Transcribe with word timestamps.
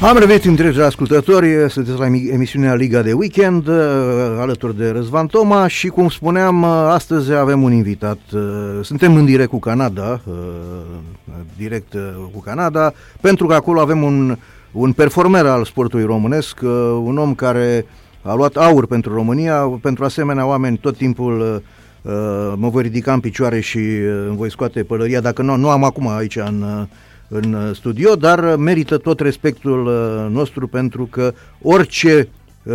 Am 0.00 0.18
revenit 0.18 0.44
în 0.44 0.54
direct 0.54 0.78
ascultători, 0.78 1.70
sunteți 1.70 1.98
la 1.98 2.06
emisiunea 2.06 2.74
Liga 2.74 3.02
de 3.02 3.12
Weekend, 3.12 3.66
uh, 3.66 3.74
alături 4.38 4.76
de 4.76 4.90
Răzvan 4.90 5.26
Toma 5.26 5.66
și 5.66 5.88
cum 5.88 6.08
spuneam, 6.08 6.62
uh, 6.62 6.68
astăzi 6.68 7.32
avem 7.32 7.62
un 7.62 7.72
invitat. 7.72 8.18
Uh, 8.32 8.40
suntem 8.82 9.14
în 9.14 9.24
direct 9.24 9.48
cu 9.48 9.58
Canada, 9.58 10.20
direct 11.56 11.94
cu 12.32 12.40
Canada, 12.40 12.92
pentru 13.20 13.46
că 13.46 13.54
acolo 13.54 13.80
avem 13.80 14.02
un, 14.02 14.36
un 14.72 14.92
performer 14.92 15.46
al 15.46 15.64
sportului 15.64 16.04
românesc, 16.04 16.60
un 17.02 17.18
om 17.18 17.34
care 17.34 17.86
a 18.22 18.34
luat 18.34 18.56
aur 18.56 18.86
pentru 18.86 19.14
România, 19.14 19.78
pentru 19.82 20.04
asemenea 20.04 20.46
oameni 20.46 20.76
tot 20.76 20.96
timpul 20.96 21.62
mă 22.56 22.68
voi 22.68 22.82
ridica 22.82 23.12
în 23.12 23.20
picioare 23.20 23.60
și 23.60 23.78
îmi 24.28 24.36
voi 24.36 24.50
scoate 24.50 24.82
pălăria, 24.82 25.20
dacă 25.20 25.42
nu, 25.42 25.56
nu 25.56 25.68
am 25.68 25.84
acum 25.84 26.08
aici 26.08 26.36
în 26.36 26.86
în 27.28 27.52
uh, 27.52 27.76
studio, 27.76 28.14
dar 28.14 28.56
merită 28.56 28.96
tot 28.96 29.20
respectul 29.20 29.86
uh, 29.86 30.34
nostru 30.34 30.66
pentru 30.66 31.08
că 31.10 31.34
orice 31.62 32.28
uh, 32.62 32.74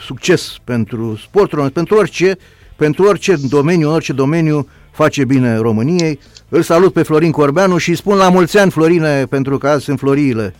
succes 0.00 0.56
pentru 0.64 1.16
sportul, 1.22 1.70
pentru 1.70 1.96
orice, 1.96 2.36
pentru 2.76 3.04
orice 3.04 3.36
domeniu, 3.48 3.90
orice 3.92 4.12
domeniu 4.12 4.68
face 4.90 5.24
bine 5.24 5.56
României. 5.56 6.18
Îl 6.48 6.62
salut 6.62 6.92
pe 6.92 7.02
Florin 7.02 7.30
Corbeanu 7.30 7.76
și 7.76 7.90
îi 7.90 7.96
spun 7.96 8.16
la 8.16 8.28
mulți 8.28 8.58
ani, 8.58 8.70
Florine, 8.70 9.26
pentru 9.26 9.58
că 9.58 9.68
azi 9.68 9.84
sunt 9.84 9.98
floriile. 9.98 10.54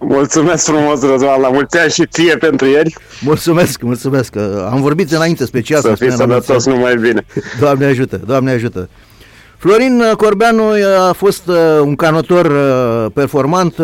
Mulțumesc 0.00 0.64
frumos, 0.64 1.02
Răzvan, 1.02 1.40
la 1.40 1.48
mulți 1.48 1.78
ani 1.78 1.90
și 1.90 2.06
ție 2.06 2.36
pentru 2.36 2.66
ieri. 2.66 2.94
Mulțumesc, 3.20 3.82
mulțumesc. 3.82 4.36
Am 4.70 4.80
vorbit 4.80 5.12
înainte 5.12 5.44
special. 5.44 5.80
Să 5.80 5.94
fii 5.94 6.12
sănătos 6.12 6.66
numai 6.66 6.96
bine. 6.96 7.24
Doamne 7.60 7.84
ajută, 7.84 8.20
Doamne 8.26 8.50
ajută. 8.50 8.88
Florin 9.58 10.02
Corbeanu 10.16 10.70
uh, 10.70 11.08
a 11.08 11.12
fost 11.12 11.48
uh, 11.48 11.56
un 11.80 11.96
canotor 11.96 12.46
uh, 12.46 13.12
performant, 13.14 13.78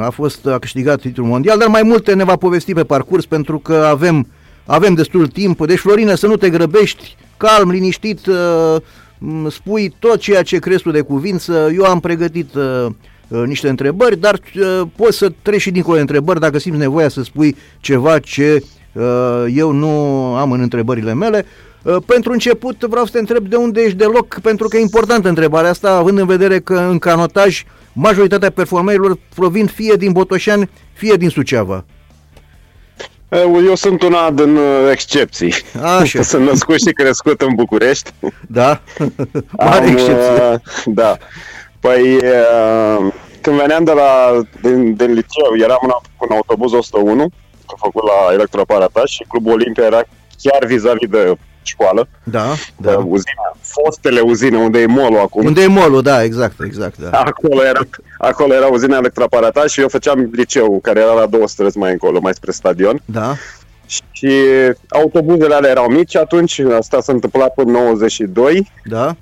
a 0.00 0.10
fost 0.10 0.46
a 0.46 0.58
câștigat 0.58 1.00
titlul 1.00 1.26
mondial, 1.26 1.58
dar 1.58 1.68
mai 1.68 1.82
multe 1.82 2.14
ne 2.14 2.24
va 2.24 2.36
povesti 2.36 2.72
pe 2.72 2.84
parcurs 2.84 3.26
pentru 3.26 3.58
că 3.58 3.74
avem, 3.74 4.26
avem 4.64 4.94
destul 4.94 5.26
timp. 5.26 5.66
Deci, 5.66 5.78
Florine, 5.78 6.14
să 6.14 6.26
nu 6.26 6.36
te 6.36 6.50
grăbești, 6.50 7.16
calm, 7.36 7.70
liniștit, 7.70 8.20
spui 9.48 9.94
tot 9.98 10.18
ceea 10.18 10.42
ce 10.42 10.58
crezi 10.58 10.82
tu 10.82 10.90
de 10.90 11.00
cuvință. 11.00 11.70
Eu 11.74 11.84
am 11.84 12.00
pregătit 12.00 12.48
niște 13.28 13.68
întrebări, 13.68 14.20
dar 14.20 14.40
poți 14.96 15.18
să 15.18 15.32
treci 15.42 15.60
și 15.60 15.70
dincolo 15.70 15.94
de 15.94 16.00
întrebări 16.00 16.40
dacă 16.40 16.58
simți 16.58 16.78
nevoia 16.78 17.08
să 17.08 17.22
spui 17.22 17.56
ceva 17.80 18.18
ce 18.18 18.62
eu 19.54 19.70
nu 19.70 19.90
am 20.34 20.52
în 20.52 20.60
întrebările 20.60 21.14
mele. 21.14 21.46
Uh, 21.84 21.96
pentru 22.06 22.32
început 22.32 22.82
vreau 22.82 23.04
să 23.04 23.10
te 23.12 23.18
întreb 23.18 23.46
de 23.46 23.56
unde 23.56 23.82
ești 23.82 23.96
deloc, 23.96 24.38
pentru 24.42 24.68
că 24.68 24.76
e 24.76 24.80
importantă 24.80 25.28
întrebarea 25.28 25.70
asta, 25.70 25.90
având 25.90 26.18
în 26.18 26.26
vedere 26.26 26.60
că 26.60 26.74
în 26.74 26.98
canotaj 26.98 27.64
majoritatea 27.92 28.50
performerilor 28.50 29.18
provin 29.34 29.66
fie 29.66 29.94
din 29.94 30.12
Botoșani, 30.12 30.70
fie 30.92 31.14
din 31.14 31.28
Suceava. 31.28 31.84
Eu 33.66 33.74
sunt 33.74 34.02
una 34.02 34.30
din 34.30 34.56
uh, 34.56 34.90
excepții. 34.90 35.54
Așa. 35.98 36.22
sunt 36.32 36.46
născut 36.46 36.78
și 36.78 36.92
crescut 36.92 37.40
în 37.40 37.54
București. 37.54 38.10
Da? 38.48 38.80
Mare 39.58 39.86
Am, 39.86 39.92
excepție. 39.92 40.42
Uh, 40.52 40.60
da. 40.86 41.16
Păi, 41.80 42.18
când 43.40 43.56
veneam 43.56 43.84
de 43.84 43.92
la, 43.92 44.40
din, 44.62 44.94
din 44.94 45.12
liceu, 45.12 45.56
eram 45.62 45.78
în, 45.82 45.90
în 46.18 46.36
autobuz 46.36 46.72
101, 46.72 47.22
am 47.66 47.76
făcut 47.78 48.02
la 48.02 48.32
electroaparataj 48.32 49.10
și 49.10 49.24
Clubul 49.28 49.52
Olimpia 49.52 49.84
era 49.84 50.02
chiar 50.42 50.64
vis-a-vis 50.64 51.08
de 51.08 51.36
școală. 51.66 52.08
Da, 52.22 52.46
da. 52.76 52.96
Uzina, 52.96 53.56
fostele 53.60 54.20
uzine, 54.20 54.56
unde 54.56 54.80
e 54.80 54.86
molul 54.86 55.18
acum. 55.18 55.46
Unde 55.46 55.62
e 55.62 55.66
molul, 55.66 56.02
da, 56.02 56.22
exact, 56.22 56.60
exact. 56.64 56.98
Da. 56.98 57.10
Acolo, 57.10 57.64
era, 57.64 57.80
acolo 58.18 58.54
era 58.54 58.66
uzina 58.66 58.96
electroaparataj 58.96 59.70
și 59.70 59.80
eu 59.80 59.88
făceam 59.88 60.30
liceu, 60.32 60.78
care 60.82 61.00
era 61.00 61.12
la 61.12 61.26
două 61.26 61.48
străzi 61.48 61.78
mai 61.78 61.92
încolo, 61.92 62.20
mai 62.20 62.34
spre 62.34 62.50
stadion. 62.50 63.02
Da. 63.04 63.34
Și 64.10 64.30
autobuzele 64.88 65.54
alea 65.54 65.70
erau 65.70 65.88
mici 65.88 66.16
atunci, 66.16 66.58
asta 66.58 67.00
s-a 67.00 67.12
întâmplat 67.12 67.54
până 67.54 67.70
92. 67.70 68.70
Da. 68.84 69.16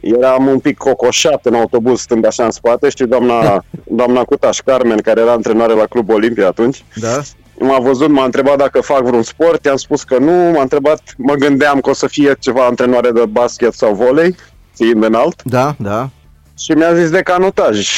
Eram 0.00 0.46
un 0.46 0.58
pic 0.58 0.76
cocoșat 0.76 1.46
în 1.46 1.54
autobuz 1.54 2.00
stând 2.00 2.26
așa 2.26 2.44
în 2.44 2.50
spate, 2.50 2.88
știi, 2.88 3.06
doamna, 3.06 3.64
doamna 3.98 4.24
Cutaș 4.24 4.58
Carmen, 4.58 4.98
care 4.98 5.20
era 5.20 5.32
antrenoare 5.32 5.72
la 5.72 5.86
Club 5.86 6.10
Olimpia 6.10 6.46
atunci. 6.46 6.84
Da 6.94 7.20
m-a 7.64 7.78
văzut, 7.78 8.08
m-a 8.08 8.24
întrebat 8.24 8.56
dacă 8.56 8.80
fac 8.80 9.02
vreun 9.02 9.22
sport, 9.22 9.64
i-am 9.64 9.76
spus 9.76 10.02
că 10.02 10.18
nu, 10.18 10.32
m-a 10.32 10.62
întrebat, 10.62 11.00
mă 11.16 11.34
gândeam 11.34 11.80
că 11.80 11.90
o 11.90 11.92
să 11.92 12.06
fie 12.06 12.36
ceva 12.38 12.64
antrenoare 12.64 13.10
de 13.10 13.24
basket 13.26 13.72
sau 13.72 13.94
volei, 13.94 14.36
fiind 14.74 15.02
înalt. 15.02 15.42
Da, 15.42 15.74
da. 15.78 16.08
Și 16.58 16.72
mi-a 16.72 16.94
zis 16.94 17.10
de 17.10 17.22
canotaj. 17.22 17.88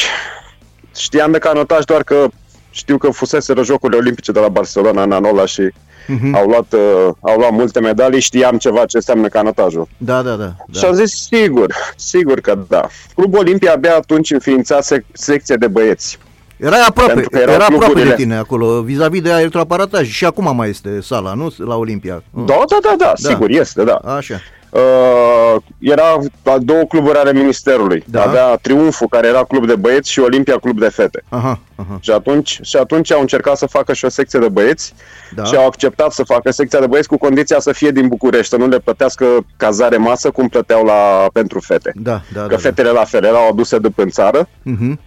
Știam 0.96 1.32
de 1.32 1.38
canotaj 1.38 1.84
doar 1.84 2.02
că 2.02 2.28
știu 2.70 2.98
că 2.98 3.10
fusese 3.10 3.54
Jocurile 3.62 3.98
Olimpice 3.98 4.32
de 4.32 4.40
la 4.40 4.48
Barcelona 4.48 5.02
în 5.02 5.12
anul 5.12 5.30
ăla 5.30 5.46
și 5.46 5.62
uh-huh. 5.62 6.32
au, 6.32 6.48
luat, 6.48 6.72
uh, 6.72 7.14
au 7.20 7.38
luat 7.38 7.52
multe 7.52 7.80
medalii, 7.80 8.20
știam 8.20 8.56
ceva 8.58 8.84
ce 8.84 8.96
înseamnă 8.96 9.28
canotajul. 9.28 9.88
Da, 9.96 10.22
da, 10.22 10.34
da. 10.34 10.54
da. 10.66 10.78
Și 10.78 10.84
am 10.84 10.94
zis, 10.94 11.26
sigur, 11.30 11.74
sigur 11.96 12.40
că 12.40 12.58
da. 12.68 12.88
Clubul 13.14 13.38
Olimpia 13.38 13.72
abia 13.72 13.94
atunci 13.96 14.30
înființa 14.30 14.78
sec- 14.78 15.12
secție 15.12 15.56
de 15.56 15.66
băieți. 15.66 16.18
Era 16.56 16.76
aproape, 16.88 17.26
era 17.30 17.64
aproape 17.64 18.02
de 18.02 18.14
tine 18.14 18.36
acolo, 18.36 18.82
vis-a-vis 18.82 19.20
de 19.20 19.30
electroaparataj 19.30 20.08
și 20.08 20.24
acum 20.24 20.56
mai 20.56 20.68
este 20.68 21.00
sala, 21.00 21.34
nu? 21.34 21.54
La 21.58 21.74
Olimpia. 21.74 22.22
Da, 22.30 22.42
da, 22.44 22.64
da, 22.68 22.78
da, 22.82 22.94
da. 22.98 23.12
sigur, 23.28 23.50
este, 23.50 23.84
da. 23.84 23.94
Așa. 23.94 24.40
Uh, 24.70 25.62
era 25.78 26.18
la 26.42 26.58
două 26.58 26.82
cluburi 26.82 27.18
ale 27.18 27.32
Ministerului. 27.32 28.04
Da. 28.06 28.22
Avea 28.22 28.56
Triumful, 28.56 29.08
care 29.08 29.26
era 29.26 29.44
club 29.44 29.66
de 29.66 29.74
băieți, 29.74 30.10
și 30.10 30.20
Olimpia, 30.20 30.58
club 30.58 30.78
de 30.78 30.88
fete. 30.88 31.22
Aha, 31.28 31.60
aha. 31.76 31.98
Și, 32.00 32.10
atunci, 32.10 32.58
și 32.62 32.76
atunci 32.76 33.12
au 33.12 33.20
încercat 33.20 33.56
să 33.56 33.66
facă 33.66 33.92
și 33.92 34.04
o 34.04 34.08
secție 34.08 34.38
de 34.38 34.48
băieți 34.48 34.94
da. 35.34 35.44
și 35.44 35.56
au 35.56 35.66
acceptat 35.66 36.12
să 36.12 36.22
facă 36.22 36.50
secția 36.50 36.80
de 36.80 36.86
băieți 36.86 37.08
cu 37.08 37.18
condiția 37.18 37.60
să 37.60 37.72
fie 37.72 37.90
din 37.90 38.08
București, 38.08 38.48
să 38.48 38.56
nu 38.56 38.66
le 38.66 38.78
plătească 38.78 39.26
cazare 39.56 39.96
masă 39.96 40.30
cum 40.30 40.48
plăteau 40.48 40.84
la, 40.84 41.26
pentru 41.32 41.60
fete. 41.60 41.92
Da, 41.94 42.20
da, 42.32 42.40
Că 42.40 42.48
da, 42.48 42.56
fetele 42.56 42.88
da. 42.88 42.94
la 42.94 43.04
fel 43.04 43.24
erau 43.24 43.48
aduse 43.48 43.78
de 43.78 43.88
în 43.96 44.08
țară. 44.08 44.48
Uh-huh 44.48 45.05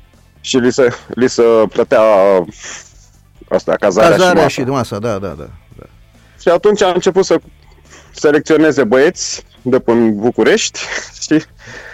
și 0.49 0.57
li 0.57 0.71
se, 0.71 0.93
li 1.07 1.29
se 1.29 1.43
plătea 1.69 2.01
asta, 3.49 3.75
cazarea, 3.79 4.09
cazarea 4.09 4.47
și, 4.47 4.61
și 4.61 4.67
masa, 4.67 4.99
da, 4.99 5.17
da, 5.17 5.27
da, 5.27 5.49
da. 5.77 5.85
Și 6.41 6.47
atunci 6.47 6.81
a 6.81 6.91
început 6.93 7.25
să 7.25 7.39
selecționeze 8.11 8.83
băieți 8.83 9.43
de 9.61 9.79
până 9.79 9.99
în 9.99 10.15
București 10.15 10.79
și 11.29 11.43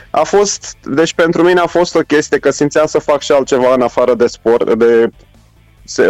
a 0.09 0.23
fost, 0.23 0.75
deci 0.83 1.13
pentru 1.13 1.44
mine 1.44 1.59
a 1.59 1.65
fost 1.65 1.95
o 1.95 1.99
chestie 1.99 2.39
că 2.39 2.51
simțeam 2.51 2.85
să 2.85 2.99
fac 2.99 3.21
și 3.21 3.31
altceva 3.31 3.73
în 3.73 3.81
afară 3.81 4.15
de 4.15 4.27
sport, 4.27 4.73
de 4.73 5.09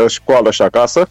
școală 0.08 0.52
și 0.52 0.62
acasă. 0.62 1.10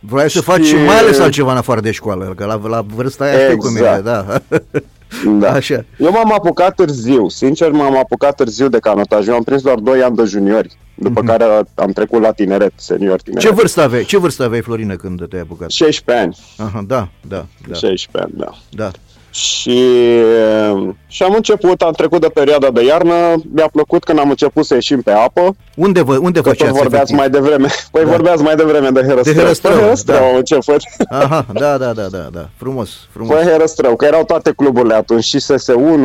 Vrei 0.00 0.30
să 0.30 0.40
faci 0.40 0.64
și 0.64 0.74
mai 0.74 0.98
ales 0.98 1.18
altceva 1.18 1.50
în 1.50 1.56
afară 1.56 1.80
de 1.80 1.90
școală, 1.90 2.34
că 2.36 2.44
la, 2.44 2.60
la 2.68 2.80
vârsta 2.80 3.24
aia 3.24 3.32
exact. 3.32 3.50
știu 3.50 3.68
cum 3.68 3.76
e, 3.76 4.00
da. 4.00 4.42
Da. 5.38 5.52
Așa. 5.52 5.84
Eu 5.98 6.10
m-am 6.10 6.32
apucat 6.32 6.74
târziu, 6.74 7.28
sincer 7.28 7.70
m-am 7.70 7.96
apucat 7.96 8.36
târziu 8.36 8.68
de 8.68 8.78
canotaj. 8.78 9.26
Eu 9.26 9.34
am 9.34 9.42
prins 9.42 9.62
doar 9.62 9.78
2 9.78 10.02
ani 10.02 10.16
de 10.16 10.24
juniori, 10.24 10.76
după 10.94 11.22
mm-hmm. 11.22 11.26
care 11.26 11.44
am 11.74 11.90
trecut 11.92 12.20
la 12.20 12.32
tineret, 12.32 12.72
senior 12.76 13.20
tineret. 13.20 13.42
Ce 13.48 13.54
vârstă 13.54 13.80
aveai, 13.82 14.04
ce 14.04 14.18
vârstă 14.18 14.44
aveai 14.44 14.60
Florină, 14.60 14.96
când 14.96 15.28
te-ai 15.28 15.42
apucat? 15.42 15.70
16 15.70 16.24
ani. 16.24 16.36
Aha, 16.56 16.84
da, 16.86 17.08
da, 17.28 17.46
da. 17.68 17.74
16 17.74 18.08
ani, 18.12 18.32
da. 18.36 18.50
Da. 18.70 18.90
Și, 19.36 19.80
și 21.06 21.22
am 21.22 21.32
început, 21.34 21.82
am 21.82 21.92
trecut 21.92 22.20
de 22.20 22.28
perioada 22.28 22.70
de 22.70 22.84
iarnă, 22.84 23.14
mi-a 23.54 23.68
plăcut 23.72 24.04
când 24.04 24.18
am 24.18 24.28
început 24.28 24.64
să 24.64 24.74
ieșim 24.74 25.02
pe 25.02 25.10
apă. 25.10 25.56
Unde, 25.74 26.02
vă, 26.02 26.16
unde 26.16 26.40
că 26.40 26.48
făceați 26.48 26.78
vorbeați 26.78 27.14
mai 27.14 27.30
devreme, 27.30 27.68
păi 27.92 28.04
da. 28.04 28.10
vorbeați 28.10 28.42
mai 28.42 28.56
devreme 28.56 28.88
de 28.88 29.00
Herăstrău. 29.00 29.34
De 29.34 29.40
Herăstrău, 29.40 29.72
păi 29.72 29.82
Herăstrău 29.82 30.18
da. 30.18 30.26
am 30.26 30.36
început. 30.36 30.80
Aha, 31.22 31.46
da, 31.52 31.76
da, 31.76 31.92
da, 31.92 32.06
da, 32.10 32.28
da, 32.32 32.48
frumos, 32.56 32.90
frumos. 33.12 33.34
Păi 33.34 33.44
Herăstrău, 33.44 33.96
că 33.96 34.04
erau 34.04 34.24
toate 34.24 34.52
cluburile 34.56 34.94
atunci, 34.94 35.24
și 35.24 35.38
SS1, 35.40 36.00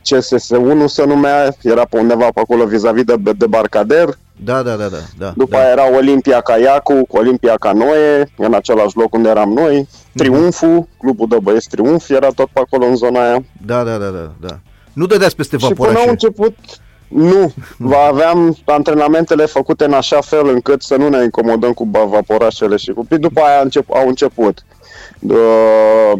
CSS1 0.00 0.84
se 0.86 1.04
numea, 1.04 1.54
era 1.62 1.84
pe 1.84 1.98
undeva 1.98 2.28
pe 2.34 2.40
acolo 2.40 2.64
vis-a-vis 2.64 3.04
de, 3.04 3.14
de 3.36 3.46
Barcader, 3.46 4.08
da, 4.44 4.62
da, 4.62 4.74
da, 4.76 4.88
da. 4.88 4.96
da 5.18 5.32
După 5.36 5.56
da. 5.56 5.58
aia 5.58 5.70
era 5.70 5.96
Olimpia 5.96 6.40
Caiacu, 6.40 7.06
Olimpia 7.08 7.54
Canoe, 7.56 8.32
în 8.36 8.54
același 8.54 8.96
loc 8.96 9.14
unde 9.14 9.28
eram 9.28 9.52
noi. 9.52 9.88
Triumful, 10.14 10.88
clubul 10.98 11.26
de 11.28 11.36
băieți 11.42 11.68
Triumf, 11.68 12.10
era 12.10 12.28
tot 12.28 12.48
pe 12.52 12.60
acolo 12.60 12.86
în 12.86 12.96
zona 12.96 13.28
aia. 13.28 13.44
Da, 13.66 13.82
da, 13.82 13.96
da, 13.96 14.06
da. 14.06 14.32
da. 14.40 14.58
Nu 14.92 15.06
dădeați 15.06 15.36
peste 15.36 15.56
vaporașe. 15.56 15.90
Și 15.90 15.94
până 15.94 16.04
au 16.04 16.10
început, 16.10 16.56
nu, 17.08 17.52
aveam 18.08 18.56
antrenamentele 18.64 19.46
făcute 19.46 19.84
în 19.84 19.92
așa 19.92 20.20
fel 20.20 20.48
încât 20.48 20.82
să 20.82 20.96
nu 20.96 21.08
ne 21.08 21.22
incomodăm 21.22 21.72
cu 21.72 21.90
vaporașele 21.92 22.76
și 22.76 22.90
cu... 22.90 23.06
După 23.08 23.40
aia 23.40 23.60
încep, 23.60 23.90
au 23.94 24.08
început 24.08 24.64
uh, 25.18 26.12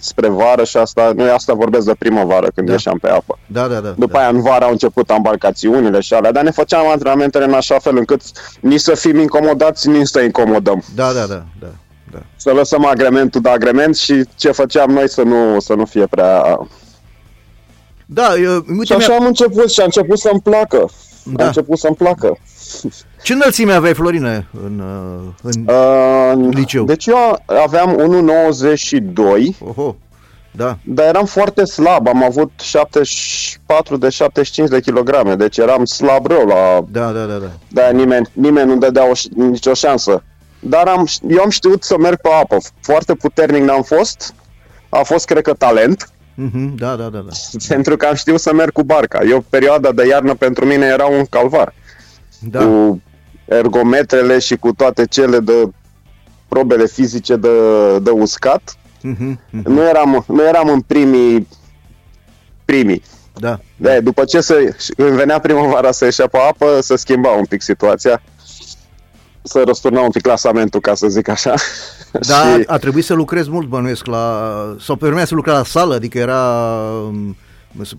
spre 0.00 0.28
vară 0.28 0.64
și 0.64 0.76
asta, 0.76 1.12
noi 1.16 1.28
asta 1.28 1.52
vorbesc 1.54 1.86
de 1.86 1.94
primăvară 1.98 2.48
când 2.54 2.66
da. 2.66 2.72
ieșeam 2.72 2.98
pe 2.98 3.08
apă. 3.08 3.38
Da, 3.46 3.66
da, 3.66 3.80
da. 3.80 3.88
După 3.88 4.12
da. 4.12 4.18
aia 4.18 4.28
în 4.28 4.42
vară 4.42 4.64
au 4.64 4.70
început 4.70 5.10
embarcațiunile 5.10 6.00
și 6.00 6.14
alea, 6.14 6.32
dar 6.32 6.42
ne 6.42 6.50
făceam 6.50 6.88
antrenamentele 6.88 7.44
în 7.44 7.52
așa 7.52 7.78
fel 7.78 7.96
încât 7.96 8.20
nici 8.60 8.80
să 8.80 8.94
fim 8.94 9.18
incomodați, 9.18 9.88
nici 9.88 10.06
să 10.06 10.20
incomodăm. 10.20 10.82
Da, 10.94 11.12
da, 11.12 11.26
da, 11.26 11.44
da. 11.60 11.72
da. 12.10 12.18
Să 12.36 12.50
lăsăm 12.50 12.84
agrementul 12.84 13.40
de 13.40 13.48
agrement 13.48 13.96
și 13.96 14.24
ce 14.36 14.50
făceam 14.50 14.90
noi 14.90 15.08
să 15.08 15.22
nu, 15.22 15.60
să 15.60 15.74
nu 15.74 15.84
fie 15.84 16.06
prea... 16.06 16.58
Da, 18.06 18.34
eu, 18.42 18.64
uite, 18.68 18.84
și 18.84 18.92
așa 18.92 19.14
am 19.14 19.26
început 19.26 19.70
și 19.70 19.80
a 19.80 19.84
început 19.84 20.18
să-mi 20.18 20.40
placă. 20.40 20.90
Da. 21.24 21.44
A 21.44 21.46
început 21.46 21.78
să-mi 21.78 21.96
placă. 21.96 22.38
Ce 23.22 23.32
înălțime 23.32 23.72
aveai, 23.72 23.94
Florine, 23.94 24.46
în, 24.64 24.78
uh, 25.42 25.50
în 25.52 25.66
Uh, 26.46 26.54
liceu? 26.54 26.84
Deci 26.84 27.06
eu 27.06 27.42
aveam 27.64 27.96
1,92, 27.96 29.56
Oho, 29.64 29.96
da, 30.50 30.78
dar 30.84 31.06
eram 31.06 31.24
foarte 31.24 31.64
slab. 31.64 32.08
Am 32.08 32.24
avut 32.24 32.50
74 32.62 33.96
de 33.96 34.08
75 34.08 34.68
de 34.68 34.80
kilograme, 34.80 35.34
deci 35.34 35.56
eram 35.58 35.84
slab 35.84 36.26
rău 36.26 36.46
la... 36.46 36.80
da, 36.90 37.10
da, 37.12 37.24
da, 37.24 37.34
da. 37.36 37.50
De 37.68 37.96
nimeni, 37.96 38.26
nimeni 38.32 38.68
nu 38.68 38.76
dădea 38.76 39.10
o, 39.10 39.12
ș- 39.14 39.30
nicio 39.34 39.74
șansă. 39.74 40.22
Dar 40.60 40.86
am, 40.88 41.06
eu 41.28 41.42
am 41.42 41.50
știut 41.50 41.82
să 41.84 41.96
merg 41.98 42.20
pe 42.20 42.28
apă. 42.42 42.56
Foarte 42.80 43.14
puternic 43.14 43.62
n-am 43.62 43.82
fost. 43.82 44.34
A 44.88 45.02
fost, 45.02 45.24
cred 45.24 45.42
că, 45.42 45.52
talent. 45.52 46.10
Mhm, 46.42 46.74
da, 46.76 46.96
da, 46.96 47.08
da, 47.08 47.18
da. 47.18 47.30
Pentru 47.68 47.96
că 47.96 48.06
am 48.06 48.14
știut 48.14 48.40
să 48.40 48.52
merg 48.52 48.72
cu 48.72 48.82
barca. 48.82 49.20
Eu, 49.24 49.44
perioada 49.48 49.92
de 49.92 50.06
iarnă 50.06 50.34
pentru 50.34 50.64
mine 50.66 50.86
era 50.86 51.06
un 51.06 51.24
calvar. 51.24 51.74
Da, 52.38 52.64
Cu 52.64 53.02
ergometrele 53.44 54.38
și 54.38 54.56
cu 54.56 54.72
toate 54.72 55.04
cele 55.06 55.38
de 55.40 55.68
probele 56.48 56.86
fizice 56.86 57.36
de, 57.36 57.48
de 57.98 58.10
uscat. 58.10 58.76
mhm, 59.02 59.40
mhm, 59.50 59.70
Nu 59.72 59.82
eram, 59.88 60.24
nu 60.28 60.46
eram 60.46 60.68
în 60.68 60.80
primii 60.80 61.48
primii. 62.64 63.02
da, 63.38 63.60
De, 63.76 64.00
după 64.00 64.24
ce 64.24 64.40
se, 64.40 64.76
îmi 64.96 65.16
venea 65.16 65.38
primăvara 65.40 65.90
să 65.92 66.04
ieșea 66.04 66.26
pe 66.26 66.38
apă, 66.38 66.80
să 66.80 66.96
schimba 66.96 67.30
un 67.30 67.44
pic 67.44 67.62
situația. 67.62 68.22
Să 69.42 69.62
răsturna 69.66 70.00
un 70.00 70.10
pic 70.10 70.22
clasamentul, 70.22 70.80
ca 70.80 70.94
să 70.94 71.08
zic 71.08 71.28
așa. 71.28 71.54
Da, 72.12 72.34
și, 72.34 72.62
a 72.66 72.76
trebuit 72.76 73.04
să 73.04 73.14
lucrezi 73.14 73.50
mult, 73.50 73.66
bănuiesc, 73.66 74.06
la... 74.06 74.42
Sau 74.80 74.96
pe 74.96 75.06
vremea 75.06 75.24
să 75.24 75.34
lucra 75.34 75.52
la 75.52 75.64
sală, 75.64 75.94
adică 75.94 76.18
era 76.18 76.62
um, 77.06 77.36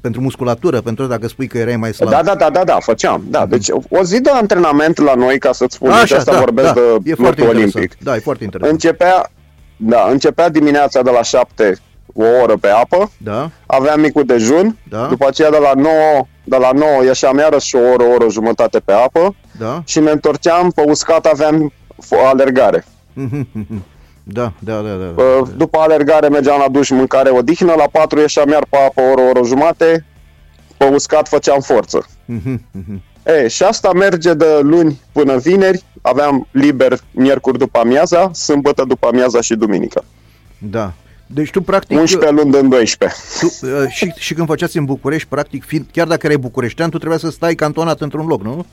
pentru 0.02 0.22
musculatură, 0.22 0.82
pentru 0.82 1.06
dacă 1.06 1.28
spui 1.28 1.48
că 1.48 1.58
erai 1.58 1.76
mai 1.76 1.94
slab. 1.94 2.10
da, 2.10 2.22
da, 2.24 2.36
da, 2.36 2.50
da, 2.50 2.64
da, 2.64 2.78
făceam. 2.80 3.24
Da, 3.30 3.46
deci 3.46 3.68
o 3.90 4.04
zi 4.04 4.22
de 4.22 4.30
antrenament 4.30 4.98
la 5.00 5.14
noi, 5.14 5.40
ca 5.40 5.52
să-ți 5.52 5.76
spun, 5.76 5.92
Așa, 5.92 6.06
și 6.06 6.14
asta 6.14 6.32
da, 6.32 6.40
vorbesc 6.40 6.68
da, 6.74 6.74
de 6.74 7.12
e 7.12 7.16
foarte 7.16 7.42
lotul 7.42 7.56
interesant. 7.56 7.76
olimpic. 7.76 7.98
Da, 8.04 8.16
e 8.16 8.20
foarte 8.20 8.44
interesant. 8.44 8.74
Începea, 8.74 9.32
da, 9.78 10.08
începea 10.10 10.50
dimineața 10.50 11.02
de 11.02 11.10
la 11.10 11.22
7 11.22 11.78
o 12.14 12.24
oră 12.44 12.58
pe 12.58 12.68
apă, 12.68 13.12
Da, 13.18 13.50
aveam 13.66 14.00
micul 14.00 14.24
dejun, 14.26 14.78
Da. 14.90 15.06
după 15.10 15.28
aceea 15.28 15.50
de 15.50 15.58
la 15.58 15.72
9, 15.82 15.92
de 16.44 16.58
la 16.58 16.70
9 16.74 17.04
ieșeam 17.04 17.38
iarăși 17.38 17.76
o 17.76 17.80
oră, 17.80 18.04
o 18.04 18.12
oră 18.14 18.30
jumătate 18.30 18.80
pe 18.80 18.92
apă 18.92 19.36
da, 19.60 19.82
și 19.86 20.00
ne 20.00 20.12
întorceam, 20.12 20.72
pe 20.72 20.84
uscat 20.88 21.26
aveam 21.26 21.74
f- 22.06 22.28
alergare. 22.32 22.86
Mhm, 24.24 24.42
mhm. 24.42 24.54
da, 24.60 24.74
da, 24.74 24.82
da, 24.82 24.96
da, 24.96 25.14
da. 25.16 25.24
Uh, 25.24 25.48
După 25.58 25.78
alergare 25.78 26.28
mergeam 26.28 26.60
la 26.60 26.68
duș, 26.72 26.90
mâncare, 26.90 27.30
odihnă, 27.30 27.74
la 27.78 27.86
4 27.92 28.20
ieșeam 28.20 28.50
iar 28.50 28.66
pe 28.70 28.78
apă 28.78 29.02
o 29.02 29.12
oră, 29.12 29.22
o 29.22 29.30
oră 29.30 29.46
jumate, 29.46 30.06
pe 30.78 30.86
uscat 30.86 31.28
făceam 31.28 31.60
forță. 31.60 32.06
Mhm, 32.26 32.62
mhm. 32.72 33.02
E, 33.24 33.48
și 33.48 33.64
asta 33.64 33.94
merge 33.94 34.34
de 34.34 34.60
luni 34.62 35.02
până 35.12 35.38
vineri, 35.38 35.84
aveam 36.02 36.48
liber 36.52 37.00
miercuri 37.12 37.58
după 37.58 37.80
amiaza, 37.80 38.32
sâmbătă 38.34 38.84
după 38.88 39.08
amiaza 39.08 39.42
și 39.42 39.56
duminică. 39.56 40.04
Da. 40.58 40.94
Deci 41.34 41.50
tu 41.50 41.62
practic 41.62 42.00
11 42.00 42.32
luni 42.32 42.58
în 42.58 42.70
12. 42.70 43.20
tu, 43.40 43.46
uh, 43.46 43.90
și, 43.90 44.14
și 44.18 44.34
când 44.34 44.48
făceați 44.48 44.78
în 44.78 44.86
București, 44.86 45.28
practic, 45.28 45.66
fiind, 45.66 45.86
chiar 45.92 46.08
dacă 46.08 46.26
erai 46.26 46.38
bucureștean, 46.38 46.90
tu 46.90 46.98
trebuia 46.98 47.18
să 47.18 47.30
stai 47.30 47.56
cantonat 47.56 48.02
într-un 48.02 48.26
loc, 48.26 48.44
nu? 48.44 48.66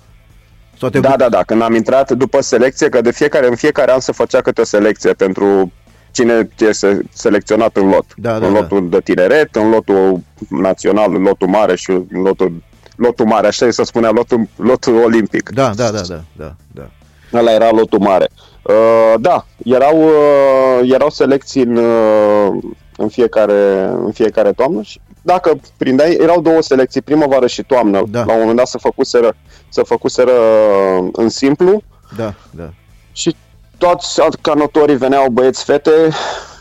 Sau 0.78 0.88
te 0.88 1.00
Da, 1.00 1.16
da, 1.16 1.28
da, 1.28 1.42
când 1.42 1.62
am 1.62 1.74
intrat 1.74 2.10
după 2.12 2.40
selecție, 2.40 2.88
că 2.88 3.00
de 3.00 3.12
fiecare, 3.12 3.46
în 3.46 3.56
fiecare 3.56 3.92
an 3.92 4.00
se 4.00 4.12
făcea 4.12 4.40
câte 4.40 4.60
o 4.60 4.64
selecție 4.64 5.12
pentru 5.12 5.72
cine 6.10 6.48
este 6.58 7.00
selecționat 7.12 7.76
în 7.76 7.88
lot. 7.88 8.04
Da, 8.16 8.38
da, 8.38 8.46
în 8.46 8.52
da. 8.52 8.58
lotul 8.60 8.88
de 8.88 9.00
tineret, 9.00 9.56
în 9.56 9.70
lotul 9.70 10.20
național, 10.48 11.14
în 11.14 11.22
lotul 11.22 11.48
mare 11.48 11.76
și 11.76 11.90
în 11.90 12.22
lotul, 12.22 12.62
lotul 12.96 13.26
mare, 13.26 13.46
așa 13.46 13.70
se 13.70 13.84
spunea, 13.84 14.10
lotul, 14.10 14.48
lotul 14.56 14.94
olimpic. 14.94 15.50
Da, 15.50 15.72
da, 15.76 15.90
da, 15.90 16.00
da, 16.00 16.20
da, 16.36 16.54
da. 16.72 16.90
Ăla 17.32 17.52
era 17.52 17.70
lotul 17.70 17.98
mare. 17.98 18.28
Uh, 18.62 19.14
da, 19.20 19.46
erau, 19.64 20.02
uh, 20.02 20.90
erau 20.92 21.10
selecții 21.10 21.62
în, 21.62 21.76
uh, 21.76 22.62
în, 22.96 23.08
fiecare, 23.08 23.90
în 24.04 24.12
fiecare 24.12 24.52
toamnă 24.52 24.82
și 24.82 25.00
dacă 25.28 25.60
prindeai, 25.76 26.16
erau 26.20 26.40
două 26.40 26.62
selecții, 26.62 27.02
primăvară 27.02 27.46
și 27.46 27.62
toamnă. 27.62 28.02
Da. 28.08 28.24
La 28.24 28.32
un 28.32 28.38
moment 28.38 28.56
dat 28.56 28.66
se 28.66 28.78
făcuseră, 28.78 29.36
se 29.68 29.82
făcuseră 29.82 30.30
uh, 30.30 31.08
în 31.12 31.28
simplu 31.28 31.82
Da, 32.16 32.34
da. 32.50 32.70
și 33.12 33.36
toți 33.78 34.20
canotorii 34.40 34.96
veneau 34.96 35.28
băieți, 35.30 35.64
fete, 35.64 35.90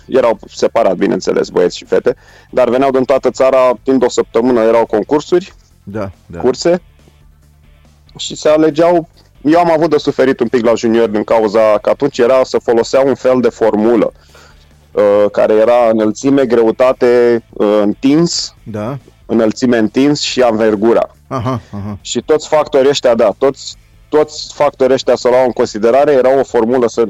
erau 0.06 0.40
separat, 0.48 0.96
bineînțeles, 0.96 1.50
băieți 1.50 1.78
și 1.78 1.86
fete, 1.86 2.16
dar 2.50 2.70
veneau 2.70 2.92
din 2.92 3.04
toată 3.04 3.30
țara, 3.32 3.74
timp 3.84 4.00
de 4.00 4.06
o 4.06 4.10
săptămână 4.10 4.62
erau 4.62 4.86
concursuri, 4.86 5.54
Da, 5.84 6.12
da. 6.26 6.40
curse 6.40 6.82
și 8.18 8.36
se 8.36 8.50
alegeau 8.50 9.08
eu 9.42 9.60
am 9.60 9.72
avut 9.72 9.90
de 9.90 9.98
suferit 9.98 10.40
un 10.40 10.48
pic 10.48 10.66
la 10.66 10.74
junior 10.74 11.10
din 11.10 11.24
cauza 11.24 11.78
că 11.82 11.90
atunci 11.90 12.18
era 12.18 12.44
să 12.44 12.58
folosea 12.64 13.02
un 13.02 13.16
fel 13.16 13.40
de 13.42 13.50
formulă 13.50 14.12
uh, 14.14 14.27
care 15.32 15.54
era 15.54 15.90
înălțime, 15.92 16.46
greutate, 16.46 17.44
uh, 17.50 17.80
întins, 17.82 18.56
Da. 18.64 18.98
înălțime 19.26 19.78
întins 19.78 20.20
și 20.22 20.42
anvergura. 20.42 21.10
Aha, 21.28 21.62
aha. 21.72 21.98
Și 22.02 22.22
toți 22.26 22.48
factorii 22.48 22.90
ăștia, 22.90 23.16
da, 23.16 23.34
toți, 23.38 23.76
toți 24.10 24.54
factorii 24.54 24.94
ăștia 24.94 25.16
să 25.16 25.28
luau 25.28 25.46
în 25.46 25.52
considerare, 25.52 26.12
era 26.12 26.40
o 26.40 26.44
formulă, 26.44 26.88
să 26.88 27.08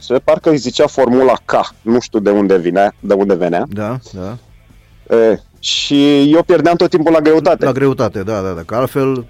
se 0.00 0.18
parcă 0.18 0.50
îi 0.50 0.56
zicea 0.56 0.86
formula 0.86 1.34
K, 1.44 1.52
nu 1.82 2.00
știu 2.00 2.18
de 2.18 2.30
unde 2.30 2.58
vine, 2.58 2.94
de 3.00 3.14
unde 3.14 3.34
venea. 3.34 3.64
Da, 3.68 3.98
da. 4.12 4.36
E, 5.16 5.40
și 5.58 6.30
eu 6.32 6.42
pierdeam 6.42 6.76
tot 6.76 6.90
timpul 6.90 7.12
la 7.12 7.20
greutate. 7.20 7.64
La 7.64 7.72
greutate, 7.72 8.22
da, 8.22 8.40
da, 8.40 8.50
da. 8.50 8.62
Că 8.66 8.74
altfel, 8.74 9.26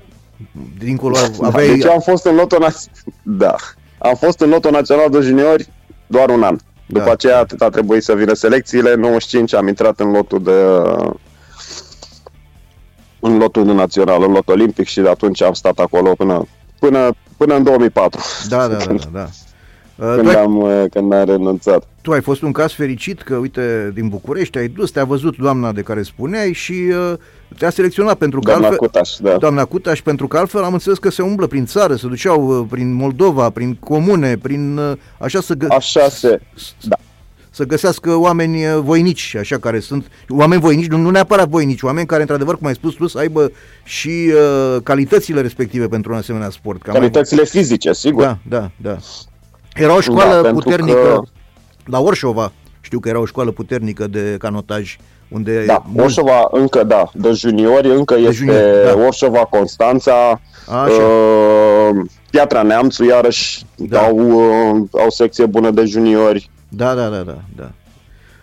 dincolo 0.79 1.15
Da, 1.15 1.47
aveai... 1.47 1.69
Deci 1.69 1.85
eu 1.85 1.93
am 1.93 2.01
fost 2.01 2.25
în 2.25 2.35
lotul 2.35 2.59
național. 2.61 2.99
Da. 3.23 3.55
Am 3.99 4.15
fost 4.15 4.41
în 4.41 4.49
lotul 4.49 4.71
național 4.71 5.11
de 5.11 5.21
juniori 5.21 5.69
doar 6.07 6.29
un 6.29 6.43
an. 6.43 6.57
După 6.89 7.05
Da. 7.05 7.11
aceea 7.11 7.39
atât 7.39 7.61
a 7.61 7.69
trebuit 7.69 8.03
să 8.03 8.15
vină 8.15 8.33
selecțiile. 8.33 8.95
95 8.95 9.55
am 9.55 9.69
intrat 9.69 10.01
în 10.01 10.11
lotul 10.11 10.43
de 10.43 10.53
în 13.21 13.37
lotul 13.37 13.67
de 13.67 13.73
național, 13.73 14.23
în 14.23 14.33
lotul 14.33 14.55
olimpic 14.55 14.87
și 14.87 15.01
de 15.01 15.09
atunci 15.09 15.43
am 15.43 15.53
stat 15.53 15.79
acolo 15.79 16.13
până 16.15 16.47
până, 16.79 17.11
până 17.37 17.55
în 17.55 17.63
2004. 17.63 18.21
Da, 18.49 18.67
da, 18.67 18.77
da, 18.77 18.85
da. 18.93 19.09
da. 19.13 19.29
Uh, 19.99 20.13
Când 20.15 20.23
tu, 20.31 20.37
ai, 20.37 20.43
am, 20.43 20.57
uh, 20.57 20.85
când 20.91 21.13
am 21.13 21.25
renunțat. 21.25 21.87
tu 22.01 22.13
ai 22.13 22.21
fost 22.21 22.43
un 22.43 22.53
caz 22.53 22.73
fericit 22.73 23.23
că, 23.23 23.35
uite, 23.37 23.91
din 23.95 24.09
București 24.09 24.59
ai 24.59 24.69
dus, 24.69 24.91
te-a 24.91 25.05
văzut 25.05 25.37
doamna 25.37 25.73
de 25.73 25.83
care 25.83 26.03
spuneai 26.03 26.53
și 26.53 26.73
uh, 26.73 27.13
te-a 27.59 27.71
selecționat 27.71 28.15
pentru 28.19 28.41
că 28.41 28.51
Doamna 28.51 28.67
altfel... 28.67 28.87
Cutaș, 28.87 29.11
da. 29.21 29.37
Doamna 29.37 29.65
Cutaș, 29.65 30.01
pentru 30.03 30.29
că 30.29 30.39
altfel 30.39 30.63
am 30.63 30.73
înțeles 30.73 30.99
că 30.99 31.11
se 31.11 31.23
umblă 31.23 31.47
prin 31.47 31.67
țară, 31.67 31.95
se 31.95 32.07
duceau 32.07 32.61
uh, 32.61 32.67
prin 32.71 32.93
Moldova, 32.93 33.51
prin 33.51 33.75
comune, 33.75 34.37
prin 34.37 34.77
uh, 34.77 34.93
așa 35.19 35.41
să, 35.41 35.55
gă- 35.55 35.69
Așa 35.69 36.09
se... 36.09 36.41
Da. 36.83 36.97
să 37.51 37.65
găsească 37.65 38.15
oameni 38.15 38.67
uh, 38.67 38.79
voinici, 38.83 39.35
așa 39.39 39.59
care 39.59 39.81
sunt, 39.81 40.07
oameni 40.29 40.61
voinici, 40.61 40.87
nu, 40.89 40.97
nu 40.97 41.11
neapărat 41.11 41.49
voinici, 41.49 41.83
oameni 41.83 42.07
care, 42.07 42.21
într-adevăr, 42.21 42.57
cum 42.59 42.67
ai 42.67 42.75
spus 42.75 42.95
tu, 42.95 43.07
să 43.07 43.19
aibă 43.19 43.51
și 43.85 44.33
uh, 44.33 44.83
calitățile 44.83 45.41
respective 45.41 45.87
pentru 45.89 46.13
un 46.13 46.19
asemenea 46.19 46.51
sport. 46.51 46.83
Cam 46.83 46.95
Calitățile 46.95 47.45
fizice, 47.45 47.93
sigur. 47.93 48.23
Da, 48.23 48.39
da, 48.49 48.71
da. 48.77 48.99
Era 49.79 49.95
o 49.97 50.01
școală 50.01 50.35
Da, 50.35 50.41
pentru 50.41 50.63
puternică 50.63 50.99
că- 50.99 51.21
la 51.85 52.01
Orșova. 52.01 52.53
Știu 52.81 52.99
că 53.01 53.09
era 53.09 53.21
o 53.21 53.25
școală 53.27 53.51
puternică 53.51 54.07
de 54.07 54.37
canotaj 54.39 54.97
unde 55.29 55.65
Da, 55.65 55.83
mulți- 55.87 56.03
Orșova 56.19 56.49
încă, 56.51 56.85
da, 56.85 57.11
de 57.15 57.31
juniori 57.33 57.89
încă 57.95 58.15
este 58.19 58.33
juniori, 58.33 58.85
da. 58.85 59.05
Orșova, 59.07 59.39
Constanța, 59.51 60.41
Așa. 60.69 61.03
uh, 61.03 62.05
Piatra 62.31 62.63
Neamțu, 62.63 63.05
iarăși 63.05 63.65
Da. 63.77 64.01
au, 64.01 64.17
uh, 64.19 64.81
au 65.03 65.11
secție 65.11 65.47
bună 65.47 65.71
de 65.71 65.85
juniori. 65.85 66.51
Da, 66.69 66.95
da, 66.95 67.07
da, 67.09 67.17
da, 67.27 67.39
da. 67.57 67.71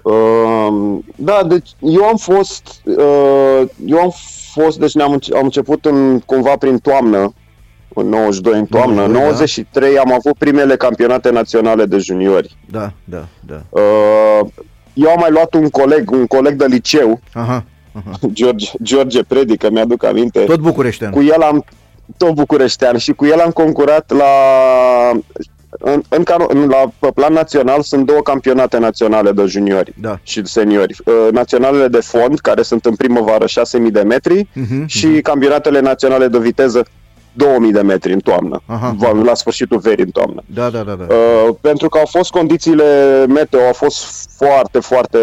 Uh, 0.01 0.97
da, 1.15 1.41
deci 1.47 1.69
eu 1.79 2.03
am 2.03 2.15
fost, 2.15 2.67
uh, 2.83 3.61
eu 3.85 3.97
am 3.99 4.13
fost, 4.53 4.77
deci 4.79 4.93
ne-am 4.93 5.11
înce- 5.11 5.33
am 5.35 5.43
început 5.43 5.85
în, 5.85 6.19
cumva 6.19 6.55
prin 6.59 6.77
toamnă, 6.77 7.33
în 7.95 8.07
92 8.07 8.59
în 8.59 8.65
toamnă, 8.65 9.03
în 9.05 9.11
92, 9.11 9.21
da. 9.21 9.29
93 9.29 9.97
am 9.97 10.13
avut 10.13 10.37
primele 10.37 10.75
campionate 10.75 11.29
naționale 11.29 11.85
de 11.85 11.97
juniori. 11.97 12.57
Da, 12.71 12.91
da, 13.03 13.25
da. 13.47 13.61
Uh, 13.69 14.47
eu 14.93 15.09
am 15.09 15.17
mai 15.19 15.31
luat 15.31 15.53
un 15.53 15.69
coleg, 15.69 16.11
un 16.11 16.25
coleg 16.27 16.53
de 16.55 16.65
liceu, 16.65 17.19
Aha, 17.33 17.63
aha. 17.93 18.19
George, 18.33 18.71
George 18.83 19.23
Predică, 19.23 19.69
mi-aduc 19.69 20.03
aminte. 20.03 20.39
Tot 20.39 20.59
bucureștean. 20.59 21.11
Cu 21.11 21.21
el 21.23 21.41
am, 21.41 21.65
tot 22.17 22.33
bucureștean, 22.33 22.97
și 22.97 23.11
cu 23.13 23.25
el 23.25 23.39
am 23.39 23.51
concurat 23.51 24.11
la, 24.11 24.25
în, 25.79 26.01
în, 26.09 26.23
cano- 26.23 26.47
în, 26.47 26.67
la, 26.67 26.91
pe 26.99 27.11
plan 27.13 27.33
național 27.33 27.81
sunt 27.81 28.05
două 28.05 28.21
campionate 28.21 28.77
naționale 28.77 29.31
de 29.31 29.45
juniori 29.45 29.93
Da. 30.01 30.19
și 30.23 30.45
seniori. 30.45 30.95
Uh, 31.05 31.13
Naționalele 31.31 31.87
de 31.87 31.99
fond, 32.01 32.39
care 32.39 32.61
sunt 32.61 32.85
în 32.85 32.95
primăvară 32.95 33.45
6.000 33.45 33.91
de 33.91 34.01
metri 34.01 34.47
Mhm, 34.53 34.85
și 34.85 35.07
campionatele 35.07 35.79
naționale 35.79 36.27
de 36.27 36.39
viteză 36.39 36.85
2000 37.35 37.71
de 37.71 37.81
metri 37.81 38.13
în 38.13 38.19
toamnă, 38.19 38.61
Aha. 38.65 38.95
Va- 38.97 39.11
la 39.23 39.33
sfârșitul 39.33 39.77
verii 39.77 40.03
în 40.03 40.09
toamnă. 40.11 40.43
Da, 40.45 40.69
da, 40.69 40.79
da, 40.81 40.93
da. 40.93 41.05
Uh, 41.15 41.55
pentru 41.61 41.89
că 41.89 41.97
au 41.97 42.05
fost 42.05 42.29
condițiile 42.31 43.25
meteo, 43.27 43.59
au 43.59 43.73
fost 43.73 44.29
foarte, 44.37 44.79
foarte 44.79 45.17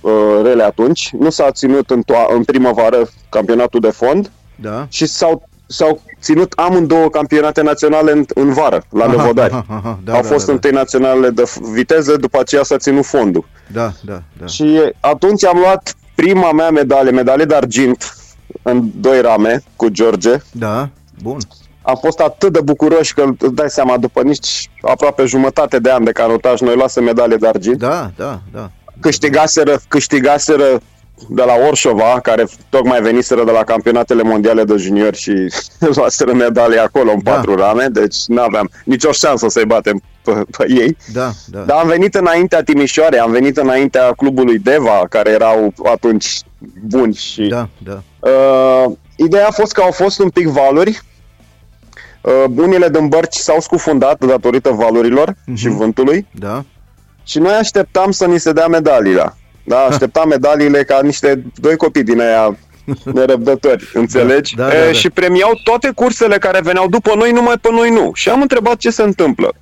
uh, 0.00 0.12
rele 0.42 0.62
atunci. 0.62 1.10
Nu 1.18 1.30
s-a 1.30 1.50
ținut 1.50 1.90
în, 1.90 2.02
to- 2.02 2.34
în 2.34 2.44
primăvară 2.44 3.08
campionatul 3.28 3.80
de 3.80 3.90
fond 3.90 4.30
Da, 4.60 4.86
și 4.88 5.06
s-au 5.06 5.48
s-au 5.68 6.00
ținut 6.20 6.52
amândouă 6.56 7.08
campionate 7.08 7.62
naționale 7.62 8.12
în, 8.12 8.24
în 8.34 8.52
vară, 8.52 8.82
la 8.90 9.04
aha, 9.04 9.12
Năvodari. 9.16 9.52
Aha, 9.52 9.64
aha, 9.68 9.98
da, 10.04 10.12
Au 10.14 10.20
da, 10.22 10.28
fost 10.28 10.46
da, 10.46 10.52
întâi 10.52 10.70
da. 10.70 10.78
naționale 10.78 11.30
de 11.30 11.42
viteză, 11.72 12.16
după 12.16 12.38
aceea 12.40 12.62
s-a 12.62 12.76
ținut 12.76 13.04
fondul. 13.04 13.44
Da, 13.72 13.92
da, 14.04 14.22
da. 14.40 14.46
Și 14.46 14.80
atunci 15.00 15.44
am 15.44 15.58
luat 15.58 15.94
prima 16.14 16.52
mea 16.52 16.70
medalie, 16.70 17.10
medalie 17.10 17.44
de 17.44 17.54
argint, 17.54 18.16
în 18.62 18.90
doi 19.00 19.20
rame, 19.20 19.62
cu 19.76 19.88
George. 19.88 20.36
Da, 20.52 20.88
bun. 21.22 21.38
Am 21.82 21.98
fost 22.00 22.20
atât 22.20 22.52
de 22.52 22.60
bucuroși 22.60 23.14
că 23.14 23.24
îți 23.38 23.54
dai 23.54 23.70
seama, 23.70 23.96
după 23.96 24.22
nici 24.22 24.70
aproape 24.80 25.24
jumătate 25.24 25.78
de 25.78 25.90
ani 25.90 26.04
de 26.04 26.12
canotaj, 26.12 26.60
noi 26.60 26.74
luasem 26.74 27.04
medalie 27.04 27.36
de 27.36 27.48
argint. 27.48 27.78
Da, 27.78 28.10
da, 28.16 28.40
da. 28.52 28.70
Câștigaseră, 29.00 29.78
câștigaseră 29.88 30.80
de 31.28 31.42
la 31.42 31.54
Orșova, 31.68 32.20
care 32.22 32.46
tocmai 32.68 33.00
veniseră 33.00 33.44
de 33.44 33.50
la 33.50 33.64
campionatele 33.64 34.22
mondiale 34.22 34.64
de 34.64 34.76
juniori 34.76 35.16
și 35.16 35.32
luaseră 35.96 36.32
medalie 36.32 36.78
acolo 36.78 37.10
în 37.10 37.22
da. 37.22 37.30
patru 37.30 37.54
rame, 37.54 37.86
deci 37.86 38.16
nu 38.26 38.42
aveam 38.42 38.70
nicio 38.84 39.12
șansă 39.12 39.48
să-i 39.48 39.64
batem 39.64 40.02
pe, 40.22 40.44
pe 40.58 40.66
ei. 40.68 40.96
Da, 41.12 41.30
da. 41.46 41.60
Dar 41.60 41.78
am 41.78 41.88
venit 41.88 42.14
înaintea 42.14 42.62
Timișoare, 42.62 43.18
am 43.18 43.30
venit 43.30 43.56
înaintea 43.56 44.12
clubului 44.12 44.58
Deva, 44.58 45.06
care 45.08 45.30
erau 45.30 45.72
atunci 45.92 46.40
buni 46.86 47.14
și... 47.14 47.42
Da, 47.42 47.68
da. 47.78 48.02
Uh, 48.18 48.92
ideea 49.16 49.46
a 49.46 49.50
fost 49.50 49.72
că 49.72 49.80
au 49.80 49.90
fost 49.90 50.18
un 50.18 50.30
pic 50.30 50.46
valuri, 50.46 51.00
uh, 52.20 52.44
bunile 52.50 52.88
din 52.88 53.08
bărci 53.08 53.34
s-au 53.34 53.60
scufundat 53.60 54.24
datorită 54.24 54.70
valurilor 54.70 55.32
uh-huh. 55.32 55.54
și 55.54 55.68
vântului. 55.68 56.26
Da. 56.30 56.64
Și 57.24 57.38
noi 57.38 57.52
așteptam 57.52 58.10
să 58.10 58.26
ni 58.26 58.40
se 58.40 58.52
dea 58.52 58.66
medaliile. 58.66 59.34
Da, 59.64 59.78
așteptam 59.78 60.28
medaliile 60.28 60.84
ca 60.84 61.00
niște 61.02 61.42
doi 61.54 61.76
copii 61.76 62.02
din 62.02 62.20
aia 62.20 62.56
nerăbdători, 63.14 63.90
înțelegi? 63.92 64.54
Da, 64.54 64.68
da, 64.68 64.74
da, 64.74 64.84
da. 64.84 64.92
Și 64.92 65.10
premiau 65.10 65.60
toate 65.64 65.90
cursele 65.94 66.38
care 66.38 66.60
veneau 66.60 66.88
după 66.88 67.14
noi, 67.14 67.30
numai 67.30 67.58
pe 67.60 67.68
noi 67.70 67.90
nu. 67.90 68.10
Și 68.14 68.28
am 68.28 68.40
întrebat 68.40 68.76
ce 68.76 68.90
se 68.90 69.02
întâmplă. 69.02 69.54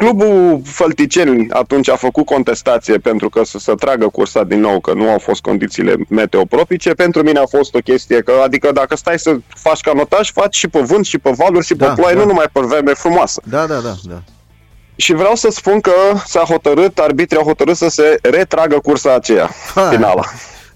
Clubul 0.00 0.60
Fălticeni 0.64 1.46
atunci 1.50 1.88
a 1.88 1.96
făcut 1.96 2.24
contestație 2.24 2.98
pentru 2.98 3.28
că 3.28 3.44
să 3.44 3.58
se 3.58 3.72
tragă 3.74 4.08
cursa 4.08 4.44
din 4.44 4.60
nou, 4.60 4.80
că 4.80 4.92
nu 4.92 5.10
au 5.10 5.18
fost 5.18 5.40
condițiile 5.40 5.94
meteopropice. 6.08 6.90
Pentru 6.90 7.22
mine 7.22 7.38
a 7.38 7.46
fost 7.46 7.74
o 7.74 7.78
chestie 7.78 8.20
că, 8.20 8.32
adică 8.44 8.72
dacă 8.72 8.96
stai 8.96 9.18
să 9.18 9.36
faci 9.48 9.80
canotaj, 9.80 10.32
faci 10.32 10.56
și 10.56 10.68
pe 10.68 10.80
vânt, 10.80 11.04
și 11.04 11.18
pe 11.18 11.30
valuri, 11.36 11.64
și 11.64 11.74
pe 11.74 11.84
da, 11.84 11.92
ploaie, 11.92 12.14
da. 12.14 12.20
nu 12.20 12.26
numai 12.26 12.44
pe 12.52 12.60
vreme 12.60 12.92
frumoasă. 12.92 13.40
Da, 13.44 13.66
da, 13.66 13.74
da, 13.74 13.94
da. 14.02 14.22
Și 14.96 15.12
vreau 15.12 15.34
să 15.34 15.48
spun 15.50 15.80
că 15.80 15.92
s-a 16.26 16.40
hotărât, 16.40 16.98
arbitrii 16.98 17.38
au 17.38 17.46
hotărât 17.46 17.76
să 17.76 17.88
se 17.88 18.18
retragă 18.22 18.78
cursa 18.82 19.14
aceea, 19.14 19.50
ha. 19.74 19.88
finala. 19.88 20.24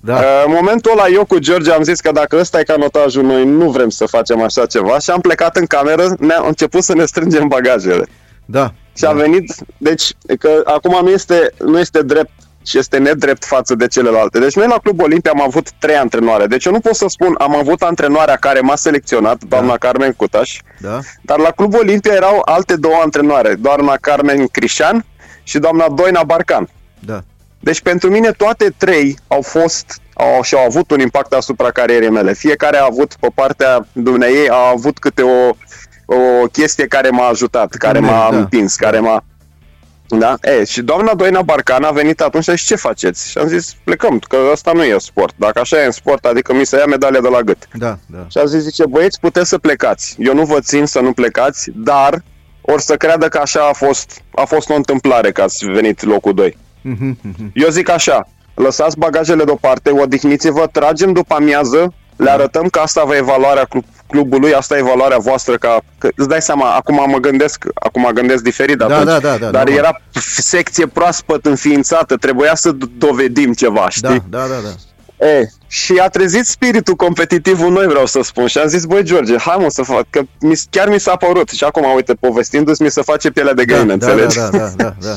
Da. 0.00 0.16
În 0.46 0.52
momentul 0.52 0.90
ăla 0.92 1.08
eu 1.08 1.24
cu 1.24 1.38
George 1.38 1.72
am 1.72 1.82
zis 1.82 2.00
că 2.00 2.12
dacă 2.12 2.36
ăsta 2.36 2.60
e 2.60 2.62
canotajul, 2.62 3.22
noi 3.22 3.44
nu 3.44 3.70
vrem 3.70 3.88
să 3.88 4.06
facem 4.06 4.42
așa 4.42 4.66
ceva 4.66 4.98
și 4.98 5.10
am 5.10 5.20
plecat 5.20 5.56
în 5.56 5.66
cameră, 5.66 6.14
ne-am 6.18 6.46
început 6.46 6.82
să 6.82 6.94
ne 6.94 7.04
strângem 7.04 7.48
bagajele. 7.48 8.06
Da. 8.44 8.72
Și 8.96 9.04
a 9.04 9.12
da. 9.12 9.20
venit, 9.20 9.54
deci 9.78 10.12
că 10.38 10.62
acum 10.64 10.98
nu 11.02 11.10
este, 11.10 11.50
nu 11.58 11.78
este 11.78 12.02
drept 12.02 12.30
și 12.66 12.78
este 12.78 12.98
nedrept 12.98 13.44
față 13.44 13.74
de 13.74 13.86
celelalte. 13.86 14.38
Deci 14.38 14.54
noi 14.54 14.66
la 14.66 14.78
Club 14.78 15.00
Olimpia 15.00 15.30
am 15.34 15.42
avut 15.42 15.70
trei 15.70 15.96
antrenoare. 15.96 16.46
Deci 16.46 16.64
eu 16.64 16.72
nu 16.72 16.80
pot 16.80 16.94
să 16.94 17.06
spun, 17.08 17.34
am 17.38 17.56
avut 17.56 17.82
antrenoarea 17.82 18.36
care 18.36 18.60
m-a 18.60 18.76
selecționat, 18.76 19.44
doamna 19.44 19.70
da. 19.70 19.76
Carmen 19.76 20.12
Cutaș, 20.12 20.60
da. 20.80 21.00
dar 21.22 21.38
la 21.38 21.50
Club 21.50 21.74
Olimpia 21.74 22.12
erau 22.12 22.42
alte 22.44 22.76
două 22.76 23.00
antrenoare, 23.02 23.54
doamna 23.54 23.96
Carmen 23.96 24.46
Crișan 24.46 25.04
și 25.42 25.58
doamna 25.58 25.88
Doina 25.88 26.22
Barcan. 26.22 26.68
Da. 27.00 27.22
Deci 27.60 27.80
pentru 27.80 28.10
mine 28.10 28.30
toate 28.30 28.74
trei 28.76 29.18
au 29.26 29.42
fost 29.42 30.00
au, 30.14 30.42
și 30.42 30.54
au 30.54 30.64
avut 30.64 30.90
un 30.90 31.00
impact 31.00 31.32
asupra 31.32 31.70
carierei 31.70 32.10
mele. 32.10 32.32
Fiecare 32.32 32.76
a 32.76 32.86
avut 32.90 33.14
pe 33.20 33.28
partea 33.34 33.86
dumneei 33.92 34.48
a 34.48 34.68
avut 34.72 34.98
câte 34.98 35.22
o, 35.22 35.56
o 36.06 36.46
chestie 36.52 36.86
care 36.86 37.08
m-a 37.08 37.26
ajutat, 37.26 37.74
care 37.74 37.98
m-a 37.98 38.28
da. 38.30 38.36
împins, 38.36 38.74
care 38.74 38.98
m-a 38.98 39.24
da? 40.08 40.36
E, 40.40 40.64
și 40.64 40.82
doamna 40.82 41.14
Doina 41.14 41.42
Barcan 41.42 41.82
a 41.84 41.90
venit 41.90 42.20
atunci 42.20 42.44
și 42.44 42.66
ce 42.66 42.74
faceți? 42.74 43.30
Și 43.30 43.38
am 43.38 43.48
zis, 43.48 43.76
plecăm, 43.84 44.18
că 44.18 44.36
ăsta 44.52 44.72
nu 44.72 44.82
e 44.82 44.96
sport. 44.98 45.34
Dacă 45.36 45.60
așa 45.60 45.82
e 45.82 45.84
în 45.84 45.90
sport, 45.90 46.24
adică 46.24 46.54
mi 46.54 46.66
se 46.66 46.76
ia 46.76 46.84
medalia 46.84 47.20
de 47.20 47.28
la 47.28 47.40
gât. 47.40 47.68
Da, 47.72 47.98
da. 48.06 48.26
Și 48.28 48.38
a 48.38 48.44
zis, 48.44 48.62
zice, 48.62 48.86
băieți, 48.86 49.20
puteți 49.20 49.48
să 49.48 49.58
plecați. 49.58 50.16
Eu 50.18 50.34
nu 50.34 50.44
vă 50.44 50.60
țin 50.60 50.86
să 50.86 51.00
nu 51.00 51.12
plecați, 51.12 51.70
dar 51.74 52.22
or 52.60 52.80
să 52.80 52.96
creadă 52.96 53.28
că 53.28 53.38
așa 53.38 53.68
a 53.68 53.72
fost, 53.72 54.22
a 54.34 54.44
fost 54.44 54.70
o 54.70 54.74
întâmplare 54.74 55.32
că 55.32 55.42
ați 55.42 55.66
venit 55.66 56.02
locul 56.02 56.34
2. 56.34 56.56
Mhm, 56.80 57.18
mhm. 57.22 57.50
Eu 57.54 57.68
zic 57.68 57.88
așa, 57.90 58.28
lăsați 58.54 58.98
bagajele 58.98 59.44
deoparte, 59.44 59.90
odihniți-vă, 59.90 60.66
tragem 60.72 61.12
după 61.12 61.34
amiază, 61.34 61.94
le 62.16 62.30
arătăm 62.30 62.68
că 62.68 62.78
asta 62.78 63.04
vă 63.04 63.16
e 63.16 63.20
valoarea 63.20 63.64
club, 63.64 63.84
clubului, 64.06 64.54
asta 64.54 64.78
e 64.78 64.82
valoarea 64.82 65.18
voastră, 65.18 65.56
ca, 65.56 65.80
că 65.98 66.08
îți 66.16 66.28
dai 66.28 66.42
seama, 66.42 66.74
acum 66.74 67.04
mă 67.10 67.18
gândesc, 67.18 67.64
acum 67.74 68.10
gândesc 68.14 68.42
diferit 68.42 68.78
de 68.78 68.84
da, 68.84 68.94
atunci, 68.94 69.06
da, 69.06 69.18
da, 69.18 69.36
da, 69.36 69.50
dar 69.50 69.64
da, 69.64 69.72
era 69.72 70.00
secție 70.36 70.86
proaspăt 70.86 71.46
înființată, 71.46 72.16
trebuia 72.16 72.54
să 72.54 72.70
dovedim 72.98 73.52
ceva, 73.52 73.88
știi? 73.88 74.22
Da, 74.28 74.38
da, 74.38 74.46
da, 74.46 74.60
da. 74.62 75.26
E, 75.26 75.48
și 75.66 76.00
a 76.02 76.08
trezit 76.08 76.46
spiritul 76.46 76.94
competitiv 76.94 77.62
în 77.62 77.72
noi, 77.72 77.86
vreau 77.86 78.06
să 78.06 78.20
spun. 78.22 78.46
Și 78.46 78.58
am 78.58 78.68
zis, 78.68 78.84
băi, 78.84 79.02
George, 79.02 79.38
hai 79.38 79.56
mă 79.60 79.66
să 79.68 79.82
fac, 79.82 80.06
că 80.10 80.20
mi, 80.40 80.60
chiar 80.70 80.88
mi 80.88 81.00
s-a 81.00 81.16
părut. 81.16 81.48
Și 81.48 81.64
acum, 81.64 81.94
uite, 81.94 82.14
povestindu-ți, 82.14 82.82
mi 82.82 82.90
se 82.90 83.02
face 83.02 83.30
pielea 83.30 83.54
de 83.54 83.64
găină, 83.64 83.84
da, 83.84 83.92
înțelegi? 83.92 84.36
Da, 84.36 84.48
da, 84.48 84.58
da, 84.58 84.72
da, 84.76 84.94
da. 85.00 85.14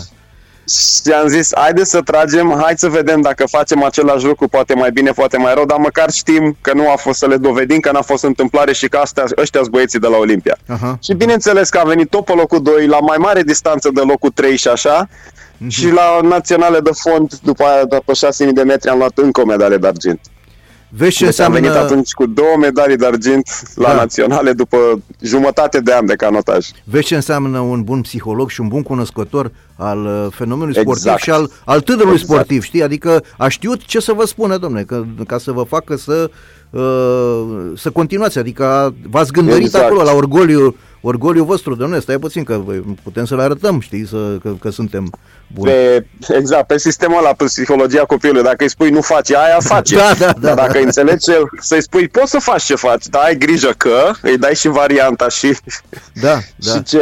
Și 0.70 1.12
am 1.12 1.28
zis, 1.28 1.52
haide 1.56 1.84
să 1.84 2.02
tragem, 2.02 2.60
hai 2.62 2.74
să 2.78 2.90
vedem 2.90 3.22
dacă 3.22 3.46
facem 3.46 3.84
același 3.84 4.26
lucru, 4.26 4.48
poate 4.48 4.74
mai 4.74 4.92
bine, 4.92 5.12
poate 5.12 5.38
mai 5.38 5.54
rău, 5.54 5.66
dar 5.66 5.78
măcar 5.78 6.12
știm 6.12 6.58
că 6.62 6.74
nu 6.74 6.92
a 6.92 6.96
fost 6.96 7.20
să 7.20 7.28
le 7.28 7.38
dovedim, 7.38 7.80
că 7.80 7.92
n-a 7.92 8.02
fost 8.02 8.24
întâmplare 8.24 8.74
și 8.74 8.88
că 8.88 8.98
astea, 8.98 9.24
ăștia 9.38 9.60
sunt 9.60 9.72
băieții 9.72 10.00
de 10.00 10.08
la 10.08 10.18
Olimpia. 10.18 10.58
Uh-huh. 10.58 11.00
Și 11.00 11.14
bineînțeles 11.14 11.70
că 11.70 11.78
a 11.78 11.84
venit 11.84 12.10
tot 12.10 12.26
pe 12.26 12.34
locul 12.34 12.62
2, 12.62 12.88
la 12.88 13.00
mai 13.00 13.18
mare 13.18 13.44
distanță 13.44 13.90
de 13.94 14.02
locul 14.02 14.30
3 14.30 14.58
și 14.58 14.68
așa, 14.68 15.08
uh-huh. 15.08 15.68
și 15.68 15.92
la 15.92 16.20
naționale 16.22 16.80
de 16.80 16.92
fond, 16.94 17.34
după 17.44 17.64
aia, 17.64 17.86
după 17.86 18.12
6.000 18.46 18.52
de 18.54 18.64
metri, 18.64 18.90
am 18.90 18.98
luat 18.98 19.18
încă 19.18 19.42
o 19.42 19.46
medalie 19.46 19.78
de 19.78 19.88
argint. 19.88 20.20
Vezi 20.90 21.16
ce 21.16 21.20
deci 21.20 21.28
înseamnă... 21.28 21.58
am 21.58 21.64
venit 21.64 21.78
atunci 21.78 22.12
cu 22.12 22.26
două 22.26 22.56
medalii 22.60 22.98
de 22.98 23.06
argint 23.06 23.50
la 23.76 23.88
da. 23.88 23.96
naționale 23.96 24.54
după 24.54 24.78
jumătate 25.22 25.80
de 25.80 25.94
an 25.94 26.06
de 26.06 26.16
canotaj. 26.16 26.68
Vezi 26.84 27.06
ce 27.06 27.16
înseamnă 27.16 27.60
un 27.60 27.84
bun 27.84 28.02
psiholog 28.02 28.50
și 28.50 28.62
un 28.62 28.68
bun 28.68 28.84
cunoscător 28.84 29.52
al 29.76 30.06
uh, 30.06 30.28
fenomenului 30.30 30.76
exact. 30.78 30.98
sportiv 30.98 31.24
și 31.24 31.32
al, 31.32 31.52
al 31.66 31.82
tânărului 31.82 32.14
exact. 32.14 32.32
sportiv, 32.32 32.64
știi? 32.64 32.84
Adică 32.84 33.24
a 33.38 33.48
știut 33.48 33.86
ce 33.86 34.00
să 34.00 34.14
vă 34.14 34.26
spună, 34.26 34.58
domne, 34.58 34.84
că, 34.84 35.04
ca 35.28 35.38
să 35.38 35.52
vă 35.52 35.64
facă 35.64 35.96
să, 35.96 36.30
uh, 36.70 37.72
să 37.76 37.90
continuați, 37.90 38.38
adică 38.38 38.96
v-ați 39.10 39.32
gândărit 39.32 39.66
exact. 39.66 39.86
acolo 39.86 40.04
la 40.04 40.14
orgoliu 40.14 40.76
orgoliu 41.08 41.44
vostru, 41.44 41.76
domnule, 41.76 42.02
stai 42.02 42.18
puțin 42.18 42.44
că 42.44 42.62
putem 43.04 43.26
să-l 43.26 43.40
arătăm, 43.40 43.80
știi, 43.80 44.08
să, 44.08 44.38
că, 44.42 44.54
că 44.60 44.70
suntem 44.70 45.12
buni. 45.48 45.72
Pe, 45.72 46.06
exact, 46.38 46.68
pe 46.68 46.78
sistemul 46.78 47.18
ăla, 47.18 47.34
pe 47.34 47.44
psihologia 47.44 48.06
copilului, 48.06 48.44
dacă 48.44 48.64
îi 48.64 48.70
spui 48.70 48.90
nu 48.90 49.02
faci 49.02 49.32
aia, 49.32 49.58
face. 49.60 49.96
da, 50.02 50.14
da, 50.20 50.34
da, 50.40 50.54
dacă 50.54 50.74
da. 50.74 50.80
înțelegi, 50.80 51.26
să-i 51.60 51.82
spui 51.82 52.08
poți 52.08 52.32
să 52.32 52.40
faci 52.40 52.64
ce 52.64 52.76
faci, 52.76 53.06
dar 53.06 53.24
ai 53.24 53.38
grijă 53.38 53.74
că 53.78 54.12
îi 54.22 54.38
dai 54.38 54.56
și 54.56 54.68
varianta 54.68 55.30
și, 55.30 55.58
da, 56.22 56.38
da. 56.66 56.72
și 56.72 56.84
ce, 56.84 57.02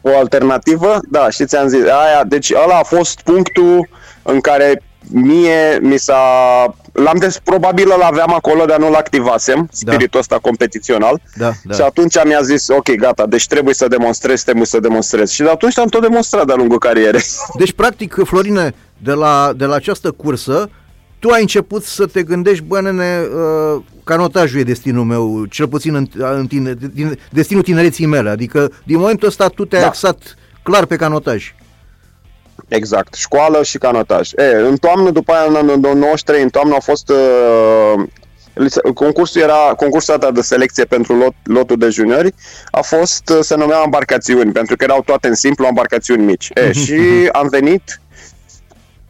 o 0.00 0.18
alternativă, 0.18 0.98
da, 1.10 1.30
și 1.30 1.44
ți-am 1.44 1.68
zis, 1.68 1.82
aia, 1.82 2.24
deci 2.26 2.52
ăla 2.64 2.78
a 2.78 2.82
fost 2.82 3.20
punctul 3.20 3.88
în 4.22 4.40
care 4.40 4.82
mie 5.12 5.78
mi 5.80 5.98
s-a... 5.98 6.74
L-am 7.04 7.16
des, 7.18 7.38
probabil 7.38 7.92
îl 7.96 8.02
aveam 8.02 8.34
acolo, 8.34 8.64
dar 8.64 8.78
nu-l 8.78 8.94
activasem, 8.94 9.56
da. 9.56 9.66
spiritul 9.70 10.08
da. 10.12 10.18
ăsta 10.18 10.38
competițional. 10.38 11.20
Da, 11.36 11.52
da. 11.64 11.74
Și 11.74 11.80
atunci 11.80 12.24
mi-a 12.24 12.40
zis, 12.42 12.68
ok, 12.68 12.90
gata, 12.94 13.26
deci 13.26 13.46
trebuie 13.46 13.74
să 13.74 13.88
demonstrez, 13.88 14.42
trebuie 14.42 14.66
să 14.66 14.80
demonstrez. 14.80 15.30
Și 15.30 15.42
de 15.42 15.48
atunci 15.48 15.78
am 15.78 15.88
tot 15.88 16.02
demonstrat 16.02 16.46
de-a 16.46 16.54
lungul 16.54 16.78
carierei. 16.78 17.24
Deci, 17.58 17.72
practic, 17.72 18.16
Florine, 18.24 18.74
de 18.98 19.12
la, 19.12 19.52
de 19.56 19.64
la 19.64 19.74
această 19.74 20.10
cursă, 20.10 20.70
tu 21.18 21.28
ai 21.28 21.40
început 21.40 21.84
să 21.84 22.06
te 22.06 22.22
gândești, 22.22 22.64
bă, 22.64 22.80
nene, 22.80 23.20
uh, 23.20 23.82
canotajul 24.04 24.60
e 24.60 24.62
destinul 24.62 25.04
meu, 25.04 25.44
cel 25.44 25.68
puțin 25.68 25.94
în, 25.94 26.06
în 26.14 26.46
tine, 26.46 26.74
din, 26.94 27.18
destinul 27.30 27.62
tinereții 27.62 28.06
mele. 28.06 28.30
Adică, 28.30 28.72
din 28.84 28.98
momentul 28.98 29.28
ăsta, 29.28 29.48
tu 29.48 29.64
te-ai 29.64 29.82
da. 29.82 29.88
axat 29.88 30.36
clar 30.62 30.84
pe 30.84 30.96
canotaj. 30.96 31.54
Exact, 32.68 33.14
școală 33.14 33.62
și 33.62 33.78
canotaj. 33.78 34.30
E, 34.36 34.56
în 34.56 34.76
toamnă, 34.76 35.10
după 35.10 35.32
aia, 35.32 35.60
în 35.60 35.80
93, 35.80 36.42
în 36.42 36.48
toamnă 36.48 36.74
a 36.74 36.80
fost 36.80 37.08
uh, 37.08 38.02
concursul 38.94 39.40
era 39.40 39.74
concursul 39.76 40.30
de 40.32 40.40
selecție 40.40 40.84
pentru 40.84 41.14
lot, 41.16 41.34
lotul 41.42 41.76
de 41.76 41.88
juniori 41.88 42.34
a 42.70 42.80
fost, 42.80 43.28
uh, 43.28 43.38
se 43.40 43.54
numea 43.54 43.82
embarcațiuni, 43.84 44.52
pentru 44.52 44.76
că 44.76 44.84
erau 44.84 45.02
toate 45.02 45.28
în 45.28 45.34
simplu 45.34 45.66
embarcațiuni 45.66 46.24
mici. 46.24 46.50
E, 46.54 46.60
mhm, 46.60 46.78
și 46.84 46.92
mhm. 46.92 47.28
am 47.32 47.48
venit 47.48 48.00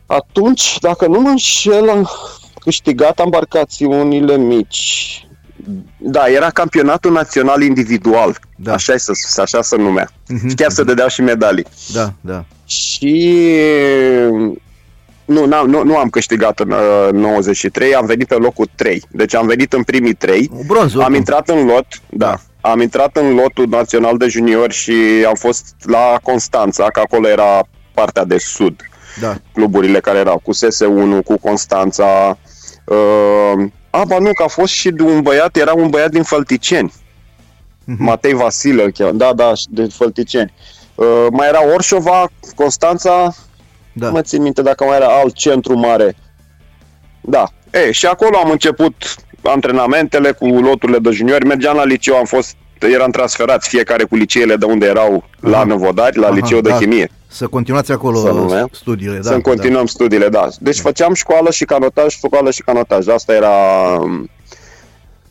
atunci, 0.06 0.78
dacă 0.80 1.06
nu 1.06 1.20
mă 1.20 1.28
înșel, 1.28 1.90
am 1.90 2.08
câștigat 2.58 3.20
embarcațiunile 3.20 4.36
mici. 4.36 5.26
Da, 5.98 6.26
era 6.26 6.50
campionatul 6.50 7.12
național 7.12 7.62
individual. 7.62 8.38
Da. 8.56 8.72
Așa, 8.72 8.96
să, 8.96 9.40
așa 9.40 9.62
se 9.62 9.76
numea. 9.76 10.08
Uh-huh, 10.08 10.54
Chiar 10.56 10.70
uh-huh. 10.70 10.74
se 10.74 10.82
dădeau 10.82 11.08
și 11.08 11.20
medalii. 11.20 11.66
Da, 11.92 12.12
da. 12.20 12.44
Și 12.64 13.40
nu, 15.24 15.46
nu, 15.46 15.82
nu 15.84 15.96
am 15.96 16.08
câștigat 16.08 16.60
în 16.60 16.70
uh, 16.70 17.12
93, 17.12 17.94
am 17.94 18.06
venit 18.06 18.26
pe 18.26 18.34
locul 18.34 18.70
3. 18.74 19.02
Deci 19.10 19.34
am 19.34 19.46
venit 19.46 19.72
în 19.72 19.82
primii 19.82 20.14
3. 20.14 20.50
Bronz, 20.66 20.96
am 20.96 21.14
intrat 21.14 21.48
în 21.48 21.66
lot, 21.66 21.86
da. 22.10 22.26
da. 22.26 22.40
Am 22.70 22.80
intrat 22.80 23.16
în 23.16 23.34
lotul 23.34 23.68
național 23.68 24.16
de 24.16 24.28
juniori 24.28 24.74
și 24.74 24.92
am 25.26 25.34
fost 25.34 25.74
la 25.82 26.18
Constanța, 26.22 26.90
că 26.90 27.00
acolo 27.00 27.28
era 27.28 27.68
partea 27.94 28.24
de 28.24 28.38
sud. 28.38 28.80
Da. 29.20 29.36
Cluburile 29.52 30.00
care 30.00 30.18
erau 30.18 30.42
cu 30.44 30.54
SS1, 30.54 31.24
cu 31.24 31.38
Constanța. 31.38 32.38
Uh, 32.84 33.64
a, 33.90 34.04
ba 34.04 34.18
nu, 34.18 34.32
că 34.32 34.42
a 34.42 34.48
fost 34.48 34.72
și 34.72 34.90
de 34.90 35.02
un 35.02 35.22
băiat, 35.22 35.56
era 35.56 35.72
un 35.72 35.88
băiat 35.88 36.10
din 36.10 36.22
Fălticeni. 36.22 36.92
Uh-huh. 36.92 37.98
Matei 37.98 38.34
Vasile, 38.34 38.92
da, 39.14 39.32
da, 39.32 39.52
de 39.68 39.86
Fălticeni. 39.92 40.52
Uh, 40.94 41.26
mai 41.30 41.48
era 41.48 41.72
Orșova, 41.72 42.26
Constanța, 42.54 43.34
da. 43.92 44.06
Nu 44.06 44.12
mă 44.12 44.22
țin 44.22 44.42
minte 44.42 44.62
dacă 44.62 44.84
mai 44.84 44.96
era 44.96 45.06
alt 45.06 45.34
centru 45.34 45.78
mare. 45.78 46.16
Da. 47.20 47.44
E, 47.70 47.92
și 47.92 48.06
acolo 48.06 48.38
am 48.38 48.50
început 48.50 49.14
antrenamentele 49.42 50.32
cu 50.32 50.46
loturile 50.46 50.98
de 50.98 51.10
juniori. 51.10 51.46
Mergeam 51.46 51.76
la 51.76 51.84
liceu, 51.84 52.16
am 52.16 52.24
fost, 52.24 52.56
eram 52.78 53.10
transferați 53.10 53.68
fiecare 53.68 54.04
cu 54.04 54.16
liceele 54.16 54.56
de 54.56 54.64
unde 54.64 54.86
erau 54.86 55.24
Aha. 55.40 55.50
la 55.50 55.64
Năvodari, 55.64 56.18
la 56.18 56.26
Aha, 56.26 56.34
liceu 56.34 56.60
de 56.60 56.68
da. 56.68 56.76
chimie. 56.76 57.10
Să 57.30 57.46
continuați 57.46 57.92
acolo 57.92 58.18
să 58.18 58.66
studiile. 58.72 59.16
Da, 59.16 59.22
să 59.22 59.30
da. 59.30 59.40
continuăm 59.40 59.84
da. 59.84 59.86
studiile, 59.86 60.28
da. 60.28 60.48
Deci 60.60 60.80
făceam 60.80 61.14
școală 61.14 61.50
și 61.50 61.64
canotaj, 61.64 62.14
școală 62.14 62.50
și 62.50 62.62
canotaj. 62.62 63.06
Asta 63.06 63.34
era... 63.34 63.52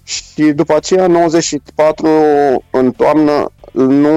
Și 0.04 0.44
după 0.44 0.76
aceea, 0.76 1.08
94, 1.08 2.08
în 2.70 2.92
toamnă, 2.92 3.52
nu 3.72 4.16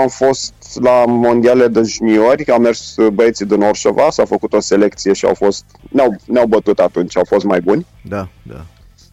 am 0.00 0.08
fost 0.08 0.52
la 0.80 1.04
mondiale 1.06 1.68
de 1.68 1.82
juniori, 1.82 2.50
au 2.50 2.58
mers 2.58 2.94
băieții 3.12 3.46
din 3.46 3.60
Orșova, 3.60 4.10
s-a 4.10 4.24
făcut 4.24 4.52
o 4.52 4.60
selecție 4.60 5.12
și 5.12 5.24
au 5.24 5.34
fost, 5.34 5.64
ne-au, 5.90 6.16
ne-au 6.24 6.46
bătut 6.46 6.78
atunci, 6.78 7.16
au 7.16 7.24
fost 7.28 7.44
mai 7.44 7.60
buni. 7.60 7.86
Da, 8.02 8.28
da. 8.42 8.64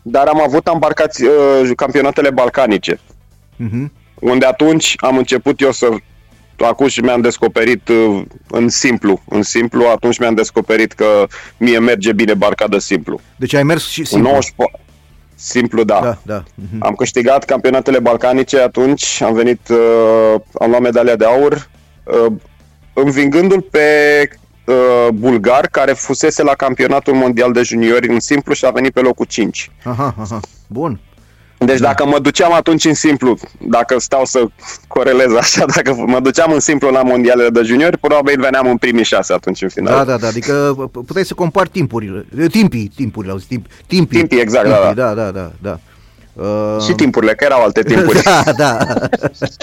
Dar 0.02 0.28
am 0.28 0.42
avut 0.42 0.68
ambarcați 0.68 1.24
uh, 1.24 1.70
campionatele 1.76 2.30
balcanice, 2.30 2.96
uh-huh. 2.96 3.90
unde 4.20 4.46
atunci 4.46 4.94
am 4.98 5.18
început 5.18 5.62
eu 5.62 5.72
să 5.72 5.88
acum 6.66 6.88
și 6.88 7.02
mi-am 7.02 7.22
descoperit 7.22 7.88
uh, 7.88 8.22
în 8.48 8.70
simplu, 8.70 9.22
în 9.30 9.42
simplu, 9.42 9.86
atunci 9.86 10.20
mi-am 10.20 10.34
descoperit 10.36 10.92
că 10.92 11.28
mie 11.58 11.80
merge 11.80 12.14
bine 12.14 12.34
barca 12.34 12.68
de 12.68 12.80
simplu. 12.80 13.20
Deci 13.36 13.54
ai 13.54 13.64
mers 13.64 13.88
și 13.88 14.06
simplu. 14.06 14.30
94, 14.30 14.80
Simplu, 15.42 15.84
da. 15.84 16.00
da, 16.04 16.18
da. 16.24 16.44
Uh-huh. 16.44 16.80
Am 16.80 16.94
câștigat 16.94 17.46
campionatele 17.46 18.00
balcanice 18.00 18.60
atunci, 18.60 19.22
am 19.22 19.34
venit, 19.34 19.70
uh, 19.70 20.36
am 20.60 20.70
luat 20.70 20.82
medalia 20.82 21.16
de 21.16 21.26
aur, 21.26 21.70
uh, 22.04 22.34
învingându-l 22.94 23.62
pe 23.62 23.80
uh, 24.66 25.08
bulgar, 25.14 25.68
care 25.68 25.94
fusese 25.94 26.44
la 26.44 26.54
campionatul 26.54 27.14
mondial 27.14 27.52
de 27.52 27.62
juniori 27.62 28.10
în 28.10 28.20
simplu 28.20 28.54
și 28.54 28.66
a 28.66 28.70
venit 28.70 28.94
pe 28.94 29.00
locul 29.00 29.26
5. 29.26 29.72
Aha, 29.84 30.16
aha. 30.20 30.40
Bun. 30.68 31.00
Deci 31.66 31.80
dacă 31.80 32.06
mă 32.06 32.20
duceam 32.20 32.54
atunci 32.54 32.86
în 32.86 32.94
simplu, 32.94 33.38
dacă 33.60 34.00
stau 34.00 34.26
să 34.26 34.46
corelez 34.88 35.34
așa, 35.34 35.66
dacă 35.76 35.94
mă 36.06 36.20
duceam 36.20 36.52
în 36.52 36.60
simplu 36.60 36.90
la 36.90 37.02
mondialele 37.02 37.50
de 37.50 37.62
juniori, 37.62 37.98
probabil 37.98 38.40
veneam 38.40 38.68
în 38.68 38.78
primii 38.78 39.04
șase 39.04 39.34
atunci 39.34 39.62
în 39.62 39.70
final. 39.70 39.98
Da, 39.98 40.04
da, 40.04 40.18
da, 40.18 40.28
adică 40.28 40.76
puteai 40.92 41.26
să 41.26 41.34
compari 41.34 41.70
timpurile, 41.70 42.26
timpii, 42.52 42.92
timpurile, 42.96 43.32
auzi, 43.32 43.48
timp, 43.48 43.66
timpii. 43.88 44.18
Timpii, 44.18 44.40
exact, 44.40 44.68
da, 44.68 44.76
timpii, 44.76 44.96
da, 44.96 45.14
da, 45.14 45.32
da, 45.32 45.52
da. 45.62 45.80
Uh... 46.34 46.82
Și 46.82 46.94
timpurile, 46.94 47.34
că 47.34 47.44
erau 47.44 47.64
alte 47.64 47.82
timpuri. 47.82 48.24
da, 48.24 48.44
da. 48.58 48.78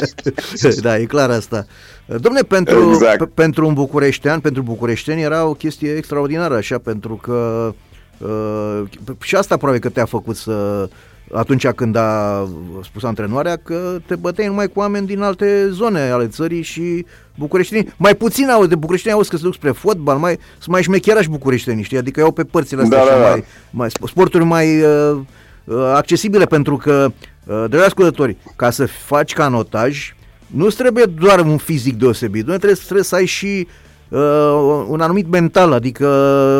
da, 0.83 0.99
e 0.99 1.05
clar 1.05 1.31
asta. 1.31 1.67
Domne, 2.07 2.41
pentru, 2.41 2.91
exact. 2.93 3.26
p- 3.26 3.35
pentru 3.35 3.67
un 3.67 3.75
bucureștean, 3.75 4.41
pentru 4.41 4.62
bucureșteni 4.62 5.23
era 5.23 5.45
o 5.45 5.55
chestie 5.55 5.95
extraordinară, 5.97 6.55
așa, 6.55 6.79
pentru 6.79 7.15
că 7.15 7.73
uh, 8.19 8.83
și 9.23 9.37
asta 9.37 9.57
probabil 9.57 9.81
că 9.81 9.88
te-a 9.88 10.05
făcut 10.05 10.37
să 10.37 10.88
atunci 11.33 11.66
când 11.66 11.97
a 11.97 12.49
spus 12.85 13.02
antrenoarea 13.02 13.56
că 13.56 13.99
te 14.06 14.16
băteai 14.16 14.47
numai 14.47 14.66
cu 14.66 14.78
oameni 14.78 15.06
din 15.06 15.21
alte 15.21 15.68
zone 15.71 16.00
ale 16.00 16.26
țării 16.26 16.62
și 16.62 17.06
bucureștenii, 17.35 17.92
mai 17.97 18.15
puțin 18.15 18.49
au 18.49 18.67
de 18.67 18.75
bucureștenii 18.75 19.17
auzi 19.17 19.30
că 19.30 19.36
se 19.36 19.43
duc 19.43 19.54
spre 19.54 19.71
fotbal, 19.71 20.17
mai, 20.17 20.39
sunt 20.58 20.69
mai 20.69 20.82
șmecherași 20.82 21.28
bucureștenii, 21.28 21.82
știi, 21.82 21.99
adică 21.99 22.21
iau 22.21 22.30
pe 22.30 22.45
părțile 22.45 22.82
astea 22.82 23.04
da, 23.04 23.10
da, 23.10 23.21
da. 23.21 23.28
Mai, 23.28 23.45
mai, 23.71 23.91
sporturi 24.06 24.45
mai 24.45 24.80
uh, 24.82 25.19
uh, 25.65 25.93
accesibile 25.95 26.45
pentru 26.45 26.76
că, 26.76 27.12
uh, 27.45 27.65
de 27.69 27.78
ascultători, 27.78 28.36
ca 28.56 28.71
să 28.71 28.86
faci 28.86 29.32
canotaj, 29.32 30.15
nu 30.47 30.69
trebuie 30.69 31.04
doar 31.04 31.41
un 31.41 31.56
fizic 31.56 31.95
deosebit, 31.95 32.47
nu 32.47 32.56
trebuie, 32.56 32.75
trebuie 32.84 33.04
să 33.04 33.15
ai 33.15 33.26
și 33.26 33.67
uh, 33.67 33.84
un 34.88 35.00
anumit 35.00 35.30
mental, 35.30 35.73
adică... 35.73 36.06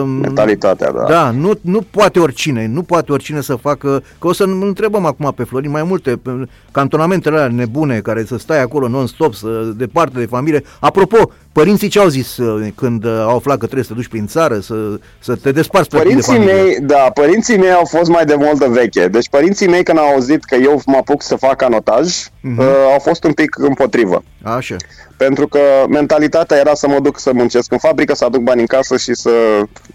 Um, 0.02 0.09
Mentalitatea, 0.09 0.92
da. 0.92 1.04
Da, 1.09 1.30
nu, 1.30 1.52
nu 1.61 1.80
poate 1.90 2.18
oricine, 2.18 2.66
nu 2.66 2.82
poate 2.82 3.12
oricine 3.12 3.40
să 3.40 3.54
facă, 3.54 4.02
că 4.18 4.26
o 4.26 4.32
să 4.32 4.44
întrebăm 4.44 5.04
acum 5.04 5.32
pe 5.37 5.44
Florin 5.44 5.70
mai 5.70 5.82
multe, 5.82 6.16
pe 6.16 6.30
cantonamentele 6.70 7.37
alea 7.37 7.56
nebune, 7.56 7.98
care 7.98 8.24
să 8.24 8.38
stai 8.38 8.62
acolo 8.62 8.88
non-stop, 8.88 9.35
să, 9.35 9.72
departe 9.76 10.18
de 10.18 10.26
familie. 10.26 10.62
Apropo, 10.80 11.32
părinții 11.59 11.88
ce 11.88 11.99
au 11.99 12.09
zis 12.09 12.37
uh, 12.37 12.69
când 12.75 13.05
uh, 13.05 13.11
au 13.11 13.37
aflat 13.37 13.59
că 13.59 13.64
trebuie 13.64 13.83
să 13.83 13.88
te 13.88 13.95
duci 13.95 14.09
prin 14.09 14.27
țară, 14.27 14.61
să, 14.61 14.75
să 15.19 15.37
te 15.37 15.53
desparți 15.53 15.88
părinții 15.88 16.16
de 16.16 16.23
familie? 16.23 16.53
Mei, 16.53 16.81
da, 16.81 17.11
părinții 17.14 17.59
mei 17.59 17.73
au 17.73 17.85
fost 17.85 18.11
mai 18.11 18.25
de 18.25 18.35
mult 18.35 18.59
de 18.59 18.66
veche. 18.66 19.09
Deci 19.09 19.29
părinții 19.29 19.69
mei 19.69 19.83
când 19.83 19.99
au 19.99 20.12
auzit 20.12 20.45
că 20.45 20.55
eu 20.55 20.83
mă 20.87 20.97
apuc 20.97 21.23
să 21.23 21.37
fac 21.37 21.62
anotaj, 21.62 22.14
uh-huh. 22.14 22.59
uh, 22.59 22.66
au 22.92 22.99
fost 22.99 23.25
un 23.25 23.33
pic 23.33 23.59
împotrivă. 23.59 24.23
Așa. 24.42 24.77
Pentru 25.16 25.47
că 25.49 25.59
mentalitatea 25.88 26.57
era 26.57 26.75
să 26.75 26.88
mă 26.88 26.99
duc 27.01 27.19
să 27.19 27.31
muncesc 27.33 27.73
în 27.73 27.79
fabrică, 27.79 28.14
să 28.14 28.25
aduc 28.25 28.42
bani 28.42 28.61
în 28.61 28.66
casă 28.66 28.97
și 28.97 29.14
să 29.14 29.31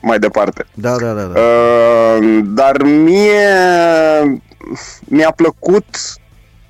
mai 0.01 0.19
departe. 0.19 0.65
Da, 0.73 0.95
da, 0.97 1.11
da. 1.11 1.23
da. 1.23 1.39
Uh, 1.39 2.39
dar 2.43 2.83
mie 2.83 3.49
mi-a 4.99 5.31
plăcut 5.35 5.85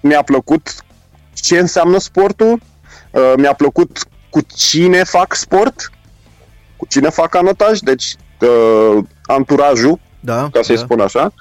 mi-a 0.02 0.22
plăcut 0.22 0.76
ce 1.34 1.60
înseamnă 1.60 2.00
sportul, 2.00 2.60
uh, 3.12 3.34
mi-a 3.38 3.54
plăcut 3.54 4.06
cu 4.32 4.40
cine 4.56 5.04
fac 5.04 5.36
sport, 5.36 5.92
cu 6.78 6.86
cine 6.90 7.10
fac 7.10 7.36
anotaj, 7.36 7.80
deci 7.80 8.16
uh, 8.40 9.04
anturajul, 9.26 10.00
da, 10.20 10.50
ca 10.52 10.62
să-i 10.62 10.76
da. 10.76 10.82
spun 10.82 11.00
așa. 11.00 11.34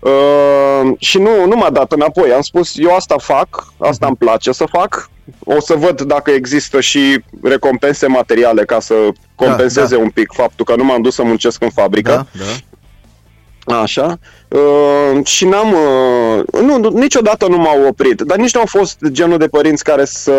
Uh, 0.00 0.92
și 0.98 1.18
nu, 1.18 1.46
nu 1.46 1.56
m-a 1.56 1.70
dat 1.70 1.92
înapoi. 1.92 2.32
Am 2.32 2.40
spus, 2.40 2.72
eu 2.76 2.94
asta 2.94 3.14
fac, 3.18 3.66
asta 3.78 4.06
uh-huh. 4.06 4.08
îmi 4.08 4.16
place 4.16 4.52
să 4.52 4.64
fac, 4.70 5.10
o 5.44 5.60
să 5.60 5.74
văd 5.74 6.00
dacă 6.00 6.30
există 6.30 6.80
și 6.80 7.24
recompense 7.42 8.06
materiale 8.06 8.64
ca 8.64 8.80
să 8.80 8.94
compenseze 9.34 9.94
da, 9.94 9.96
da. 9.96 10.02
un 10.02 10.10
pic 10.10 10.32
faptul 10.32 10.64
că 10.64 10.76
nu 10.76 10.84
m-am 10.84 11.02
dus 11.02 11.14
să 11.14 11.22
muncesc 11.22 11.62
în 11.62 11.70
fabrică. 11.70 12.26
Da, 12.32 12.44
da. 12.44 13.80
Așa. 13.80 14.18
Uh, 14.54 15.24
și 15.26 15.44
n-am... 15.44 15.72
Uh, 15.72 16.60
nu, 16.60 16.88
niciodată 16.88 17.46
nu 17.48 17.56
m-au 17.56 17.86
oprit, 17.86 18.20
dar 18.20 18.38
nici 18.38 18.54
nu 18.54 18.60
au 18.60 18.66
fost 18.66 18.98
genul 19.06 19.38
de 19.38 19.48
părinți 19.48 19.84
care 19.84 20.04
să 20.04 20.32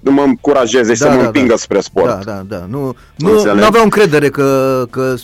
mă 0.00 0.22
încurajeze 0.22 0.88
da, 0.88 0.94
să 0.94 1.08
mă 1.08 1.16
da, 1.16 1.24
împingă 1.24 1.48
da. 1.48 1.56
spre 1.56 1.80
sport. 1.80 2.24
Da, 2.24 2.32
da, 2.32 2.42
da. 2.48 2.64
Nu, 2.68 2.96
nu, 3.16 3.54
nu 3.54 3.64
aveau 3.64 3.82
încredere 3.82 4.28
că, 4.28 4.84
că 4.90 5.14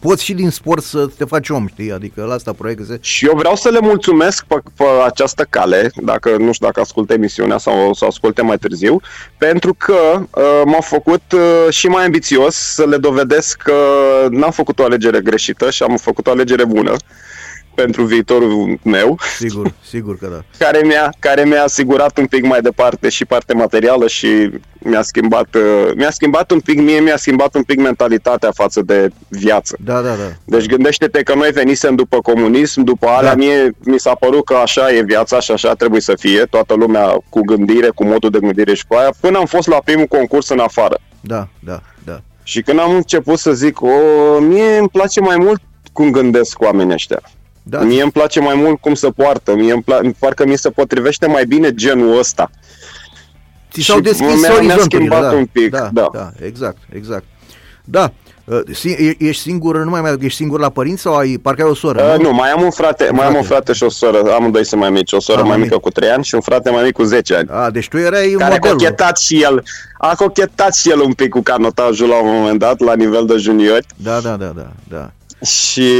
poți 0.00 0.24
și 0.24 0.34
din 0.34 0.50
sport 0.50 0.82
să 0.82 1.06
te 1.18 1.24
faci 1.24 1.48
om, 1.48 1.66
știi? 1.66 1.92
Adică 1.92 2.24
la 2.28 2.34
asta 2.34 2.52
proiecte. 2.52 2.98
Și 3.00 3.26
eu 3.26 3.36
vreau 3.36 3.56
să 3.56 3.68
le 3.68 3.78
mulțumesc 3.80 4.44
pe, 4.44 4.54
pe 4.76 4.84
această 5.04 5.46
cale, 5.50 5.90
dacă 5.96 6.36
nu 6.38 6.52
știu 6.52 6.66
dacă 6.66 6.80
asculte 6.80 7.14
emisiunea 7.14 7.58
sau 7.58 7.88
o 7.88 7.94
să 7.94 8.04
asculte 8.04 8.42
mai 8.42 8.56
târziu, 8.56 9.00
pentru 9.38 9.74
că 9.78 9.94
uh, 10.14 10.62
m-au 10.64 10.80
făcut 10.80 11.22
uh, 11.32 11.72
și 11.72 11.86
mai 11.86 12.04
ambițios 12.04 12.54
să 12.54 12.84
le 12.84 12.96
dovedesc 12.96 13.56
că 13.56 13.74
n-am 14.30 14.50
făcut 14.50 14.78
o 14.78 14.84
alegere 14.84 15.20
greșită 15.20 15.70
și 15.70 15.82
am 15.82 15.96
făcut 15.96 16.26
o 16.26 16.30
alegere 16.30 16.64
bună 16.64 16.92
pentru 17.74 18.04
viitorul 18.04 18.78
meu. 18.82 19.18
Sigur, 19.38 19.72
sigur 19.84 20.18
că 20.18 20.26
da. 20.26 20.64
care, 20.64 20.86
mi-a, 20.86 21.12
care 21.18 21.44
mi-a 21.44 21.62
asigurat 21.62 22.18
un 22.18 22.26
pic 22.26 22.46
mai 22.46 22.60
departe 22.60 23.08
și 23.08 23.24
parte 23.24 23.54
materială 23.54 24.06
și 24.06 24.50
mi-a 24.78 25.02
schimbat, 25.02 25.54
uh, 25.54 25.92
mi-a 25.96 26.10
schimbat 26.10 26.50
un 26.50 26.60
pic, 26.60 26.80
mie 26.80 27.00
mi-a 27.00 27.16
schimbat 27.16 27.54
un 27.54 27.62
pic 27.62 27.80
mentalitatea 27.80 28.50
față 28.50 28.82
de 28.82 29.10
viață. 29.28 29.76
Da, 29.84 30.00
da, 30.00 30.08
da. 30.08 30.32
Deci 30.44 30.66
gândește-te 30.66 31.22
că 31.22 31.34
noi 31.34 31.50
venisem 31.50 31.94
după 31.94 32.18
comunism, 32.20 32.82
după 32.82 33.06
alea 33.06 33.30
da. 33.30 33.36
mie 33.36 33.70
mi 33.84 33.98
s-a 33.98 34.14
părut 34.14 34.44
că 34.44 34.54
așa 34.54 34.92
e 34.92 35.02
viața 35.02 35.40
și 35.40 35.50
așa 35.50 35.74
trebuie 35.74 36.00
să 36.00 36.14
fie, 36.18 36.40
toată 36.40 36.74
lumea 36.74 37.16
cu 37.28 37.40
gândire, 37.40 37.88
cu 37.88 38.04
modul 38.04 38.30
de 38.30 38.38
gândire 38.38 38.74
și 38.74 38.86
cu 38.86 38.94
aia, 38.94 39.14
până 39.20 39.38
am 39.38 39.46
fost 39.46 39.68
la 39.68 39.80
primul 39.84 40.06
concurs 40.06 40.48
în 40.48 40.58
afară. 40.58 40.98
Da, 41.20 41.48
da, 41.60 41.82
da. 42.04 42.20
Și 42.42 42.62
când 42.62 42.78
am 42.78 42.94
început 42.94 43.38
să 43.38 43.52
zic, 43.52 43.82
o, 43.82 43.88
mie 44.40 44.76
îmi 44.78 44.88
place 44.88 45.20
mai 45.20 45.36
mult 45.36 45.60
cum 45.92 46.10
gândesc 46.10 46.60
oamenii 46.60 46.92
ăștia. 46.92 47.20
Da. 47.66 47.80
Mie 47.80 48.02
îmi 48.02 48.10
place 48.12 48.40
mai 48.40 48.54
mult 48.54 48.80
cum 48.80 48.94
se 48.94 49.08
poartă, 49.10 49.54
mie 49.54 49.72
îmi 49.72 49.82
pla- 49.82 50.18
parcă 50.18 50.46
mi 50.46 50.56
se 50.58 50.70
potrivește 50.70 51.26
mai 51.26 51.44
bine 51.46 51.74
genul 51.74 52.18
ăsta. 52.18 52.50
Ți 53.72 53.80
s-au 53.82 54.00
deschis 54.00 54.40
mi-a, 54.40 54.60
mi-a 54.60 54.76
schimbat 54.78 55.20
da, 55.22 55.30
un 55.36 55.46
pic, 55.46 55.70
da, 55.70 55.88
da. 55.92 56.08
da, 56.12 56.30
exact, 56.46 56.76
exact. 56.92 57.24
Da, 57.84 58.12
Uh, 58.46 58.60
si- 58.72 59.16
ești 59.18 59.42
singur, 59.42 59.84
nu 59.84 59.90
mai 59.90 60.00
mai 60.00 60.14
ești 60.20 60.36
singur 60.36 60.60
la 60.60 60.68
părinți 60.68 61.02
sau 61.02 61.14
ai, 61.16 61.38
parcă 61.42 61.62
ai 61.62 61.68
o 61.68 61.74
soră? 61.74 62.02
Uh, 62.14 62.20
nu, 62.22 62.32
mai 62.32 62.50
am 62.50 62.62
un 62.62 62.70
frate, 62.70 63.08
mai 63.12 63.12
am 63.26 63.32
frate. 63.32 63.36
un 63.36 63.42
frate 63.42 63.72
și 63.72 63.82
o 63.82 63.88
soră, 63.88 64.32
amândoi 64.34 64.64
sunt 64.64 64.80
mai 64.80 64.90
mici, 64.90 65.12
o 65.12 65.20
soră 65.20 65.38
Ah, 65.38 65.44
mai 65.46 65.56
mai 65.56 65.64
mică 65.66 65.78
cu 65.78 65.90
3 65.90 66.08
ani 66.08 66.24
și 66.24 66.34
un 66.34 66.40
frate 66.40 66.70
mai 66.70 66.82
mic 66.84 66.92
cu 66.92 67.02
10 67.02 67.34
ani. 67.34 67.48
A, 67.50 67.70
deci 67.70 67.88
tu 67.88 67.98
erai 67.98 68.34
Care 68.38 68.44
a 68.44 68.48
modelul. 68.54 68.76
cochetat 68.78 69.18
și 69.18 69.42
el, 69.42 69.62
a 69.98 70.14
cochetat 70.14 70.74
și 70.74 70.90
el 70.90 71.00
un 71.00 71.12
pic 71.12 71.28
cu 71.28 71.40
canotajul 71.42 72.08
la 72.08 72.22
un 72.22 72.28
moment 72.40 72.58
dat, 72.58 72.80
la 72.80 72.94
nivel 72.94 73.26
de 73.26 73.36
juniori. 73.36 73.86
Da, 73.96 74.20
da, 74.20 74.36
da, 74.36 74.52
da, 74.56 74.70
da. 74.88 75.10
Și, 75.42 75.90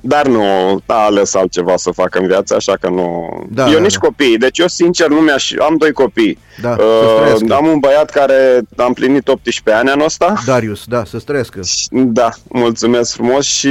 dar 0.00 0.26
nu, 0.26 0.44
a 0.86 1.04
ales 1.04 1.34
altceva 1.34 1.76
să 1.76 1.90
facă 1.90 2.18
în 2.18 2.26
viață, 2.26 2.54
așa 2.54 2.76
că 2.80 2.88
nu. 2.88 3.28
Da, 3.50 3.66
eu 3.66 3.72
da, 3.72 3.80
nici 3.80 3.92
da. 3.92 3.98
copii, 3.98 4.38
deci 4.38 4.58
eu 4.58 4.66
sincer 4.66 5.08
nu 5.08 5.20
mi-aș, 5.20 5.52
am 5.52 5.76
doi 5.76 5.92
copii. 5.92 6.38
Da, 6.60 6.68
să-ți 6.68 7.14
trăiască. 7.20 7.44
uh, 7.44 7.56
am 7.56 7.66
un 7.66 7.78
băiat 7.78 8.10
care 8.10 8.60
a 8.76 8.84
împlinit 8.84 9.28
18 9.28 9.80
ani 9.80 9.90
anul 9.90 10.04
ăsta. 10.04 10.34
Darius, 10.46 10.84
da, 10.84 11.04
să 11.04 11.18
străiască. 11.18 11.60
Da, 11.90 12.28
mulțumesc 12.48 13.12
frumos 13.12 13.44
și 13.44 13.68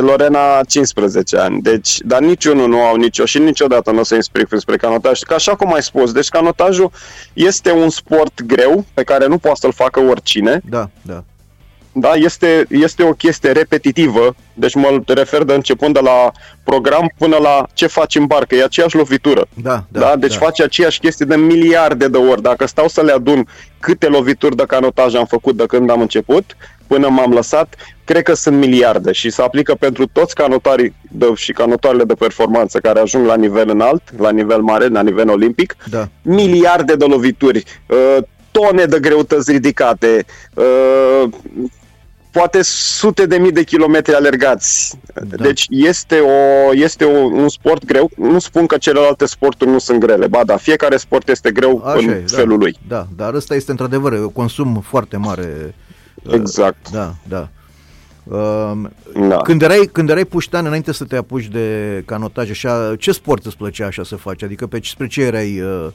Lorena 0.00 0.60
15 0.68 1.36
ani. 1.36 1.62
Deci, 1.62 1.98
dar 2.00 2.20
niciunul 2.20 2.68
nu 2.68 2.80
au 2.80 2.96
nicio 2.96 3.24
și 3.24 3.38
niciodată 3.38 3.90
nu 3.90 3.98
o 3.98 4.04
să 4.04 4.14
inspir 4.14 4.46
spre 4.56 4.76
canotaj. 4.76 5.20
Că 5.20 5.34
așa 5.34 5.54
cum 5.54 5.74
ai 5.74 5.82
spus, 5.82 6.12
deci 6.12 6.28
canotajul 6.28 6.90
este 7.32 7.72
un 7.72 7.90
sport 7.90 8.42
greu 8.42 8.84
pe 8.94 9.02
care 9.02 9.26
nu 9.26 9.38
poate 9.38 9.58
să-l 9.60 9.72
facă 9.72 10.00
oricine. 10.00 10.60
Da, 10.68 10.90
da. 11.02 11.24
Da, 12.00 12.12
este, 12.14 12.66
este 12.68 13.02
o 13.02 13.12
chestie 13.12 13.52
repetitivă, 13.52 14.34
deci 14.54 14.74
mă 14.74 15.02
refer 15.06 15.42
de 15.42 15.54
începând 15.54 15.94
de 15.94 16.00
la 16.00 16.30
program 16.64 17.12
până 17.18 17.36
la 17.36 17.66
ce 17.74 17.86
faci 17.86 18.14
în 18.14 18.26
barcă, 18.26 18.54
e 18.54 18.64
aceeași 18.64 18.96
lovitură. 18.96 19.46
Da, 19.62 19.84
da. 19.88 20.00
Da, 20.00 20.16
deci 20.16 20.36
da. 20.36 20.44
faci 20.44 20.60
aceeași 20.60 21.00
chestie 21.00 21.26
de 21.26 21.36
miliarde 21.36 22.08
de 22.08 22.16
ori. 22.16 22.42
Dacă 22.42 22.66
stau 22.66 22.88
să 22.88 23.02
le 23.02 23.12
adun 23.12 23.48
câte 23.78 24.06
lovituri 24.06 24.56
de 24.56 24.64
canotaj 24.66 25.14
am 25.14 25.26
făcut 25.26 25.56
de 25.56 25.64
când 25.66 25.90
am 25.90 26.00
început, 26.00 26.56
până 26.86 27.08
m-am 27.08 27.32
lăsat, 27.32 27.74
cred 28.04 28.22
că 28.22 28.34
sunt 28.34 28.56
miliarde 28.56 29.12
și 29.12 29.30
se 29.30 29.42
aplică 29.42 29.74
pentru 29.74 30.06
toți 30.06 30.34
canotarii 30.34 30.94
de, 31.10 31.32
și 31.34 31.52
canotoarele 31.52 32.04
de 32.04 32.14
performanță 32.14 32.78
care 32.78 33.00
ajung 33.00 33.26
la 33.26 33.36
nivel 33.36 33.70
înalt, 33.70 34.02
la 34.16 34.30
nivel 34.30 34.60
mare, 34.60 34.86
la 34.86 35.02
nivel 35.02 35.30
olimpic, 35.30 35.76
Da. 35.90 36.08
miliarde 36.22 36.94
de 36.94 37.04
lovituri, 37.04 37.64
uh, 37.86 38.16
tone 38.50 38.84
de 38.84 39.00
greutăți 39.00 39.52
ridicate, 39.52 40.24
uh, 40.54 41.28
poate 42.38 42.62
sute 42.62 43.26
de 43.26 43.36
mii 43.36 43.52
de 43.52 43.62
kilometri 43.64 44.14
alergați. 44.14 44.98
Da. 45.14 45.36
Deci 45.36 45.66
este, 45.68 46.18
o, 46.18 46.74
este 46.74 47.04
o, 47.04 47.24
un 47.24 47.48
sport 47.48 47.84
greu. 47.84 48.10
Nu 48.16 48.38
spun 48.38 48.66
că 48.66 48.76
celelalte 48.76 49.26
sporturi 49.26 49.70
nu 49.70 49.78
sunt 49.78 50.00
grele, 50.00 50.26
ba 50.26 50.44
da, 50.44 50.56
fiecare 50.56 50.96
sport 50.96 51.28
este 51.28 51.50
greu 51.50 51.82
Așa 51.84 51.98
în 51.98 52.08
e, 52.08 52.24
da. 52.30 52.36
felul 52.36 52.58
lui. 52.58 52.78
Da, 52.88 53.06
dar 53.16 53.34
ăsta 53.34 53.54
este 53.54 53.70
într-adevăr 53.70 54.12
un 54.12 54.32
consum 54.32 54.84
foarte 54.86 55.16
mare. 55.16 55.74
uh, 56.22 56.34
Exact. 56.34 56.90
Da, 56.90 57.14
da. 57.28 57.48
Um, 58.36 58.90
Da. 59.28 59.36
Când 59.36 59.62
erai, 59.62 59.88
când 59.92 60.10
erai 60.10 60.24
puștan, 60.24 60.66
înainte 60.66 60.92
să 60.92 61.04
te 61.04 61.16
apuci 61.16 61.46
de 61.46 62.02
canotaj, 62.06 62.50
așa, 62.50 62.94
ce 62.98 63.12
sport 63.12 63.46
îți 63.46 63.56
plăcea 63.56 63.86
așa 63.86 64.04
să 64.04 64.16
faci? 64.16 64.42
Adică 64.42 64.66
pe, 64.66 64.80
spre 64.82 65.06
ce 65.06 65.22
erai... 65.22 65.60
Uh, 65.60 65.84
uh, 65.86 65.92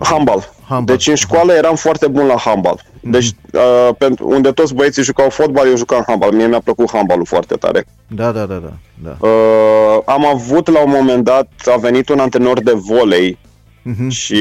Handbal. 0.00 0.52
Handbal. 0.68 0.96
Deci 0.96 1.06
în 1.08 1.14
școală 1.14 1.52
eram 1.52 1.74
foarte 1.74 2.06
bun 2.06 2.26
la 2.26 2.36
handbal. 2.38 2.80
Deci 3.00 3.26
uh, 3.52 3.88
pentru, 3.98 4.28
unde 4.28 4.50
toți 4.52 4.74
băieții 4.74 5.02
jucau 5.02 5.30
fotbal, 5.30 5.66
eu 5.68 5.76
jucam 5.76 6.04
handbal. 6.06 6.32
Mie 6.32 6.46
mi-a 6.46 6.60
plăcut 6.60 6.90
handbalul 6.90 7.24
foarte 7.26 7.54
tare. 7.54 7.84
da, 8.06 8.30
da, 8.32 8.44
da, 8.44 8.54
da, 8.54 8.72
da. 9.02 9.26
Uh, 9.26 10.00
am 10.06 10.26
avut 10.26 10.68
la 10.70 10.80
un 10.82 10.90
moment 10.90 11.24
dat, 11.24 11.48
a 11.72 11.76
venit 11.76 12.08
un 12.08 12.18
antrenor 12.18 12.60
de 12.62 12.72
volei 12.72 13.38
Mhm. 13.84 14.08
și 14.08 14.38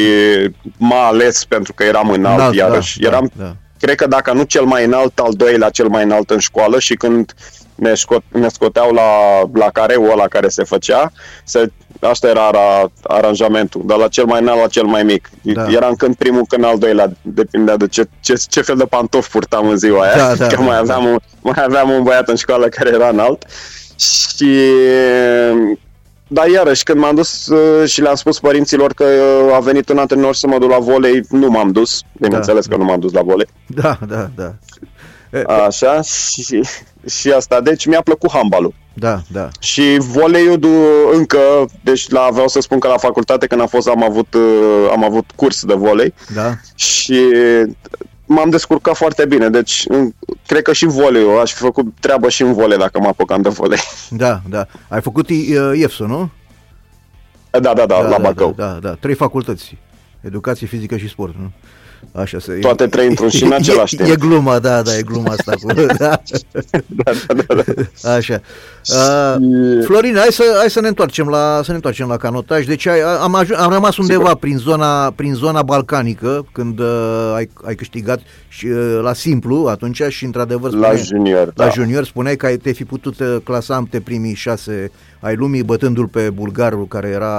m-a 0.78 1.06
ales 1.08 1.46
pentru 1.46 1.74
că 1.74 1.84
eram 1.84 2.10
înalt, 2.10 2.38
Înalt, 2.40 2.56
iarăși. 2.56 3.00
da, 3.00 3.08
eram, 3.08 3.32
da, 3.38 3.44
da. 3.44 3.56
cred 3.80 3.96
că 3.96 4.08
dacă 4.08 4.34
nu 4.34 4.44
cel 4.44 4.64
mai 4.64 4.86
înalt, 4.86 5.20
al 5.20 5.34
doilea 5.34 5.70
cel 5.70 5.88
mai 5.88 6.04
înalt 6.04 6.30
în 6.30 6.40
școală 6.40 6.80
și 6.80 6.96
când 6.96 7.34
ne, 7.76 7.94
scot, 7.94 8.24
ne 8.32 8.48
scoteau 8.48 8.92
la, 8.92 9.02
la 9.54 9.70
careul 9.70 10.12
ăla 10.12 10.28
care 10.28 10.48
se 10.48 10.64
făcea, 10.64 11.12
se, 11.44 11.72
asta 12.08 12.28
era 12.28 12.48
ara, 12.48 12.92
aranjamentul, 13.04 13.82
de 13.86 13.94
la 13.94 14.08
cel 14.08 14.26
mai 14.26 14.42
înalt 14.42 14.60
la 14.62 14.68
cel 14.68 14.86
mai 14.86 15.04
mic. 15.04 15.30
Da. 15.42 15.66
Eram 15.72 15.94
când 15.96 16.16
primul, 16.16 16.46
când 16.48 16.64
al 16.64 16.78
doilea, 16.78 17.12
depindea 17.22 17.78
de 17.78 17.88
ce, 17.88 18.08
ce, 18.22 18.34
ce 18.50 18.62
fel 18.62 18.76
de 18.76 18.86
pantofi 18.86 19.30
purtam 19.30 19.68
în 19.68 19.78
ziua 19.78 20.02
aia, 20.04 20.16
Da, 20.18 20.36
da, 20.36 20.48
că 20.48 20.56
da, 20.56 20.62
mai, 20.62 20.74
da. 20.74 20.80
aveam 20.80 21.06
un, 21.06 21.18
mai 21.42 21.64
aveam 21.66 21.90
un 21.90 22.04
băiat 22.04 22.30
în 22.30 22.36
școală 22.36 22.68
care 22.68 22.90
era 22.94 23.08
înalt 23.08 23.46
și 23.98 24.60
dar 26.34 26.48
iarăși, 26.48 26.84
când 26.84 27.00
m-am 27.00 27.16
dus 27.16 27.48
uh, 27.48 27.88
și 27.90 28.02
le-am 28.02 28.16
spus 28.16 28.40
părinților 28.40 28.94
că 28.94 29.04
uh, 29.04 29.56
a 29.56 29.60
venit 29.60 29.90
un 29.90 29.98
antrenor 29.98 30.36
să 30.36 30.48
mă 30.48 30.58
duc 30.58 30.70
la 30.70 30.80
volei, 30.80 31.22
nu 31.30 31.50
m-am 31.50 31.72
dus. 31.72 32.02
Bineînțeles 32.20 32.68
Da, 32.68 32.76
că 32.76 32.82
nu 32.82 32.88
m-am 32.88 33.00
dus 33.00 33.12
la 33.14 33.22
volei. 33.22 33.48
Da, 33.66 33.98
da, 34.08 34.30
da. 34.36 34.54
E, 35.34 35.44
Așa, 35.66 36.02
și, 36.02 36.62
și 37.10 37.32
asta. 37.32 37.62
Deci 37.62 37.86
mi-a 37.86 38.02
plăcut 38.02 38.32
handbalul. 38.32 38.74
Da, 38.94 39.22
da. 39.32 39.50
Și 39.60 39.98
voleiul 40.00 40.60
du- 40.60 41.10
încă, 41.14 41.40
deci 41.84 42.10
la, 42.10 42.30
vreau 42.32 42.48
să 42.48 42.60
spun 42.60 42.80
că 42.80 42.88
la 42.88 42.98
facultate 42.98 43.48
când 43.48 43.62
am 43.62 43.68
fost 43.68 43.88
am 43.88 44.04
avut, 44.04 44.34
uh, 44.34 44.90
am 44.92 45.04
avut 45.04 45.26
curs 45.36 45.64
de 45.66 45.74
volei 45.74 46.14
Da, 46.34 46.54
și 46.76 47.20
m-am 48.26 48.50
descurcat 48.50 48.96
foarte 48.96 49.26
bine. 49.26 49.50
Deci 49.50 49.84
în- 49.88 50.14
cred 50.46 50.62
că 50.62 50.74
și 50.74 50.86
voleiul, 50.86 51.40
aș 51.40 51.52
fi 51.54 51.60
făcut 51.62 51.86
treabă 52.00 52.30
și 52.30 52.42
în 52.42 52.54
volei 52.54 52.78
dacă 52.78 53.00
mă 53.00 53.08
apucam 53.08 53.42
de 53.42 53.50
volei. 53.50 53.80
da, 54.10 54.42
da. 54.50 54.66
Ai 54.90 55.02
făcut 55.02 55.30
uh, 55.30 55.72
IEFSO, 55.76 56.06
nu? 56.08 56.30
Da, 57.52 57.60
da, 57.60 57.86
da, 57.86 58.02
la 58.02 58.10
da, 58.10 58.18
Bacău. 58.18 58.54
Da, 58.58 58.66
da, 58.68 58.80
da. 58.80 58.94
Trei 59.00 59.16
facultăți. 59.16 59.78
Educație 60.22 60.68
fizică 60.68 60.98
și 60.98 61.10
sport, 61.10 61.36
nu? 61.40 61.52
Așa 62.12 62.40
să 62.40 62.52
Toate 62.62 62.88
trei 62.88 63.08
într-un 63.08 63.30
și 63.30 63.44
în 63.44 63.52
același 63.52 63.96
e, 63.96 63.98
timp. 63.98 64.10
E 64.10 64.16
gluma, 64.16 64.60
da, 64.60 64.82
da, 64.82 64.98
e 64.98 65.02
gluma 65.02 65.32
asta 65.32 65.52
cu... 65.62 65.74
Da. 65.98 66.22
Da, 66.88 67.12
da, 67.28 67.54
da, 67.56 67.64
da. 68.02 68.12
Așa. 68.14 68.42
Uh, 68.90 69.36
Florin, 69.86 70.16
hai 70.16 70.28
să, 70.32 70.44
hai 70.60 70.70
să 70.70 70.82
ne 70.82 70.88
întoarcem 70.88 71.28
la 71.28 71.60
să 71.64 71.70
ne 71.70 71.76
întoarcem 71.76 72.08
la 72.08 72.18
canotaj. 72.18 72.66
Deci 72.66 72.86
ai, 72.86 73.00
am, 73.22 73.36
aju- 73.36 73.56
am 73.58 73.72
rămas 73.72 73.98
undeva 73.98 74.34
prin 74.36 74.58
zona 74.58 75.12
prin 75.12 75.34
zona 75.34 75.62
balcanică 75.62 76.46
când 76.52 76.80
uh, 76.80 77.32
ai, 77.36 77.50
ai 77.66 77.76
câștigat 77.76 78.20
și 78.48 78.66
uh, 78.66 79.00
la 79.04 79.14
simplu 79.14 79.66
atunci 79.70 80.02
și 80.10 80.26
într-adevăr 80.26 80.72
La 80.72 80.78
spuneai- 80.78 81.04
junior, 81.06 81.46
la 81.56 81.64
da. 81.66 81.70
junior 81.70 82.06
spuneai 82.06 82.36
că 82.36 82.46
ai 82.46 82.58
te 82.58 82.72
fi 82.72 82.84
putut 82.84 83.20
uh, 83.20 83.36
clasa 83.44 83.76
între 83.76 84.00
primii 84.00 84.36
șase 84.36 84.92
ai 85.20 85.36
lumii 85.36 85.64
bătându-l 85.64 86.08
pe 86.08 86.30
bulgarul 86.30 86.88
care 86.88 87.08
era 87.08 87.36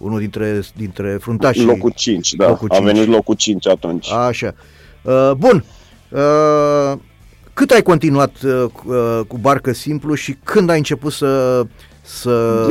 unul 0.00 0.18
dintre 0.18 0.60
dintre 0.76 1.16
fruntașii. 1.20 1.64
Locul 1.64 1.92
5, 1.96 2.32
da. 2.32 2.48
Locul 2.48 2.68
a 2.70 2.74
cinci. 2.74 2.86
venit 2.86 3.08
locul 3.08 3.34
5 3.34 3.68
atunci. 3.68 4.10
Așa. 4.12 4.54
Uh, 5.02 5.30
bun. 5.36 5.64
Uh, 6.08 6.98
cât 7.54 7.70
ai 7.70 7.82
continuat 7.82 8.32
uh, 8.44 8.64
cu, 8.72 8.92
uh, 8.92 9.20
cu 9.26 9.38
barcă 9.38 9.72
simplu 9.72 10.14
și 10.14 10.36
când 10.44 10.70
ai 10.70 10.76
început 10.76 11.12
să, 11.12 11.62
să 12.02 12.66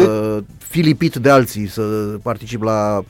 fii 0.58 0.82
lipit 0.82 1.16
de 1.16 1.30
alții, 1.30 1.68
să 1.68 1.82
participi 2.24 2.64
la... 2.64 3.04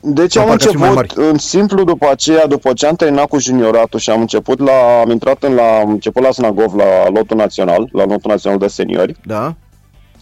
Deci 0.00 0.34
la 0.34 0.40
am 0.40 0.48
parcă 0.48 0.62
sunt 0.62 0.78
mai 0.78 0.88
început 0.88 1.16
mari. 1.16 1.30
în 1.30 1.38
simplu 1.38 1.84
după 1.84 2.08
aceea, 2.10 2.46
după 2.46 2.72
ce 2.72 2.86
am 2.86 2.94
terminat 2.94 3.28
cu 3.28 3.38
junioratul 3.38 3.98
și 3.98 4.10
am 4.10 4.20
început 4.20 4.58
la, 4.58 5.00
am 5.04 5.10
intrat 5.10 5.42
în 5.42 5.54
la, 5.54 5.78
am 5.78 5.90
început 5.90 6.22
la 6.22 6.30
Snagov, 6.30 6.74
la 6.74 7.08
lotul 7.08 7.36
național, 7.36 7.88
la 7.92 8.04
lotul 8.04 8.30
național 8.30 8.58
de 8.58 8.66
seniori. 8.66 9.14
Da? 9.24 9.54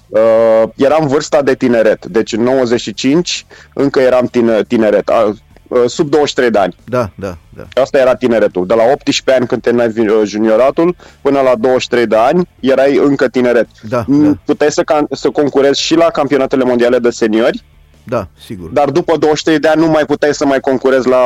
Uh, 0.09 0.62
eram 0.77 1.07
vârsta 1.07 1.42
de 1.42 1.55
tineret, 1.55 2.07
deci 2.07 2.33
în 2.33 2.42
95 2.42 3.47
încă 3.75 4.01
eram 4.01 4.27
tine, 4.27 4.62
tineret, 4.62 5.09
uh, 5.09 5.35
uh, 5.68 5.83
sub 5.87 6.11
23 6.11 6.51
de 6.51 6.59
ani. 6.59 6.77
Da, 6.85 7.11
da, 7.14 7.37
da. 7.57 7.83
Asta 7.83 7.99
era 7.99 8.14
tineretul. 8.14 8.66
De 8.66 8.75
la 8.75 8.83
18 8.92 9.33
ani 9.38 9.47
când 9.47 9.62
terminai 9.62 9.88
vi- 9.88 10.09
uh, 10.09 10.23
junioratul 10.25 10.97
până 11.21 11.40
la 11.40 11.55
23 11.55 12.07
de 12.07 12.16
ani 12.16 12.49
erai 12.61 12.97
încă 12.97 13.29
tineret. 13.29 13.68
Da, 13.88 14.05
Mm, 14.07 14.25
da, 14.25 14.38
Puteai 14.44 14.73
să, 14.73 14.83
can- 14.83 15.09
să 15.11 15.31
concurezi 15.31 15.81
și 15.81 15.94
la 15.94 16.05
campionatele 16.05 16.64
mondiale 16.64 16.99
de 16.99 17.11
seniori, 17.11 17.64
da, 18.09 18.29
sigur. 18.47 18.68
dar 18.71 18.90
după 18.90 19.16
23 19.16 19.59
de 19.59 19.68
ani 19.68 19.81
nu 19.81 19.87
mai 19.90 20.05
puteai 20.05 20.35
să 20.35 20.47
mai 20.47 20.61
concurezi 20.61 21.09
la, 21.09 21.18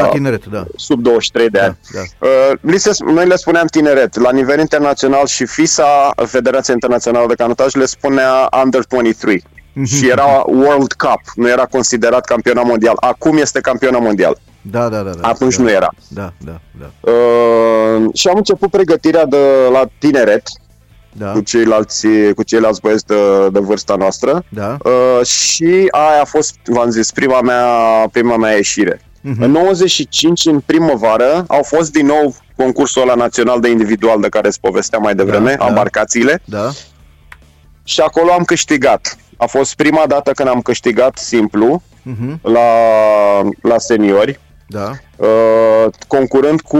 La 0.00 0.06
tineret, 0.06 0.44
da. 0.46 0.64
sub 0.76 1.00
23 1.02 1.48
de 1.48 1.58
Da, 1.58 1.64
ani. 1.64 1.78
da. 1.92 2.26
Uh, 2.26 2.52
li 2.60 2.78
se, 2.78 2.90
noi 3.04 3.26
le 3.26 3.36
spuneam 3.36 3.66
tineret. 3.66 4.18
La 4.20 4.30
nivel 4.30 4.58
internațional 4.58 5.26
și 5.26 5.46
FISA, 5.46 6.10
Federația 6.26 6.74
Internațională 6.74 7.26
de 7.26 7.34
Canotaj, 7.34 7.74
le 7.74 7.84
spunea 7.84 8.48
Under 8.64 8.84
23. 8.88 9.44
Mhm. 9.72 9.84
și 9.86 10.08
era 10.08 10.42
World 10.46 10.92
Cup, 10.92 11.20
nu 11.34 11.48
era 11.48 11.64
considerat 11.66 12.24
campionat 12.24 12.64
mondial. 12.64 12.94
Acum 13.00 13.36
este 13.36 13.60
campionat 13.60 14.00
mondial. 14.00 14.36
Da, 14.62 14.88
da, 14.88 14.98
da. 15.00 15.10
da 15.10 15.28
Atunci 15.28 15.56
da, 15.56 15.62
nu 15.62 15.70
era. 15.70 15.88
Da, 16.08 16.32
da, 16.44 16.60
da. 16.80 17.10
Uh, 17.10 18.04
și 18.14 18.28
am 18.28 18.36
început 18.36 18.70
pregătirea 18.70 19.24
de 19.26 19.38
la 19.72 19.84
tineret 19.98 20.42
Da, 21.12 21.32
cu 21.32 21.40
ceilalți, 21.40 22.06
cu 22.34 22.42
ceilalți 22.42 22.80
băieți 22.80 23.06
de, 23.06 23.48
de 23.52 23.58
vârsta 23.58 23.94
noastră 23.94 24.44
da. 24.48 24.76
uh, 24.84 25.26
și 25.26 25.88
aia 25.90 26.20
a 26.20 26.24
fost, 26.24 26.54
v-am 26.64 26.90
zis, 26.90 27.10
prima 27.12 27.40
mea, 27.40 27.64
prima 28.12 28.36
mea 28.36 28.52
ieșire. 28.54 29.00
Mhm. 29.20 29.42
În 29.42 29.50
95, 29.50 30.46
în 30.46 30.60
primăvară, 30.60 31.44
au 31.48 31.62
fost 31.62 31.92
din 31.92 32.06
nou 32.06 32.36
concursul 32.56 33.02
ăla 33.02 33.14
național 33.14 33.60
de 33.60 33.70
individual 33.70 34.20
de 34.20 34.28
care 34.28 34.48
îți 34.48 34.60
povesteam 34.60 35.02
mai 35.02 35.14
devreme, 35.14 35.50
Da, 35.50 35.56
da. 35.56 35.66
embarcațiile, 35.66 36.42
Da, 36.44 36.70
și 37.84 38.00
acolo 38.00 38.32
am 38.32 38.44
câștigat. 38.44 39.16
A 39.36 39.46
fost 39.46 39.74
prima 39.74 40.04
dată 40.08 40.30
când 40.30 40.48
am 40.48 40.60
câștigat 40.60 41.18
simplu 41.18 41.82
mhm, 42.02 42.40
la, 42.42 42.60
la 43.62 43.78
seniori, 43.78 44.40
da, 44.66 44.90
uh, 45.16 45.86
concurând 46.06 46.60
cu 46.60 46.78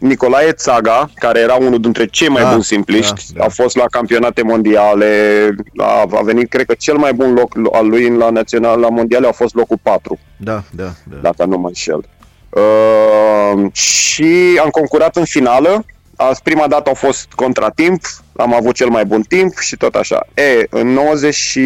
Nicolae 0.00 0.52
Țaga, 0.52 1.10
care 1.14 1.40
era 1.40 1.54
unul 1.54 1.80
dintre 1.80 2.06
cei 2.06 2.28
mai 2.28 2.42
Da, 2.42 2.50
buni 2.50 2.62
simpliști, 2.64 3.32
da, 3.32 3.38
da. 3.38 3.44
a 3.44 3.48
fost 3.48 3.76
la 3.76 3.84
campionate 3.90 4.42
mondiale, 4.42 5.50
a, 5.76 6.04
a 6.12 6.20
venit, 6.22 6.48
cred 6.48 6.66
că 6.66 6.74
cel 6.78 6.96
mai 6.96 7.12
bun 7.12 7.32
loc 7.32 7.52
al 7.72 7.88
lui 7.88 8.16
la 8.16 8.30
național, 8.30 8.80
la 8.80 8.88
mondiale 8.88 9.26
a 9.28 9.32
fost 9.32 9.54
locul 9.54 9.78
4 9.82 10.18
Da, 10.36 10.62
da, 10.70 10.90
da. 11.04 11.16
dacă 11.20 11.44
nu 11.44 11.58
mă 11.58 11.66
înșel. 11.66 12.04
Uh, 12.50 13.72
și 13.72 14.58
am 14.62 14.68
concurat 14.68 15.16
în 15.16 15.24
finală. 15.24 15.84
Azi, 16.16 16.42
prima 16.42 16.66
dată 16.66 16.90
a 16.90 16.94
fost 16.94 17.26
contratimp, 17.34 18.02
am 18.36 18.54
avut 18.54 18.74
cel 18.74 18.88
mai 18.88 19.04
bun 19.04 19.22
timp 19.22 19.58
și 19.58 19.76
tot 19.76 19.94
așa. 19.94 20.26
E, 20.34 20.66
în 20.70 20.88
90 20.88 21.34
și... 21.34 21.60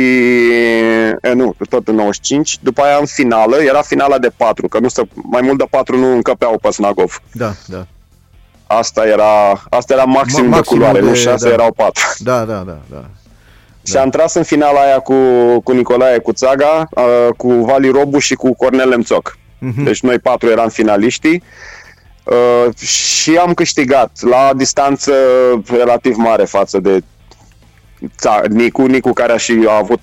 E, 1.23 1.33
nu, 1.35 1.55
tot 1.69 1.89
în 1.89 1.95
95. 1.95 2.59
După 2.61 2.83
aia 2.83 2.97
în 2.97 3.07
finală, 3.07 3.57
era 3.57 3.83
finala 3.83 4.19
de 4.19 4.31
4, 4.37 4.69
că 4.69 4.79
nu 4.79 4.89
să, 4.89 5.03
mai 5.15 5.41
mult 5.41 5.59
de 5.59 5.65
4 5.71 5.97
nu 5.97 6.15
încăpeau 6.15 6.59
pe 6.63 6.71
Snagov. 6.71 7.23
Da, 7.33 7.53
da. 7.67 7.87
Asta 8.79 9.07
era, 9.07 9.63
asta 9.71 9.93
era 9.93 10.05
maxim 10.05 10.39
Ma- 10.39 10.43
de 10.43 10.49
maximul 10.49 10.79
culoare, 10.79 11.01
de- 11.01 11.07
nu 11.07 11.15
6, 11.15 11.47
da. 11.49 11.53
erau 11.53 11.73
4. 11.73 12.03
Da, 12.19 12.45
da, 12.45 12.63
da, 12.67 12.79
da. 12.91 13.05
Și 13.87 13.97
am 13.97 14.11
tras 14.11 14.35
în 14.35 14.43
finala 14.43 14.81
aia 14.81 14.99
cu, 14.99 15.15
cu 15.65 15.73
Nicolae 15.73 16.19
Cuțaga, 16.19 16.89
uh, 16.91 17.29
cu 17.37 17.53
Vali 17.53 17.89
Robu 17.91 18.19
și 18.19 18.35
cu 18.35 18.55
Cornel 18.55 18.89
Lemțoc. 18.89 19.39
Mhm. 19.59 19.83
Deci 19.85 20.01
noi 20.01 20.19
patru 20.19 20.49
eram 20.49 20.69
finaliștii 20.69 21.43
uh, 22.25 22.75
și 22.87 23.37
am 23.37 23.55
câștigat 23.55 24.11
la 24.21 24.51
distanță 24.57 25.13
relativ 25.71 26.17
mare 26.17 26.45
față 26.45 26.79
de 26.79 27.03
ța, 28.17 28.41
Nicu, 28.49 28.83
Nicu 28.87 29.13
care 29.13 29.33
a 29.33 29.37
și 29.37 29.65
a 29.69 29.77
avut 29.77 30.01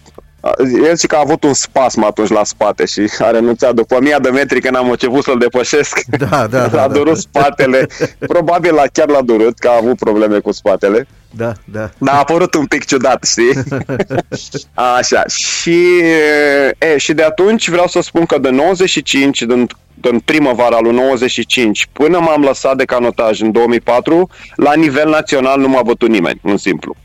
el 0.86 0.96
zice 0.96 1.08
că 1.08 1.16
a 1.16 1.20
avut 1.24 1.44
un 1.44 1.54
spasm 1.54 2.04
atunci 2.04 2.30
la 2.30 2.44
spate 2.44 2.86
și 2.86 3.08
a 3.20 3.30
renunțat 3.30 3.74
după 3.74 3.96
1000 3.96 4.18
de 4.22 4.30
metri 4.30 4.62
când 4.62 4.76
am 4.76 4.90
început 4.90 5.24
să-l 5.24 5.38
depășesc. 5.38 6.00
Da, 6.30 6.48
da, 6.48 6.48
da, 6.48 6.66
l-a 6.78 6.88
da. 6.88 6.94
durut 6.94 7.18
spatele. 7.18 7.88
Probabil 8.20 8.74
la 8.74 8.84
chiar 8.94 9.10
l-a 9.10 9.22
durut, 9.22 9.60
că 9.60 9.68
a 9.68 9.78
avut 9.82 9.98
probleme 9.98 10.40
cu 10.40 10.52
spatele. 10.52 11.08
Da, 11.32 11.54
da. 11.66 11.90
Dar 11.98 12.16
a 12.16 12.18
apărut 12.18 12.54
un 12.54 12.66
pic 12.66 12.86
ciudat, 12.86 13.24
știi? 13.24 13.52
Așa. 14.98 15.24
Și, 15.28 15.88
e, 16.80 16.98
și 16.98 17.14
de 17.14 17.24
atunci 17.24 17.70
vreau 17.70 17.88
să 17.88 18.02
spun 18.02 18.26
că 18.26 18.38
de 18.38 18.50
95, 18.50 19.42
din, 19.42 19.68
din 19.94 20.20
primăvara 20.20 20.80
lui 20.80 20.94
95, 20.94 21.88
până 21.92 22.20
m-am 22.20 22.42
lăsat 22.42 22.78
de 22.78 22.86
canotaj 22.86 23.42
în 23.42 23.52
2004, 23.52 24.30
la 24.56 24.74
nivel 24.74 25.10
național 25.10 25.60
nu 25.60 25.68
m-a 25.68 25.82
bătut 25.82 26.10
nimeni, 26.10 26.40
în 26.44 26.58
simplu. 26.58 26.96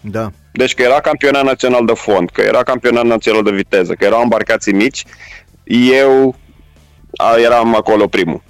Da. 0.00 0.30
Deci 0.52 0.74
că 0.74 0.82
era 0.82 1.00
campionat 1.00 1.44
național 1.44 1.84
de 1.86 1.92
fond, 1.94 2.30
că 2.30 2.40
era 2.40 2.62
campionat 2.62 3.04
național 3.04 3.42
de 3.42 3.50
viteză, 3.50 3.92
că 3.92 4.04
erau 4.04 4.20
embarcații 4.22 4.72
mici, 4.72 5.04
eu 5.64 6.34
a, 7.16 7.36
eram 7.44 7.74
acolo 7.74 8.06
primul. 8.06 8.42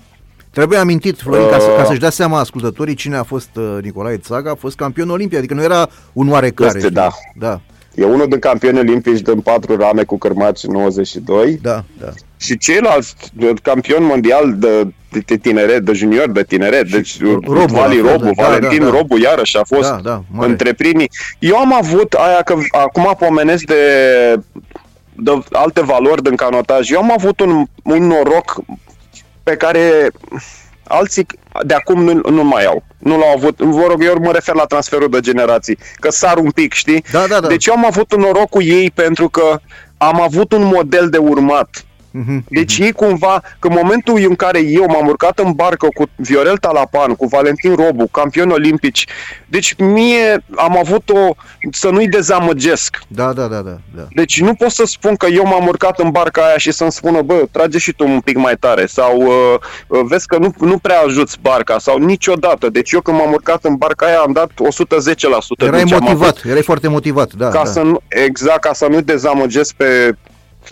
Trebuie 0.51 0.79
amintit, 0.79 1.19
Florin, 1.19 1.49
ca, 1.49 1.59
să, 1.59 1.67
Uh. 1.71 1.77
ca 1.77 1.85
să-și 1.85 2.01
dea 2.01 2.11
seama 2.11 2.39
ascultătorii 2.39 2.95
cine 2.95 3.17
a 3.17 3.23
fost 3.23 3.49
uh, 3.57 3.79
Nicolae 3.83 4.17
Țaga, 4.17 4.51
a 4.51 4.55
fost 4.55 4.77
campion 4.77 5.11
olimpic, 5.11 5.39
adică 5.39 5.55
nu 5.55 5.63
era 5.63 5.89
un 6.13 6.29
oarecare. 6.29 6.69
Este, 6.69 6.81
știi? 6.81 6.91
da. 6.95 7.09
Da, 7.35 7.61
E 7.95 8.05
unul 8.05 8.29
din 8.29 8.39
campioni 8.39 8.79
olimpici 8.79 9.21
din 9.21 9.41
patru 9.41 9.77
rame 9.77 10.03
cu 10.03 10.19
cărmați 10.19 10.67
în 10.67 10.73
92. 10.73 11.59
da, 11.63 11.85
da. 12.01 12.09
Și 12.37 12.59
ceilalți 12.59 13.15
de- 13.33 13.53
campioni 13.63 14.05
mondial 14.07 14.55
de, 14.59 14.83
de, 15.11 15.19
de 15.27 15.37
tineret, 15.37 15.83
de 15.85 15.93
junior, 15.93 16.29
de 16.31 16.43
tineret, 16.43 16.91
deci 16.91 17.21
Robu, 17.23 17.53
Vali 17.53 18.01
la 18.01 18.09
fel, 18.09 18.13
Robu, 18.19 18.31
da, 18.37 18.43
Valentin 18.47 18.79
da, 18.79 18.85
da. 18.85 18.91
Robu 18.97 19.19
iarăși 19.19 19.57
a 19.57 19.63
fost 19.65 19.89
Da, 19.91 20.01
da, 20.03 20.23
mare. 20.31 20.51
între 20.51 20.73
primii. 20.73 21.11
Eu 21.39 21.57
am 21.57 21.75
avut 21.75 22.13
aia 22.13 22.43
că 22.43 22.55
acum 22.71 23.15
pomenesc 23.19 23.65
de, 23.65 23.75
de 25.15 25.31
alte 25.53 25.83
valori 25.83 26.23
din 26.23 26.35
canotaj. 26.37 26.91
Eu 26.91 26.99
am 26.99 27.13
avut 27.13 27.41
un, 27.41 27.65
un 27.83 28.07
noroc 28.07 28.61
pe 29.43 29.57
care 29.57 30.11
alții 30.91 31.27
de 31.63 31.75
acum 31.75 32.03
nu, 32.03 32.31
nu 32.31 32.45
mai 32.45 32.65
au. 32.65 32.83
Nu 32.99 33.19
l-au 33.19 33.33
avut. 33.37 33.59
Vă 33.59 33.87
rog, 33.89 34.05
eu 34.05 34.19
mă 34.21 34.33
refer 34.33 34.55
la 34.55 34.65
transferul 34.65 35.11
de 35.11 35.21
generații. 35.21 35.79
Că 35.95 36.11
sar 36.11 36.37
un 36.37 36.51
pic, 36.51 36.73
știi? 36.73 37.05
Da, 37.13 37.27
da, 37.27 37.41
da. 37.41 37.49
Deci 37.49 37.67
eu 37.67 37.75
am 37.75 37.85
avut 37.85 38.13
un 38.13 38.21
noroc 38.21 38.49
cu 38.49 38.63
ei 38.63 38.91
pentru 38.91 39.29
că 39.29 39.61
am 39.99 40.21
avut 40.21 40.53
un 40.53 40.65
model 40.65 41.09
de 41.09 41.19
urmat. 41.19 41.85
Mhm. 42.11 42.45
Deci 42.49 42.79
ei 42.79 42.93
cumva, 42.93 43.43
că 43.59 43.69
în 43.69 43.75
momentul 43.77 44.25
în 44.29 44.35
care 44.35 44.61
eu 44.61 44.85
m-am 44.89 45.07
urcat 45.07 45.39
în 45.39 45.53
barcă 45.53 45.89
cu 45.95 46.05
Viorel 46.17 46.57
Talapan, 46.57 47.15
cu 47.15 47.27
Valentin 47.27 47.75
Robu, 47.75 48.07
campioni 48.07 48.53
olimpici, 48.53 49.07
deci 49.47 49.75
mie 49.79 50.45
am 50.57 50.79
avut 50.79 51.09
o, 51.09 51.35
să 51.73 51.89
nu-i 51.89 52.09
dezamăgesc. 52.09 52.99
Da, 53.09 53.33
da, 53.33 53.47
da, 53.47 53.61
da, 53.61 53.79
da. 53.95 54.07
Deci 54.13 54.41
nu 54.41 54.55
pot 54.55 54.71
să 54.71 54.85
spun 54.87 55.17
că 55.17 55.27
eu 55.27 55.45
m-am 55.45 55.67
urcat 55.67 55.99
în 55.99 56.11
barca 56.11 56.43
aia 56.43 56.57
și 56.57 56.73
să-mi 56.73 56.93
spună, 56.93 57.23
bă, 57.23 57.45
trage 57.51 57.79
și 57.79 57.93
tu 57.93 58.05
un 58.05 58.21
pic 58.21 58.37
mai 58.37 58.57
tare 58.57 58.87
sau 58.87 59.21
uh, 59.21 59.55
uh, 59.87 60.01
vezi 60.09 60.27
că 60.27 60.39
nu, 60.39 60.55
nu 60.59 60.79
prea 60.79 61.01
ajuți 61.01 61.39
barca 61.41 61.79
sau 61.79 61.99
niciodată. 61.99 62.69
Deci 62.69 62.93
eu 62.93 63.01
când 63.01 63.17
m-am 63.17 63.33
urcat 63.33 63.65
în 63.65 63.77
barca 63.77 64.07
aia 64.07 64.19
am 64.19 64.33
dat 64.33 64.51
110% 64.51 64.51
Erai 65.59 65.79
din 65.79 65.87
ce 65.87 65.95
am 65.95 66.03
avut 66.03 66.19
motivat, 66.19 66.45
erai 66.45 66.63
foarte 66.63 66.89
motivat, 66.89 67.33
da, 67.33 67.49
ca 67.49 67.63
da. 67.65 67.71
să 67.71 67.81
nu, 67.81 68.01
exact, 68.09 68.61
ca 68.61 68.73
să 68.73 68.87
nu 68.91 69.01
dezamăgesc 69.01 69.75
pe 69.75 70.15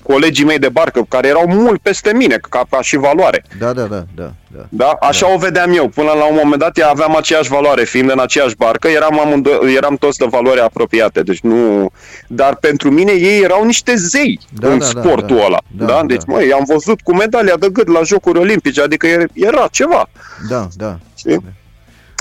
colegii 0.03 0.45
mei 0.45 0.59
de 0.59 0.69
barcă, 0.69 1.03
care 1.09 1.29
erau 1.29 1.47
mult 1.47 1.81
peste 1.81 2.13
mine, 2.15 2.39
ca, 2.51 2.63
ca 2.71 2.83
și 2.83 2.97
valoare. 2.97 3.45
Da, 3.59 3.73
da, 3.73 3.83
da, 3.83 4.05
da, 4.15 4.33
da. 4.47 4.67
Da? 4.69 4.87
Așa 5.01 5.33
o 5.35 5.37
vedeam 5.39 5.73
eu. 5.75 5.89
Până 5.89 6.07
la 6.13 6.25
un 6.25 6.35
moment 6.43 6.61
dat 6.61 6.79
ea 6.79 6.89
aveam 6.89 7.17
aceeași 7.17 7.49
valoare, 7.49 7.85
fiind 7.85 8.11
în 8.11 8.19
aceeași 8.19 8.57
barcă, 8.57 8.89
eram, 8.89 9.21
amândoi, 9.21 9.75
eram 9.75 9.97
toți 9.97 10.19
de 10.19 10.27
valori 10.31 10.61
apropiate. 10.61 11.21
Deci 11.23 11.41
nu... 11.41 11.91
Dar 12.27 12.57
pentru 12.57 12.91
mine 12.91 13.13
ei 13.13 13.43
erau 13.43 13.65
niște 13.65 13.95
zei 13.97 14.41
Da, 14.51 14.69
în 14.69 14.79
da, 14.79 14.85
da, 14.93 15.01
sportul 15.01 15.37
da. 15.37 15.45
ăla. 15.45 15.59
Da, 15.77 15.85
Da, 15.85 15.93
da. 15.93 16.03
Deci, 16.07 16.23
măi, 16.27 16.53
am 16.53 16.65
văzut 16.67 17.01
cu 17.01 17.15
medalia 17.15 17.57
de 17.57 17.69
gât 17.73 17.89
la 17.89 18.01
Jocuri 18.03 18.39
Olimpice, 18.39 18.81
adică 18.83 19.07
e- 19.07 19.27
era 19.35 19.69
ceva. 19.71 20.09
Da, 20.49 20.69
da. 20.77 20.99
Știi? 21.17 21.45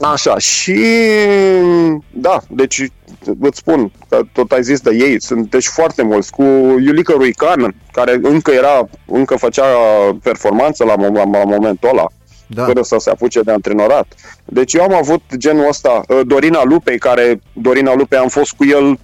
Așa, 0.02 0.38
și 0.38 0.80
da, 2.12 2.40
deci 2.50 2.82
îți 3.42 3.58
spun 3.58 3.92
că 4.10 4.20
tot 4.34 4.52
ai 4.52 4.64
zis 4.64 4.80
de 4.80 4.96
ei, 4.96 5.22
sunt 5.22 5.50
deci 5.50 5.68
foarte 5.68 6.04
mulți, 6.04 6.32
cu 6.32 6.44
Iulica 6.80 7.14
Ruican, 7.14 7.76
care 7.92 8.20
încă 8.22 8.52
era, 8.52 8.90
încă 9.06 9.36
făcea 9.36 9.64
performanță 10.24 10.84
la, 10.84 10.96
mo- 10.96 11.14
la, 11.14 11.24
la 11.32 11.44
momentul 11.44 11.90
ăla, 11.90 12.06
Da. 12.48 12.66
fără 12.66 12.82
să 12.82 12.96
se 13.00 13.10
apuce 13.10 13.42
de 13.42 13.52
antrenorat. 13.52 14.06
Deci 14.46 14.74
eu 14.74 14.84
am 14.84 14.94
avut 14.94 15.22
genul 15.38 15.68
ăsta, 15.68 16.02
uh, 16.08 16.20
Dorina 16.26 16.64
Lupei, 16.64 16.98
care, 16.98 17.40
Dorina 17.54 17.96
Lupei 17.96 18.18
am 18.20 18.28
fost 18.28 18.52
cu 18.54 18.66
el 18.66 19.00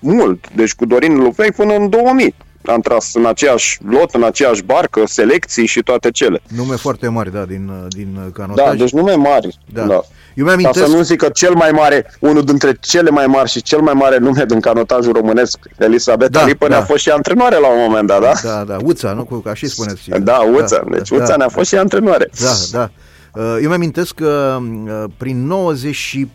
mult, 0.00 0.48
deci 0.54 0.74
cu 0.74 0.86
Dorin 0.86 1.16
Lupei 1.16 1.52
până 1.52 1.74
în 1.74 1.88
2000. 1.88 2.34
Am 2.68 2.80
tras 2.80 3.14
în 3.14 3.26
aceeași 3.26 3.78
lot, 3.90 4.14
în 4.14 4.22
aceeași 4.22 4.62
barcă, 4.62 5.02
selecții 5.06 5.66
și 5.66 5.82
toate 5.82 6.10
cele. 6.10 6.40
Nume 6.56 6.76
foarte 6.76 7.08
mari, 7.08 7.32
da, 7.32 7.44
din, 7.44 7.70
uh, 7.82 7.86
din 7.88 8.08
uh, 8.16 8.22
Da, 8.22 8.42
canotaj. 8.42 8.78
deci 8.78 8.92
nume 8.92 9.12
mari. 9.14 9.58
Da. 9.72 9.82
da. 9.82 10.00
Eu 10.34 10.44
Ca 10.46 10.54
mi-amintesc... 10.54 10.86
să 10.90 10.96
nu 10.96 11.02
zic 11.02 11.18
că 11.18 11.28
cel 11.28 11.54
mai 11.54 11.70
mare, 11.70 12.12
unul 12.20 12.44
dintre 12.44 12.76
cele 12.80 13.10
mai 13.10 13.26
mari 13.26 13.50
și 13.50 13.62
cel 13.62 13.80
mai 13.80 13.92
mare 13.94 14.18
nume 14.18 14.44
din 14.44 14.60
canotajul 14.60 15.12
românesc, 15.12 15.58
Elisabeta 15.78 16.30
Da, 16.30 16.38
da, 16.40 16.46
Lipă, 16.46 16.68
da. 16.68 16.74
ne-a 16.76 16.84
fost 16.84 17.00
și 17.02 17.10
antrenoare 17.10 17.58
la 17.58 17.68
un 17.68 17.80
moment 17.80 18.06
dat, 18.06 18.20
da? 18.20 18.32
Da, 18.42 18.64
da, 18.64 18.76
Uța, 18.84 19.12
nu? 19.12 19.24
Cu- 19.24 19.34
Ca 19.38 19.54
și 19.54 19.66
spuneți. 19.66 20.08
Da, 20.20 20.38
Uța. 20.38 20.82
Deci 20.90 21.10
Uța 21.10 21.36
ne-a 21.36 21.48
fost 21.48 21.68
și 21.68 21.74
antrenoare. 21.76 22.30
Da, 22.40 22.78
da. 22.78 22.90
Uh, 23.42 23.58
Eu 23.62 23.68
mi-amintesc 23.68 24.14
că 24.14 24.58
uh, 24.60 25.04
prin 25.16 25.46
94, 25.46 26.28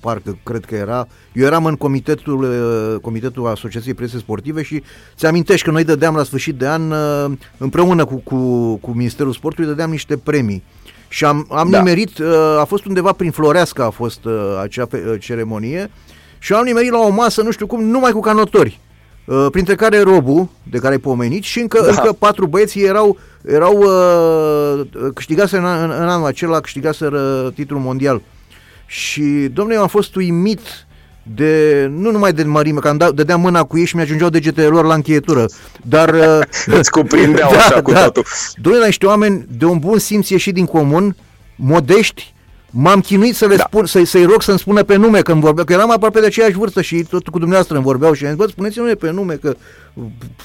parcă 0.00 0.38
cred 0.42 0.64
că 0.64 0.74
era, 0.74 1.06
eu 1.32 1.44
eram 1.46 1.64
în 1.64 1.74
comitetul, 1.76 2.42
uh, 2.42 3.00
comitetul 3.00 3.46
Asociației 3.46 3.94
Prese 3.94 4.18
Sportive 4.18 4.62
și 4.62 4.82
ți 5.16 5.26
amintești 5.26 5.64
că 5.64 5.70
noi 5.70 5.84
dădeam 5.84 6.14
la 6.14 6.22
sfârșit 6.22 6.54
de 6.54 6.66
an, 6.66 6.90
uh, 6.90 7.32
împreună 7.58 8.04
cu, 8.04 8.14
cu, 8.14 8.36
cu 8.76 8.90
Ministerul 8.90 9.32
Sportului, 9.32 9.68
dădeam 9.70 9.90
niște 9.90 10.16
premii. 10.16 10.62
Și 11.08 11.24
am, 11.24 11.46
am 11.50 11.70
Da. 11.70 11.78
nimerit, 11.78 12.18
uh, 12.18 12.26
a 12.60 12.64
fost 12.64 12.84
undeva 12.84 13.12
prin 13.12 13.30
Floreasca 13.30 13.84
a 13.84 13.90
fost 13.90 14.24
uh, 14.24 14.32
acea 14.62 14.86
fe- 14.86 15.04
uh, 15.10 15.20
ceremonie 15.20 15.90
și 16.38 16.52
am 16.52 16.64
nimerit 16.64 16.90
la 16.90 16.98
o 16.98 17.08
masă, 17.08 17.42
nu 17.42 17.50
știu 17.50 17.66
cum, 17.66 17.84
numai 17.84 18.10
cu 18.12 18.20
canotori. 18.20 18.80
Uh, 19.24 19.46
printre 19.50 19.74
care 19.74 20.00
Robu, 20.00 20.50
de 20.70 20.78
care 20.78 20.92
ai 20.92 20.98
pomenit, 21.00 21.42
și 21.42 21.60
încă, 21.60 21.80
Da. 21.82 21.88
încă 21.88 22.12
patru 22.18 22.46
băieți 22.46 22.80
erau, 22.80 23.16
erau 23.44 23.76
uh, 23.78 24.86
câștigase 25.14 25.56
în, 25.56 25.64
an- 25.64 25.90
în 26.00 26.08
anul 26.08 26.26
acela, 26.26 26.60
câștigaseră 26.60 27.50
titlul 27.54 27.80
mondial. 27.80 28.22
Și, 28.86 29.22
domnule, 29.52 29.76
eu 29.76 29.82
am 29.82 29.88
fost 29.88 30.14
uimit 30.16 30.60
de, 31.34 31.86
nu 31.90 32.10
numai 32.10 32.32
de 32.32 32.42
mărime, 32.42 32.78
că 32.80 32.88
am 32.88 32.96
dat, 32.96 33.12
dădeam 33.12 33.40
mâna 33.40 33.64
cu 33.64 33.78
ei 33.78 33.84
și 33.84 33.96
mi-ajungeau 33.96 34.28
degetele 34.30 34.66
lor 34.66 34.84
la 34.84 34.94
încheietură, 34.94 35.44
dar... 35.82 36.14
uh, 36.38 36.40
Îți 36.66 36.90
cuprindeau 36.90 37.50
așa 37.58 37.82
cu 37.82 37.92
totul. 37.92 38.24
Domnule, 38.54 38.80
la 38.80 38.86
niște 38.86 39.06
oameni 39.06 39.46
de 39.58 39.64
un 39.64 39.78
bun 39.78 39.98
simț 39.98 40.28
ieșit 40.28 40.54
din 40.54 40.66
comun, 40.66 41.16
modești, 41.56 42.34
m-am 42.70 43.00
chinuit 43.00 43.36
să 43.36 43.46
le 43.46 43.56
Da. 43.56 43.64
spun, 43.66 43.86
să, 43.86 44.04
să-i 44.04 44.24
rog 44.24 44.42
să-mi 44.42 44.58
spună 44.58 44.82
pe 44.82 44.96
nume 44.96 45.20
când 45.20 45.40
vorbeau, 45.40 45.66
că 45.66 45.72
eram 45.72 45.90
aproape 45.90 46.20
de 46.20 46.26
aceeași 46.26 46.56
vârstă 46.56 46.82
și 46.82 47.06
tot 47.10 47.24
cu 47.28 47.38
dumneavoastră 47.38 47.74
îmi 47.76 47.84
vorbeau 47.84 48.12
și 48.12 48.24
am 48.24 48.28
zis, 48.30 48.38
bă, 48.38 48.46
spuneți-mi 48.48 48.96
pe 48.96 49.10
nume, 49.10 49.34
că 49.34 49.56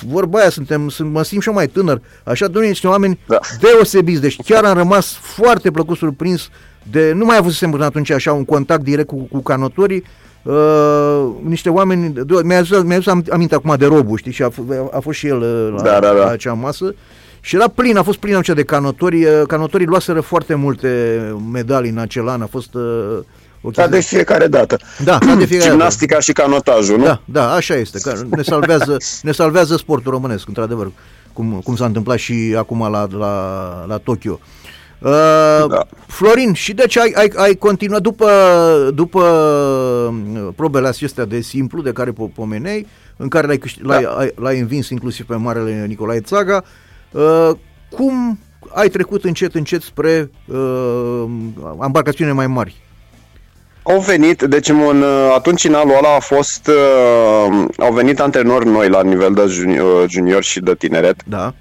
vorba 0.07 0.39
aia, 0.39 0.49
suntem, 0.49 0.89
sunt, 0.89 1.11
mă 1.11 1.23
simt 1.23 1.41
și 1.41 1.47
eu 1.47 1.53
mai 1.53 1.67
tânăr. 1.67 2.01
Așa, 2.23 2.45
domnule, 2.45 2.67
niște 2.67 2.87
oameni 2.87 3.19
Da. 3.27 3.39
deosebiți, 3.59 4.21
deci 4.21 4.35
chiar 4.45 4.63
am 4.63 4.77
rămas 4.77 5.13
foarte 5.21 5.71
plăcut 5.71 5.97
surprins 5.97 6.49
de, 6.91 7.11
nu 7.15 7.25
mai 7.25 7.37
avusesem 7.37 7.71
până 7.71 7.85
atunci 7.85 8.09
așa 8.09 8.33
un 8.33 8.45
contact 8.45 8.83
direct 8.83 9.07
cu, 9.07 9.15
cu 9.31 9.39
canotorii, 9.41 10.03
Uh, 10.43 11.27
niște 11.43 11.69
oameni, 11.69 12.09
de- 12.13 12.23
mi-a 12.43 12.57
adus, 12.57 12.83
mi-a 12.83 12.95
adus 12.95 13.07
am- 13.07 13.23
aminte 13.31 13.55
acum 13.55 13.75
de 13.77 13.85
Robu, 13.85 14.15
știi, 14.15 14.31
și 14.31 14.43
a, 14.43 14.49
f- 14.49 14.91
a 14.91 14.99
fost 14.99 15.17
și 15.17 15.27
el 15.27 15.41
uh, 15.41 15.73
la, 15.75 15.81
Da, 15.81 15.91
da, 15.91 15.99
da. 15.99 16.11
la 16.11 16.27
acea 16.27 16.53
masă 16.53 16.95
Și 17.41 17.55
era 17.55 17.67
plin, 17.67 17.97
a 17.97 18.03
fost 18.03 18.17
plin 18.17 18.35
așa 18.35 18.53
de 18.53 18.63
canotori. 18.63 19.25
Canotorii 19.47 19.85
luaseră 19.85 20.19
foarte 20.21 20.53
multe 20.55 20.89
medalii 21.51 21.89
în 21.89 21.97
acel 21.97 22.27
an. 22.27 22.41
A 22.41 22.45
fost 22.45 22.73
uh, 22.73 22.81
o 23.61 23.69
Ca 23.69 23.87
de 23.87 23.99
fiecare 23.99 24.47
dată. 24.47 24.77
Da, 25.03 25.17
ca 25.17 25.35
de 25.35 25.45
fiecare 25.45 25.69
Gimnastica 25.69 26.11
dată. 26.11 26.21
și 26.23 26.31
canotajul, 26.31 26.97
nu? 26.97 27.03
Da, 27.03 27.21
da, 27.25 27.51
așa 27.53 27.75
este. 27.75 27.99
Ne 28.29 28.41
salvează, 28.41 28.97
ne 29.21 29.31
salvează 29.31 29.75
sportul 29.75 30.11
românesc, 30.11 30.47
într-adevăr, 30.47 30.91
cum, 31.33 31.61
cum 31.63 31.75
s-a 31.75 31.85
întâmplat 31.85 32.17
și 32.17 32.55
acum 32.57 32.79
la, 32.91 33.07
la, 33.17 33.85
la 33.87 33.97
Tokyo. 33.97 34.39
Uh, 34.41 34.60
da. 35.67 35.87
Florin, 36.07 36.53
și 36.53 36.73
deci 36.73 36.97
ai, 36.97 37.11
ai, 37.15 37.31
ai 37.35 37.55
continuat 37.55 38.01
după, 38.01 38.29
după 38.93 39.21
uh, 40.33 40.47
probele 40.55 40.87
acestea 40.87 41.25
de 41.25 41.41
simplu 41.41 41.81
de 41.81 41.91
care 41.91 42.13
pomenei, 42.33 42.87
în 43.17 43.27
care 43.27 43.47
l-ai, 43.47 43.57
câștig, 43.57 43.85
da. 43.85 43.99
l-ai, 43.99 44.31
l-ai 44.35 44.59
învins 44.59 44.89
inclusiv 44.89 45.25
pe 45.25 45.35
Marele 45.35 45.85
Nicolae 45.87 46.19
Țaga, 46.19 46.63
uh, 47.11 47.49
cum 47.89 48.39
ai 48.73 48.89
trecut 48.89 49.23
încet, 49.23 49.55
încet 49.55 49.81
spre 49.81 50.31
uh, 50.45 51.23
embarcațiune 51.83 52.31
mai 52.31 52.47
mari? 52.47 52.81
Au 53.83 53.99
venit, 53.99 54.41
deci 54.41 54.69
în, 54.69 55.03
atunci 55.35 55.63
în 55.63 55.73
anul 55.73 55.95
ăla 55.97 56.15
a 56.15 56.19
fost, 56.19 56.67
uh, 56.67 57.65
au 57.77 57.93
venit 57.93 58.19
antrenori 58.19 58.67
noi 58.67 58.89
la 58.89 59.03
nivel 59.03 59.33
de 59.33 59.45
junior, 59.47 60.09
junior 60.09 60.43
și 60.43 60.59
de 60.59 60.75
tineret. 60.75 61.23
Da. 61.25 61.53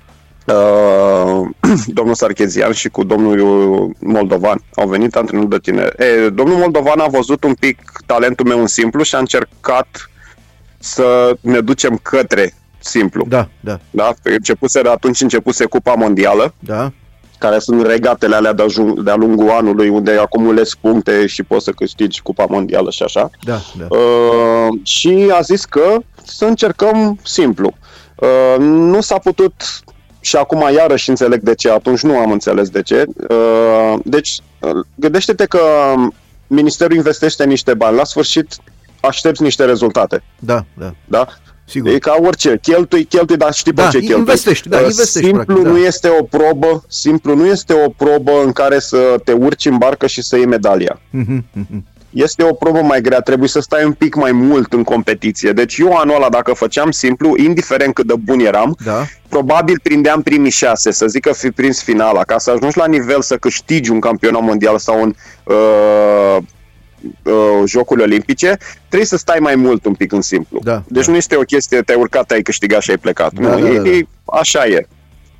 Uh, 0.50 1.48
domnul 1.98 2.14
Sarchezian 2.14 2.72
și 2.72 2.88
cu 2.88 3.04
domnul 3.04 3.90
Moldovan 3.98 4.62
au 4.74 4.88
venit 4.88 5.16
antrenori 5.16 5.48
de 5.48 5.58
tineret. 5.58 6.00
E, 6.00 6.28
domnul 6.28 6.56
Moldovan 6.56 7.00
a 7.00 7.06
văzut 7.06 7.44
un 7.44 7.54
pic 7.54 7.92
talentul 8.06 8.46
meu 8.46 8.60
în 8.60 8.66
simplu 8.66 9.02
și 9.02 9.14
a 9.14 9.18
încercat 9.18 10.10
să 10.78 11.36
ne 11.40 11.60
ducem 11.60 11.98
către 12.02 12.54
simplu. 12.78 13.24
Da, 13.28 13.48
da. 13.60 13.80
Da? 13.90 14.14
Începuse, 14.22 14.80
atunci 14.84 15.20
începuse 15.20 15.64
Cupa 15.64 15.94
Mondială. 15.94 16.54
Da 16.58 16.92
care 17.40 17.58
sunt 17.58 17.86
regatele 17.86 18.34
alea 18.34 18.52
de-a, 18.52 18.66
de 19.04 19.14
lungul 19.16 19.50
anului, 19.50 19.88
unde 19.88 20.10
acumulezi 20.10 20.76
puncte 20.80 21.26
și 21.26 21.42
poți 21.42 21.64
să 21.64 21.70
câștigi 21.70 22.22
Cupa 22.22 22.46
Mondială 22.48 22.90
și 22.90 23.02
așa. 23.02 23.30
Da, 23.42 23.60
da. 23.78 23.96
Uh, 23.96 24.78
și 24.82 25.30
a 25.32 25.40
zis 25.40 25.64
că 25.64 25.96
să 26.24 26.44
încercăm 26.44 27.18
simplu. 27.22 27.72
Uh, 28.16 28.56
nu 28.58 29.00
s-a 29.00 29.18
putut 29.18 29.82
și 30.20 30.36
acum 30.36 30.68
iarăși 30.74 31.08
înțeleg 31.08 31.40
de 31.40 31.54
ce, 31.54 31.70
atunci 31.70 32.00
nu 32.00 32.18
am 32.18 32.32
înțeles 32.32 32.68
de 32.68 32.82
ce. 32.82 33.04
Uh, 33.28 33.98
deci, 34.04 34.38
uh, 34.60 34.70
gândește-te 34.94 35.46
că 35.46 35.60
Ministerul 36.46 36.96
investește 36.96 37.44
niște 37.44 37.74
bani, 37.74 37.96
la 37.96 38.04
sfârșit 38.04 38.56
aștepți 39.00 39.42
niște 39.42 39.64
rezultate. 39.64 40.22
Da, 40.38 40.64
da. 40.74 40.94
Da? 41.04 41.26
Sigur. 41.64 41.92
E 41.92 41.98
ca 41.98 42.16
orice, 42.20 42.58
cheltui, 42.62 43.04
cheltui, 43.04 43.36
dar 43.36 43.52
știi 43.52 43.72
da, 43.72 43.82
pe 43.82 43.88
ce 43.90 43.98
cheltui. 43.98 44.18
Investești, 44.18 44.68
da, 44.68 44.80
investești, 44.80 45.28
simplu 45.28 45.44
practic, 45.44 45.66
nu 45.66 45.72
da. 45.72 45.86
este 45.86 46.08
o 46.20 46.22
probă, 46.22 46.84
simplu 46.88 47.34
nu 47.34 47.46
este 47.46 47.72
o 47.72 47.88
probă 47.88 48.42
în 48.44 48.52
care 48.52 48.78
să 48.78 49.20
te 49.24 49.32
urci 49.32 49.66
în 49.66 49.78
barcă 49.78 50.06
și 50.06 50.22
să 50.22 50.36
iei 50.36 50.46
medalia. 50.46 51.00
Este 52.10 52.42
o 52.42 52.52
probă 52.52 52.80
mai 52.82 53.00
grea, 53.00 53.20
trebuie 53.20 53.48
să 53.48 53.60
stai 53.60 53.84
un 53.84 53.92
pic 53.92 54.14
mai 54.14 54.32
mult 54.32 54.72
în 54.72 54.82
competiție. 54.82 55.52
Deci 55.52 55.78
eu 55.78 55.96
anul 55.96 56.14
ăla, 56.14 56.28
dacă 56.28 56.52
făceam 56.52 56.90
simplu, 56.90 57.36
indiferent 57.36 57.94
cât 57.94 58.06
de 58.06 58.14
bun 58.24 58.40
eram, 58.40 58.76
da. 58.84 59.04
probabil 59.28 59.80
prindeam 59.82 60.22
primii 60.22 60.50
șase, 60.50 60.90
să 60.90 61.06
zic 61.06 61.22
că 61.22 61.32
fi 61.32 61.50
prins 61.50 61.82
finala, 61.82 62.22
ca 62.22 62.38
să 62.38 62.50
ajungi 62.50 62.78
la 62.78 62.86
nivel 62.86 63.22
să 63.22 63.36
câștigi 63.36 63.90
un 63.90 64.00
campionat 64.00 64.42
mondial 64.42 64.78
sau 64.78 65.02
un 65.02 65.14
uh, 65.44 66.36
uh, 67.22 67.62
Jocurile 67.66 68.04
Olimpice, 68.04 68.56
trebuie 68.88 69.08
să 69.08 69.16
stai 69.16 69.38
mai 69.40 69.54
mult 69.54 69.84
un 69.84 69.94
pic 69.94 70.12
în 70.12 70.20
simplu. 70.20 70.60
Da, 70.62 70.82
deci 70.88 71.04
da. 71.04 71.10
nu 71.10 71.16
este 71.16 71.36
o 71.36 71.40
chestie, 71.40 71.80
te-ai 71.80 71.98
urcat, 71.98 72.30
ai 72.30 72.42
câștigat 72.42 72.80
și 72.82 72.90
ai 72.90 72.98
plecat. 72.98 73.32
Da, 73.32 73.40
nu, 73.40 73.48
da, 73.48 73.72
da, 73.72 73.82
da. 73.82 73.88
E, 73.88 74.06
așa 74.24 74.66
e. 74.66 74.86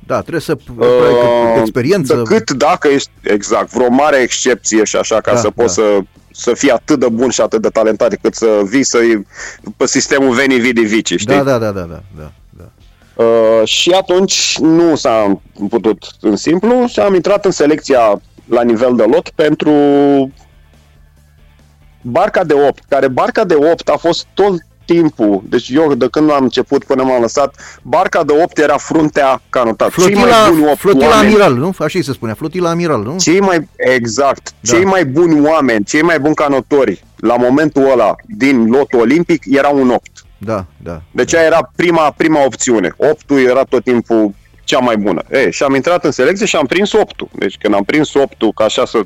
Da, 0.05 0.19
trebuie 0.19 0.41
să 0.41 0.57
uh, 0.77 0.85
experiență. 1.59 2.23
Decât 2.27 2.51
dacă 2.51 2.87
ești, 2.87 3.09
exact, 3.21 3.69
vreo 3.69 3.89
mare 3.89 4.17
excepție 4.17 4.83
și 4.83 4.95
așa, 4.95 5.21
ca 5.21 5.33
da, 5.33 5.39
să 5.39 5.49
poți 5.49 5.75
da. 5.75 5.81
să 5.81 5.99
să 6.31 6.53
fii 6.53 6.71
atât 6.71 6.99
de 6.99 7.09
bun 7.09 7.29
și 7.29 7.41
atât 7.41 7.61
de 7.61 7.69
talentat 7.69 8.15
cât 8.21 8.35
să 8.35 8.61
vii 8.63 8.83
să 8.83 8.97
pe 9.77 9.87
sistemul 9.87 10.33
veni 10.33 10.55
vidi 10.55 10.81
vici, 10.81 11.07
știi? 11.07 11.35
Da, 11.35 11.43
da, 11.43 11.57
da, 11.57 11.71
da, 11.71 11.81
da, 11.81 12.01
da. 12.17 12.31
da. 12.49 12.69
Uh, 13.23 13.67
și 13.67 13.91
atunci 13.91 14.57
nu 14.59 14.95
s-a 14.95 15.41
putut 15.69 16.03
în 16.21 16.35
simplu 16.35 16.85
și 16.87 16.99
am 16.99 17.13
intrat 17.13 17.45
în 17.45 17.51
selecția 17.51 18.21
la 18.45 18.61
nivel 18.61 18.95
de 18.95 19.03
lot 19.03 19.29
pentru 19.29 19.71
barca 22.01 22.43
de 22.43 22.53
8, 22.53 22.83
care 22.87 23.07
barca 23.07 23.43
de 23.43 23.55
8 23.71 23.89
a 23.89 23.97
fost 23.97 24.25
tot 24.33 24.53
timpul, 24.91 25.41
deci 25.49 25.69
eu 25.69 25.93
de 25.93 26.07
când 26.11 26.31
am 26.31 26.43
început 26.43 26.83
până 26.83 27.03
m-am 27.03 27.21
lăsat, 27.21 27.79
barca 27.81 28.23
de 28.23 28.33
8 28.43 28.57
era 28.57 28.77
fruntea 28.77 29.41
canotat. 29.49 29.91
Flotila, 29.91 30.19
cei 30.21 30.29
mai 30.29 30.49
buni 30.49 30.65
8 30.65 30.77
flotila 30.77 31.07
oameni, 31.07 31.27
amiral, 31.27 31.53
nu? 31.53 31.73
Așa 31.77 31.99
se 32.01 32.11
spune, 32.11 32.33
flotila 32.33 32.69
amiral, 32.69 33.03
nu? 33.03 33.15
Cei 33.17 33.39
mai, 33.39 33.67
exact, 33.77 34.53
da. 34.59 34.73
cei 34.73 34.85
mai 34.85 35.05
buni 35.05 35.45
oameni, 35.47 35.85
cei 35.85 36.01
mai 36.01 36.19
buni 36.19 36.35
canotori 36.35 37.03
la 37.15 37.35
momentul 37.35 37.91
ăla 37.91 38.15
din 38.25 38.69
lotul 38.69 38.99
olimpic 38.99 39.43
erau 39.45 39.79
un 39.79 39.89
8. 39.89 40.09
Da, 40.37 40.65
da. 40.77 41.01
Deci 41.11 41.35
aia 41.35 41.45
era 41.45 41.71
prima, 41.75 42.13
prima 42.17 42.45
opțiune. 42.45 42.93
8 42.97 43.29
era 43.29 43.63
tot 43.63 43.83
timpul 43.83 44.33
cea 44.63 44.79
mai 44.79 44.97
bună. 44.97 45.23
E, 45.29 45.49
și 45.49 45.63
am 45.63 45.75
intrat 45.75 46.05
în 46.05 46.11
selecție 46.11 46.45
și 46.45 46.55
am 46.55 46.65
prins 46.65 46.93
8 46.93 47.15
Deci 47.31 47.57
când 47.57 47.73
am 47.73 47.83
prins 47.83 48.13
8 48.13 48.35
ca 48.55 48.63
așa 48.63 48.85
să 48.85 49.05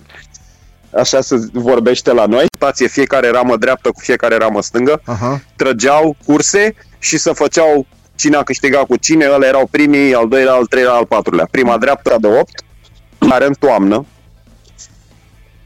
așa 0.96 1.22
se 1.22 1.36
vorbește 1.52 2.14
la 2.14 2.26
noi, 2.26 2.46
stație 2.56 2.88
fiecare 2.88 3.30
ramă 3.30 3.58
dreaptă 3.58 3.90
cu 3.90 4.00
fiecare 4.00 4.38
ramă 4.38 4.62
stângă, 4.62 5.02
Aha. 5.06 5.42
trăgeau 5.56 6.16
curse 6.26 6.76
și 7.00 7.18
se 7.18 7.32
făceau 7.34 7.86
cine 8.16 8.36
a 8.36 8.44
câștigat 8.44 8.86
cu 8.86 8.98
cine, 8.98 9.30
ăla 9.34 9.48
erau 9.48 9.68
primii, 9.72 10.14
al 10.14 10.28
doilea, 10.28 10.54
al 10.54 10.66
treilea, 10.66 10.94
al 10.94 11.06
patrulea. 11.06 11.48
Prima 11.52 11.78
dreaptă 11.78 12.16
de 12.20 12.28
8, 12.28 12.64
care 13.30 13.46
în 13.46 13.54
toamnă, 13.60 14.06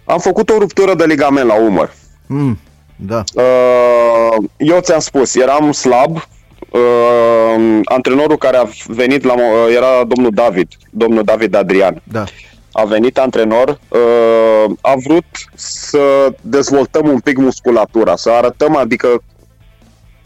am 0.05 0.19
făcut 0.19 0.49
o 0.49 0.57
ruptură 0.57 0.95
de 0.95 1.05
ligament 1.05 1.47
la 1.47 1.53
umăr. 1.53 1.93
Mm, 2.25 2.59
da. 2.95 3.23
Uh, 3.33 4.43
eu 4.57 4.79
ți-am 4.79 4.99
spus, 4.99 5.35
eram 5.35 5.71
slab, 5.71 6.15
uh, 6.15 7.79
antrenorul 7.83 8.37
care 8.37 8.57
a 8.57 8.67
venit 8.87 9.23
la, 9.23 9.33
uh, 9.33 9.41
era 9.75 10.03
domnul 10.07 10.31
David, 10.33 10.67
domnul 10.89 11.23
David 11.23 11.55
Adrian. 11.55 12.01
Da 12.03 12.23
a 12.79 12.85
venit 12.85 13.17
antrenor, 13.17 13.79
uh, 13.87 14.71
a 14.81 14.93
vrut 15.05 15.25
să 15.55 16.33
dezvoltăm 16.41 17.07
un 17.07 17.19
pic 17.19 17.37
musculatura, 17.37 18.15
să 18.15 18.29
arătăm, 18.29 18.75
adică 18.75 19.23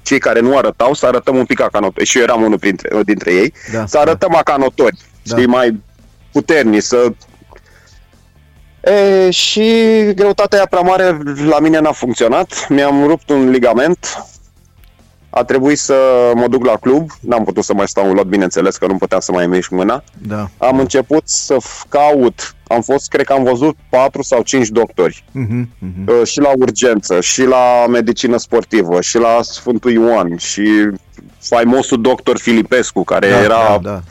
cei 0.02 0.20
care 0.20 0.40
nu 0.40 0.58
arătau, 0.58 0.94
să 0.94 1.06
arătăm 1.06 1.36
un 1.36 1.46
pic 1.46 1.58
ca 1.58 1.68
canotori. 1.72 2.06
Și 2.06 2.18
eu 2.18 2.24
eram 2.24 2.42
unul 2.42 2.60
printre, 2.60 3.04
dintre 3.04 3.34
ei. 3.34 3.54
Da, 3.72 3.86
să 3.86 3.98
arătăm 3.98 4.32
da. 4.34 4.44
canotori, 4.44 4.98
da. 5.24 5.36
știi, 5.36 5.48
mai 5.48 5.82
puternici, 6.32 6.84
să... 6.84 7.14
E, 8.82 9.30
și 9.30 9.62
greutatea 10.16 10.58
aia 10.58 10.68
prea 10.70 10.82
mare 10.82 11.18
la 11.46 11.60
mine 11.60 11.80
n-a 11.80 11.92
funcționat. 11.92 12.66
Mi-am 12.70 13.08
rupt 13.08 13.30
un 13.30 13.50
ligament, 13.50 14.26
a 15.36 15.44
trebuit 15.44 15.78
să 15.78 15.96
mă 16.36 16.48
duc 16.48 16.66
la 16.66 16.76
club, 16.76 17.10
n-am 17.20 17.44
putut 17.44 17.64
să 17.64 17.74
mai 17.74 17.88
stau 17.88 18.10
în 18.10 18.16
lot, 18.16 18.26
bineînțeles 18.26 18.78
că 18.78 18.88
nu 18.88 18.98
puteam 18.98 19.20
să 19.20 19.32
mai 19.32 19.48
mișc 19.48 19.70
mâna. 19.70 20.04
Da. 20.28 20.50
Am 20.58 20.80
început 20.80 21.24
să 21.26 21.58
caut, 21.90 22.56
am 22.68 22.82
fost, 22.82 23.10
cred 23.10 23.26
că 23.26 23.34
am 23.34 23.44
văzut 23.44 23.76
4 23.90 24.22
sau 24.22 24.42
5 24.42 24.68
doctori. 24.68 25.24
Uh-huh, 25.30 25.62
uh-huh. 25.62 26.24
Și 26.24 26.40
la 26.40 26.52
urgență, 26.58 27.22
și 27.22 27.44
la 27.44 27.86
medicină 27.90 28.38
sportivă, 28.38 29.02
și 29.02 29.18
la 29.18 29.40
Sfântul 29.42 29.92
Ioan, 29.92 30.38
și 30.38 30.90
faimosul 31.40 32.02
doctor 32.02 32.38
Filipescu, 32.38 33.04
care 33.04 33.30
da, 33.30 33.42
era 33.42 33.80
da, 33.82 33.90
da. 33.92 34.02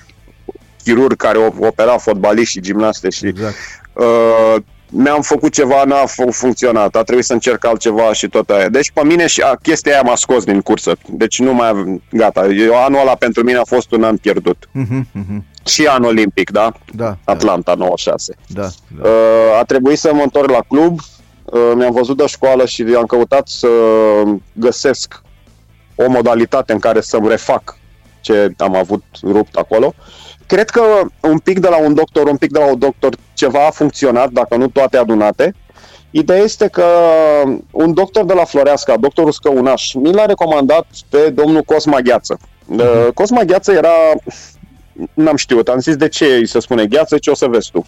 chirurg 0.82 1.16
care 1.16 1.52
opera 1.58 1.98
fotbaliști 1.98 2.52
și 2.52 2.60
gimnaste 2.60 3.10
și 3.10 3.26
exact. 3.26 3.54
uh, 3.92 4.62
mi-am 4.94 5.22
făcut 5.22 5.52
ceva, 5.52 5.84
n-a 5.84 6.04
funcționat, 6.30 6.96
a 6.96 7.02
trebuit 7.02 7.24
să 7.24 7.32
încerc 7.32 7.64
altceva 7.64 8.12
și 8.12 8.28
tot 8.28 8.50
aia. 8.50 8.68
Deci 8.68 8.90
pe 8.90 9.04
mine 9.04 9.26
și 9.26 9.40
a, 9.40 9.54
chestia 9.62 9.92
aia 9.92 10.02
m-a 10.02 10.16
scos 10.16 10.44
din 10.44 10.60
cursă. 10.60 10.96
Deci 11.08 11.38
nu 11.38 11.54
mai, 11.54 12.02
gata, 12.10 12.46
eu, 12.46 12.84
anul 12.84 13.00
ăla 13.00 13.14
pentru 13.14 13.42
mine 13.42 13.58
a 13.58 13.64
fost 13.64 13.92
un 13.92 14.02
an 14.04 14.16
pierdut. 14.16 14.68
Uh-huh, 14.68 15.00
uh-huh. 15.00 15.64
Și 15.64 15.86
anul 15.86 16.08
olimpic, 16.08 16.50
da? 16.50 16.72
Da. 16.94 17.16
Atlanta, 17.24 17.74
96. 17.74 18.34
Da, 18.46 18.60
da. 18.60 19.08
Uh, 19.08 19.58
a 19.60 19.62
trebuit 19.64 19.98
să 19.98 20.14
mă 20.14 20.22
întorc 20.22 20.50
la 20.50 20.60
club, 20.68 21.00
uh, 21.44 21.72
mi-am 21.74 21.92
văzut 21.92 22.16
de 22.16 22.26
școală 22.26 22.66
și 22.66 22.82
am 22.96 23.06
căutat 23.06 23.48
să 23.48 23.68
găsesc 24.52 25.22
o 25.94 26.08
modalitate 26.08 26.72
în 26.72 26.78
care 26.78 27.00
să-mi 27.00 27.28
refac 27.28 27.78
ce 28.20 28.52
am 28.56 28.76
avut 28.76 29.02
rupt 29.22 29.54
acolo. 29.54 29.94
Uh, 29.98 30.22
Cred 30.52 30.70
că 30.70 30.82
un 31.20 31.38
pic 31.38 31.58
de 31.58 31.68
la 31.68 31.76
un 31.76 31.94
doctor, 31.94 32.26
un 32.26 32.36
pic 32.36 32.50
de 32.50 32.58
la 32.58 32.70
un 32.70 32.78
doctor, 32.78 33.14
ceva 33.42 33.66
a 33.66 33.70
funcționat, 33.70 34.30
dacă 34.30 34.56
nu 34.56 34.68
toate 34.68 34.96
adunate. 34.96 35.54
Ideea 36.10 36.38
este 36.38 36.68
că 36.68 36.86
un 37.70 37.94
doctor 37.94 38.24
de 38.24 38.32
la 38.32 38.44
Floreasca, 38.44 38.96
doctorul 38.96 39.32
Scăunaș, 39.32 39.92
mi 39.92 40.12
l-a 40.12 40.26
recomandat 40.26 40.86
pe 41.08 41.30
domnul 41.30 41.62
Cosma 41.62 42.00
Gheață. 42.00 42.38
Uh-huh. 42.38 43.14
Cosma 43.14 43.42
Gheață 43.42 43.72
era, 43.72 43.94
n-am 45.14 45.36
știut, 45.36 45.68
am 45.68 45.78
zis 45.78 45.96
de 45.96 46.08
ce 46.08 46.24
îi 46.24 46.46
se 46.46 46.60
spune 46.60 46.86
Gheață, 46.86 47.18
ce 47.18 47.30
o 47.30 47.34
să 47.34 47.46
vezi 47.46 47.70
tu. 47.70 47.86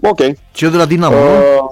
Ok. 0.00 0.20
Ce 0.52 0.68
de 0.68 0.76
la 0.76 0.84
Dinamo, 0.84 1.16
uh, 1.16 1.70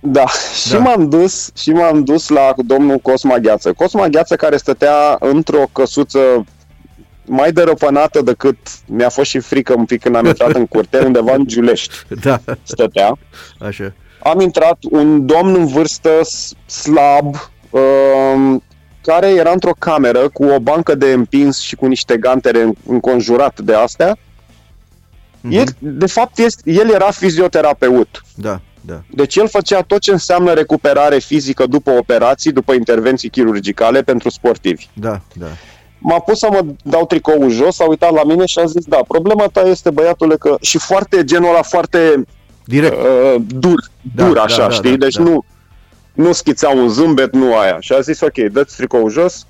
Da, 0.00 0.10
da. 0.24 0.24
și 0.66 0.76
m-am 0.76 1.08
dus 1.08 1.50
și 1.54 1.70
m-am 1.70 2.04
dus 2.04 2.28
la 2.28 2.54
domnul 2.56 2.98
Cosma 2.98 3.38
Gheață. 3.38 3.72
Cosma 3.72 4.08
Gheață 4.08 4.36
care 4.36 4.56
stătea 4.56 5.16
într-o 5.20 5.64
căsuță 5.72 6.44
mai 7.26 7.52
dărăpănată 7.52 8.22
decât 8.22 8.56
mi-a 8.86 9.08
fost 9.08 9.30
și 9.30 9.38
frică 9.38 9.74
un 9.76 9.84
pic 9.84 10.00
când 10.02 10.16
am 10.16 10.24
intrat 10.26 10.50
în 10.52 10.66
curte, 10.66 10.98
undeva 11.04 11.34
în 11.34 11.46
Giulești 11.46 11.94
Da, 12.22 12.40
stătea. 12.62 13.18
așa. 13.60 13.92
Am 14.22 14.40
intrat 14.40 14.76
un 14.90 15.26
domn 15.26 15.54
în 15.54 15.66
vârstă 15.66 16.10
s- 16.22 16.52
slab, 16.66 17.34
um, 17.70 18.62
care 19.02 19.28
era 19.30 19.50
într-o 19.50 19.74
cameră 19.78 20.28
cu 20.28 20.44
o 20.44 20.58
bancă 20.60 20.94
de 20.94 21.12
împins 21.12 21.60
și 21.60 21.74
cu 21.76 21.86
niște 21.86 22.16
gantere 22.16 22.62
în- 22.62 22.74
înconjurat 22.86 23.60
de 23.60 23.74
astea. 23.74 24.16
Mhm. 25.40 25.52
El, 25.52 25.64
de 25.78 26.06
fapt, 26.06 26.38
este, 26.38 26.70
el 26.70 26.90
era 26.90 27.10
fizioterapeut. 27.10 28.22
Da, 28.34 28.60
da. 28.80 29.02
Deci 29.10 29.36
el 29.36 29.48
făcea 29.48 29.80
tot 29.82 30.00
ce 30.00 30.10
înseamnă 30.10 30.52
recuperare 30.52 31.18
fizică 31.18 31.66
după 31.66 31.90
operații, 31.90 32.52
după 32.52 32.72
intervenții 32.72 33.28
chirurgicale 33.28 34.02
pentru 34.02 34.28
sportivi. 34.28 34.86
Da, 34.94 35.20
da. 35.34 35.46
M-a 35.98 36.18
pus 36.18 36.38
să 36.38 36.48
mă 36.50 36.64
dau 36.82 37.06
tricoul 37.06 37.50
jos, 37.50 37.80
a 37.80 37.84
uitat 37.88 38.12
la 38.12 38.24
mine 38.24 38.46
și 38.46 38.58
a 38.58 38.64
zis, 38.64 38.84
da, 38.84 39.00
problema 39.08 39.46
ta 39.52 39.60
este, 39.60 39.90
băiatule, 39.90 40.36
că... 40.36 40.56
Și 40.60 40.78
foarte, 40.78 41.24
genul 41.24 41.48
ăla 41.48 41.62
foarte 41.62 42.24
Direct. 42.64 42.94
uh, 42.96 43.34
dur, 43.46 43.80
Da, 44.14 44.24
dur 44.24 44.34
da, 44.34 44.42
așa, 44.42 44.66
da, 44.66 44.70
știi? 44.70 44.90
da, 44.90 45.04
deci 45.04 45.14
da. 45.14 45.22
nu, 45.22 45.44
nu 46.12 46.32
schița 46.32 46.68
un 46.68 46.88
zâmbet, 46.88 47.32
nu 47.32 47.56
aia. 47.56 47.76
Și 47.80 47.92
a 47.92 48.00
zis, 48.00 48.20
ok, 48.20 48.34
dă-ți 48.52 48.76
tricoul 48.76 49.10
jos. 49.10 49.46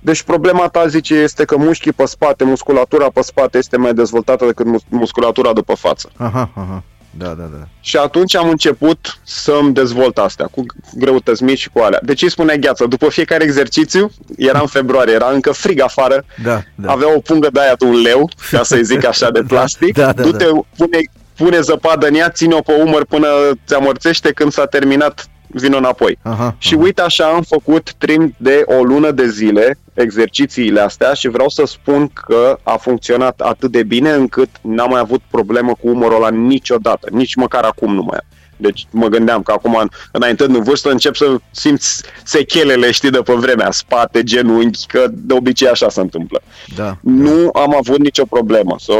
Deci 0.00 0.22
problema 0.22 0.68
ta, 0.68 0.86
zice, 0.86 1.14
este 1.14 1.44
că 1.44 1.56
mușchii 1.56 1.92
pe 1.92 2.04
spate, 2.06 2.44
musculatura 2.44 3.10
pe 3.10 3.20
spate 3.22 3.58
este 3.58 3.76
mai 3.76 3.94
dezvoltată 3.94 4.44
decât 4.46 4.66
mus- 4.66 4.82
musculatura 4.88 5.52
după 5.52 5.74
față. 5.74 6.10
Aha, 6.16 6.50
aha. 6.54 6.82
Da, 7.10 7.26
da, 7.26 7.42
da. 7.58 7.66
Și 7.80 7.96
atunci 7.96 8.36
am 8.36 8.48
început 8.48 9.18
să-mi 9.24 9.72
dezvolt 9.74 10.18
astea, 10.18 10.46
cu 10.46 10.64
greutăți 10.94 11.42
mici 11.42 11.58
și 11.58 11.68
cu 11.72 11.78
alea. 11.78 11.98
De 12.02 12.14
ce 12.14 12.24
îi 12.24 12.30
spune 12.30 12.56
gheață? 12.56 12.86
După 12.86 13.08
fiecare 13.08 13.44
exercițiu, 13.44 14.10
era 14.36 14.60
în 14.60 14.66
februarie, 14.66 15.14
era 15.14 15.30
încă 15.30 15.52
frig 15.52 15.80
afară, 15.80 16.24
Da, 16.42 16.62
da. 16.74 16.92
avea 16.92 17.14
o 17.14 17.20
pungă 17.20 17.48
de 17.52 17.60
aia 17.60 17.74
de 17.78 17.84
un 17.84 18.00
leu, 18.00 18.30
ca 18.50 18.62
să-i 18.62 18.84
zic 18.84 19.06
așa, 19.06 19.30
de 19.30 19.42
plastic. 19.48 19.94
Da, 19.94 20.12
da, 20.12 20.22
Du-te, 20.22 20.44
pune, 20.76 20.98
pune 21.36 21.60
zăpadă 21.60 22.06
în 22.06 22.14
ea, 22.14 22.30
ține-o 22.30 22.60
pe 22.60 22.72
umăr 22.72 23.04
până 23.04 23.26
ți 23.66 23.74
amorțește, 23.74 24.32
când 24.32 24.52
s-a 24.52 24.66
terminat, 24.66 25.26
vin 25.48 25.74
înapoi. 25.74 26.18
Aha, 26.22 26.54
Și 26.58 26.74
aha. 26.74 26.82
uite 26.82 27.00
așa 27.02 27.24
am 27.24 27.42
făcut 27.42 27.92
timp 27.98 28.34
de 28.36 28.62
o 28.66 28.82
lună 28.82 29.10
de 29.10 29.28
zile 29.28 29.78
exercițiile 29.94 30.80
astea 30.80 31.12
și 31.12 31.28
vreau 31.28 31.48
să 31.48 31.62
spun 31.66 32.08
că 32.08 32.58
a 32.62 32.76
funcționat 32.76 33.40
atât 33.40 33.70
de 33.70 33.82
bine 33.82 34.10
încât 34.10 34.48
n-am 34.60 34.90
mai 34.90 35.00
avut 35.00 35.20
problemă 35.30 35.72
cu 35.80 35.88
umărul 35.88 36.16
ăla 36.16 36.30
niciodată, 36.30 37.08
nici 37.12 37.34
măcar 37.34 37.64
acum 37.64 37.94
nu 37.94 38.02
mai 38.02 38.16
am. 38.20 38.26
Deci 38.60 38.86
mă 38.90 39.06
gândeam 39.06 39.42
că 39.42 39.52
acum, 39.52 39.74
în- 39.74 39.88
înaintând 40.12 40.54
în 40.56 40.62
vârstă, 40.62 40.90
încep 40.90 41.14
să 41.14 41.36
simți 41.50 42.02
sechelele, 42.24 42.90
știi, 42.90 43.10
de 43.10 43.18
pe 43.18 43.32
vremea, 43.32 43.70
spate, 43.70 44.22
genunchi, 44.22 44.86
că 44.86 45.04
de 45.10 45.34
obicei 45.34 45.68
așa 45.68 45.88
se 45.88 46.00
întâmplă. 46.00 46.42
Da. 46.76 46.96
Nu 47.00 47.50
am 47.52 47.74
avut 47.76 47.98
nicio 47.98 48.24
problemă. 48.24 48.76
So, 48.78 48.92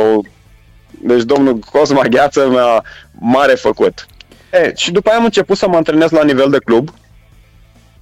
deci 1.03 1.23
domnul 1.23 1.57
Cosma 1.59 2.03
Gheață 2.03 2.49
mi-a 2.51 2.85
mare 3.21 3.55
făcut. 3.55 4.07
E, 4.53 4.73
și 4.77 4.91
după 4.91 5.09
aia 5.09 5.19
am 5.19 5.25
început 5.25 5.57
să 5.57 5.69
mă 5.69 5.77
antrenez 5.77 6.11
la 6.11 6.25
nivel 6.25 6.51
de 6.51 6.59
club. 6.59 6.91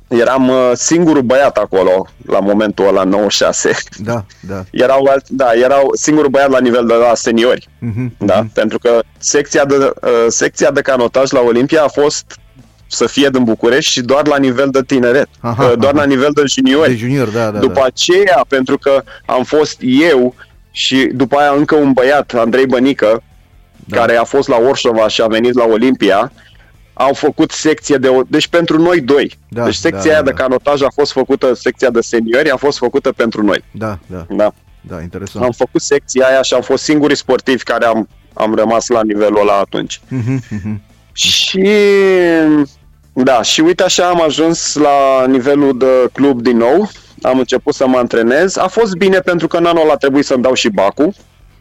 Eram 0.09 0.49
uh, 0.49 0.71
singurul 0.75 1.23
băiat 1.23 1.57
acolo 1.57 2.07
la 2.27 2.39
momentul 2.39 2.87
ăla, 2.87 3.05
96. 3.05 3.77
Da, 3.97 4.25
da. 4.41 4.65
Erau, 4.85 5.05
alt, 5.05 5.29
da, 5.29 5.53
erau 5.53 5.91
singurul 5.95 6.31
băiat 6.31 6.51
la 6.51 6.61
nivel 6.61 6.87
de 6.87 6.95
la 6.95 7.15
seniori. 7.15 7.69
Mhm, 7.79 8.13
Da? 8.19 8.37
mhm. 8.41 8.53
Pentru 8.53 8.79
că 8.79 9.01
secția 9.19 9.65
de, 9.65 9.75
uh, 9.77 10.11
secția 10.29 10.71
de 10.71 10.81
canotaj 10.81 11.31
la 11.31 11.41
Olimpia 11.41 11.83
a 11.83 11.89
fost 11.89 12.39
să 12.89 13.07
fie 13.07 13.29
din 13.29 13.45
București 13.45 13.93
și 13.93 14.01
doar 14.01 14.27
la 14.27 14.37
nivel 14.37 14.69
de 14.71 14.83
tineret. 14.87 15.29
Aha, 15.41 15.65
uh, 15.65 15.73
doar 15.79 15.93
aha. 15.93 16.03
la 16.03 16.09
nivel 16.09 16.31
de 16.35 16.43
juniori. 16.47 16.91
De 16.91 16.97
junior, 16.97 17.29
da, 17.29 17.51
da. 17.51 17.59
După 17.59 17.81
da. 17.81 17.85
aceea, 17.85 18.45
pentru 18.49 18.79
că 18.79 19.03
am 19.27 19.45
fost 19.45 19.77
eu 19.81 20.35
și 20.71 21.11
după 21.13 21.37
aia 21.37 21.53
încă 21.57 21.75
un 21.75 21.93
băiat, 21.93 22.33
Andrei 22.35 22.67
Bănică, 22.67 23.23
Da. 23.87 23.97
da. 23.97 24.01
care 24.01 24.17
a 24.17 24.25
fost 24.25 24.49
la 24.49 24.57
Orșova 24.57 25.09
și 25.09 25.23
a 25.23 25.27
venit 25.27 25.55
la 25.55 25.65
Olimpia, 25.65 26.33
au 26.93 27.13
făcut 27.13 27.51
secție 27.51 27.97
de... 27.97 28.21
Deci 28.29 28.49
pentru 28.49 28.79
noi 28.79 29.01
doi. 29.01 29.39
Da, 29.49 29.65
deci 29.65 29.75
secția 29.75 30.01
da, 30.03 30.09
aia 30.09 30.23
da, 30.23 30.31
de 30.31 30.31
da. 30.37 30.43
canotaj 30.43 30.83
a 30.83 30.91
fost 30.95 31.13
făcută, 31.13 31.55
secția 31.55 31.91
de 31.91 32.01
seniori 32.01 32.51
a 32.51 32.57
fost 32.57 32.79
făcută 32.79 33.13
pentru 33.13 33.43
noi. 33.43 33.65
Da, 33.71 33.99
da, 34.07 34.27
Da. 34.29 34.53
da, 34.81 35.01
interesant. 35.01 35.45
Am 35.45 35.51
făcut 35.51 35.81
secția 35.81 36.27
aia 36.27 36.43
și 36.43 36.55
am 36.55 36.61
fost 36.61 36.83
singurii 36.83 37.17
sportivi 37.17 37.63
care 37.63 37.85
am, 37.85 38.09
am 38.35 38.55
rămas 38.55 38.89
la 38.89 39.03
nivelul 39.03 39.41
ăla 39.41 39.59
atunci. 39.59 40.01
Mhm, 40.09 40.43
mhm. 40.51 40.83
Și 41.13 41.69
da, 43.13 43.43
și 43.43 43.61
uite 43.61 43.83
așa 43.83 44.09
am 44.09 44.23
ajuns 44.23 44.75
la 44.75 45.27
nivelul 45.27 45.79
de 45.79 46.09
club 46.13 46.41
din 46.43 46.57
nou. 46.57 46.91
Am 47.23 47.39
început 47.39 47.75
să 47.75 47.87
mă 47.87 47.97
antrenez. 47.99 48.57
A 48.57 48.67
fost 48.67 48.97
bine 48.97 49.19
pentru 49.19 49.47
că 49.47 49.57
în 49.57 49.65
anul 49.65 49.83
ăla 49.83 49.93
a 49.93 49.97
trebuit 49.97 50.25
să-mi 50.25 50.43
dau 50.43 50.55
și 50.55 50.69
bacul 50.69 51.15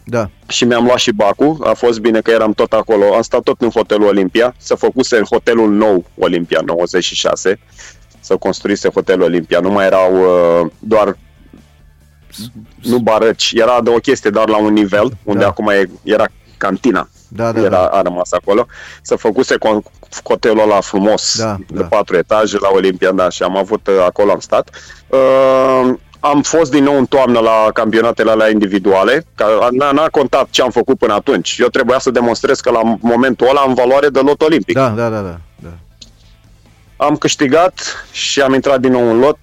Da, 0.08 0.30
și 0.48 0.66
mi-am 0.66 0.86
luat 0.86 0.98
și 0.98 1.12
bacul. 1.12 1.58
A 1.64 1.74
fost 1.74 2.00
bine 2.00 2.22
că 2.22 2.32
eram 2.32 2.54
tot 2.54 2.74
acolo. 2.74 3.14
Am 3.14 3.22
stat 3.22 3.42
tot 3.42 3.62
în 3.62 3.70
hotelul 3.70 4.08
Olimpia. 4.08 4.54
Să 4.58 4.76
făcuse 4.76 5.22
hotelul 5.30 5.72
nou 5.72 6.06
Olimpia 6.18 6.62
96. 6.66 7.60
Să 8.20 8.36
construise 8.38 8.90
hotelul 8.90 9.24
Olimpia. 9.26 9.60
Nu 9.60 9.70
mai 9.70 9.86
erau 9.86 10.14
uh, 10.16 10.72
doar 10.80 11.18
nu 12.82 12.98
barăci. 13.00 13.52
Era 13.56 13.82
de 13.82 13.90
o 13.90 13.98
chestie 13.98 14.30
doar 14.30 14.50
la 14.50 14.58
un 14.58 14.74
nivel, 14.74 15.18
unde 15.24 15.40
Da. 15.42 15.48
acum 15.48 15.68
e, 15.68 15.90
era 16.04 16.26
cantina 16.58 17.10
da, 17.28 17.52
da. 17.52 17.60
era, 17.60 17.70
da. 17.70 17.86
a 17.86 18.02
rămas 18.02 18.32
acolo, 18.32 18.66
să 19.02 19.16
făcuse 19.16 19.56
con- 19.56 19.92
hotelul 20.24 20.60
ăla 20.60 20.82
frumos, 20.82 21.38
Da, 21.38 21.58
de 21.68 21.80
da. 21.80 21.86
patru 21.86 22.18
etaje 22.18 22.58
la 22.60 22.70
Olimpia, 22.74 23.12
da, 23.12 23.30
și 23.30 23.44
am 23.44 23.58
avut, 23.58 23.88
uh, 23.88 24.04
acolo 24.06 24.32
am 24.32 24.40
stat. 24.40 24.70
Uh, 25.08 25.94
am 26.32 26.42
fost 26.42 26.72
din 26.72 26.84
nou 26.84 26.98
în 26.98 27.06
toamnă 27.06 27.40
la 27.40 27.70
campionatele 27.74 28.32
alea 28.32 28.50
individuale, 28.50 29.26
că 29.36 29.68
n-a, 29.72 29.92
n-a 29.92 30.08
contat 30.08 30.48
ce 30.50 30.62
am 30.62 30.72
făcut 30.72 30.98
până 30.98 31.14
atunci. 31.14 31.58
Eu 31.60 31.68
trebuia 31.68 32.00
să 32.00 32.12
demonstrez 32.12 32.60
că 32.60 32.72
la 32.72 32.82
momentul 33.00 33.48
ăla 33.50 33.62
am 33.62 33.74
valoare 33.74 34.10
de 34.10 34.20
lot 34.20 34.42
olimpic. 34.42 34.76
Da, 34.76 34.90
da, 34.90 35.10
da, 35.10 35.20
da. 35.20 35.40
da. 35.56 35.70
Am 37.06 37.16
câștigat 37.16 38.06
și 38.12 38.42
am 38.42 38.54
intrat 38.54 38.80
din 38.80 38.92
nou 38.92 39.12
în 39.12 39.20
lot 39.20 39.38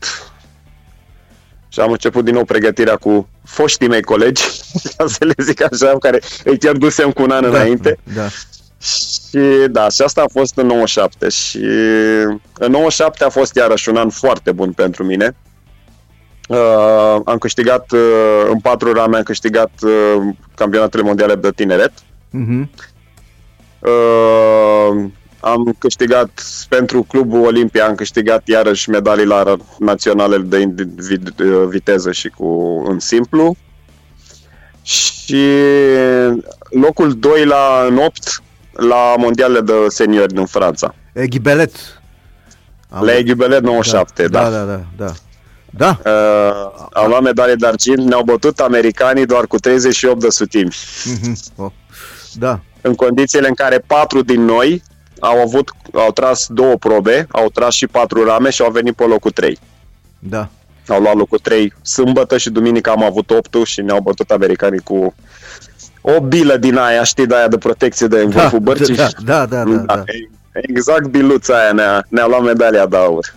și 1.69 1.81
am 1.81 1.91
început 1.91 2.25
din 2.25 2.35
nou 2.35 2.45
pregătirea 2.45 2.97
cu 2.97 3.29
foștii 3.45 3.89
mei 3.89 4.03
colegi, 4.03 4.43
ca 4.97 5.07
să 5.07 5.25
le 5.25 5.35
zic 5.43 5.63
așa, 5.73 5.99
care 5.99 6.21
îi 6.45 6.59
pierdusem 6.59 7.11
cu 7.11 7.23
un 7.23 7.31
an 7.31 7.43
da, 7.43 7.49
înainte. 7.49 7.99
Da, 8.15 8.29
Și 8.79 9.39
da, 9.71 9.89
și 9.89 10.03
asta 10.03 10.23
a 10.23 10.31
fost 10.33 10.57
în 10.57 10.67
97 10.67 11.29
și 11.29 11.59
în 12.59 12.71
97 12.71 13.25
a 13.25 13.29
fost 13.29 13.55
iarăși 13.55 13.89
un 13.89 13.97
an 13.97 14.11
foarte 14.11 14.53
bun 14.53 14.73
pentru 14.73 15.05
mine. 15.05 15.37
Uh, 16.49 17.21
am 17.25 17.39
câștigat, 17.39 17.91
uh, 17.93 18.49
în 18.51 18.59
patru 18.61 18.93
rame 18.93 19.17
am 19.17 19.23
câștigat 19.23 19.71
uh, 19.83 20.23
campionatele 20.55 21.03
mondiale 21.03 21.35
de 21.35 21.51
tineret. 21.55 21.93
mhm. 22.31 22.71
Uh, 23.79 25.05
am 25.41 25.75
câștigat 25.79 26.43
pentru 26.69 27.03
clubul 27.03 27.45
Olimpia, 27.45 27.87
am 27.87 27.95
câștigat 27.95 28.49
iarăși 28.49 28.91
medalii 28.91 29.25
la 29.27 29.57
naționale 29.79 30.39
de 30.39 30.59
individ, 30.59 31.41
uh, 31.41 31.65
viteză 31.69 32.13
și 32.13 32.29
cu 32.29 32.83
în 32.89 32.99
simplu. 32.99 33.57
Și 34.83 35.47
locul 36.71 37.19
2 37.19 37.45
la 37.45 37.85
în 37.89 37.97
8 37.97 38.43
la 38.73 39.15
mondialele 39.19 39.61
de 39.61 39.73
seniori 39.89 40.33
din 40.35 40.47
Franța. 40.47 40.95
E, 41.13 41.27
Ghibelet. 41.27 41.73
Am- 42.89 43.05
La 43.05 43.17
Egibelet 43.17 43.63
97, 43.63 44.27
da. 44.27 44.43
Da, 44.43 44.51
da, 44.51 44.65
da, 44.65 44.81
da. 44.97 45.13
Da, 45.77 45.99
Uh, 46.05 46.87
am 46.93 47.09
luat 47.09 47.23
medalie 47.23 47.55
de 47.55 47.67
argint, 47.67 47.99
ne-au 47.99 48.23
bătut 48.23 48.59
americanii 48.61 49.27
doar 49.27 49.47
cu 49.47 49.57
38 49.59 50.21
de 50.21 50.31
sutimi. 50.31 50.75
mhm. 51.05 51.37
Oh. 51.57 51.71
da, 52.35 52.61
În 52.81 52.95
condițiile 52.95 53.49
în 53.49 53.55
care 53.55 53.79
patru 53.87 54.23
din 54.23 54.45
noi 54.45 54.83
au 55.21 55.41
avut, 55.41 55.71
au 55.95 56.11
tras 56.13 56.47
două 56.49 56.75
probe, 56.77 57.27
au 57.31 57.49
tras 57.51 57.75
și 57.75 57.87
patru 57.87 58.25
rame 58.25 58.51
și 58.51 58.63
au 58.63 58.71
venit 58.71 58.95
pe 58.95 59.05
locul 59.05 59.31
3. 59.31 59.59
da. 60.19 60.49
Au 60.89 61.01
luat 61.01 61.15
locul 61.17 61.39
3 61.39 61.73
sâmbătă 61.83 62.37
și 62.37 62.51
duminică 62.51 62.91
am 62.91 63.03
avut 63.05 63.31
8 63.31 63.65
și 63.65 63.81
ne-au 63.81 64.01
bătut 64.01 64.31
americanii 64.31 64.81
cu 64.81 65.15
o 66.01 66.21
bilă 66.21 66.57
din 66.57 66.77
aia, 66.77 67.03
știi, 67.03 67.27
de 67.27 67.37
aia 67.37 67.49
de 67.49 67.59
protecție 67.59 68.07
de 68.07 68.19
în 68.19 68.31
Da, 68.31 68.41
vârful 68.41 68.59
bărcii. 68.59 68.95
da, 68.97 69.09
da, 69.25 69.47
da, 69.47 69.65
da, 69.65 69.95
da. 69.95 70.05
Exact 70.53 71.07
biluța 71.07 71.59
aia 71.63 71.73
ne-a, 71.73 72.05
ne-a 72.09 72.27
luat 72.27 72.43
medalia 72.43 72.87
de 72.87 72.97
aur. 72.97 73.35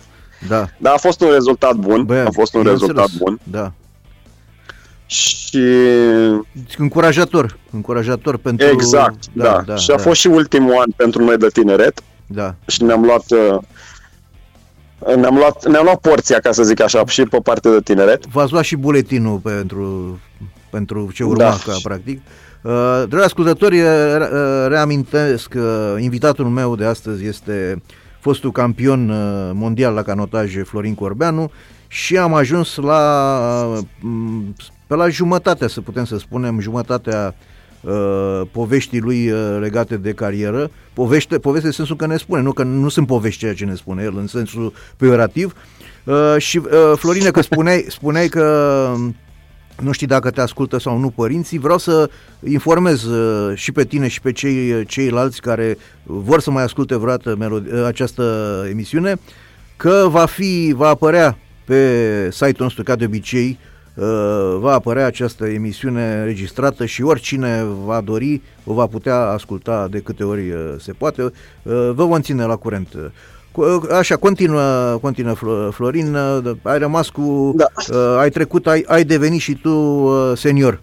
Da. 0.48 0.68
Dar 0.78 0.92
a 0.94 0.96
fost 0.96 1.20
un 1.20 1.28
rezultat 1.32 1.74
bun, 1.74 2.04
Bă, 2.04 2.24
a 2.26 2.30
fost 2.32 2.54
un 2.54 2.62
rezultat 2.62 2.88
bineînțeles. 3.10 3.22
bun 3.22 3.38
Da. 3.42 3.72
și 5.06 5.58
Încurajator, 6.78 7.58
încurajator 7.72 8.36
pentru... 8.36 8.66
exact, 8.66 9.24
da, 9.32 9.62
da, 9.66 9.76
și 9.76 9.90
a 9.90 9.96
da, 9.96 10.02
fost 10.02 10.20
și 10.20 10.26
ultimul 10.26 10.74
an 10.78 10.90
pentru 10.96 11.24
noi 11.24 11.36
de 11.36 11.48
tineret 11.52 12.02
Da, 12.26 12.54
și 12.66 12.82
ne-am 12.82 13.02
luat 13.04 13.24
uh, 13.30 13.58
ne-am 15.16 15.36
luat, 15.36 15.66
ne-am 15.68 15.84
luat 15.84 15.98
porția, 16.00 16.38
ca 16.38 16.52
să 16.52 16.62
zic 16.62 16.80
așa, 16.80 17.06
și 17.06 17.22
pe 17.22 17.38
partea 17.42 17.70
de 17.70 17.80
tineret. 17.80 18.26
v-ați 18.26 18.52
luat 18.52 18.64
și 18.64 18.76
buletinul 18.76 19.38
pentru, 19.38 20.18
pentru 20.70 21.10
ce 21.14 21.24
urma, 21.24 21.36
Da. 21.42 21.56
ca, 21.66 21.76
practic. 21.82 22.20
Uh, 22.62 23.02
dragi 23.08 23.24
ascultători, 23.24 23.80
re- 23.80 24.28
uh, 24.32 24.66
reamintesc 24.68 25.48
că 25.48 25.96
invitatul 25.98 26.44
meu 26.44 26.76
de 26.76 26.84
astăzi 26.84 27.24
este 27.26 27.82
fostul 28.26 28.52
campion 28.52 29.08
uh, 29.08 29.50
mondial 29.52 29.94
la 29.94 30.02
canotaje 30.02 30.62
Florin 30.62 30.94
Corbeanu 30.94 31.50
și 31.88 32.16
am 32.16 32.34
ajuns 32.34 32.76
la 32.76 33.00
uh, 33.72 33.78
m, 34.00 34.54
pe 34.86 34.94
la 34.94 35.08
jumătatea, 35.08 35.68
să 35.68 35.80
putem 35.80 36.04
să 36.04 36.18
spunem, 36.18 36.60
jumătatea 36.60 37.34
uh, 37.80 38.42
poveștii 38.52 39.00
lui 39.00 39.30
uh, 39.30 39.56
legate 39.60 39.96
de 39.96 40.12
carieră. 40.12 40.70
Povește, 40.92 41.38
poveste 41.38 41.66
în 41.66 41.72
sensul 41.72 41.96
că 41.96 42.06
ne 42.06 42.16
spune, 42.16 42.42
nu 42.42 42.52
că 42.52 42.62
nu 42.62 42.88
sunt 42.88 43.06
povești 43.06 43.40
ceea 43.40 43.54
ce 43.54 43.64
ne 43.64 43.74
spune 43.74 44.02
el, 44.02 44.16
în 44.16 44.26
sensul 44.26 44.72
peorativ. 44.96 45.54
Uh, 46.04 46.34
și 46.38 46.58
uh, 46.58 46.92
Florine, 46.96 47.30
că 47.30 47.40
spuneai, 47.40 47.84
spuneai 47.88 48.28
că 48.28 48.44
nu 49.80 49.92
știi 49.92 50.06
dacă 50.06 50.30
te 50.30 50.40
ascultă 50.40 50.78
sau 50.78 50.98
nu 50.98 51.10
părinții, 51.10 51.58
vreau 51.58 51.78
să 51.78 52.10
informez 52.48 53.02
uh, 53.02 53.56
și 53.56 53.72
pe 53.72 53.84
tine 53.84 54.08
și 54.08 54.20
pe 54.20 54.32
cei, 54.32 54.84
ceilalți 54.84 55.40
care 55.40 55.78
vor 56.02 56.40
să 56.40 56.50
mai 56.50 56.62
asculte 56.62 56.96
vreodată 56.96 57.36
melodi- 57.36 57.84
această 57.86 58.66
emisiune, 58.70 59.16
că 59.76 60.06
va 60.10 60.24
fi, 60.24 60.72
va 60.76 60.88
apărea 60.88 61.38
pe 61.64 62.28
site-ul 62.30 62.54
nostru, 62.58 62.82
ca 62.82 62.96
de 62.96 63.04
obicei, 63.04 63.58
uh, 63.94 64.56
va 64.58 64.72
apărea 64.72 65.06
această 65.06 65.46
emisiune 65.46 66.24
registrată 66.24 66.86
și 66.86 67.02
oricine 67.02 67.64
va 67.84 68.00
dori 68.00 68.42
o 68.64 68.74
va 68.74 68.86
putea 68.86 69.16
asculta 69.16 69.88
de 69.90 69.98
câte 69.98 70.24
ori 70.24 70.50
uh, 70.50 70.74
se 70.78 70.92
poate. 70.92 71.22
Uh, 71.22 71.32
vă 71.94 72.04
vom 72.04 72.20
ține 72.20 72.44
la 72.44 72.56
curent. 72.56 72.88
Așa, 73.98 74.16
continuă, 74.16 74.98
continuă 75.00 75.34
Florin, 75.70 76.16
ai 76.62 76.78
rămas 76.78 77.08
cu, 77.08 77.54
da. 77.56 77.66
ai 78.18 78.30
trecut, 78.30 78.66
ai, 78.66 78.84
ai 78.86 79.04
devenit 79.04 79.40
și 79.40 79.54
tu 79.54 80.08
senior. 80.34 80.80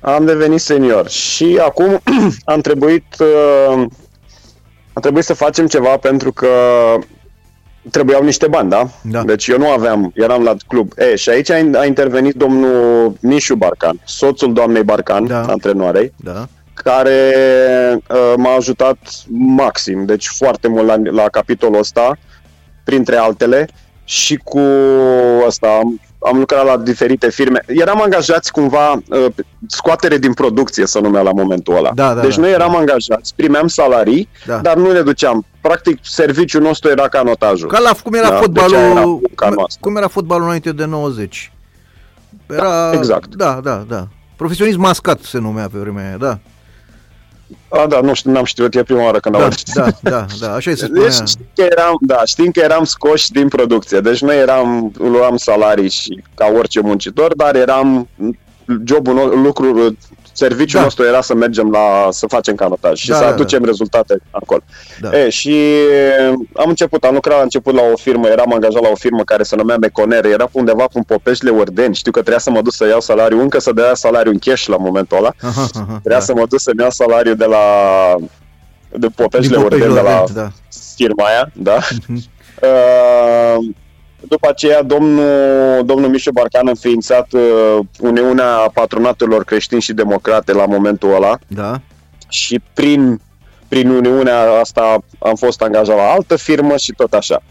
Am 0.00 0.24
devenit 0.24 0.60
senior 0.60 1.08
și 1.08 1.60
acum 1.64 2.00
am 2.44 2.60
trebuit, 2.60 3.16
a 4.92 5.00
trebuit 5.00 5.24
să 5.24 5.34
facem 5.34 5.66
ceva 5.66 5.96
pentru 5.96 6.32
că 6.32 6.48
trebuiau 7.90 8.22
niște 8.22 8.46
bani, 8.46 8.70
da? 8.70 8.88
da? 9.02 9.22
Deci 9.22 9.46
eu 9.46 9.58
nu 9.58 9.70
aveam, 9.70 10.12
eram 10.14 10.42
la 10.42 10.54
club. 10.66 10.92
E, 10.96 11.16
și 11.16 11.28
aici 11.28 11.50
a, 11.50 11.54
a 11.74 11.84
intervenit 11.84 12.34
domnul 12.34 13.12
Mișu 13.20 13.54
Barcan, 13.54 14.00
soțul 14.04 14.52
doamnei 14.52 14.82
Barcan, 14.82 15.26
da. 15.26 15.42
antrenoarei, 15.42 16.12
da. 16.16 16.48
Care 16.82 17.34
uh, 18.08 18.32
m-a 18.36 18.54
ajutat 18.54 18.98
maxim, 19.56 20.04
deci 20.04 20.26
foarte 20.26 20.68
mult 20.68 20.86
la, 20.86 20.96
la 21.10 21.28
capitolul 21.28 21.78
ăsta, 21.78 22.18
printre 22.84 23.16
altele, 23.16 23.68
și 24.04 24.36
cu 24.36 24.60
asta 25.46 25.66
am 25.66 26.00
am 26.24 26.38
lucrat 26.38 26.64
la 26.64 26.76
diferite 26.76 27.30
firme. 27.30 27.62
Eram 27.66 28.02
angajați 28.02 28.52
cumva 28.52 28.92
uh, 28.92 29.26
scoatere 29.66 30.18
din 30.18 30.32
producție, 30.32 30.86
să 30.86 31.00
numea 31.00 31.22
la 31.22 31.32
momentul 31.32 31.76
ăla. 31.76 31.90
Da, 31.94 32.14
da, 32.14 32.20
deci 32.20 32.34
da, 32.34 32.40
noi 32.40 32.50
eram 32.50 32.72
da. 32.72 32.78
angajați, 32.78 33.34
primeam 33.36 33.66
salarii, 33.66 34.28
da. 34.46 34.58
dar 34.58 34.76
nu 34.76 34.92
ne 34.92 35.00
duceam. 35.00 35.44
Practic, 35.60 35.98
serviciul 36.02 36.62
nostru 36.62 36.90
era 36.90 37.08
canotajul. 37.08 37.68
Ca 37.68 37.78
la 37.78 37.90
cum 38.02 38.14
era 38.14 38.28
da? 38.28 38.36
fotbalul, 38.36 38.76
era 38.76 39.02
cum, 39.02 39.66
cum 39.80 39.96
era 39.96 40.08
fotbalul 40.08 40.44
înainte 40.44 40.72
de 40.72 40.84
90. 40.84 41.52
Era, 42.46 42.90
da, 42.90 42.96
exact. 42.96 43.34
Da, 43.34 43.60
da, 43.62 43.84
da. 43.88 44.08
Profesionism 44.36 44.80
mascat 44.80 45.20
se 45.20 45.38
numea 45.38 45.68
pe 45.72 45.78
vremea 45.78 46.06
aia, 46.06 46.16
da. 46.16 46.38
A, 47.68 47.86
da, 47.86 48.00
nu 48.00 48.14
știu, 48.14 48.30
n-am 48.30 48.44
știut, 48.44 48.74
e 48.74 48.82
prima 48.82 49.02
oară 49.02 49.18
când 49.20 49.36
da, 49.36 49.44
am 49.44 49.50
Da, 49.74 49.88
da, 50.00 50.26
da, 50.40 50.52
așa 50.52 50.70
se 50.70 50.76
spunea. 50.76 51.02
Deci 51.02 51.28
știm 51.28 51.46
că 51.54 51.62
eram, 51.62 51.96
da, 52.00 52.22
știm 52.24 52.50
că 52.50 52.60
eram 52.60 52.84
scoși 52.84 53.30
din 53.30 53.48
producție, 53.48 54.00
deci 54.00 54.20
noi 54.20 54.38
eram, 54.38 54.92
luam 54.98 55.36
salarii 55.36 55.90
și 55.90 56.22
ca 56.34 56.52
orice 56.56 56.80
muncitor, 56.80 57.34
dar 57.34 57.54
eram 57.54 58.08
jobul, 58.84 59.40
lucru, 59.42 59.96
serviciul 60.32 60.78
da. 60.78 60.84
nostru 60.84 61.04
era 61.04 61.20
să 61.20 61.34
mergem 61.34 61.70
la, 61.70 62.08
să 62.10 62.26
facem 62.26 62.54
canotaj 62.54 62.98
și 62.98 63.08
da, 63.08 63.14
să 63.14 63.22
da, 63.22 63.28
aducem 63.28 63.60
da. 63.60 63.66
rezultate 63.66 64.20
acolo. 64.30 64.60
Da. 65.00 65.18
E, 65.18 65.28
și 65.28 65.56
am 66.56 66.68
început, 66.68 67.04
am 67.04 67.14
lucrat 67.14 67.36
la 67.36 67.42
început 67.42 67.74
la 67.74 67.82
o 67.92 67.96
firmă, 67.96 68.28
eram 68.28 68.52
angajat 68.52 68.82
la 68.82 68.88
o 68.88 68.94
firmă 68.94 69.22
care 69.24 69.42
se 69.42 69.56
numea 69.56 69.76
Meconere, 69.76 70.28
era 70.28 70.48
undeva 70.52 70.84
pe 70.92 71.00
Popeșle 71.06 71.50
Ordeni, 71.50 71.94
știu 71.94 72.10
că 72.10 72.18
trebuia 72.18 72.38
să 72.38 72.50
mă 72.50 72.62
duc 72.62 72.72
să 72.72 72.86
iau 72.86 73.00
salariu, 73.00 73.40
încă 73.40 73.58
să 73.58 73.72
dea 73.72 73.94
salariu 73.94 74.30
în 74.30 74.38
cash 74.38 74.66
la 74.66 74.76
momentul 74.76 75.16
ăla, 75.16 75.32
aha, 75.40 75.68
aha, 75.72 75.84
trebuia 75.84 76.18
da. 76.18 76.20
să 76.20 76.34
mă 76.34 76.46
duc 76.48 76.60
să-mi 76.60 76.80
iau 76.80 76.90
salariu 76.90 77.34
de 77.34 77.44
la 77.44 77.64
de 78.90 79.06
Popeșle 79.06 79.56
Ordeni, 79.56 79.94
de 79.94 80.00
la 80.00 80.24
da. 80.34 80.50
firma 80.96 81.24
aia, 81.24 81.50
da. 81.52 81.78
Uh-huh. 81.78 82.30
Uh, 82.62 83.66
după 84.28 84.48
aceea, 84.48 84.82
domnul, 84.82 85.84
domnul 85.84 86.08
Mișu 86.08 86.30
Barcan 86.32 86.66
a 86.66 86.70
înființat 86.70 87.32
uh, 87.32 87.78
Uniunea 88.00 88.70
Patronatelor 88.74 89.44
Creștini 89.44 89.80
și 89.80 89.92
Democrate 89.92 90.52
la 90.52 90.66
momentul 90.66 91.14
ăla. 91.14 91.38
Da. 91.46 91.80
Și 92.28 92.60
prin, 92.74 93.20
prin 93.68 93.88
Uniunea 93.88 94.40
asta 94.60 94.98
am 95.18 95.34
fost 95.34 95.62
angajat 95.62 95.96
la 95.96 96.10
altă 96.10 96.36
firmă 96.36 96.76
și 96.76 96.92
tot 96.96 97.12
așa. 97.12 97.42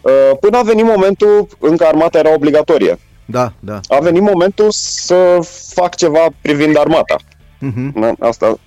Uh, 0.00 0.30
până 0.40 0.58
a 0.58 0.62
venit 0.62 0.84
momentul 0.84 1.46
în 1.58 1.76
care 1.76 1.90
armata 1.90 2.18
era 2.18 2.34
obligatorie. 2.34 2.98
Da, 3.24 3.52
da. 3.60 3.80
A 3.88 3.98
venit 3.98 4.22
momentul 4.22 4.66
să 4.70 5.38
fac 5.74 5.94
ceva 5.94 6.26
privind 6.42 6.78
armata. 6.78 7.16
Uh-huh. 7.16 8.12
Asta 8.18 8.58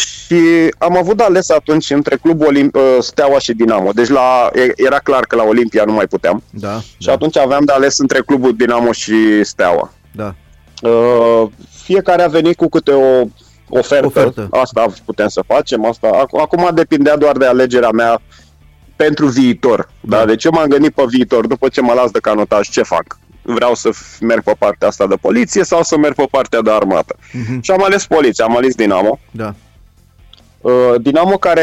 și 0.00 0.70
am 0.78 0.96
avut 0.96 1.16
de 1.16 1.22
ales 1.22 1.50
atunci 1.50 1.90
între 1.90 2.16
clubul 2.16 2.46
Olimp- 2.46 2.74
uh, 2.74 2.96
Steaua 3.00 3.38
și 3.38 3.52
Dinamo. 3.52 3.90
Deci 3.92 4.08
la, 4.08 4.50
era 4.76 4.98
clar 4.98 5.24
că 5.24 5.36
la 5.36 5.42
Olimpia 5.42 5.84
nu 5.84 5.92
mai 5.92 6.06
puteam. 6.06 6.42
Da, 6.50 6.80
și 6.80 7.06
da. 7.06 7.12
atunci 7.12 7.36
aveam 7.36 7.64
de 7.64 7.72
ales 7.72 7.98
între 7.98 8.20
clubul 8.20 8.56
Dinamo 8.56 8.92
și 8.92 9.44
Steaua. 9.44 9.92
Da. 10.12 10.34
Uh, 10.82 11.48
fiecare 11.82 12.22
a 12.22 12.28
venit 12.28 12.56
cu 12.56 12.68
câte 12.68 12.90
o 12.90 13.26
ofertă. 13.68 14.06
ofertă. 14.06 14.48
Asta 14.50 14.86
putem 15.04 15.28
să 15.28 15.42
facem. 15.46 15.84
Asta. 15.84 16.26
Acum 16.40 16.70
depindea 16.74 17.16
doar 17.16 17.36
de 17.36 17.46
alegerea 17.46 17.90
mea 17.90 18.20
pentru 18.96 19.26
viitor. 19.26 19.88
Da. 20.00 20.16
Da? 20.16 20.24
Deci 20.24 20.44
eu 20.44 20.50
m-am 20.54 20.66
gândit 20.68 20.94
pe 20.94 21.02
viitor, 21.08 21.46
după 21.46 21.68
ce 21.68 21.80
mă 21.80 21.92
las 21.92 22.10
de 22.10 22.18
canotaj, 22.18 22.68
ce 22.68 22.82
fac? 22.82 23.18
Vreau 23.42 23.74
să 23.74 23.90
merg 24.20 24.42
pe 24.42 24.54
partea 24.58 24.88
asta 24.88 25.06
de 25.06 25.14
poliție 25.20 25.64
sau 25.64 25.82
să 25.82 25.96
merg 25.96 26.14
pe 26.14 26.26
partea 26.30 26.60
de 26.60 26.70
armată. 26.70 27.16
Uh-huh. 27.16 27.60
Și 27.60 27.70
am 27.70 27.82
ales 27.82 28.06
poliția, 28.06 28.44
am 28.44 28.56
ales 28.56 28.74
Dinamo. 28.74 29.18
Da. 29.30 29.54
Uh, 30.60 30.94
Dinamo 31.00 31.38
care 31.38 31.62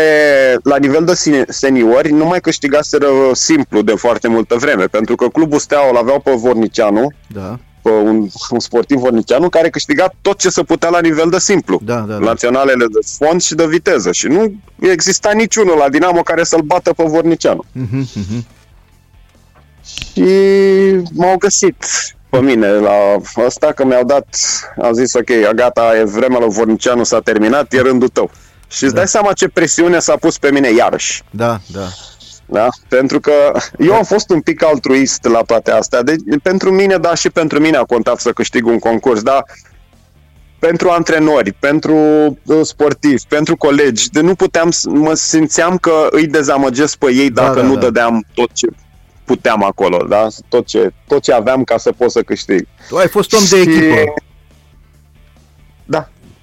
la 0.64 0.78
nivel 0.78 1.06
de 1.06 1.44
seniori 1.48 2.12
nu 2.12 2.26
mai 2.26 2.40
câștigaseră 2.40 3.08
simplu 3.32 3.82
de 3.82 3.92
foarte 3.92 4.28
multă 4.28 4.56
vreme, 4.56 4.86
pentru 4.86 5.16
că 5.16 5.28
clubul 5.28 5.60
Steaua 5.60 5.90
îl 5.90 5.98
aveau 5.98 6.20
pe 6.20 6.32
Vornicianu, 6.32 7.12
da. 7.28 7.60
pe 7.82 7.90
un, 7.90 8.28
un 8.50 8.60
sportiv 8.60 8.98
Vornicianu 8.98 9.50
care 9.50 9.70
câștiga 9.70 10.14
tot 10.22 10.38
ce 10.38 10.50
se 10.50 10.64
putea 10.64 10.90
la 10.90 11.00
nivel 11.00 11.30
de 11.30 11.40
simplu. 11.40 11.80
Da, 11.84 11.96
da, 11.96 12.14
da. 12.14 12.26
Naționalele 12.26 12.86
de 12.86 13.00
fond 13.18 13.42
și 13.42 13.56
de 13.56 13.66
viteză. 13.66 14.12
Și 14.12 14.28
nu 14.28 14.54
exista 14.80 15.32
niciunul 15.32 15.78
la 15.78 15.90
Dinamo 15.90 16.22
care 16.22 16.44
să-l 16.44 16.62
bată 16.62 16.94
pe 16.94 17.04
Vornicianu. 17.04 17.64
Uh-huh, 17.76 18.20
uh-huh. 18.20 18.56
Și 20.14 20.24
m-au 21.14 21.38
găsit 21.38 21.86
pe 22.30 22.42
mine 22.42 22.70
la 22.70 22.92
asta 23.46 23.72
că 23.72 23.86
mi-au 23.86 24.04
dat, 24.04 24.28
am 24.82 24.94
zis 24.94 25.14
ok, 25.14 25.54
gata, 25.56 25.98
e 25.98 26.04
vremea 26.04 26.40
lui 26.40 26.50
Vornicianu 26.50 27.04
s-a 27.04 27.20
terminat, 27.20 27.74
e 27.74 27.82
rândul 27.82 28.08
tău. 28.08 28.32
Și 28.68 28.84
îți 28.84 28.94
da. 28.94 29.00
dai 29.00 29.08
seama 29.08 29.34
ce 29.34 29.48
presiune 29.48 30.00
s-a 30.00 30.16
pus 30.16 30.38
pe 30.38 30.52
mine 30.52 30.72
iarăși. 30.72 31.24
Da, 31.30 31.60
da. 31.68 31.88
Da? 32.50 32.68
Pentru 32.88 33.20
că 33.20 33.32
eu 33.80 33.94
am 33.94 34.04
fost 34.04 34.30
un 34.30 34.42
pic 34.42 34.64
altruist 34.64 35.24
la 35.24 35.42
toate 35.42 35.72
astea. 35.72 36.02
Deci, 36.02 36.20
pentru 36.44 36.72
mine, 36.72 36.98
da, 36.98 37.16
și 37.16 37.30
pentru 37.30 37.60
mine 37.60 37.78
a 37.78 37.84
contat 37.84 38.20
să 38.20 38.32
câștig 38.32 38.66
un 38.66 38.80
concurs, 38.80 39.22
da? 39.22 39.44
Pentru 40.60 40.90
antrenori, 40.90 41.52
pentru 41.52 41.96
uh, 42.46 42.60
sportivi, 42.64 43.24
pentru 43.28 43.58
colegi, 43.58 44.10
de 44.10 44.22
nu 44.22 44.36
puteam, 44.36 44.72
mă 44.84 45.14
simțeam 45.14 45.78
că 45.78 46.08
îi 46.12 46.28
dezamăgesc 46.28 46.98
pe 46.98 47.12
ei 47.12 47.30
da, 47.30 47.42
dacă 47.42 47.56
da, 47.56 47.62
da, 47.62 47.68
nu 47.68 47.74
da. 47.74 47.80
dădeam 47.80 48.26
tot 48.34 48.50
ce 48.54 48.68
puteam 49.26 49.64
acolo, 49.64 50.06
da? 50.10 50.28
Tot 50.50 50.66
ce, 50.66 50.92
tot 51.08 51.22
ce 51.22 51.34
aveam 51.34 51.64
ca 51.64 51.78
să 51.78 51.92
pot 51.92 52.12
să 52.12 52.22
câștig. 52.22 52.68
Tu 52.90 52.98
ai 52.98 53.08
fost 53.08 53.34
om 53.34 53.44
de 53.50 53.58
echipă. 53.58 54.14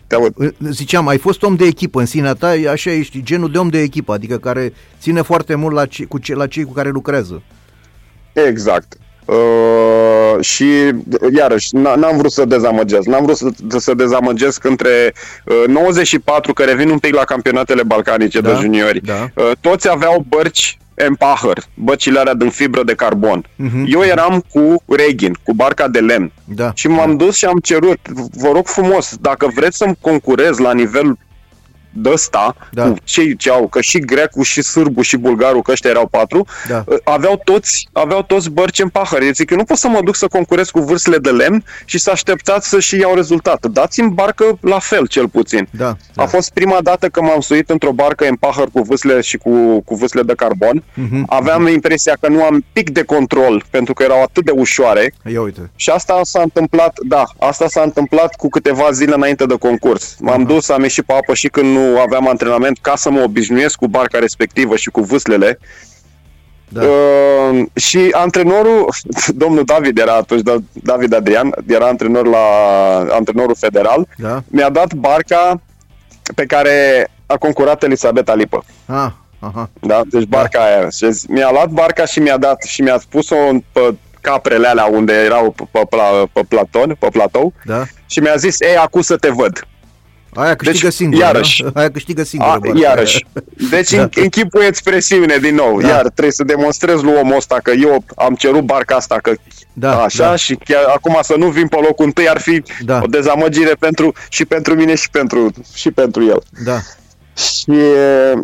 Da, 0.06 0.16
te 0.16 0.22
aud. 0.22 0.54
Ziceam, 0.70 1.08
ai 1.08 1.18
fost 1.18 1.42
om 1.42 1.54
de 1.54 1.64
echipă 1.64 2.00
în 2.00 2.06
sinea 2.06 2.32
ta, 2.32 2.54
așa 2.70 2.90
ești 2.90 3.22
genul 3.22 3.50
de 3.50 3.58
om 3.58 3.68
de 3.68 3.78
echipă, 3.78 4.12
adică 4.12 4.38
care 4.38 4.72
ține 5.00 5.22
foarte 5.22 5.54
mult 5.54 5.74
la, 5.74 5.86
ce, 5.86 6.04
cu 6.04 6.18
ce, 6.18 6.34
la 6.34 6.46
cei 6.46 6.64
cu 6.64 6.72
care 6.72 6.88
lucrează. 6.88 7.42
Exact. 8.32 8.96
Uh, 9.24 10.40
și 10.40 10.66
iarăși 11.36 11.74
n-am 11.74 12.16
vrut 12.16 12.32
să 12.32 12.44
dezamăgesc 12.44 13.06
n-am 13.06 13.24
vrut 13.24 13.36
să, 13.36 13.48
să 13.78 13.94
dezamăgesc 13.94 14.64
între 14.64 15.14
uh, 15.44 15.64
94 15.66 16.52
care 16.52 16.74
vin 16.74 16.88
un 16.88 16.98
pic 16.98 17.14
la 17.14 17.24
campionatele 17.24 17.82
balcanice 17.82 18.40
da, 18.40 18.50
de 18.50 18.58
juniori 18.60 19.00
da. 19.00 19.28
uh, 19.34 19.50
toți 19.60 19.90
aveau 19.90 20.24
bărci 20.28 20.78
Empahăr, 20.94 21.64
băcile 21.74 22.18
alea 22.18 22.34
din 22.34 22.50
fibră 22.50 22.82
de 22.82 22.94
carbon. 22.94 23.42
Uh-huh. 23.42 23.84
Eu 23.86 24.02
eram 24.02 24.44
cu 24.52 24.82
Regin, 24.96 25.36
cu 25.42 25.52
barca 25.52 25.88
de 25.88 26.00
lemn. 26.00 26.32
Da. 26.44 26.72
Și 26.74 26.88
m-am 26.88 27.16
da. 27.16 27.24
dus 27.24 27.36
și 27.36 27.44
am 27.44 27.58
cerut, 27.58 28.08
vă 28.32 28.50
rog 28.52 28.66
frumos, 28.66 29.16
dacă 29.20 29.50
vreți 29.54 29.76
să-mi 29.76 29.96
concurez 30.00 30.58
la 30.58 30.72
nivel 30.72 31.18
de 31.96 32.10
ăsta, 32.10 32.56
Da. 32.72 32.82
cu 32.88 32.94
cei 33.04 33.36
ce 33.36 33.50
au, 33.50 33.66
că 33.68 33.80
și 33.80 33.98
grecul, 33.98 34.42
și 34.42 34.62
sârbu, 34.62 35.02
și 35.02 35.16
bulgarul, 35.16 35.62
că 35.62 35.70
ăștia 35.70 35.90
erau 35.90 36.06
patru, 36.06 36.46
Da. 36.68 36.84
uh, 36.86 36.96
aveau 37.04 37.40
toți, 37.44 37.88
aveau 37.92 38.22
toți 38.22 38.50
bărci 38.50 38.78
în 38.78 38.88
pahăr. 38.88 39.22
Eu 39.22 39.30
zic, 39.32 39.50
eu 39.50 39.56
nu 39.56 39.64
pot 39.64 39.76
să 39.76 39.88
mă 39.88 40.00
duc 40.04 40.16
să 40.16 40.26
concurez 40.28 40.70
cu 40.70 40.80
vârstele 40.80 41.18
de 41.18 41.30
lemn 41.30 41.64
și 41.84 41.98
să 41.98 42.10
așteptați 42.10 42.68
să 42.68 42.80
și 42.80 42.96
iau 42.98 43.14
rezultat. 43.14 43.66
Dați-mi 43.66 44.10
barcă 44.10 44.58
la 44.60 44.78
fel, 44.78 45.06
cel 45.06 45.28
puțin. 45.28 45.68
Da, 45.70 45.96
da. 46.14 46.22
A 46.22 46.26
fost 46.26 46.50
prima 46.52 46.78
dată 46.82 47.08
când 47.08 47.26
m-am 47.28 47.40
suit 47.40 47.70
într-o 47.70 47.92
barcă 47.92 48.26
în 48.28 48.36
pahăr 48.36 48.68
cu 48.72 48.82
vâsle 48.82 49.20
și 49.20 49.36
cu, 49.36 49.80
cu 49.80 49.94
vâsle 49.94 50.22
de 50.22 50.32
carbon. 50.36 50.82
Mhm. 50.94 51.24
Aveam 51.28 51.66
impresia 51.66 52.16
că 52.20 52.28
nu 52.28 52.42
am 52.44 52.64
pic 52.72 52.90
de 52.90 53.02
control 53.02 53.64
pentru 53.70 53.94
că 53.94 54.02
erau 54.02 54.22
atât 54.22 54.44
de 54.44 54.50
ușoare 54.50 55.14
Ia 55.32 55.40
uite. 55.40 55.70
și 55.76 55.90
asta 55.90 56.20
s-a 56.22 56.40
întâmplat, 56.42 56.98
da, 57.08 57.24
asta 57.38 57.68
s-a 57.68 57.82
întâmplat 57.82 58.34
cu 58.34 58.48
câteva 58.48 58.90
zile 58.90 59.14
înainte 59.14 59.46
de 59.46 59.54
concurs. 59.58 60.16
M-am 60.20 60.42
dus, 60.44 60.68
am 60.68 60.82
ieșit 60.82 61.04
pe 61.04 61.12
apă 61.12 61.34
și 61.34 61.48
când 61.48 61.76
nu 61.76 61.83
aveam 61.84 62.28
antrenament 62.28 62.78
ca 62.80 62.96
să 62.96 63.10
mă 63.10 63.20
obișnuiesc 63.20 63.76
cu 63.76 63.86
barca 63.86 64.18
respectivă 64.18 64.76
și 64.76 64.90
cu 64.90 65.00
vâslele. 65.00 65.58
Da. 66.68 66.82
Uh, 66.84 67.64
și 67.74 68.08
antrenorul, 68.12 68.88
domnul 69.44 69.64
David 69.64 69.98
era 69.98 70.14
atunci, 70.14 70.40
Da- 70.42 70.62
David 70.72 71.14
Adrian, 71.14 71.54
era 71.66 71.86
antrenor 71.86 72.26
la 72.26 72.38
antrenorul 73.10 73.54
federal, 73.58 74.08
Da? 74.16 74.42
mi-a 74.46 74.70
dat 74.70 74.94
barca 74.94 75.60
pe 76.34 76.44
care 76.46 77.06
a 77.26 77.36
concurat 77.36 77.82
Elisabeta 77.82 78.34
Lipă. 78.34 78.64
Ah, 78.86 79.10
aha. 79.38 79.70
Da? 79.80 80.00
Deci 80.10 80.22
barca 80.24 80.58
da. 80.58 80.64
aia. 80.64 80.88
Și 80.88 81.06
mi-a 81.28 81.50
luat 81.50 81.68
barca 81.68 82.04
și 82.04 82.18
mi-a 82.20 82.36
dat 82.36 82.62
și 82.62 82.82
mi-a 82.82 83.00
pus-o 83.08 83.36
în- 83.36 83.62
pe 83.72 83.94
caprele 84.20 84.66
alea 84.68 84.84
unde 84.84 85.12
erau 85.12 85.50
pe, 85.50 85.62
pe, 85.70 85.80
pla- 85.96 86.32
pe 86.32 86.40
platon, 86.48 86.96
pe 86.98 87.08
platou 87.12 87.52
Da? 87.64 87.82
și 88.06 88.18
mi-a 88.20 88.36
zis, 88.36 88.60
ei, 88.60 88.76
acum 88.76 89.00
să 89.00 89.16
te 89.16 89.28
văd. 89.28 89.66
Aia 90.34 90.54
câștigă 90.56 90.86
Deci, 90.86 90.92
singură, 90.96 91.20
iarăși. 91.24 91.62
da? 91.62 91.70
Aia 91.80 91.90
câștigă 91.90 92.22
singură. 92.22 92.50
A, 92.52 92.58
barca. 92.58 92.78
iarăși. 92.78 93.26
Deci 93.70 93.90
Da. 93.90 93.96
da. 94.04 94.20
închipuieți 94.22 94.82
presiune 94.82 95.36
din 95.36 95.54
nou. 95.54 95.80
Da. 95.80 95.86
Da. 95.88 95.94
Iar 95.94 96.02
trebuie 96.02 96.32
să 96.32 96.44
demonstrez 96.44 97.00
lui 97.02 97.14
omul 97.22 97.36
ăsta 97.36 97.58
că 97.62 97.70
eu 97.70 98.04
am 98.16 98.34
cerut 98.34 98.60
barca 98.62 98.94
asta, 98.96 99.18
că 99.22 99.32
Da, 99.72 100.02
așa 100.02 100.28
da. 100.28 100.36
și 100.36 100.54
chiar 100.64 100.84
acum 100.84 101.18
să 101.22 101.34
nu 101.38 101.48
vin 101.48 101.68
pe 101.68 101.76
locul 101.76 102.04
întâi 102.04 102.28
ar 102.28 102.40
fi 102.40 102.62
Da. 102.84 103.00
o 103.02 103.06
dezamăgire 103.06 103.72
pentru, 103.78 104.12
și 104.28 104.44
pentru 104.44 104.74
mine 104.74 104.94
și 104.94 105.10
pentru, 105.10 105.52
și 105.74 105.90
pentru 105.90 106.24
el. 106.24 106.42
Da. 106.64 106.78
Și 107.36 107.72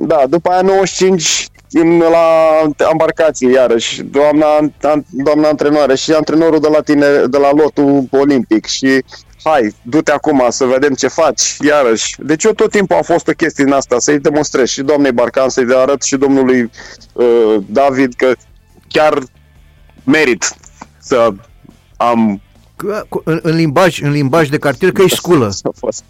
da, 0.00 0.22
după 0.28 0.50
aia 0.50 0.60
95 0.60 1.46
în, 1.72 1.98
la 1.98 2.26
embarcație 2.90 3.50
iarăși, 3.50 4.02
doamna, 4.02 4.46
an- 4.82 5.04
doamna 5.10 5.48
antrenoare 5.48 5.94
și 5.94 6.12
antrenorul 6.12 6.60
de 6.60 6.68
la 6.72 6.80
tine, 6.80 7.06
de 7.30 7.38
la 7.38 7.50
lotul 7.52 8.04
olimpic 8.10 8.66
și 8.66 9.04
hai, 9.44 9.74
du-te 9.82 10.12
acum 10.12 10.46
să 10.48 10.64
vedem 10.64 10.94
ce 10.94 11.08
faci, 11.08 11.56
iarăși. 11.60 12.14
Deci 12.18 12.44
eu 12.44 12.52
tot 12.52 12.70
timpul 12.70 12.96
am 12.96 13.02
fost 13.02 13.28
o 13.28 13.32
chestie 13.32 13.64
din 13.64 13.72
asta, 13.72 13.98
să-i 13.98 14.18
demonstrez 14.18 14.68
și 14.68 14.82
doamnei 14.82 15.12
Barcan, 15.12 15.48
să-i 15.48 15.66
arăt 15.74 16.02
și 16.02 16.16
domnului 16.16 16.70
uh, 17.12 17.56
David 17.66 18.14
că 18.16 18.32
chiar 18.88 19.18
merit 20.04 20.54
să 20.98 21.30
am 21.96 22.40
Cu- 22.76 23.06
cu- 23.08 23.22
În, 23.24 23.40
în, 23.42 23.54
limbaj, 23.54 24.00
în 24.02 24.10
limbaj 24.10 24.48
de 24.48 24.58
cartier 24.58 24.92
că 24.92 25.02
ești 25.02 25.16
sculă. 25.16 25.50
să 25.50 25.70
fost. 25.80 26.02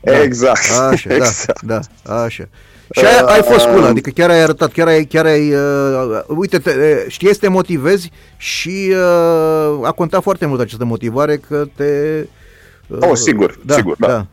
Da. 0.00 0.22
Exact. 0.22 0.60
Așa, 0.90 1.14
exact. 1.14 1.62
da, 1.62 1.80
da, 2.04 2.22
așa. 2.22 2.48
Și 2.90 3.04
ai, 3.04 3.18
ai 3.34 3.42
fost 3.42 3.58
sculă, 3.64 3.86
adică 3.86 4.10
chiar 4.10 4.30
ai 4.30 4.40
arătat, 4.42 4.72
chiar 4.72 4.86
ai, 4.86 5.04
chiar 5.04 5.24
ai 5.26 5.52
uh, 5.54 6.20
uite, 6.28 6.58
te, 6.58 6.70
uh, 6.70 7.10
știi 7.10 7.32
să 7.32 7.38
te 7.40 7.48
motivezi 7.48 8.10
și 8.36 8.88
uh, 8.90 9.86
a 9.86 9.92
contat 9.92 10.22
foarte 10.22 10.46
mult 10.46 10.60
această 10.60 10.84
motivare 10.84 11.36
că 11.36 11.64
te... 11.76 11.84
Uh, 12.88 12.98
Oh, 13.00 13.14
sigur, 13.16 13.58
sigur, 13.68 13.96
da. 13.98 14.06
da. 14.06 14.26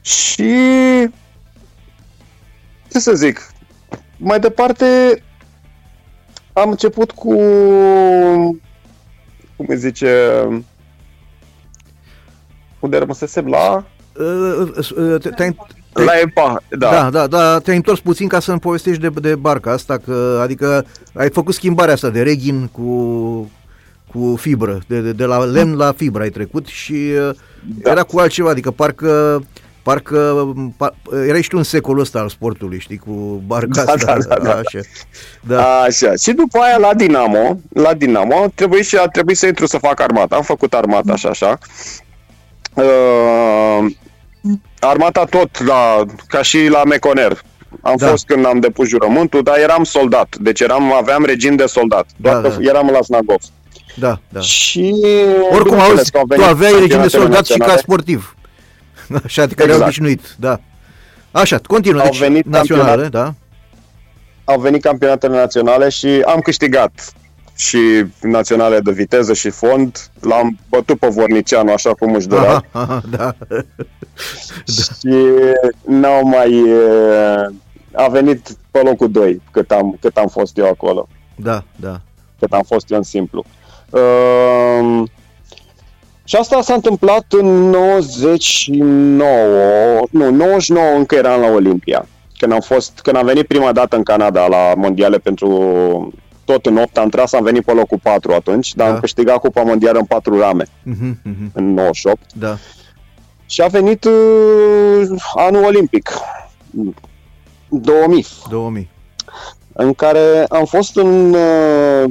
Și 0.00 0.52
ce 2.90 2.98
să 2.98 3.14
zic, 3.14 3.50
mai 4.16 4.40
departe 4.40 5.22
am 6.52 6.70
început 6.70 7.10
cu 7.10 7.34
cum 9.56 9.66
îi 9.68 9.76
zice 9.78 10.42
unde 12.78 12.98
rămăsesem 12.98 13.46
la 13.46 13.84
Uh, 14.18 14.68
uh, 14.96 15.20
te- 15.20 15.28
te-ai, 15.30 15.56
la 15.92 16.12
EPA, 16.20 16.62
da. 16.78 16.90
da, 16.90 17.10
da, 17.10 17.26
da, 17.26 17.58
te-ai 17.58 17.76
întors 17.76 18.00
puțin 18.00 18.28
ca 18.28 18.40
să-mi 18.40 18.58
povestești 18.60 19.00
de, 19.00 19.08
de 19.20 19.34
barca 19.34 19.72
asta, 19.72 19.98
că, 19.98 20.38
adică 20.42 20.86
ai 21.14 21.30
făcut 21.30 21.54
schimbarea 21.54 21.94
asta 21.94 22.08
de 22.10 22.22
reghin 22.22 22.66
cu, 22.66 22.82
cu 24.14 24.36
fibră, 24.40 24.78
de, 24.86 25.00
de, 25.00 25.12
de 25.12 25.24
la 25.24 25.38
lemn 25.44 25.76
la 25.76 25.92
fibră 25.96 26.22
ai 26.22 26.28
trecut 26.30 26.66
și 26.66 26.92
uh, 27.28 27.34
Da. 27.82 27.90
era 27.90 28.02
cu 28.02 28.18
altceva, 28.18 28.50
adică 28.50 28.70
parcă 28.70 29.42
parcă 29.82 30.46
pa, 30.76 30.94
erai 31.26 31.42
și 31.42 31.48
tu 31.48 31.56
în 31.56 31.62
secolul 31.62 32.00
ăsta 32.00 32.18
al 32.18 32.28
sportului, 32.28 32.78
știi, 32.80 32.96
cu 32.96 33.42
barca 33.46 33.84
Da, 33.84 33.92
asta, 33.92 34.16
da, 34.18 34.34
da, 34.34 34.42
da. 34.44 34.50
așa. 34.54 34.78
Da, 35.40 35.80
Așa. 35.80 36.12
Și 36.22 36.32
după 36.32 36.58
aia 36.58 36.76
la 36.78 36.94
Dinamo, 36.94 37.58
la 37.72 37.94
Dinamo, 37.94 38.46
trebuie 38.54 38.82
și 38.82 38.96
a 38.96 39.06
trebuit 39.06 39.36
să 39.36 39.46
intru 39.46 39.66
să 39.66 39.78
fac 39.78 40.00
armata. 40.00 40.36
Am 40.36 40.42
făcut 40.42 40.74
armata 40.74 41.12
așa, 41.12 41.28
așa. 41.28 41.58
Uh, 42.74 43.90
armata 44.80 45.24
tot 45.24 45.64
la, 45.64 46.04
ca 46.26 46.42
și 46.42 46.66
la 46.70 46.84
Meconer. 46.84 47.42
Am 47.80 47.94
Da. 47.96 48.04
da. 48.04 48.10
fost 48.10 48.26
când 48.26 48.46
am 48.46 48.60
depus 48.60 48.88
jurământul, 48.88 49.42
dar 49.42 49.58
eram 49.58 49.84
soldat. 49.84 50.36
Deci 50.40 50.60
eram, 50.60 50.92
aveam 50.92 51.24
regim 51.24 51.56
de 51.56 51.66
soldat. 51.66 52.06
Da, 52.16 52.30
Doar 52.30 52.42
că 52.42 52.48
da. 52.48 52.68
eram 52.68 52.88
la 52.92 53.02
Snagov. 53.02 53.40
Da, 53.94 54.20
da. 54.28 54.40
Și 54.40 54.94
Oricum, 55.52 55.70
bineînțeles 55.70 55.98
auzi, 55.98 56.10
că 56.10 56.18
au 56.18 56.24
tu 56.24 56.34
venit 56.34 56.46
aveai 56.46 56.72
regim 56.72 56.86
de 56.88 56.94
campionatele 56.94 57.22
soldat 57.22 57.44
și 57.46 57.52
ca 57.52 57.56
naționale. 57.58 57.80
sportiv. 57.80 58.36
Așa, 59.24 59.42
adică 59.42 59.62
exact. 59.62 59.80
Exact. 59.80 59.82
obișnuit, 59.82 60.34
da. 60.38 60.60
Așa, 61.30 61.58
continuă, 61.66 62.00
Au 62.00 62.06
deci 62.06 62.18
venit 62.18 62.46
naționale, 62.46 63.08
da? 63.08 63.34
Au 64.44 64.60
venit 64.60 64.82
campionatele 64.82 65.36
naționale 65.36 65.88
și 65.88 66.06
am 66.26 66.40
câștigat 66.40 67.12
și 67.56 67.78
naționale 68.22 68.80
de 68.80 68.90
viteză 68.92 69.32
și 69.32 69.50
fond. 69.50 70.10
L-am 70.20 70.58
bătut 70.68 70.98
pe 70.98 71.06
Vornicianu 71.06 71.72
așa 71.72 71.94
cum 71.94 72.14
își 72.14 72.26
dorea. 72.26 72.50
Aha, 72.50 72.64
aha, 72.72 73.02
da. 73.10 73.34
și 74.74 75.14
n-au 75.86 76.24
mai... 76.26 76.50
e, 76.52 77.52
A 77.92 78.08
venit 78.08 78.48
pe 78.70 78.80
locul 78.84 79.10
2 79.10 79.42
cât 79.50 79.70
am, 79.70 79.96
cât 80.00 80.16
am 80.16 80.28
fost 80.28 80.58
eu 80.58 80.68
acolo, 80.68 81.08
Da, 81.36 81.64
da. 81.76 82.00
cât 82.38 82.52
am 82.52 82.62
fost 82.66 82.90
eu 82.90 82.96
în 82.96 83.02
simplu. 83.02 83.44
Um, 84.00 85.08
și 86.24 86.36
asta 86.36 86.62
s-a 86.62 86.74
întâmplat 86.74 87.24
în 87.28 87.46
99, 87.70 90.00
nu, 90.10 90.30
99 90.30 90.86
încă 90.96 91.14
eram 91.14 91.40
la 91.40 91.46
Olimpia. 91.46 92.06
Când 92.38 92.52
am, 92.52 92.60
fost, 92.60 92.98
când 93.02 93.16
am 93.16 93.24
venit 93.26 93.46
prima 93.46 93.72
dată 93.72 93.96
în 93.96 94.02
Canada 94.02 94.46
la 94.46 94.72
mondiale 94.76 95.18
pentru 95.18 95.48
tot 96.44 96.66
în 96.66 96.76
8 96.76 96.98
am 96.98 97.08
tras, 97.08 97.32
am 97.32 97.44
venit 97.44 97.64
pe 97.64 97.72
locul 97.72 97.98
4 98.02 98.32
atunci, 98.32 98.74
dar 98.74 98.86
Da. 98.88 98.94
am 98.94 99.00
câștigat 99.00 99.36
Cupa 99.38 99.62
Mondială 99.62 99.98
în 99.98 100.04
4 100.04 100.38
rame 100.38 100.64
Mhm, 100.82 101.18
mhm, 101.24 101.50
în 101.54 101.74
98. 101.74 102.20
Da. 102.34 102.56
Și 103.46 103.62
a 103.62 103.66
venit 103.66 104.04
uh, 104.04 104.12
anul 105.34 105.64
olimpic, 105.64 106.10
2000, 107.68 108.26
2000. 108.50 108.90
în 109.72 109.92
care 109.94 110.44
am 110.48 110.64
fost 110.64 110.96
în, 110.96 111.34
uh, 111.34 112.04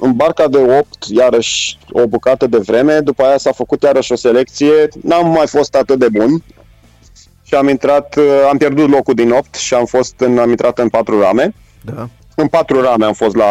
în 0.00 0.12
barca 0.12 0.48
de 0.48 0.58
8, 0.58 1.04
iarăși 1.08 1.78
o 1.92 2.06
bucată 2.06 2.46
de 2.46 2.58
vreme, 2.58 3.00
după 3.00 3.22
aia 3.22 3.38
s-a 3.38 3.52
făcut 3.52 3.82
iarăși 3.82 4.12
o 4.12 4.16
selecție, 4.16 4.88
n-am 5.02 5.30
mai 5.30 5.46
fost 5.46 5.74
atât 5.74 5.98
de 5.98 6.08
bun 6.08 6.42
și 7.42 7.54
am 7.54 7.68
intrat, 7.68 8.16
uh, 8.16 8.24
am 8.50 8.56
pierdut 8.56 8.90
locul 8.90 9.14
din 9.14 9.30
8 9.30 9.54
și 9.54 9.74
am 9.74 9.84
fost 9.84 10.14
în, 10.18 10.38
am 10.38 10.50
intrat 10.50 10.78
în 10.78 10.88
4 10.88 11.20
rame. 11.20 11.54
Da. 11.84 12.08
În 12.34 12.46
patru 12.46 12.80
rame 12.80 13.04
am 13.04 13.12
fost 13.12 13.36
la, 13.36 13.46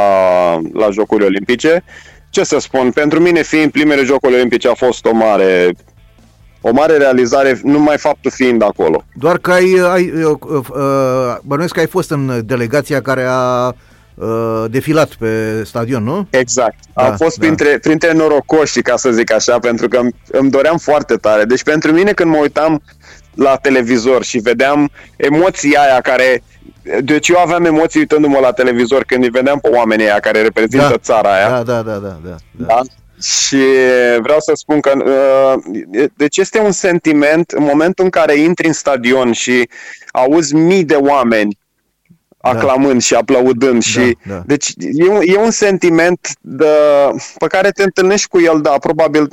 la 0.73 0.89
Jocuri 0.91 1.25
Olimpice. 1.25 1.83
Ce 2.29 2.43
să 2.43 2.59
spun, 2.59 2.91
pentru 2.91 3.19
mine 3.19 3.41
fiind 3.41 3.71
primele 3.71 4.03
Jocuri 4.03 4.33
Olimpice 4.33 4.67
a 4.69 4.73
fost 4.73 5.05
o 5.05 5.13
mare, 5.13 5.71
o 6.61 6.71
mare 6.71 6.97
realizare, 6.97 7.59
numai 7.63 7.97
faptul 7.97 8.31
fiind 8.31 8.63
acolo. 8.63 9.03
Doar 9.13 9.37
că 9.37 9.51
ai, 9.51 9.81
ai 9.91 10.11
uh, 10.11 10.37
uh, 10.39 10.65
uh, 10.69 11.37
bănuiesc 11.43 11.73
că 11.73 11.79
ai 11.79 11.87
fost 11.87 12.11
în 12.11 12.41
delegația 12.45 13.01
care 13.01 13.23
a 13.27 13.67
uh, 13.67 13.73
defilat 14.67 15.09
pe 15.19 15.63
stadion, 15.65 16.03
nu? 16.03 16.27
Exact. 16.29 16.75
Da, 16.93 17.03
Am 17.03 17.15
fost 17.15 17.37
da. 17.37 17.45
printre, 17.45 17.77
printre 17.77 18.13
norocoșii, 18.13 18.81
ca 18.81 18.97
să 18.97 19.11
zic 19.11 19.33
așa, 19.33 19.59
pentru 19.59 19.87
că 19.87 19.97
îmi, 19.97 20.11
îmi 20.31 20.49
doream 20.49 20.77
foarte 20.77 21.15
tare. 21.15 21.43
Deci 21.43 21.63
pentru 21.63 21.91
mine 21.91 22.11
când 22.11 22.31
mă 22.31 22.37
uitam 22.37 22.81
la 23.35 23.55
televizor 23.55 24.23
și 24.23 24.37
vedeam 24.37 24.91
emoția 25.15 25.81
aia 25.81 26.01
care... 26.01 26.43
Deci 27.01 27.27
eu 27.27 27.37
aveam 27.39 27.65
emoții 27.65 27.99
uitându-mă 27.99 28.39
la 28.39 28.51
televizor 28.51 29.03
când 29.03 29.23
îi 29.23 29.29
vedeam 29.29 29.59
pe 29.59 29.69
oamenii 29.69 30.05
aia 30.05 30.19
care 30.19 30.41
reprezintă 30.41 30.87
Da. 30.89 30.97
țara 30.97 31.33
aia. 31.33 31.49
Da, 31.49 31.63
da, 31.63 31.81
da, 31.81 31.97
da, 31.97 32.17
da. 32.23 32.35
da. 32.51 32.65
Da? 32.65 32.79
Și 33.21 33.63
vreau 34.21 34.39
să 34.39 34.51
spun 34.55 34.79
că 34.79 34.91
uh, 35.05 35.73
deci 36.15 36.37
este 36.37 36.59
un 36.59 36.71
sentiment 36.71 37.51
în 37.51 37.63
momentul 37.63 38.03
în 38.03 38.09
care 38.09 38.35
intri 38.35 38.67
în 38.67 38.73
stadion 38.73 39.31
și 39.31 39.69
auzi 40.11 40.55
mii 40.55 40.83
de 40.83 40.95
oameni 40.95 41.57
aclamând 42.41 43.01
și 43.01 43.15
aplaudând 43.15 43.81
și 43.83 44.17
da. 44.27 44.43
deci 44.45 44.73
e 44.77 45.09
un, 45.09 45.21
e 45.23 45.37
un 45.37 45.51
sentiment 45.51 46.27
de, 46.41 46.65
pe 47.37 47.47
care 47.47 47.69
te 47.69 47.83
întâlnești 47.83 48.27
cu 48.27 48.39
el, 48.39 48.61
da, 48.61 48.69
probabil 48.69 49.27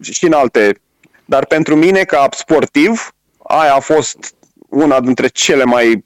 și 0.00 0.26
în 0.26 0.32
alte, 0.32 0.80
dar 1.24 1.46
pentru 1.46 1.76
mine 1.76 2.02
ca 2.02 2.28
sportiv 2.30 3.14
aia 3.38 3.74
a 3.74 3.80
fost 3.80 4.34
una 4.68 5.00
dintre 5.00 5.26
cele 5.26 5.64
mai 5.64 6.04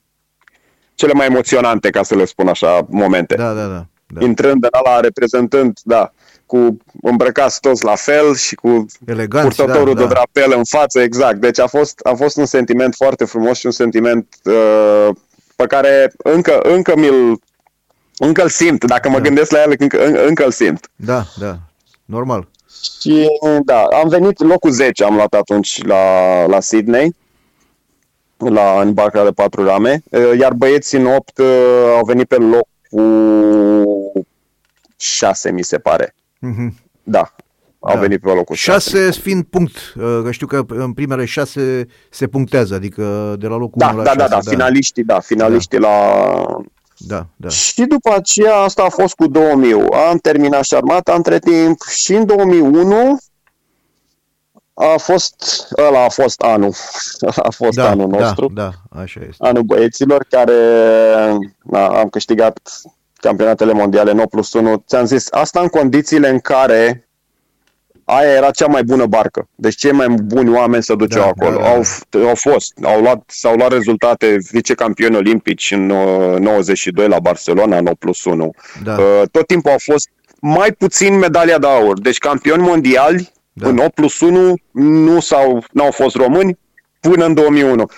cele 0.95 1.13
mai 1.13 1.25
emoționante, 1.25 1.89
ca 1.89 2.03
să 2.03 2.15
le 2.15 2.25
spun 2.25 2.47
așa, 2.47 2.85
momente. 2.89 3.35
Da, 3.35 3.53
da, 3.53 3.65
da. 3.65 3.85
da. 4.07 4.25
Intrând 4.25 4.63
în 4.63 4.69
ala, 4.71 4.99
reprezentând, 4.99 5.79
da, 5.83 6.11
cu 6.45 6.77
îmbrăcați 7.01 7.59
toți 7.59 7.83
la 7.83 7.95
fel 7.95 8.35
și 8.35 8.55
cu 8.55 8.85
Eleganți, 9.05 9.55
purtătorul 9.55 9.93
da, 9.93 9.99
de 9.99 10.05
da. 10.05 10.09
drapel 10.13 10.57
în 10.57 10.63
față, 10.63 10.99
exact. 10.99 11.35
Deci 11.35 11.59
a 11.59 11.67
fost, 11.67 11.99
a 12.03 12.13
fost 12.13 12.37
un 12.37 12.45
sentiment 12.45 12.95
foarte 12.95 13.25
frumos 13.25 13.57
și 13.57 13.65
un 13.65 13.71
sentiment 13.71 14.27
uh, 14.43 15.09
pe 15.57 15.65
care 15.65 16.11
încă, 16.17 16.59
încă 16.61 16.95
mi-l 16.95 17.39
încă 18.17 18.43
îl 18.43 18.49
simt. 18.49 18.83
Dacă 18.85 19.09
mă 19.09 19.17
Da. 19.17 19.23
gândesc 19.23 19.51
la 19.51 19.61
el, 19.61 19.75
încă, 19.77 20.05
încă, 20.05 20.25
încă 20.27 20.45
îl 20.45 20.51
simt. 20.51 20.89
Da, 20.95 21.23
da. 21.39 21.57
Normal. 22.05 22.47
Și 23.01 23.27
da, 23.63 23.81
am 23.81 24.07
venit 24.09 24.39
locul 24.39 24.71
10, 24.71 25.03
am 25.03 25.15
luat 25.15 25.33
atunci 25.33 25.83
la, 25.83 26.45
la 26.45 26.59
Sydney, 26.59 27.15
la, 28.37 28.81
în 28.81 28.93
barca 28.93 29.23
de 29.23 29.31
patru 29.31 29.63
rame, 29.63 30.03
Uh, 30.09 30.37
iar 30.39 30.53
băieții 30.53 30.97
în 30.97 31.05
8 31.05 31.39
au 31.97 32.05
venit 32.05 32.27
pe 32.27 32.35
locul 32.35 34.25
6, 34.97 35.51
mi 35.51 35.63
se 35.63 35.77
pare. 35.77 36.15
Mhm. 36.39 36.75
Da, 37.03 37.35
au 37.87 37.93
Da. 37.93 37.99
venit 37.99 38.21
pe 38.21 38.29
locul 38.29 38.55
6. 38.55 38.89
Șase 38.89 39.11
fiind 39.21 39.43
punct, 39.43 39.75
uh, 39.95 40.19
că 40.23 40.31
știu 40.31 40.47
că 40.47 40.63
în 40.67 40.93
primele 40.93 41.25
șase 41.25 41.87
se 42.09 42.27
punctează, 42.27 42.73
adică 42.75 43.35
de 43.39 43.47
la 43.47 43.55
locul 43.55 43.75
Da, 43.75 43.87
1 43.89 43.97
la 43.97 44.03
da, 44.03 44.09
6. 44.09 44.21
da, 44.21 44.27
da, 44.27 44.39
finaliștii, 44.49 45.03
da, 45.03 45.19
finaliștii 45.19 45.79
la... 45.79 45.95
Da, 46.97 47.25
da. 47.35 47.49
Și 47.49 47.81
după 47.85 48.13
aceea, 48.15 48.55
asta 48.55 48.83
a 48.83 48.89
fost 48.89 49.15
cu 49.15 49.27
2000. 49.27 49.73
Am 50.09 50.17
terminat 50.21 50.63
și 50.63 50.73
armata 50.73 51.13
între 51.13 51.39
timp 51.39 51.81
și 51.89 52.13
în 52.13 52.25
2001 52.25 53.17
a 54.73 54.95
fost, 54.97 55.67
ăla 55.87 56.03
a 56.03 56.09
fost 56.09 56.41
anul, 56.41 56.73
a 57.35 57.49
fost 57.51 57.75
Da, 57.77 57.89
anul 57.89 58.09
da, 58.09 58.17
nostru, 58.19 58.49
da, 58.53 58.69
așa 58.89 59.19
este. 59.27 59.47
anul 59.47 59.61
băieților 59.61 60.25
care 60.29 60.53
na, 61.63 61.87
am 61.87 62.07
câștigat 62.09 62.59
campionatele 63.13 63.71
mondiale 63.73 64.11
9 64.11 64.25
plus 64.27 64.53
1. 64.53 64.83
Ți-am 64.87 65.05
zis, 65.05 65.27
asta 65.31 65.59
în 65.59 65.67
condițiile 65.67 66.29
în 66.29 66.39
care 66.39 67.06
aia 68.09 68.31
era 68.33 68.51
cea 68.51 68.67
mai 68.67 68.83
bună 68.83 69.05
barcă. 69.05 69.47
Deci 69.55 69.75
cei 69.75 69.91
mai 69.91 70.07
buni 70.07 70.49
oameni 70.55 70.83
se 70.83 70.95
duceau 70.95 71.21
Da, 71.21 71.27
acolo. 71.27 71.57
da, 71.59 71.63
da. 71.63 71.69
Au, 71.69 72.27
au 72.27 72.35
fost, 72.35 72.73
au 72.83 73.01
luat, 73.01 73.23
s-au 73.27 73.55
luat 73.55 73.71
rezultate 73.71 74.37
vicecampioni 74.51 75.15
olimpici 75.15 75.71
în 75.71 75.89
uh, 75.89 76.39
92 76.39 77.07
la 77.07 77.19
Barcelona, 77.19 77.79
9 77.79 77.95
plus 77.99 78.23
1. 78.25 78.51
Da. 78.83 78.91
Uh, 78.97 79.21
tot 79.31 79.47
timpul 79.47 79.71
au 79.71 79.77
fost 79.79 80.09
mai 80.41 80.71
puțin 80.71 81.17
medalia 81.17 81.57
de 81.57 81.67
aur. 81.67 81.99
Deci 81.99 82.17
campioni 82.17 82.61
mondiali 82.61 83.31
Da. 83.53 83.67
în 83.67 83.77
8 83.77 83.93
plus 83.93 84.19
1 84.19 84.53
nu 84.71 85.19
s-au, 85.19 85.63
n-au 85.71 85.91
fost 85.91 86.15
români 86.15 86.57
până 86.99 87.25
în 87.25 87.33
2001. 87.33 87.89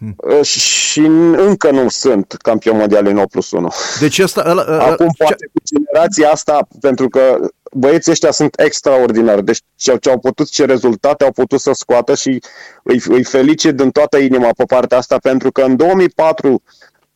Mhm. 0.00 0.14
Uh, 0.16 0.42
și 0.44 1.00
încă 1.36 1.70
nu 1.70 1.88
sunt 1.88 2.32
campioni 2.42 2.78
mondiali 2.78 3.10
în 3.10 3.16
8 3.16 3.30
plus 3.30 3.50
1. 3.50 3.72
Deci 4.00 4.18
asta... 4.18 4.42
Ăla, 4.46 4.64
ăla, 4.68 4.84
Acum, 4.84 5.06
ce- 5.06 5.14
poate 5.24 5.46
cu 5.52 5.60
generația 5.74 6.30
asta, 6.30 6.68
pentru 6.80 7.08
că 7.08 7.38
băieții 7.72 8.10
ăștia 8.12 8.30
sunt 8.30 8.60
extraordinari. 8.60 9.44
Deci 9.44 9.60
ce, 9.76 9.96
ce 10.00 10.10
au 10.10 10.18
putut, 10.18 10.48
ce 10.50 10.64
rezultate 10.64 11.24
au 11.24 11.32
putut 11.32 11.60
să 11.60 11.70
scoată 11.74 12.14
și 12.14 12.42
îi, 12.82 13.02
îi 13.08 13.24
felicit 13.24 13.74
din 13.74 13.90
toată 13.90 14.18
inima 14.18 14.48
pe 14.56 14.64
partea 14.64 14.98
asta, 14.98 15.18
pentru 15.18 15.52
că 15.52 15.60
în 15.62 15.76
2004, 15.76 16.62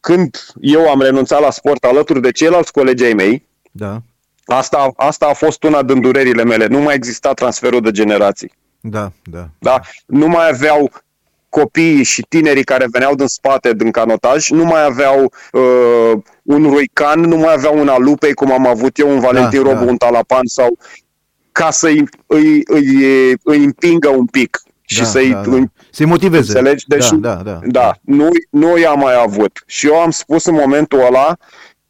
când 0.01 0.37
eu 0.61 0.89
am 0.89 1.01
renunțat 1.01 1.41
la 1.41 1.51
sport 1.51 1.85
alături 1.85 2.21
de 2.21 2.31
ceilalți 2.31 2.73
colegi 2.73 3.05
ai 3.05 3.12
mei, 3.12 3.49
Da, 3.71 4.03
asta, 4.45 4.91
asta 4.97 5.27
a 5.27 5.33
fost 5.33 5.62
una 5.62 5.83
din 5.83 6.01
durerile 6.01 6.45
mele. 6.45 6.67
Nu 6.67 6.79
mai 6.81 6.95
exista 6.95 7.33
transferul 7.33 7.81
de 7.81 7.91
generații. 7.91 8.53
da, 8.81 9.12
da. 9.25 9.49
Da? 9.59 9.81
Nu 10.07 10.27
mai 10.27 10.49
aveau 10.49 10.91
copiii 11.61 12.02
și 12.02 12.26
tinerii 12.28 12.64
care 12.64 12.86
veneau 12.90 13.14
din 13.14 13.26
spate 13.26 13.72
din 13.72 13.90
canotaj, 13.90 14.48
nu 14.48 14.64
mai 14.64 14.84
aveau 14.84 15.32
uh, 15.52 16.12
un 16.42 16.62
Ruican, 16.62 17.20
nu 17.20 17.36
mai 17.36 17.52
aveau 17.52 17.78
un 17.78 17.88
Alupei, 17.88 18.34
cum 18.34 18.52
am 18.52 18.66
avut 18.66 18.98
eu, 18.98 19.11
un 19.11 19.20
Valentin 19.20 19.62
Da, 19.62 19.70
Robu, 19.70 19.84
da. 19.84 19.90
un 19.90 19.96
Talapan 19.96 20.44
sau 20.44 20.78
ca 21.52 21.70
să-i 21.70 22.04
îi, 22.26 22.62
îi, 22.64 22.86
îi 23.42 23.64
împingă 23.64 24.09
un 24.09 24.26
pic 24.26 24.62
și 24.82 24.98
da, 24.98 25.04
să-i 25.04 25.30
da, 25.30 25.42
da. 25.46 25.59
Să-i 25.90 26.07
motiveze. 26.07 26.59
Înțelegi? 26.59 26.84
Deci, 26.86 27.09
da, 27.11 27.34
da, 27.34 27.42
da. 27.42 27.61
da, 27.64 27.92
nu, 28.00 28.28
nu 28.50 28.78
i-am 28.78 28.98
mai 28.98 29.22
avut. 29.22 29.62
Și 29.66 29.86
eu 29.86 30.00
am 30.00 30.11
spus 30.11 30.44
în 30.44 30.54
momentul 30.54 31.04
ăla 31.07 31.36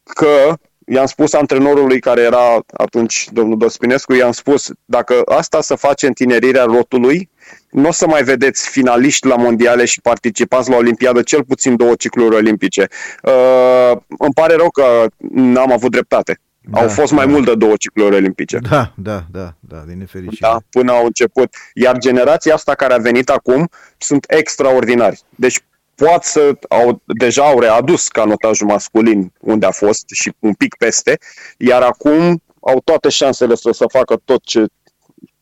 că 0.03 0.57
i-am 0.85 1.05
spus 1.05 1.33
antrenorului 1.33 1.99
care 1.99 2.21
era 2.21 2.59
atunci 2.73 3.27
domnul 3.31 3.57
Dospinescu, 3.57 4.13
i-am 4.13 4.31
spus 4.31 4.71
dacă 4.85 5.21
asta 5.25 5.61
să 5.61 5.75
face 5.75 6.07
întinerirea 6.07 6.63
rotului, 6.63 7.29
nu 7.69 7.87
o 7.87 7.91
să 7.91 8.07
mai 8.07 8.23
vedeți 8.23 8.69
finaliști 8.69 9.27
la 9.27 9.35
mondiale 9.35 9.85
și 9.85 10.01
participați 10.01 10.69
la 10.69 10.75
Olimpiadă 10.75 11.21
cel 11.21 11.43
puțin 11.43 11.75
două 11.75 11.95
cicluri 11.95 12.35
olimpice. 12.35 12.87
Uh, 13.23 13.97
îmi 14.07 14.33
pare 14.33 14.55
rău 14.55 14.69
că 14.69 15.05
n-am 15.31 15.71
avut 15.71 15.91
dreptate. 15.91 16.39
Da, 16.69 16.81
Au 16.81 16.87
fost 16.87 17.11
mai 17.11 17.25
da. 17.25 17.31
mult 17.31 17.45
de 17.45 17.55
două 17.55 17.75
cicluri 17.75 18.15
olimpice. 18.15 18.59
Da, 18.69 18.93
da, 18.95 19.23
da, 19.31 19.53
da, 19.59 19.83
din 19.87 19.97
nefericire. 19.97 20.49
Da, 20.49 20.57
până 20.69 20.91
au 20.91 21.05
început. 21.05 21.55
Iar 21.73 21.97
generația 21.97 22.53
asta 22.53 22.75
care 22.75 22.93
a 22.93 22.97
venit 22.97 23.29
acum 23.29 23.69
sunt 23.97 24.25
extraordinari. 24.27 25.21
Deci 25.35 25.59
poate 25.95 26.27
să 26.27 26.57
au, 26.69 27.01
deja 27.05 27.43
au 27.43 27.59
readus 27.59 28.07
canotajul 28.07 28.67
masculin 28.67 29.31
unde 29.39 29.65
a 29.65 29.71
fost 29.71 30.09
și 30.13 30.33
un 30.39 30.53
pic 30.53 30.75
peste, 30.75 31.17
iar 31.57 31.81
acum 31.81 32.41
au 32.59 32.81
toate 32.83 33.09
șansele 33.09 33.55
să, 33.55 33.71
să 33.71 33.85
facă 33.91 34.21
tot 34.25 34.43
ce, 34.43 34.65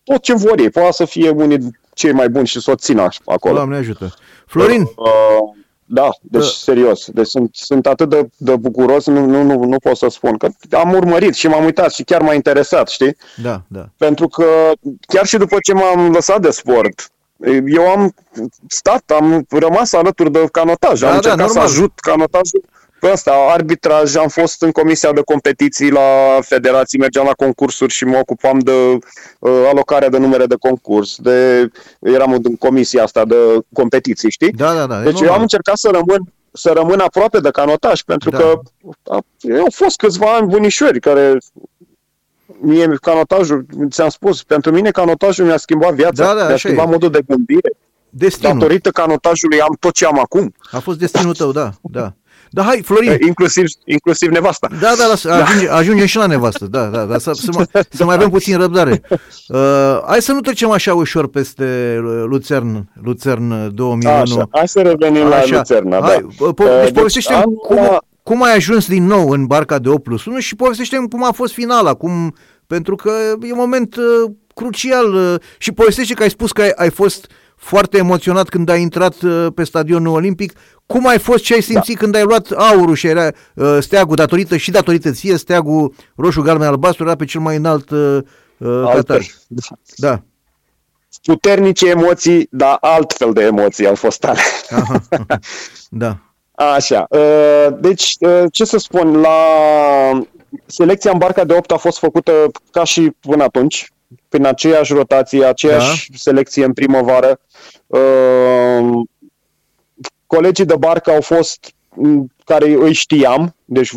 tot 0.04 0.22
ce 0.22 0.34
vor 0.34 0.60
ei. 0.60 0.70
Poate 0.70 0.92
să 0.92 1.06
fie 1.06 1.30
unii 1.30 1.58
din 1.58 1.80
cei 1.96 2.12
mai 2.12 2.30
buni 2.30 2.48
și 2.48 2.62
să 2.62 2.72
o 2.72 2.76
țină 2.76 3.02
așa 3.02 3.20
acolo. 3.26 3.54
Doamne 3.56 3.78
ajută. 3.78 4.14
Florin, 4.48 4.82
Uh, 4.82 5.64
da, 5.86 6.10
deci 6.22 6.42
Da. 6.42 6.48
serios. 6.48 7.10
Deci 7.10 7.28
sunt, 7.28 7.50
sunt 7.54 7.88
atât 7.88 8.10
de, 8.10 8.30
de 8.38 8.56
bucuros, 8.56 9.06
nu, 9.06 9.26
nu, 9.26 9.44
nu, 9.44 9.64
nu 9.64 9.78
pot 9.78 9.98
să 9.98 10.08
spun. 10.10 10.38
Că 10.38 10.48
am 10.76 10.92
urmărit 10.94 11.34
și 11.34 11.48
m-am 11.48 11.64
uitat 11.64 11.94
și 11.94 12.04
chiar 12.04 12.22
m-a 12.22 12.34
interesat, 12.34 12.88
știi? 12.90 13.16
da, 13.42 13.62
da. 13.68 13.86
pentru 13.98 14.28
că 14.28 14.46
chiar 15.08 15.26
și 15.26 15.38
după 15.38 15.58
ce 15.64 15.74
m-am 15.74 16.12
lăsat 16.12 16.42
de 16.42 16.50
sport, 16.50 17.10
eu 17.66 17.88
am 17.90 18.14
stat, 18.68 19.12
am 19.16 19.46
rămas 19.50 19.94
alături 19.94 20.32
de 20.32 20.48
canotaj, 20.52 21.00
Da, 21.00 21.06
am 21.06 21.12
da, 21.12 21.16
încercat 21.18 21.48
să 21.50 21.54
normal. 21.54 21.66
ajut 21.74 21.92
canotajul 22.00 22.62
pe 22.64 22.75
ăsta, 23.12 23.32
arbitraj, 23.50 24.16
am 24.16 24.28
fost 24.28 24.62
în 24.62 24.72
comisia 24.72 25.12
de 25.12 25.22
competiții 25.26 25.92
la 25.92 26.40
federații, 26.42 27.00
mergeam 27.00 27.26
la 27.26 27.32
concursuri 27.46 27.94
și 27.94 28.06
mă 28.06 28.18
ocupam 28.18 28.60
de 28.60 28.72
uh, 28.72 29.52
alocarea 29.70 30.10
de 30.10 30.18
numere 30.18 30.46
de 30.46 30.56
concurs, 30.60 31.16
de, 31.18 31.70
eram 32.00 32.32
în 32.32 32.56
comisia 32.56 33.04
asta 33.04 33.26
de 33.26 33.36
competiții, 33.74 34.32
știi? 34.32 34.52
Da, 34.52 34.74
da, 34.74 34.86
da. 34.86 35.00
e 35.00 35.04
Deci 35.04 35.12
eu 35.14 35.18
normal. 35.20 35.36
am 35.36 35.42
încercat 35.42 35.78
să 35.78 35.90
rămân 35.94 36.34
să 36.52 36.72
rămân 36.76 37.00
aproape 37.00 37.40
de 37.40 37.50
canotaj, 37.50 38.02
pentru 38.02 38.30
Da. 38.30 38.38
că 38.38 38.60
a, 39.04 39.20
au 39.60 39.68
fost 39.74 39.98
câțiva 39.98 40.36
ani 40.36 40.48
bunișori 40.48 41.00
care 41.00 41.38
mie 42.60 42.88
canotajul, 43.02 43.66
ți-am 43.90 44.10
spus, 44.10 44.44
pentru 44.44 44.72
mine 44.72 44.92
canotajul 44.92 45.46
mi-a 45.46 45.58
schimbat 45.58 45.94
viața, 45.94 46.24
Da, 46.26 46.34
da, 46.34 46.44
mi-a 46.44 46.54
așa 46.54 46.58
schimbat 46.68 46.88
e. 46.88 46.90
modul 46.90 47.10
de 47.10 47.20
gândire. 47.28 47.72
Destinul. 48.10 48.60
Datorită 48.60 48.90
canotajului 48.90 49.62
am 49.62 49.76
tot 49.80 49.94
ce 49.94 50.06
am 50.06 50.20
acum, 50.20 50.54
A 50.72 50.80
fost 50.80 50.98
destinul 51.00 51.34
tău, 51.34 51.52
da, 51.52 51.72
da. 51.82 52.14
Da, 52.56 52.64
hai, 52.64 52.82
Florin. 52.86 53.18
inclusiv, 53.28 53.66
inclusiv 53.86 54.30
nevasta. 54.32 54.68
Da, 54.82 54.94
da, 54.98 55.06
las, 55.08 55.24
ajunge, 55.26 55.70
ajungem 55.70 56.06
și 56.06 56.18
la 56.18 56.26
nevastă, 56.26 56.66
da, 56.66 56.86
da, 56.86 57.04
da, 57.04 57.18
să, 57.18 57.32
să, 57.34 57.50
mai, 57.54 57.66
să 57.98 58.06
mai 58.06 58.16
avem 58.16 58.30
puțin 58.30 58.58
răbdare. 58.58 59.02
Uh, 59.48 59.58
hai 60.08 60.22
să 60.22 60.32
nu 60.32 60.40
trecem 60.40 60.70
așa 60.70 60.94
ușor 60.94 61.28
peste 61.28 62.00
uh, 62.04 62.24
Luțern, 62.28 62.90
Luțern 63.04 63.74
2001. 63.76 64.16
Așa, 64.22 64.48
hai 64.52 64.68
să 64.68 64.82
revenim 64.82 65.28
la 65.28 65.42
Lucerna. 65.50 66.00
Hai, 66.02 66.22
da. 66.22 66.28
po- 66.28 66.66
Uh, 66.66 66.82
deci 66.84 66.94
povestește 66.94 67.34
anul 67.34 67.54
cum, 67.56 67.78
ăla- 67.78 67.98
cum 68.24 68.44
ai 68.44 68.56
ajuns 68.56 68.88
din 68.88 69.06
nou 69.06 69.30
în 69.30 69.46
barca 69.46 69.80
de 69.80 69.90
8 69.90 70.04
plus 70.04 70.26
1 70.26 70.40
și 70.40 70.56
povestește 70.56 70.98
cum 71.10 71.24
a 71.24 71.32
fost 71.32 71.54
finala, 71.54 71.94
cum, 71.94 72.36
pentru 72.68 72.96
că 72.96 73.12
e 73.42 73.52
un 73.52 73.58
moment 73.58 73.96
uh, 73.96 74.32
crucial 74.56 75.14
uh, 75.14 75.36
și 75.58 75.72
povestește 75.72 76.14
că 76.14 76.24
ai 76.24 76.30
spus 76.30 76.52
că 76.52 76.62
ai, 76.62 76.72
ai 76.76 76.90
fost 76.90 77.28
foarte 77.66 77.98
emoționat 77.98 78.50
când 78.50 78.70
ai 78.70 78.82
intrat 78.82 79.22
uh, 79.22 79.48
pe 79.56 79.64
stadionul 79.64 80.14
olimpic. 80.14 80.54
Cum 80.86 81.08
ai 81.08 81.20
fost, 81.20 81.44
ce 81.44 81.54
ai 81.54 81.62
simțit 81.62 81.94
da. 81.94 82.00
când 82.00 82.16
ai 82.16 82.24
luat 82.24 82.52
aurul 82.52 82.96
și 82.96 83.08
era 83.08 83.28
uh, 83.56 83.78
steagul 83.80 84.16
datorită 84.16 84.58
și 84.58 84.72
datorită 84.72 85.12
ție, 85.12 85.38
steagul 85.38 85.94
roșu, 86.16 86.42
galben, 86.42 86.68
albastru 86.68 87.04
era 87.04 87.16
pe 87.16 87.26
cel 87.26 87.42
mai 87.42 87.56
înalt 87.56 87.90
uh, 87.90 88.18
uh, 88.58 88.84
Alte. 88.86 88.96
cataj. 88.96 89.28
Da. 89.96 90.22
Puternice 91.24 91.90
emoții, 91.90 92.48
dar 92.52 92.78
altfel 92.82 93.34
de 93.34 93.44
emoții 93.44 93.88
au 93.88 93.96
fost 93.96 94.24
ale. 94.24 94.40
Aha. 94.70 95.02
da. 95.90 96.18
Așa. 96.52 97.06
uh, 97.10 97.68
Deci, 97.80 98.16
uh, 98.20 98.44
ce 98.52 98.66
să 98.66 98.78
spun, 98.78 99.22
la 99.22 99.38
selecția 100.66 101.12
în 101.12 101.18
barca 101.18 101.44
de 101.44 101.54
8 101.54 101.72
a 101.72 101.78
fost 101.78 101.98
făcută 101.98 102.32
ca 102.72 102.84
și 102.84 103.12
până 103.20 103.44
atunci, 103.44 103.90
prin 104.30 104.46
aceeași 104.46 104.94
rotație, 104.94 105.46
aceeași 105.46 106.10
da. 106.12 106.18
selecție 106.18 106.66
în 106.66 106.74
primăvară. 106.74 107.40
Uh, 107.88 109.04
Colegii 110.28 110.66
de 110.66 110.76
barcă 110.76 111.12
au 111.12 111.22
fost 111.22 111.74
m, 111.90 112.26
care 112.46 112.70
îi 112.70 112.94
știam, 112.94 113.56
deci 113.66 113.92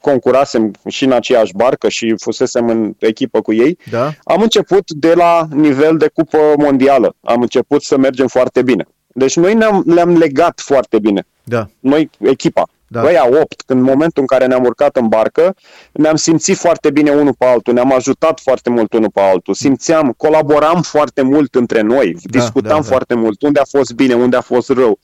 concurasem 0.00 0.70
și 0.88 1.04
în 1.04 1.12
aceeași 1.12 1.52
barcă 1.54 1.88
și 1.88 2.14
fusesem 2.18 2.68
în 2.68 2.94
echipă 2.98 3.40
cu 3.40 3.52
ei. 3.52 3.78
Da. 3.90 4.12
Am 4.24 4.42
început 4.42 4.90
de 4.90 5.14
la 5.14 5.46
nivel 5.50 5.96
de 5.96 6.10
cupă 6.14 6.38
mondială. 6.56 7.14
Am 7.20 7.40
început 7.40 7.82
să 7.82 7.98
mergem 7.98 8.26
foarte 8.26 8.62
bine. 8.62 8.86
Deci 9.06 9.36
noi 9.36 9.54
ne-am, 9.54 9.82
le-am 9.86 10.16
legat 10.16 10.60
foarte 10.64 10.98
bine. 10.98 11.26
Da. 11.44 11.68
Noi, 11.80 12.10
echipa. 12.18 12.68
Da. 12.88 13.00
Da. 13.00 13.06
Băia 13.06 13.26
8, 13.40 13.62
în 13.66 13.80
momentul 13.80 14.20
în 14.20 14.26
care 14.26 14.46
ne-am 14.46 14.64
urcat 14.64 14.96
în 14.96 15.08
barcă, 15.08 15.54
ne-am 15.92 16.16
simțit 16.16 16.56
foarte 16.56 16.90
bine 16.90 17.10
unul 17.10 17.34
pe 17.38 17.44
altul, 17.44 17.74
ne-am 17.74 17.92
ajutat 17.92 18.40
foarte 18.40 18.70
mult 18.70 18.92
unul 18.92 19.10
pe 19.10 19.20
altul, 19.20 19.54
simțeam, 19.54 20.14
colaboram 20.16 20.82
foarte 20.82 21.22
mult 21.22 21.54
între 21.54 21.80
noi, 21.80 22.16
discutam 22.22 22.70
da, 22.70 22.74
da. 22.74 22.82
foarte 22.82 23.14
mult 23.14 23.42
unde 23.42 23.60
a 23.60 23.64
fost 23.64 23.92
bine, 23.92 24.14
unde 24.14 24.36
a 24.36 24.40
fost 24.40 24.68
rău. 24.68 24.98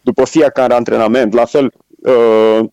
După 0.00 0.24
fiecare 0.24 0.74
antrenament, 0.74 1.32
la 1.32 1.44
fel, 1.44 1.72
uh, 2.02 2.68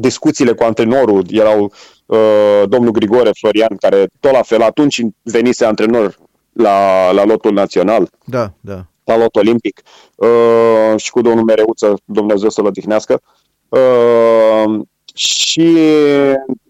discuțiile 0.00 0.52
cu 0.52 0.62
antrenorul 0.62 1.24
erau 1.30 1.72
uh, 2.06 2.62
domnul 2.68 2.92
Grigore 2.92 3.30
Florian, 3.32 3.76
care 3.80 4.06
tot 4.20 4.32
la 4.32 4.42
fel 4.42 4.62
atunci 4.62 5.00
venise 5.22 5.64
antrenor 5.64 6.18
la, 6.52 7.10
la 7.12 7.24
lotul 7.24 7.52
național, 7.52 8.10
Da, 8.24 8.52
da. 8.60 8.84
La 9.10 9.16
lot 9.16 9.36
olimpic 9.36 9.82
uh, 10.14 10.92
și 10.96 11.10
cu 11.10 11.20
domnul 11.20 11.44
Mereuță, 11.44 11.94
Dumnezeu 12.04 12.48
să-l 12.48 12.64
odihnească. 12.64 13.20
Uh, 13.68 14.80
și, 15.14 15.76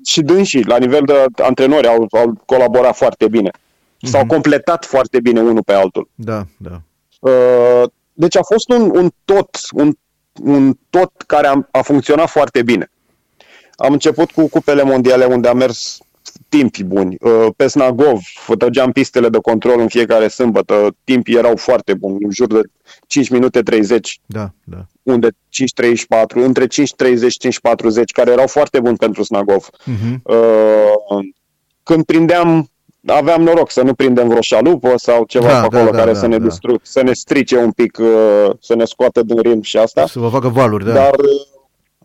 și 0.05 0.21
dânsii, 0.21 0.65
la 0.65 0.77
nivel 0.79 1.03
de 1.05 1.43
antrenori, 1.43 1.87
au, 1.87 2.07
au 2.11 2.33
colaborat 2.47 2.97
foarte 2.97 3.29
bine. 3.29 3.51
S-au 4.03 4.21
Mhm. 4.21 4.29
completat 4.29 4.85
foarte 4.85 5.21
bine 5.21 5.41
unul 5.41 5.63
pe 5.63 5.73
altul. 5.73 6.09
Da, 6.15 6.43
da. 6.57 6.81
Uh, 7.21 7.83
deci 8.13 8.37
a 8.37 8.43
fost 8.43 8.71
un, 8.71 8.91
un 8.95 9.11
tot, 9.25 9.49
un, 9.73 9.93
un 10.43 10.77
tot 10.91 11.13
care 11.27 11.47
a, 11.47 11.69
a 11.71 11.83
funcționat 11.83 12.29
foarte 12.29 12.63
bine. 12.63 12.91
Am 13.77 13.93
început 13.93 14.31
cu 14.31 14.49
cupele 14.49 14.83
mondiale 14.83 15.25
unde 15.25 15.49
am 15.49 15.57
mers 15.57 15.99
timpi 16.51 16.85
buni. 16.85 17.17
Uh, 17.21 17.47
Pe 17.57 17.67
Snagov 17.67 18.19
trăgeam 18.59 18.93
pistele 18.93 19.29
de 19.29 19.39
control 19.39 19.81
în 19.81 19.89
fiecare 19.89 20.29
sâmbătă. 20.29 20.95
Timpii 21.05 21.37
erau 21.37 21.57
foarte 21.57 21.95
buni, 21.95 22.25
în 22.25 22.31
jur 22.31 22.47
de 22.47 22.61
5 23.07 23.29
minute 23.29 23.61
30, 23.63 24.21
Da, 24.27 24.51
da. 24.65 24.77
unde 25.03 25.29
5.34, 25.29 26.45
între 26.45 26.65
5.30 26.67 26.69
și 27.29 27.39
5.40, 27.39 28.13
care 28.13 28.31
erau 28.31 28.47
foarte 28.47 28.81
buni 28.81 28.97
pentru 28.97 29.23
Snagov. 29.23 29.69
Mhm. 29.85 30.21
Uh, 30.25 31.19
Când 31.83 32.05
prindeam, 32.05 32.71
aveam 33.07 33.43
noroc 33.43 33.71
să 33.71 33.83
nu 33.83 33.95
prindem 33.95 34.29
vreo 34.29 34.41
șalupă 34.41 34.93
sau 34.97 35.25
ceva 35.25 35.47
Da, 35.47 35.61
pe 35.61 35.69
da, 35.71 35.79
acolo 35.79 35.91
da, 35.91 35.99
care 35.99 36.13
da, 36.13 36.19
să, 36.19 36.27
ne 36.27 36.39
da. 36.39 36.45
distru- 36.45 36.81
să 36.83 37.03
ne 37.03 37.13
strice 37.13 37.57
un 37.57 37.71
pic, 37.71 37.99
uh, 38.01 38.51
să 38.61 38.75
ne 38.75 38.85
scoată 38.85 39.23
din 39.23 39.41
ritm 39.41 39.61
și 39.63 39.77
asta. 39.77 40.07
Să 40.07 40.19
vă 40.19 40.29
facă 40.29 40.49
valuri, 40.49 40.85
da. 40.85 40.93
Dar, 40.93 41.11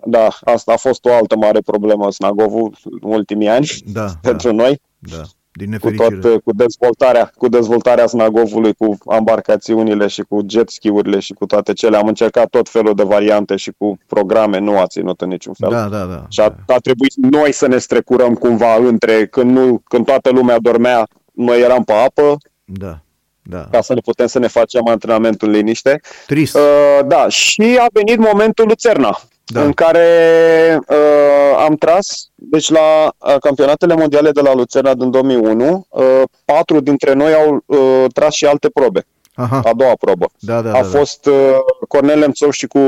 da, 0.05 0.27
asta 0.43 0.73
a 0.73 0.77
fost 0.77 1.05
o 1.05 1.13
altă 1.13 1.35
mare 1.35 1.59
problemă, 1.59 2.11
Snagovul, 2.11 2.77
în 3.01 3.11
ultimii 3.11 3.47
ani, 3.49 3.67
Da, 3.85 4.01
da, 4.05 4.11
pentru 4.21 4.53
noi, 4.53 4.81
da. 4.99 5.21
Din 5.57 5.77
cu, 5.77 5.89
nefericire. 5.89 6.29
tot, 6.29 6.43
cu 6.43 6.53
dezvoltarea, 6.53 7.31
cu 7.37 7.47
dezvoltarea 7.47 8.05
Snagovului, 8.07 8.73
cu 8.73 8.97
embarcațiunile 9.09 10.07
și 10.07 10.21
cu 10.21 10.39
jet 10.47 10.69
ski-urile 10.69 11.19
și 11.19 11.33
cu 11.33 11.45
toate 11.45 11.73
cele. 11.73 11.97
Am 11.97 12.07
încercat 12.07 12.47
tot 12.49 12.69
felul 12.69 12.93
de 12.95 13.03
variante 13.03 13.55
și 13.55 13.71
cu 13.77 13.97
programe, 14.07 14.59
nu 14.59 14.79
a 14.79 14.87
ținut 14.87 15.21
în 15.21 15.27
niciun 15.29 15.53
fel. 15.53 15.69
Da, 15.69 15.87
da, 15.87 16.03
da. 16.05 16.25
Și 16.29 16.39
a, 16.39 16.43
a 16.67 16.77
trebuit 16.77 17.13
noi 17.15 17.51
să 17.51 17.67
ne 17.67 17.77
strecurăm 17.77 18.33
cumva 18.33 18.75
între, 18.75 19.27
când, 19.27 19.51
nu, 19.51 19.81
când 19.83 20.05
toată 20.05 20.29
lumea 20.29 20.57
dormea, 20.59 21.07
noi 21.33 21.61
eram 21.61 21.83
pe 21.83 21.93
apă, 21.93 22.37
Da, 22.63 22.99
da. 23.41 23.67
ca 23.71 23.81
să 23.81 23.93
ne 23.93 23.99
putem 23.99 24.27
să 24.27 24.39
ne 24.39 24.47
facem 24.47 24.87
antrenamentul 24.87 25.47
în 25.47 25.53
liniște. 25.53 25.99
Trist. 26.27 26.55
Uh, 26.55 27.05
da, 27.07 27.27
și 27.29 27.77
a 27.79 27.85
venit 27.93 28.17
momentul 28.17 28.65
Lucerna, 28.67 29.19
Da. 29.45 29.59
da. 29.59 29.65
în 29.65 29.73
care 29.73 30.79
uh, 30.87 31.63
am 31.65 31.75
tras, 31.75 32.29
deci 32.35 32.69
la 32.69 33.13
uh, 33.17 33.35
campionatele 33.39 33.95
mondiale 33.95 34.31
de 34.31 34.41
la 34.41 34.53
Lucerna 34.53 34.93
din 34.93 35.11
2001, 35.11 35.85
uh, 35.89 36.21
patru 36.45 36.79
dintre 36.79 37.13
noi 37.13 37.33
au 37.33 37.63
uh, 37.65 38.05
tras 38.13 38.33
și 38.33 38.45
alte 38.45 38.69
probe, 38.69 39.05
Aha, 39.33 39.61
a 39.63 39.73
doua 39.73 39.95
probă. 39.99 40.25
da, 40.39 40.61
da, 40.61 40.69
a 40.69 40.73
da. 40.73 40.81
da. 40.81 40.97
fost 40.97 41.25
uh, 41.25 41.55
Cornel 41.87 42.19
Lemțov 42.19 42.51
și 42.51 42.67
cu 42.67 42.79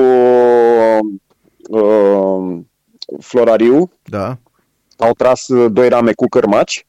uh, 1.70 2.58
Florariu, 3.20 3.92
Da, 4.04 4.38
au 4.98 5.12
tras 5.12 5.48
uh, 5.48 5.72
doi 5.72 5.90
rame 5.90 6.12
cu 6.14 6.26
cârmaci 6.28 6.88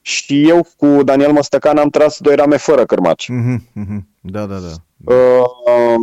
și 0.00 0.48
eu 0.48 0.66
cu 0.76 1.02
Daniel 1.02 1.32
Măstăcan 1.32 1.76
am 1.76 1.88
tras 1.88 2.18
doi 2.18 2.34
rame 2.34 2.56
fără 2.56 2.84
cârmaci. 2.84 3.28
mhm, 3.28 3.68
mhm. 3.72 4.08
da, 4.20 4.44
da, 4.46 4.54
da. 4.54 5.12
Uh, 5.14 5.94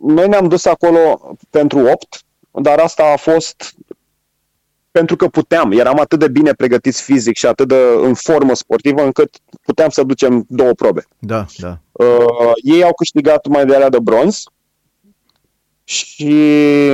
noi 0.00 0.28
ne-am 0.28 0.48
dus 0.48 0.64
acolo 0.64 1.20
pentru 1.50 1.78
8, 1.78 2.24
dar 2.62 2.78
asta 2.78 3.02
a 3.12 3.16
fost 3.16 3.74
pentru 4.90 5.16
că 5.16 5.28
puteam. 5.28 5.72
Eram 5.72 5.98
atât 6.00 6.18
de 6.18 6.28
bine 6.28 6.52
pregătiți 6.52 7.02
fizic 7.02 7.36
și 7.36 7.46
atât 7.46 7.68
de 7.68 7.76
în 8.02 8.14
formă 8.14 8.54
sportivă 8.54 9.02
încât 9.02 9.36
puteam 9.62 9.88
să 9.88 10.02
ducem 10.02 10.44
două 10.48 10.72
probe. 10.72 11.04
Da, 11.18 11.44
da. 11.56 11.78
Uh, 11.92 12.52
ei 12.54 12.82
au 12.84 12.94
câștigat 12.94 13.46
medalia 13.46 13.88
de 13.88 13.98
bronz 14.02 14.44
și, 15.84 16.90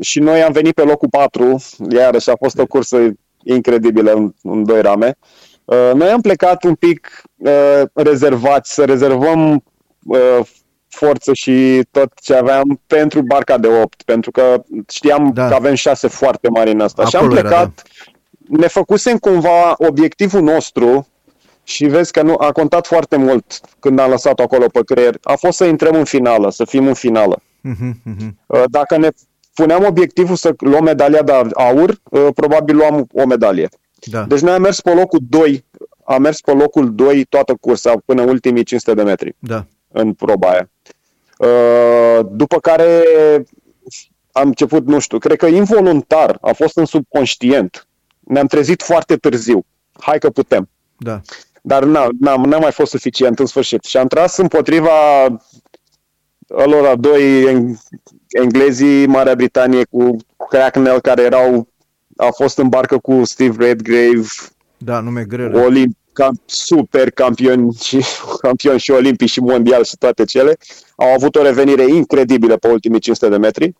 și 0.00 0.18
noi 0.18 0.42
am 0.42 0.52
venit 0.52 0.74
pe 0.74 0.82
locul 0.82 1.08
4, 1.08 1.56
iarăși 1.90 2.30
a 2.30 2.36
fost 2.36 2.58
o 2.58 2.66
cursă 2.66 3.12
incredibilă 3.44 4.12
în, 4.12 4.32
în 4.42 4.64
doi 4.64 4.82
rame. 4.82 5.18
Uh, 5.64 5.90
noi 5.94 6.08
am 6.08 6.20
plecat 6.20 6.64
un 6.64 6.74
pic 6.74 7.22
uh, 7.36 7.82
rezervați, 7.92 8.74
să 8.74 8.84
rezervăm 8.84 9.62
uh, 10.04 10.40
forță 10.96 11.32
și 11.34 11.82
tot 11.90 12.12
ce 12.22 12.34
aveam 12.34 12.80
pentru 12.86 13.22
barca 13.22 13.58
de 13.58 13.68
8, 13.68 14.02
pentru 14.02 14.30
că 14.30 14.62
știam 14.88 15.30
Da. 15.34 15.48
că 15.48 15.54
avem 15.54 15.74
șase 15.74 16.08
foarte 16.08 16.48
mari 16.48 16.70
în 16.70 16.80
asta. 16.80 17.04
și 17.04 17.16
am 17.16 17.24
Acolo 17.24 17.38
era, 17.38 17.48
plecat, 17.48 17.82
ne 18.48 18.66
făcusem 18.66 19.16
cumva 19.18 19.74
obiectivul 19.76 20.42
nostru 20.42 21.06
și 21.62 21.86
vezi 21.86 22.12
că 22.12 22.22
nu 22.22 22.34
a 22.38 22.52
contat 22.52 22.86
foarte 22.86 23.16
mult 23.16 23.60
când 23.80 23.98
am 23.98 24.10
lăsat 24.10 24.40
acolo 24.40 24.66
pe 24.66 24.80
creier. 24.84 25.18
A 25.22 25.34
fost 25.34 25.56
să 25.56 25.64
intrăm 25.64 25.94
în 25.94 26.04
finală, 26.04 26.50
să 26.50 26.64
fim 26.64 26.86
în 26.86 26.94
finală. 26.94 27.42
Mhm, 27.60 28.00
mhm. 28.04 28.38
Uh, 28.46 28.62
Dacă 28.70 28.96
ne 28.98 29.08
puneam 29.54 29.84
obiectivul 29.84 30.36
să 30.36 30.54
luăm 30.58 30.84
medalia 30.84 31.22
de 31.22 31.32
aur, 31.54 32.00
uh, 32.10 32.26
probabil 32.34 32.76
luam 32.76 33.06
o 33.12 33.26
medalie. 33.26 33.68
Da, 34.10 34.22
Deci 34.22 34.40
noi 34.40 34.52
am 34.52 34.60
mers 34.62 34.80
pe 34.80 34.94
locul 34.94 35.18
2, 35.28 35.64
am 36.04 36.22
mers 36.22 36.40
pe 36.40 36.52
locul 36.52 36.94
2 36.94 37.24
toată 37.24 37.54
cursa 37.60 37.94
până 38.04 38.22
ultimii 38.22 38.62
500 38.64 38.94
de 38.94 39.02
metri 39.02 39.34
da. 39.38 39.66
În 39.88 40.12
proba 40.12 40.48
aia. 40.50 40.70
Uh, 41.38 42.26
După 42.30 42.58
care 42.60 43.02
am 44.32 44.46
început, 44.46 44.86
nu 44.86 44.98
știu, 44.98 45.18
cred 45.18 45.36
că 45.38 45.46
involuntar, 45.46 46.38
a 46.40 46.52
fost 46.52 46.76
în 46.76 46.84
subconștient. 46.84 47.86
Ne-am 48.20 48.46
trezit 48.46 48.82
foarte 48.82 49.16
târziu. 49.16 49.64
Hai 50.00 50.18
că 50.18 50.30
putem. 50.30 50.68
Da, 50.96 51.20
Dar 51.62 51.84
n-a, 51.84 52.08
n-am, 52.20 52.42
n-am 52.42 52.60
mai 52.60 52.72
fost 52.72 52.90
suficient 52.90 53.38
în 53.38 53.46
sfârșit. 53.46 53.84
Și 53.84 53.96
am 53.96 54.06
tras 54.06 54.36
împotriva 54.36 54.90
alora 56.56 56.96
doi 56.96 57.44
eng- 57.52 57.98
englezii, 58.28 59.06
Marea 59.06 59.34
Britanie 59.34 59.84
cu 59.84 60.16
Cracknell, 60.48 61.00
care 61.00 61.22
erau, 61.22 61.68
au 62.16 62.30
fost 62.32 62.58
în 62.58 62.68
barcă 62.68 62.98
cu 62.98 63.24
Steve 63.24 63.66
Redgrave, 63.66 64.26
da, 64.78 65.00
nume 65.00 65.24
grele. 65.24 65.60
olimp, 65.60 65.96
cam, 66.16 66.40
super 66.46 67.10
campioni 67.10 67.72
și, 67.72 68.04
campioni 68.42 68.78
și 68.78 68.90
olimpici 68.90 69.30
și 69.30 69.40
mondial 69.40 69.84
și 69.84 69.96
toate 69.98 70.24
cele. 70.24 70.56
Au 70.96 71.12
avut 71.12 71.36
o 71.36 71.42
revenire 71.42 71.82
incredibilă 71.88 72.56
pe 72.56 72.68
ultimii 72.68 73.00
500 73.00 73.30
de 73.30 73.36
metri 73.36 73.74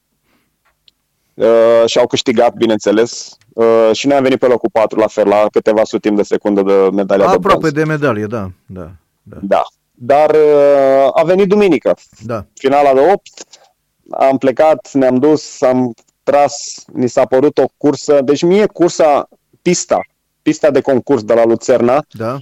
uh, 1.35 1.83
și 1.87 1.99
au 1.99 2.07
câștigat, 2.07 2.55
bineînțeles. 2.55 3.37
Uh, 3.55 3.91
și 3.93 4.07
noi 4.07 4.17
am 4.17 4.23
venit 4.23 4.39
pe 4.39 4.47
locul 4.47 4.69
4 4.73 4.99
la 4.99 5.07
fel, 5.07 5.29
la 5.29 5.47
câteva 5.51 5.85
sutimi 5.85 6.17
de 6.17 6.23
secundă 6.23 6.63
de 6.63 6.89
medalia 6.93 7.27
de 7.27 7.33
Aproape 7.33 7.59
bronz. 7.59 7.73
de 7.73 7.85
medalie, 7.85 8.27
da, 8.27 8.51
da, 8.67 8.91
da, 9.23 9.37
Da. 9.43 9.63
Dar 9.99 10.31
uh, 10.31 11.09
a 11.13 11.23
venit 11.25 11.49
duminică, 11.49 11.97
da. 12.25 12.47
finala 12.55 12.93
de 12.95 13.01
8, 13.13 13.23
am 14.11 14.39
plecat, 14.39 14.93
ne-am 14.93 15.19
dus, 15.19 15.63
am 15.63 15.95
tras, 16.23 16.85
ni 16.93 17.09
s-a 17.09 17.25
părut 17.25 17.59
o 17.59 17.65
cursă, 17.77 18.21
deci 18.25 18.43
mie 18.43 18.67
cursa, 18.67 19.29
pista, 19.63 20.01
pista 20.47 20.71
de 20.71 20.81
concurs 20.81 21.23
de 21.23 21.35
la 21.35 21.45
Lucerna, 21.45 22.05
Da, 22.11 22.39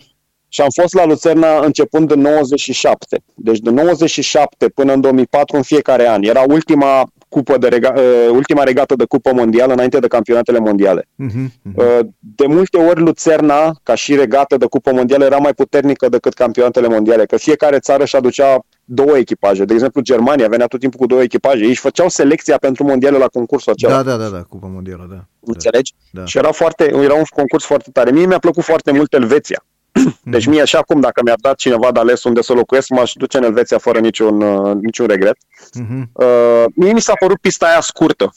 și 0.48 0.60
am 0.60 0.68
fost 0.80 0.94
la 0.94 1.04
Lucerna 1.04 1.64
începând 1.64 2.12
din 2.12 2.20
97. 2.20 3.22
Deci 3.34 3.58
de 3.58 3.70
97 3.70 4.68
până 4.68 4.92
în 4.92 5.00
2004 5.00 5.56
în 5.56 5.62
fiecare 5.62 6.08
an. 6.08 6.22
Era 6.22 6.44
ultima 6.48 7.10
cupă 7.34 7.56
de 7.58 7.68
rega- 7.68 7.94
uh, 7.96 8.28
ultima 8.30 8.62
regată 8.62 8.94
de 8.96 9.04
cupă 9.04 9.32
mondială 9.32 9.72
înainte 9.72 9.98
de 9.98 10.06
campionatele 10.06 10.58
mondiale. 10.58 11.08
mhm, 11.14 11.52
mhm. 11.62 11.74
Uh, 11.76 11.98
De 12.18 12.46
multe 12.46 12.76
ori 12.78 13.00
Lucerna, 13.00 13.72
ca 13.82 13.94
și 13.94 14.14
regată 14.16 14.56
de 14.56 14.66
cupă 14.66 14.92
mondială, 14.92 15.24
era 15.24 15.36
mai 15.36 15.54
puternică 15.54 16.08
decât 16.08 16.34
campionatele 16.34 16.88
mondiale, 16.88 17.24
că 17.26 17.36
fiecare 17.36 17.78
țară 17.78 18.02
își 18.02 18.16
aducea 18.16 18.58
două 18.84 19.16
echipaje. 19.16 19.64
De 19.64 19.74
exemplu, 19.74 20.00
Germania 20.00 20.48
venea 20.48 20.66
tot 20.66 20.80
timpul 20.80 20.98
cu 21.00 21.06
două 21.06 21.22
echipaje. 21.22 21.62
Ei 21.62 21.68
își 21.68 21.80
făceau 21.80 22.08
selecția 22.08 22.56
pentru 22.56 22.84
mondiale 22.84 23.18
la 23.18 23.26
concursul 23.26 23.72
acela. 23.72 23.92
Da, 23.92 24.02
da, 24.02 24.16
da, 24.16 24.28
da, 24.28 24.42
Cupa 24.48 24.66
Mondială, 24.66 25.06
da. 25.08 25.14
da. 25.14 25.24
Înțelegi? 25.40 25.92
Da. 26.10 26.24
Și 26.24 26.38
era, 26.38 26.52
foarte, 26.52 26.84
era 27.02 27.14
un 27.14 27.22
concurs 27.28 27.64
foarte 27.64 27.90
tare. 27.92 28.10
Mie 28.10 28.26
mi-a 28.26 28.38
plăcut 28.38 28.62
foarte 28.62 28.92
mult 28.92 29.12
Elveția. 29.14 29.64
Deci 30.34 30.46
mie 30.46 30.64
și 30.64 30.76
acum, 30.76 31.00
dacă 31.00 31.20
mi-ar 31.24 31.38
dat 31.40 31.56
cineva 31.56 31.92
de 31.92 32.00
ales 32.00 32.24
unde 32.24 32.42
să 32.42 32.52
locuiesc, 32.52 32.88
m-aș 32.88 33.12
duce 33.14 33.36
în 33.36 33.42
Elveția 33.44 33.78
fără 33.78 33.98
niciun, 33.98 34.40
uh, 34.40 34.74
niciun 34.80 35.06
regret. 35.06 35.36
Mhm. 35.72 36.10
Uh, 36.12 36.64
mie 36.74 36.92
mi 36.92 37.00
s-a 37.00 37.12
părut 37.18 37.40
pista 37.40 37.66
aia 37.66 37.80
scurtă. 37.80 38.34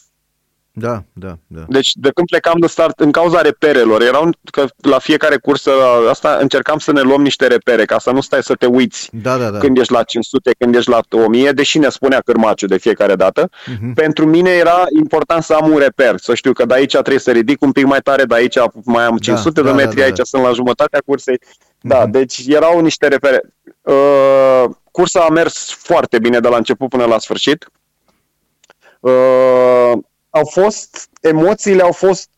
Da, 0.80 1.04
da, 1.14 1.38
da. 1.48 1.64
Deci 1.68 1.92
de 1.94 2.10
când 2.14 2.28
plecam 2.28 2.60
de 2.60 2.68
start, 2.68 3.00
în 3.00 3.12
cauza 3.12 3.42
reperelor, 3.42 4.02
erau 4.02 4.30
că 4.52 4.66
la 4.78 5.00
fiecare 5.00 5.38
cursă 5.38 5.72
asta 6.10 6.38
încercam 6.42 6.78
să 6.78 6.92
ne 6.92 7.02
luăm 7.02 7.22
niște 7.22 7.48
repere, 7.48 7.86
ca 7.86 8.00
să 8.00 8.12
nu 8.12 8.22
stai 8.22 8.44
să 8.44 8.54
te 8.56 8.66
uiți 8.66 9.10
Da, 9.12 9.38
da, 9.38 9.50
da. 9.50 9.58
când 9.58 9.78
ești 9.78 9.92
la 9.94 10.04
500, 10.04 10.52
când 10.60 10.76
ești 10.76 10.90
la 10.90 11.00
1000, 11.10 11.52
deși 11.52 11.78
ne 11.78 11.90
spunea 11.90 12.20
cârmaciu 12.26 12.66
de 12.66 12.78
fiecare 12.78 13.16
dată. 13.16 13.50
Mhm. 13.66 13.94
Pentru 13.94 14.26
mine 14.26 14.50
era 14.50 14.84
important 15.00 15.44
să 15.44 15.54
am 15.54 15.72
un 15.72 15.78
reper, 15.78 16.18
să 16.18 16.36
știu 16.36 16.54
că 16.54 16.66
de 16.66 16.74
aici 16.74 16.92
trebuie 16.92 17.20
să 17.20 17.32
ridic 17.32 17.62
un 17.62 17.72
pic 17.72 17.86
mai 17.86 18.00
tare, 18.00 18.24
de 18.24 18.36
aici 18.36 18.58
mai 18.84 19.04
am 19.04 19.18
500 19.18 19.62
da, 19.62 19.62
de 19.62 19.76
da, 19.76 19.84
metri, 19.84 19.98
da, 20.00 20.04
aici 20.04 20.18
da. 20.18 20.24
sunt 20.24 20.44
la 20.44 20.52
jumătatea 20.52 21.02
cursei. 21.06 21.40
Da, 21.82 22.00
Mhm. 22.02 22.12
deci 22.12 22.44
erau 22.48 22.80
niște 22.80 23.08
repere. 23.08 23.42
Uh, 23.82 24.64
cursa 24.92 25.20
a 25.22 25.30
mers 25.30 25.72
foarte 25.72 26.20
bine 26.20 26.40
de 26.40 26.48
la 26.48 26.58
început 26.58 26.90
până 26.90 27.06
la 27.06 27.20
sfârșit. 27.20 27.68
Uh, 29.00 29.92
au 30.38 30.46
fost, 30.46 31.10
emoțiile 31.22 31.82
au 31.82 31.92
fost 31.92 32.30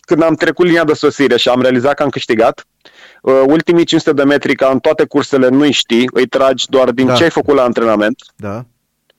când 0.00 0.22
am 0.22 0.34
trecut 0.34 0.66
linia 0.66 0.84
de 0.84 0.92
sosire 0.92 1.36
și 1.36 1.48
am 1.48 1.60
realizat 1.62 1.94
că 1.94 2.02
am 2.02 2.08
câștigat. 2.08 2.66
Uh, 3.22 3.42
ultimii 3.46 3.84
500 3.84 4.12
de 4.16 4.24
metri, 4.24 4.54
ca 4.54 4.68
în 4.72 4.78
toate 4.78 5.04
cursele, 5.04 5.48
nu-i 5.48 5.70
știi, 5.72 6.08
îi 6.12 6.26
tragi 6.26 6.66
doar 6.68 6.90
din 6.90 7.06
Da. 7.06 7.14
ce 7.14 7.22
ai 7.22 7.30
făcut 7.30 7.54
la 7.54 7.62
antrenament, 7.62 8.16
Da, 8.36 8.64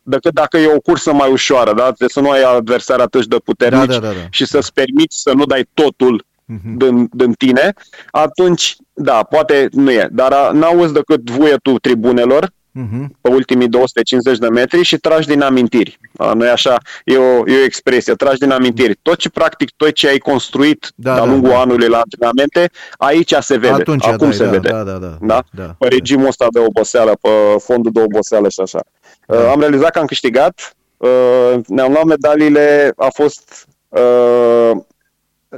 decât 0.03 0.33
dacă 0.33 0.57
e 0.57 0.73
o 0.75 0.79
cursă 0.79 1.13
mai 1.13 1.31
ușoară, 1.31 1.73
da? 1.73 1.93
De 1.97 2.05
să 2.07 2.19
nu 2.19 2.29
ai 2.29 2.41
adversari 2.43 3.01
atât 3.01 3.25
de 3.25 3.37
puternici 3.37 3.85
Da, 3.85 3.93
da, 3.93 4.07
da, 4.07 4.13
da. 4.13 4.27
și 4.29 4.45
să-ți 4.45 4.73
permiți 4.73 5.21
să 5.21 5.31
nu 5.33 5.45
dai 5.45 5.67
totul 5.73 6.25
Mhm. 6.47 6.77
din, 6.77 7.09
din 7.13 7.33
tine, 7.33 7.73
atunci, 8.11 8.75
da, 8.93 9.23
poate 9.23 9.67
nu 9.71 9.91
e. 9.91 10.07
Dar 10.11 10.31
a- 10.31 10.51
n-auzi 10.53 10.93
decât 10.93 11.29
vuietul 11.29 11.77
tribunelor 11.79 12.49
Mhm. 12.77 13.15
pe 13.21 13.29
ultimii 13.29 13.67
250 13.67 14.37
de 14.37 14.47
metri 14.47 14.83
și 14.83 14.97
tragi 14.97 15.27
din 15.27 15.41
amintiri. 15.41 15.99
A, 16.17 16.33
nu 16.33 16.45
e 16.45 16.49
așa, 16.49 16.77
e 17.03 17.17
o, 17.17 17.21
e 17.23 17.61
o 17.61 17.63
expresie, 17.63 18.13
tragi 18.13 18.39
din 18.39 18.51
amintiri. 18.51 18.99
Tot 19.01 19.17
ce 19.17 19.29
practic, 19.29 19.69
tot 19.75 19.91
ce 19.91 20.07
ai 20.07 20.17
construit 20.17 20.91
Da, 20.95 21.13
de-a 21.13 21.23
da, 21.23 21.29
lungul 21.29 21.49
da. 21.49 21.59
anului 21.59 21.87
la 21.87 21.97
antrenamente, 21.97 22.69
aici 22.97 23.33
se 23.39 23.57
vede, 23.57 23.73
Atunci 23.73 24.05
acum 24.05 24.27
dai, 24.27 24.33
se 24.33 24.43
da, 24.43 24.49
vede. 24.49 24.69
Da, 24.69 24.83
da, 24.83 24.97
da. 24.97 25.17
Da? 25.21 25.43
da. 25.51 25.75
Pe 25.79 25.87
regimul 25.87 26.27
ăsta 26.27 26.47
de 26.51 26.59
oboseală, 26.59 27.17
pe 27.21 27.29
fondul 27.59 27.91
de 27.91 28.01
oboseală 28.01 28.49
și 28.49 28.59
așa. 28.59 28.79
Da. 29.27 29.37
Uh, 29.37 29.49
am 29.51 29.59
realizat 29.59 29.91
că 29.91 29.99
am 29.99 30.05
câștigat, 30.05 30.75
uh, 30.97 31.53
ne-am 31.67 31.91
luat 31.91 32.03
medaliile, 32.03 32.93
a 32.97 33.07
fost... 33.13 33.67
Uh, 33.89 34.71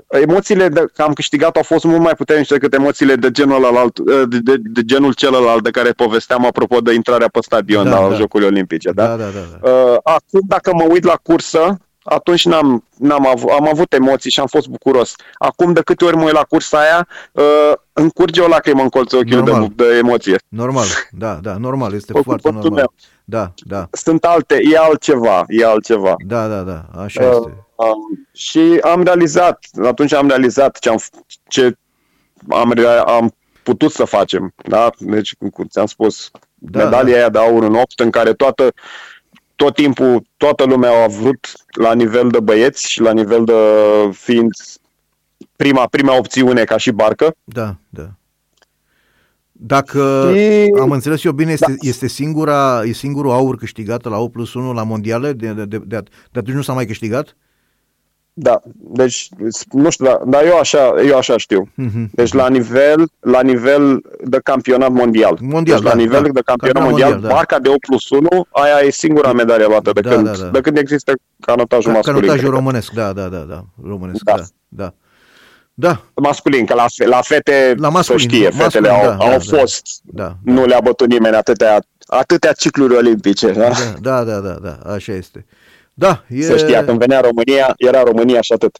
emoțiile 0.09 0.67
de, 0.69 0.85
că 0.95 1.01
am 1.01 1.13
câștigat 1.13 1.55
au 1.55 1.63
fost 1.63 1.83
mult 1.83 2.01
mai 2.01 2.13
puternice 2.13 2.53
decât 2.53 2.73
emoțiile 2.73 3.15
de 3.15 3.31
genul, 3.31 3.65
alalt, 3.65 3.97
uh, 3.97 4.05
de, 4.27 4.37
de, 4.43 4.55
de 4.59 4.81
genul 4.83 5.13
celălalt 5.13 5.63
de 5.63 5.69
care 5.69 5.91
povesteam 5.91 6.45
apropo 6.45 6.79
de 6.79 6.93
intrarea 6.93 7.27
pe 7.31 7.39
stadion 7.41 7.83
Da, 7.89 7.99
la 7.99 8.09
da. 8.09 8.15
Jocurile 8.15 8.49
Olimpice. 8.49 8.91
Da? 8.91 9.05
Da, 9.07 9.15
da, 9.15 9.23
da. 9.23 9.39
da. 9.61 9.69
Uh, 9.71 9.97
acum, 10.03 10.39
dacă 10.47 10.71
mă 10.73 10.83
uit 10.89 11.03
la 11.03 11.19
cursă, 11.23 11.77
atunci 12.03 12.45
n-am, 12.45 12.83
n-am 12.97 13.27
avut, 13.27 13.49
am 13.49 13.67
avut 13.67 13.93
emoții 13.93 14.31
și 14.31 14.39
am 14.39 14.47
fost 14.47 14.67
bucuros. 14.67 15.15
Acum, 15.37 15.73
de 15.73 15.81
câte 15.81 16.05
ori 16.05 16.15
mă 16.15 16.23
uit 16.23 16.33
la 16.33 16.45
cursa 16.49 16.79
aia, 16.79 17.07
uh, 17.31 17.43
îmi 17.93 18.11
curge 18.11 18.41
o 18.41 18.47
lacrimă 18.47 18.81
în 18.81 18.89
colțul 18.89 19.17
ochiului 19.19 19.43
Normal. 19.51 19.71
de, 19.75 19.87
de 19.87 19.97
emoție. 19.97 20.35
Normal, 20.47 20.85
da, 21.11 21.33
da, 21.41 21.57
normal, 21.57 21.93
este 21.93 22.13
Pe 22.13 22.19
foarte 22.23 22.41
cuvântul 22.47 22.69
normal. 22.69 22.89
meu. 22.95 23.11
Da, 23.25 23.53
da, 23.77 23.87
Sunt 23.91 24.23
alte, 24.23 24.59
e 24.71 24.77
altceva, 24.77 25.43
e 25.47 25.65
altceva. 25.65 26.15
da, 26.25 26.47
da, 26.47 26.61
da, 26.61 26.85
așa 27.03 27.23
Uh, 27.23 27.29
este. 27.31 27.66
Um, 27.77 28.27
și 28.33 28.79
am 28.81 29.03
realizat, 29.03 29.59
atunci 29.83 30.13
am 30.13 30.27
realizat 30.27 30.79
ce 30.79 30.89
am, 30.89 30.97
ce 31.47 31.77
am, 32.49 32.71
rea- 32.71 33.03
am 33.03 33.35
putut 33.63 33.91
să 33.91 34.03
facem. 34.05 34.53
Da? 34.67 34.89
Deci, 34.99 35.35
cum 35.53 35.65
ți-am 35.69 35.85
spus, 35.85 36.31
Da, 36.55 36.79
da, 36.79 36.83
medalia 36.83 37.15
aia 37.15 37.29
de 37.29 37.37
aur 37.39 37.63
în 37.63 37.75
8, 37.75 37.99
în 37.99 38.09
care 38.09 38.33
toată, 38.33 38.73
tot 39.55 39.73
timpul, 39.75 40.23
toată 40.37 40.63
lumea 40.63 40.91
a 40.91 41.03
avut 41.03 41.51
la 41.79 41.93
nivel 41.93 42.29
de 42.29 42.39
băieți 42.39 42.89
și 42.89 43.01
la 43.01 43.13
nivel 43.13 43.43
de 43.45 43.53
fiind 44.11 44.51
prima, 45.55 45.87
prima 45.87 46.17
opțiune 46.17 46.63
ca 46.63 46.77
și 46.77 46.91
barcă. 46.91 47.35
Da, 47.43 47.75
da. 47.89 48.09
Dacă 49.51 50.31
Și- 50.35 50.73
am 50.79 50.91
înțeles 50.91 51.23
eu 51.23 51.31
bine, 51.31 51.51
este, 51.51 51.65
Da. 51.71 51.73
este 51.87 52.07
singura, 52.07 52.81
e 52.83 52.91
singurul 52.91 53.31
aur 53.31 53.57
câștigat 53.57 54.03
la 54.03 54.17
8 54.17 54.31
plus 54.31 54.53
1 54.53 54.73
la 54.73 54.83
mondiale, 54.83 55.33
de, 55.33 55.47
de, 55.53 55.65
de, 55.65 55.77
de, 55.77 56.03
de 56.31 56.39
atunci 56.39 56.55
nu 56.55 56.61
s-a 56.61 56.73
mai 56.73 56.85
câștigat? 56.85 57.35
Da, 58.39 58.61
deci 58.77 59.29
nu 59.71 59.89
știu, 59.89 60.05
dar, 60.05 60.15
dar 60.25 60.45
eu, 60.45 60.57
așa, 60.57 60.93
eu 61.05 61.17
așa 61.17 61.37
știu. 61.37 61.69
Mhm. 61.75 62.09
Deci 62.13 62.33
la 62.33 62.47
nivel, 62.49 63.09
la 63.19 63.41
nivel 63.41 64.01
de 64.23 64.39
campionat 64.43 64.91
mondial. 64.91 65.37
Mondial, 65.41 65.75
deci 65.77 65.85
la 65.85 65.95
da, 65.95 66.01
nivel 66.01 66.21
da. 66.23 66.29
de 66.29 66.41
campionat 66.45 66.73
Campionat 66.75 66.89
mondial, 66.89 67.09
mondial, 67.11 67.29
da. 67.29 67.35
barca 67.35 67.59
de 67.59 67.69
8 67.69 67.79
plus 67.79 68.09
1, 68.09 68.27
aia 68.49 68.79
e 68.85 68.89
singura 68.91 69.33
medalie 69.33 69.65
luată 69.65 69.91
de, 69.93 70.01
Da, 70.01 70.09
când, 70.09 70.25
da, 70.25 70.31
da. 70.43 70.45
de 70.47 70.61
când 70.61 70.77
există 70.77 71.13
canotajul 71.39 71.91
Ca, 71.91 71.97
masculin. 71.97 72.19
canotajul 72.19 72.39
cred 72.43 72.49
că. 72.53 72.57
românesc, 72.57 72.91
da, 72.91 73.13
da, 73.13 73.27
da, 73.27 73.37
da, 73.37 73.63
românesc, 73.83 74.23
Da. 74.23 74.35
da, 74.35 74.43
da. 74.69 74.93
Da, 75.79 76.01
Masculin, 76.15 76.65
că 76.65 76.73
la, 76.73 76.85
fe- 76.95 77.05
la 77.07 77.21
fete, 77.21 77.73
La 77.77 77.89
masculin, 77.89 78.19
să 78.21 78.27
știe, 78.27 78.43
masculin, 78.49 78.69
fetele 78.69 78.89
au, 78.89 79.05
da, 79.05 79.11
au 79.25 79.29
da, 79.29 79.37
da. 79.51 79.57
fost, 79.57 79.81
da, 80.03 80.35
nu 80.43 80.65
le-a 80.65 80.79
bătut 80.83 81.07
nimeni 81.07 81.35
atâtea, 81.35 81.79
atâtea 82.07 82.51
cicluri 82.51 82.95
olimpice. 82.95 83.51
Da? 83.51 83.69
da, 84.01 84.23
da, 84.23 84.23
da, 84.23 84.39
da, 84.39 84.57
da, 84.83 84.91
așa 84.93 85.13
este. 85.13 85.45
Da, 85.99 86.23
e, 86.29 86.41
Să 86.41 86.57
știa, 86.57 86.85
când 86.85 86.99
venea 86.99 87.19
România, 87.19 87.73
era 87.77 88.03
România 88.03 88.41
și 88.41 88.53
atât. 88.53 88.77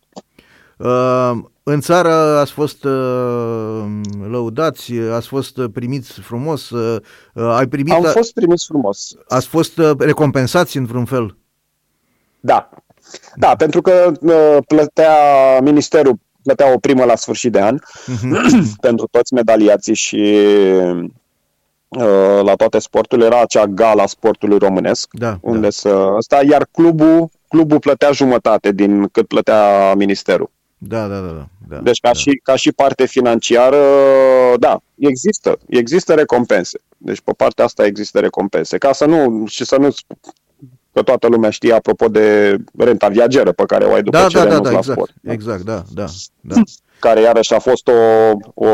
Uh, 0.78 1.32
în 1.64 1.82
țară 1.82 2.10
ați 2.14 2.52
fost 2.52 2.84
uh, 2.84 3.84
lăudați, 4.30 4.94
ați 4.94 5.28
fost 5.28 5.60
primiți 5.74 6.20
frumos, 6.22 6.70
uh, 6.70 7.02
uh, 7.34 7.44
ai 7.58 7.68
primit, 7.68 7.94
Am 7.94 8.04
fost 8.04 8.34
primiți 8.34 8.66
frumos. 8.66 9.16
ați 9.28 9.48
fost 9.48 9.78
uh, 9.78 9.92
recompensați 9.98 10.78
în 10.78 10.86
vreun 10.86 11.06
fel. 11.06 11.38
Da. 12.40 12.70
Da, 13.36 13.56
pentru 13.56 13.82
că 13.82 14.12
uh, 14.22 14.58
plătea 14.68 15.14
ministerul 15.62 16.16
plătea 16.44 16.74
o 16.74 16.78
primă 16.80 17.04
la 17.04 17.16
sfârșit 17.16 17.52
de 17.52 17.62
an 17.62 17.78
pentru 18.88 19.08
toți 19.12 19.34
medaliații 19.34 19.96
și 19.96 20.38
uh, 20.82 21.04
la 22.42 22.54
toate 22.56 22.80
sporturile 22.80 23.28
era 23.28 23.42
acea 23.42 23.66
gala 23.66 24.06
sportului 24.06 24.58
românesc 24.58 25.10
Da, 25.12 25.38
unde 25.42 25.60
da. 25.60 25.70
să 25.70 26.16
sta, 26.20 26.40
iar 26.50 26.68
clubul 26.72 27.30
clubul 27.48 27.80
plătea 27.80 28.12
jumătate 28.12 28.72
din 28.72 29.08
cât 29.12 29.28
plătea 29.28 29.94
ministerul. 29.94 30.50
Da, 30.78 31.08
da, 31.08 31.20
da, 31.20 31.28
da. 31.28 31.48
da 31.68 31.78
Deci 31.78 32.00
ca, 32.00 32.12
da. 32.12 32.20
și, 32.20 32.40
ca 32.44 32.56
și 32.56 32.72
parte 32.72 33.06
financiară, 33.06 33.78
da, 34.60 34.80
există, 34.96 35.58
există 35.68 36.14
recompense. 36.14 36.80
Deci 36.98 37.22
pe 37.22 37.32
partea 37.38 37.66
asta 37.66 37.86
există 37.86 38.20
recompense. 38.20 38.78
Ca 38.78 38.92
să 38.94 39.06
nu, 39.06 39.46
și 39.46 39.66
să 39.66 39.76
nu 39.80 39.88
sp- 39.88 40.34
că 40.94 41.02
toată 41.02 41.28
lumea 41.28 41.50
știe 41.50 41.74
apropo 41.74 42.08
de 42.08 42.58
renta 42.78 43.08
viageră 43.08 43.52
pe 43.52 43.64
care 43.66 43.86
o 43.86 43.94
ai 43.94 44.04
după 44.04 44.18
da, 44.18 44.28
ce 44.28 44.38
da, 44.38 44.44
da, 44.44 44.50
renunți 44.50 44.70
da, 44.70 44.72
la 44.72 44.78
exact, 44.78 44.98
sport. 44.98 45.14
da? 45.22 45.32
exact, 45.32 45.62
da, 45.62 45.84
da, 45.94 46.06
da. 46.42 46.62
Care 47.00 47.22
iarăși 47.22 47.54
a 47.54 47.60
fost 47.60 47.88
o, 47.88 47.92
o 48.54 48.70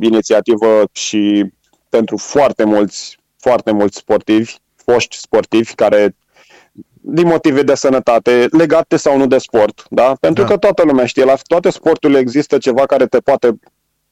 inițiativă 0.00 0.84
și 0.92 1.52
pentru 1.96 2.16
foarte 2.16 2.64
mulți, 2.64 3.18
foarte 3.38 3.70
mulți 3.70 3.96
sportivi, 3.98 4.54
foști 4.74 5.16
sportivi 5.16 5.74
care 5.74 6.16
din 7.00 7.26
motive 7.26 7.62
de 7.62 7.74
sănătate, 7.74 8.46
legate 8.50 8.96
sau 8.96 9.16
nu 9.18 9.26
de 9.26 9.38
sport, 9.38 9.84
da? 9.90 10.12
Pentru 10.20 10.42
Da. 10.42 10.48
că 10.48 10.56
toată 10.56 10.82
lumea 10.82 11.06
știe, 11.06 11.24
la 11.24 11.34
toate 11.46 11.70
sporturile 11.70 12.18
există 12.18 12.58
ceva 12.58 12.86
care 12.86 13.06
te 13.06 13.18
poate 13.18 13.58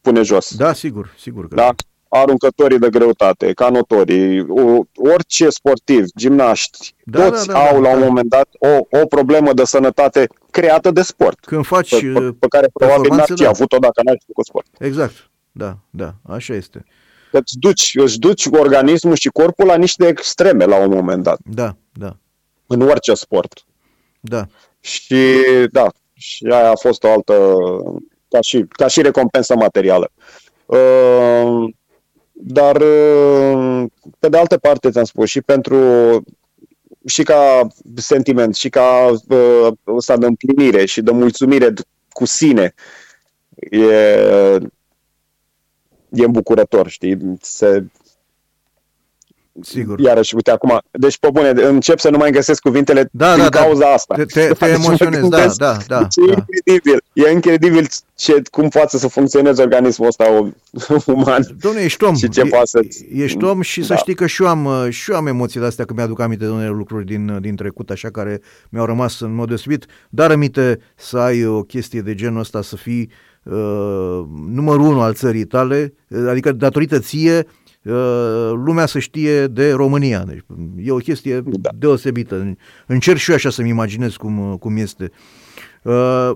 pune 0.00 0.22
jos. 0.22 0.54
Da, 0.56 0.72
sigur, 0.72 1.14
sigur 1.18 1.48
că 1.48 1.54
Da? 1.54 1.74
Aruncătorii 2.08 2.78
de 2.78 2.88
greutate, 2.90 3.52
canotorii, 3.52 4.40
o- 4.48 4.82
orice 5.12 5.48
sportiv, 5.50 6.04
gimnaști, 6.16 6.94
Da, 7.04 7.28
toți 7.28 7.46
da, 7.46 7.52
da, 7.52 7.58
au 7.68 7.82
da, 7.82 7.88
la 7.88 7.94
un 7.94 8.00
da. 8.00 8.06
moment 8.06 8.28
dat 8.28 8.48
o, 8.58 8.98
o 9.00 9.06
problemă 9.06 9.52
de 9.52 9.64
sănătate 9.64 10.26
creată 10.50 10.90
de 10.90 11.02
sport, 11.02 11.38
Când 11.44 11.64
faci, 11.66 11.88
pe, 11.90 12.10
pe, 12.12 12.18
uh, 12.18 12.34
pe 12.38 12.46
care 12.48 12.66
probabil 12.72 12.96
n-ar 13.10 13.18
performanțe, 13.18 13.34
fi 13.34 13.42
da. 13.42 13.48
avut-o 13.48 13.78
dacă 13.78 14.00
n-ai 14.04 14.20
făcut 14.26 14.44
sport. 14.46 14.66
exact, 14.78 15.30
da, 15.52 15.76
da, 15.90 16.14
așa 16.28 16.54
este. 16.54 16.84
Că 17.30 17.38
îți 17.38 17.58
duci, 17.58 17.92
îți 17.94 18.18
duci 18.18 18.46
organismul 18.46 19.14
și 19.14 19.28
corpul 19.28 19.66
la 19.66 19.76
niște 19.76 20.06
extreme 20.06 20.64
la 20.64 20.76
un 20.76 20.90
moment 20.90 21.22
dat, 21.22 21.38
Da, 21.44 21.76
da, 21.92 22.16
în 22.66 22.80
orice 22.80 23.14
sport. 23.14 23.64
da, 24.20 24.46
Și 24.80 25.36
da, 25.70 25.86
și 26.12 26.46
aia 26.50 26.70
a 26.70 26.76
fost 26.76 27.02
o 27.04 27.08
altă, 27.12 27.56
ca 28.28 28.40
și, 28.40 28.64
ca 28.68 28.86
și 28.86 29.02
recompensă 29.02 29.54
materială. 29.54 30.10
Uh, 30.66 31.72
dar, 32.32 32.76
uh, 32.76 33.84
pe 34.18 34.28
de 34.28 34.36
altă 34.36 34.58
parte, 34.58 34.90
ți-am 34.90 35.04
spus, 35.04 35.28
și 35.28 35.40
pentru 35.40 35.76
și 37.06 37.22
ca 37.22 37.66
sentiment, 37.94 38.54
și 38.54 38.68
ca 38.68 39.10
uh, 39.28 39.68
ăsta 39.86 40.16
de 40.16 40.26
împlinire 40.26 40.84
și 40.84 41.00
de 41.00 41.10
mulțumire 41.10 41.70
d- 41.72 41.82
cu 42.12 42.24
sine, 42.24 42.74
e, 43.70 44.58
e 46.12 46.24
îmbucurător, 46.24 46.88
știi? 46.88 47.18
Se, 47.40 47.84
Sigur. 49.62 50.00
Iarăși, 50.00 50.34
uite 50.34 50.50
acum, 50.50 50.80
deci 50.90 51.18
pe 51.18 51.28
bune, 51.32 51.48
încep 51.48 51.98
să 51.98 52.10
nu 52.10 52.16
mai 52.18 52.30
găsesc 52.30 52.60
cuvintele 52.62 53.08
Da, 53.12 53.34
din 53.34 53.42
da, 53.42 53.48
da. 53.48 53.58
cauza 53.58 53.86
asta. 53.92 54.14
Te, 54.14 54.24
te, 54.24 54.40
te 54.40 54.48
Deci 54.48 54.58
mă 54.60 54.66
emoționezi, 54.84 55.28
da, 55.28 55.36
gândesc, 55.36 55.56
da, 55.58 55.76
da. 55.88 55.98
deci 56.02 56.16
e 56.28 56.32
da. 56.34 56.44
incredibil, 56.56 57.02
e 57.12 57.30
incredibil 57.30 57.86
ce, 58.14 58.42
cum 58.50 58.68
poate 58.68 58.98
să 58.98 59.08
funcționeze 59.08 59.62
organismul 59.62 60.08
ăsta 60.08 60.30
o- 60.32 60.46
uman. 61.12 61.42
Dom'le, 61.44 61.82
ești 61.84 62.04
om. 62.04 62.14
Și 62.14 62.28
ce 62.28 62.40
E- 62.40 62.44
poate 62.44 62.66
să- 62.66 62.80
Ești 63.14 63.44
om 63.44 63.60
și 63.60 63.82
să 63.82 63.92
Da. 63.92 63.96
știi 63.96 64.14
că 64.14 64.26
și 64.26 64.42
eu 64.42 64.48
am, 64.48 64.64
uh, 64.64 64.86
și 64.90 65.10
eu 65.10 65.16
am 65.16 65.26
emoții 65.26 65.60
de 65.60 65.66
astea 65.66 65.84
că 65.84 65.94
mi-aduc 65.94 66.20
aminte 66.20 66.44
de 66.44 66.50
unele 66.50 66.68
lucruri 66.70 67.04
din, 67.04 67.28
uh, 67.28 67.40
din 67.40 67.56
trecut, 67.56 67.90
așa, 67.90 68.10
care 68.10 68.40
mi-au 68.68 68.84
rămas 68.86 69.20
în 69.20 69.34
mod 69.34 69.48
deosebit. 69.48 69.86
Dar 70.10 70.30
aminte 70.30 70.78
să 70.96 71.18
ai 71.18 71.46
o 71.46 71.62
chestie 71.62 72.00
de 72.00 72.14
genul 72.14 72.40
ăsta, 72.40 72.62
să 72.62 72.76
fii 72.76 73.00
uh, 73.00 73.28
numărul 74.46 74.80
unu 74.86 75.00
al 75.00 75.14
țării 75.14 75.44
tale, 75.44 75.94
uh, 76.08 76.26
adică 76.28 76.52
datorită 76.52 76.98
ție, 76.98 77.46
uh, 77.84 78.50
lumea 78.54 78.86
să 78.86 78.98
știe 78.98 79.46
de 79.46 79.72
România. 79.72 80.22
Deci 80.26 80.42
e 80.76 80.90
o 80.90 80.96
chestie 80.96 81.42
Da. 81.44 81.70
deosebită. 81.78 82.54
Încerc 82.86 83.18
și 83.18 83.30
eu 83.30 83.36
așa 83.36 83.50
să-mi 83.50 83.68
imaginez 83.68 84.16
cum, 84.16 84.50
uh, 84.52 84.58
cum 84.58 84.76
este. 84.76 85.10
Uh, 85.82 86.30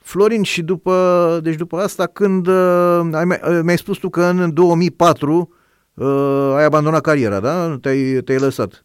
Florin, 0.00 0.42
și 0.42 0.62
după, 0.62 1.40
deci 1.42 1.54
după 1.54 1.76
asta, 1.78 2.06
când 2.06 2.46
uh, 2.46 3.00
ai, 3.12 3.24
mai- 3.24 3.40
uh, 3.48 3.60
mi-ai 3.62 3.78
spus 3.78 3.98
tu 3.98 4.08
că 4.08 4.22
în 4.24 4.52
2004 4.54 5.52
uh, 5.94 6.52
ai 6.56 6.64
abandonat 6.64 7.00
cariera, 7.00 7.40
da? 7.40 7.78
Te-ai, 7.80 8.20
te-ai 8.24 8.38
lăsat. 8.38 8.84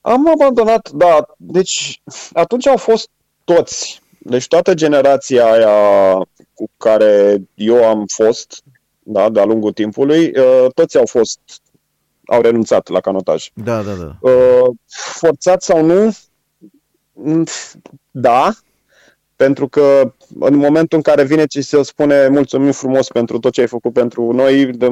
Am 0.00 0.28
abandonat, 0.28 0.90
da, 0.90 1.26
deci 1.36 2.02
atunci 2.32 2.66
au 2.66 2.76
fost 2.76 3.08
toți, 3.44 4.02
deci 4.18 4.46
toată 4.48 4.74
generația 4.74 5.44
aia 5.50 6.16
cu 6.54 6.70
care 6.76 7.42
eu 7.54 7.84
am 7.84 8.04
fost, 8.14 8.62
da, 9.02 9.30
de-a 9.30 9.44
lungul 9.44 9.72
timpului, 9.72 10.26
uh, 10.38 10.66
toți 10.74 10.98
au 10.98 11.06
fost, 11.06 11.40
au 12.26 12.40
renunțat 12.40 12.88
la 12.88 13.00
canotaj. 13.00 13.48
Da, 13.54 13.82
da, 13.82 13.92
da. 13.92 14.16
Uh, 14.30 14.68
Forțat 14.88 15.62
sau 15.62 15.84
nu? 15.84 16.16
Mm, 17.12 17.44
Da, 18.10 18.50
pentru 19.36 19.68
că 19.68 20.12
în 20.40 20.54
momentul 20.54 20.96
în 20.96 21.02
care 21.02 21.24
vine 21.24 21.44
și 21.50 21.62
se 21.62 21.82
spune 21.82 22.28
mulțumim 22.28 22.72
frumos 22.72 23.08
pentru 23.08 23.38
tot 23.38 23.52
ce 23.52 23.60
ai 23.60 23.66
făcut 23.66 23.92
pentru 23.92 24.32
noi, 24.32 24.66
de, 24.66 24.86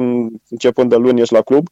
începând 0.49 0.89
de 0.89 0.95
luni 0.95 1.21
ești 1.21 1.33
la 1.33 1.41
club, 1.41 1.67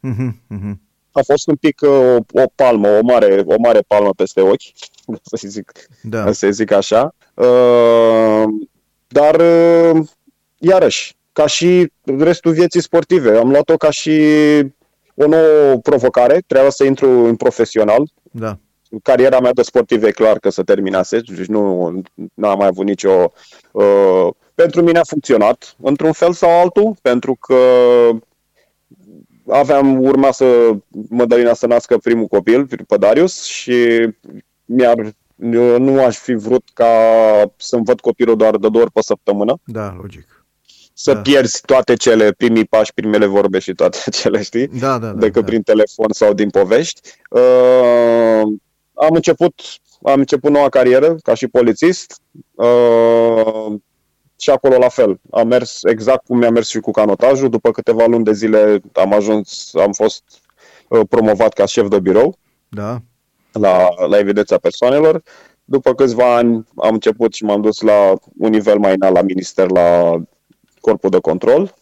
Mhm, 0.00 0.42
mhm. 0.46 0.80
A 1.12 1.20
fost 1.22 1.48
un 1.48 1.56
pic 1.56 1.80
uh, 1.80 1.90
o, 1.90 2.42
o 2.42 2.44
palmă, 2.54 2.88
o 2.88 3.00
mare, 3.02 3.42
o 3.46 3.54
mare 3.58 3.80
palmă 3.86 4.10
peste 4.16 4.40
ochi, 4.40 4.72
să 5.30 5.46
zic, 5.46 5.72
Da, 6.02 6.32
să 6.32 6.50
zic 6.50 6.70
așa. 6.72 7.14
Uh, 7.34 8.44
dar, 9.08 9.40
uh, 9.40 10.06
iarăși, 10.58 11.16
ca 11.32 11.46
și 11.46 11.92
restul 12.04 12.52
vieții 12.52 12.82
sportive, 12.82 13.36
am 13.36 13.50
luat-o 13.50 13.76
ca 13.76 13.90
și 13.90 14.20
o 15.14 15.26
nouă 15.26 15.76
provocare, 15.82 16.42
trebuia 16.46 16.70
să 16.70 16.84
intru 16.84 17.08
în 17.08 17.36
profesional. 17.36 18.10
da. 18.22 18.58
Cariera 19.02 19.40
mea 19.40 19.52
de 19.52 19.62
sportiv 19.62 20.02
e 20.02 20.10
clar 20.10 20.38
că 20.38 20.50
se 20.50 20.62
terminase, 20.62 21.18
deci 21.18 21.46
nu 21.46 21.84
am 22.40 22.58
mai 22.58 22.66
avut 22.66 22.84
nicio... 22.84 23.32
Uh, 23.72 24.28
pentru 24.54 24.82
mine 24.82 24.98
a 24.98 25.04
funcționat 25.04 25.74
într-un 25.82 26.12
fel 26.12 26.32
sau 26.32 26.60
altul, 26.60 26.96
pentru 27.02 27.34
că 27.40 27.54
aveam 29.50 30.02
urma 30.02 30.30
să 30.32 30.70
Mădălina 31.08 31.54
să 31.54 31.66
nască 31.66 31.98
primul 31.98 32.26
copil, 32.26 32.66
pe 32.86 32.96
Darius, 32.96 33.42
și 33.44 34.08
mi-ar, 34.64 35.12
eu 35.52 35.78
nu 35.78 36.04
aș 36.04 36.16
fi 36.16 36.34
vrut 36.34 36.62
ca 36.74 36.88
să-mi 37.56 37.84
văd 37.84 38.00
copilul 38.00 38.36
doar 38.36 38.56
de 38.56 38.68
două 38.68 38.84
ori 38.84 38.92
pe 38.92 39.02
săptămână, 39.02 39.58
Da, 39.64 39.96
logic. 40.00 40.44
să 40.94 41.12
Da. 41.12 41.20
pierzi 41.20 41.60
toate 41.64 41.94
cele, 41.94 42.32
primii 42.32 42.64
pași, 42.64 42.94
primele 42.94 43.26
vorbe 43.26 43.58
și 43.58 43.72
toate 43.74 43.98
cele, 44.20 44.42
știi? 44.42 44.66
Da, 44.68 44.98
da, 44.98 45.06
da. 45.06 45.12
decât 45.12 45.40
da. 45.40 45.46
prin 45.46 45.62
telefon 45.62 46.06
sau 46.10 46.32
din 46.32 46.50
povești. 46.50 47.00
Uh, 47.30 48.42
am 48.94 49.14
început 49.14 49.54
am 50.02 50.18
început 50.18 50.50
noua 50.50 50.68
carieră 50.68 51.16
ca 51.22 51.34
și 51.34 51.46
polițist 51.48 52.20
uh, 52.54 53.74
și 54.40 54.50
acolo 54.50 54.78
la 54.78 54.88
fel. 54.88 55.20
Am 55.30 55.48
mers 55.48 55.82
exact 55.82 56.26
cum 56.26 56.38
mi-a 56.38 56.50
mers 56.50 56.68
și 56.68 56.78
cu 56.78 56.90
canotajul. 56.90 57.48
După 57.48 57.70
câteva 57.70 58.06
luni 58.06 58.24
de 58.24 58.32
zile 58.32 58.80
am 58.92 59.12
ajuns, 59.12 59.70
am 59.74 59.92
fost 59.92 60.22
uh, 60.88 61.00
promovat 61.08 61.52
ca 61.52 61.64
șef 61.64 61.88
de 61.88 62.00
birou 62.00 62.38
Da, 62.68 63.02
la, 63.52 63.88
la 64.08 64.18
evidența 64.18 64.58
persoanelor. 64.58 65.22
După 65.64 65.94
câțiva 65.94 66.36
ani 66.36 66.66
am 66.76 66.92
început 66.92 67.34
și 67.34 67.44
m-am 67.44 67.60
dus 67.60 67.80
la 67.80 68.14
un 68.38 68.50
nivel 68.50 68.78
mai 68.78 68.94
înalt 68.94 69.14
la 69.14 69.22
minister, 69.22 69.70
la 69.70 70.16
corpul 70.80 71.10
de 71.10 71.18
control, 71.18 71.74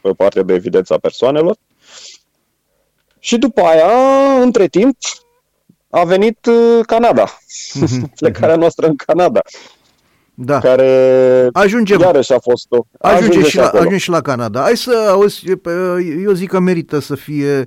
pe 0.00 0.10
partea 0.10 0.42
de 0.42 0.54
evidența 0.54 0.98
persoanelor. 0.98 1.56
Și 3.18 3.38
după 3.38 3.60
aia, 3.60 3.90
între 4.42 4.66
timp, 4.66 4.96
a 5.90 6.04
venit 6.04 6.46
uh, 6.46 6.80
Canada. 6.86 7.38
Plecarea 8.20 8.56
noastră 8.56 8.86
în 8.86 8.96
Canada, 8.96 9.40
da. 10.34 10.58
care 10.58 11.48
Ajungem, 11.52 12.00
iarăși 12.00 12.32
a 12.32 12.38
fost 12.38 12.66
o... 12.72 12.78
ajunge, 12.98 13.42
și 13.42 13.56
la, 13.56 13.64
acolo. 13.64 13.78
ajunge 13.78 13.98
și 13.98 14.10
la 14.10 14.20
Canada. 14.20 14.60
Hai 14.60 14.76
să 14.76 15.06
auzi, 15.10 15.56
pe- 15.56 15.70
eu 16.22 16.32
zic 16.32 16.48
că 16.48 16.58
merită 16.58 16.98
să 16.98 17.14
fie 17.14 17.58
uh, 17.58 17.66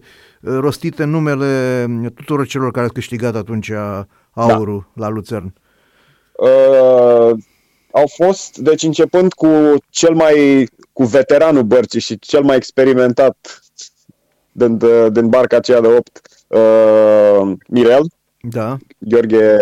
rostite 0.59 1.03
numele 1.03 1.85
tuturor 2.15 2.47
celor 2.47 2.71
care 2.71 2.85
au 2.85 2.91
câștigat 2.91 3.35
atunci 3.35 3.71
aurul 4.31 4.91
la 4.95 5.09
Luțern. 5.09 5.53
Uh, 6.37 7.31
au 7.91 8.07
fost, 8.15 8.57
deci 8.57 8.83
începând 8.83 9.33
cu 9.33 9.47
cel 9.89 10.13
mai, 10.13 10.67
cu 10.93 11.03
veteranul 11.03 11.63
bărcii 11.63 11.99
și 11.99 12.19
cel 12.19 12.43
mai 12.43 12.55
experimentat 12.55 13.63
din, 14.51 14.77
din 15.11 15.29
barca 15.29 15.57
aceea 15.57 15.81
de 15.81 15.87
8, 15.87 16.21
uh, 16.47 17.51
Mirel, 17.67 18.03
Da, 18.41 18.77
Gheorghe, 18.97 19.57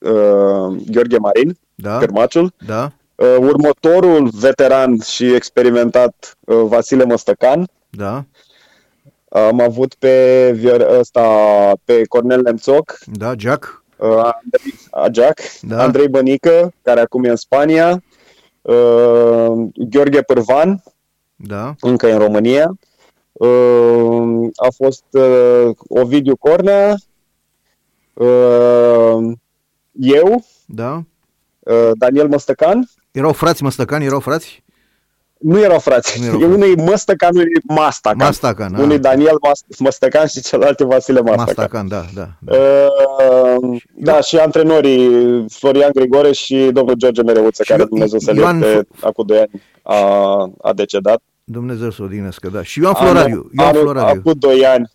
uh, 0.00 0.76
Gheorghe 0.90 1.18
Marin, 1.18 1.58
da, 1.80 1.98
Cârmaciul. 1.98 2.52
da, 2.66 2.92
Uh, 3.14 3.36
următorul 3.38 4.28
veteran 4.32 5.00
și 5.00 5.34
experimentat, 5.34 6.36
uh, 6.40 6.62
Vasile 6.64 7.04
Măstăcan. 7.04 7.68
da, 7.90 8.24
Am 9.28 9.60
avut 9.60 9.94
pe, 9.94 10.50
Vior- 10.58 10.98
ăsta, 10.98 11.26
pe 11.84 12.04
Cornel 12.04 12.40
Nemțoc, 12.42 12.98
da, 13.06 13.32
Jack, 13.38 13.84
uh, 13.96 14.08
Andrei 14.08 14.74
Ajac, 14.90 15.40
Da. 15.60 15.82
Andrei 15.82 16.08
Bănică, 16.08 16.72
care 16.82 17.00
acum 17.00 17.24
e 17.24 17.28
în 17.28 17.36
Spania, 17.36 18.02
uh, 18.62 19.52
Gheorghe 19.74 20.22
Pârvan, 20.22 20.82
da, 21.36 21.74
încă 21.80 22.06
e 22.06 22.12
în 22.12 22.18
România, 22.18 22.72
uh, 23.32 24.48
a 24.56 24.68
fost 24.76 25.04
uh, 25.10 25.70
Ovidiu 25.88 26.36
Cornea, 26.36 26.94
uh, 28.14 29.32
eu, 29.92 30.44
da. 30.66 31.02
Uh, 31.70 31.90
Daniel 31.98 32.28
Măstăcan, 32.28 32.88
Erau 33.10 33.32
frați 33.32 33.62
măstăcani, 33.62 34.04
erau 34.04 34.20
frați? 34.20 34.62
nu 35.38 35.60
erau 35.60 35.78
frați, 35.78 36.20
Nu 36.20 36.26
erau 36.26 36.40
e 36.40 36.44
unul 36.44 36.78
e 36.78 36.82
Măstăcan, 36.82 37.30
unul 37.34 37.44
e 37.46 37.72
Mastacan. 37.74 38.18
Mastacan, 38.26 38.74
Unul 38.74 38.90
e 38.90 38.94
ah. 38.94 39.00
Daniel 39.00 39.36
Mas- 39.48 39.78
Măstăcan 39.78 40.26
și 40.26 40.40
celălalt 40.40 40.80
e 40.80 40.84
Vasile 40.84 41.20
Mastacan. 41.20 41.44
Mastacan, 41.46 41.88
da, 41.88 42.04
da. 42.14 42.28
da. 42.38 42.56
Uh, 42.56 43.80
da, 43.94 44.20
și 44.20 44.36
antrenorii 44.36 45.44
Florian 45.48 45.90
Grigore 45.94 46.32
și 46.32 46.68
domnul 46.72 46.94
George 46.94 47.22
Mereuță, 47.22 47.62
Și 47.62 47.70
care 47.70 47.82
Io- 47.82 47.88
Dumnezeu 47.88 48.18
să 48.18 48.32
Ioan 48.34 48.58
le 48.58 48.86
acum 49.00 49.26
2 49.26 49.38
ani 49.38 49.50
a, 49.82 49.96
a 50.62 50.72
decedat. 50.72 51.22
Dumnezeu 51.44 51.90
să 51.90 52.02
o 52.02 52.04
odihnească, 52.04 52.48
da. 52.48 52.62
Și 52.62 52.80
Ioan 52.80 52.94
Florariu, 52.94 53.50
Ioan 53.58 53.68
Anul- 53.68 53.80
Florariu. 53.82 54.18
Acum 54.20 54.32
2 54.38 54.66
ani, 54.66 54.90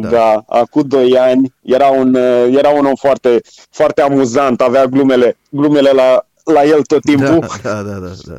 Da. 0.00 0.08
da, 0.08 0.16
da 0.16 0.44
acum 0.46 0.82
2 0.86 1.18
ani, 1.18 1.54
era 1.62 1.86
un, 1.88 2.14
uh, 2.14 2.56
era 2.56 2.68
un 2.68 2.84
om 2.86 2.94
foarte, 2.94 3.40
foarte 3.70 4.02
amuzant, 4.02 4.60
avea 4.60 4.86
glumele, 4.86 5.36
glumele 5.50 5.90
la, 5.90 6.26
la 6.44 6.64
el 6.64 6.82
tot 6.82 7.00
timpul. 7.02 7.38
Da, 7.38 7.46
da, 7.72 7.82
da, 7.82 7.98
da, 7.98 8.10
da. 8.26 8.36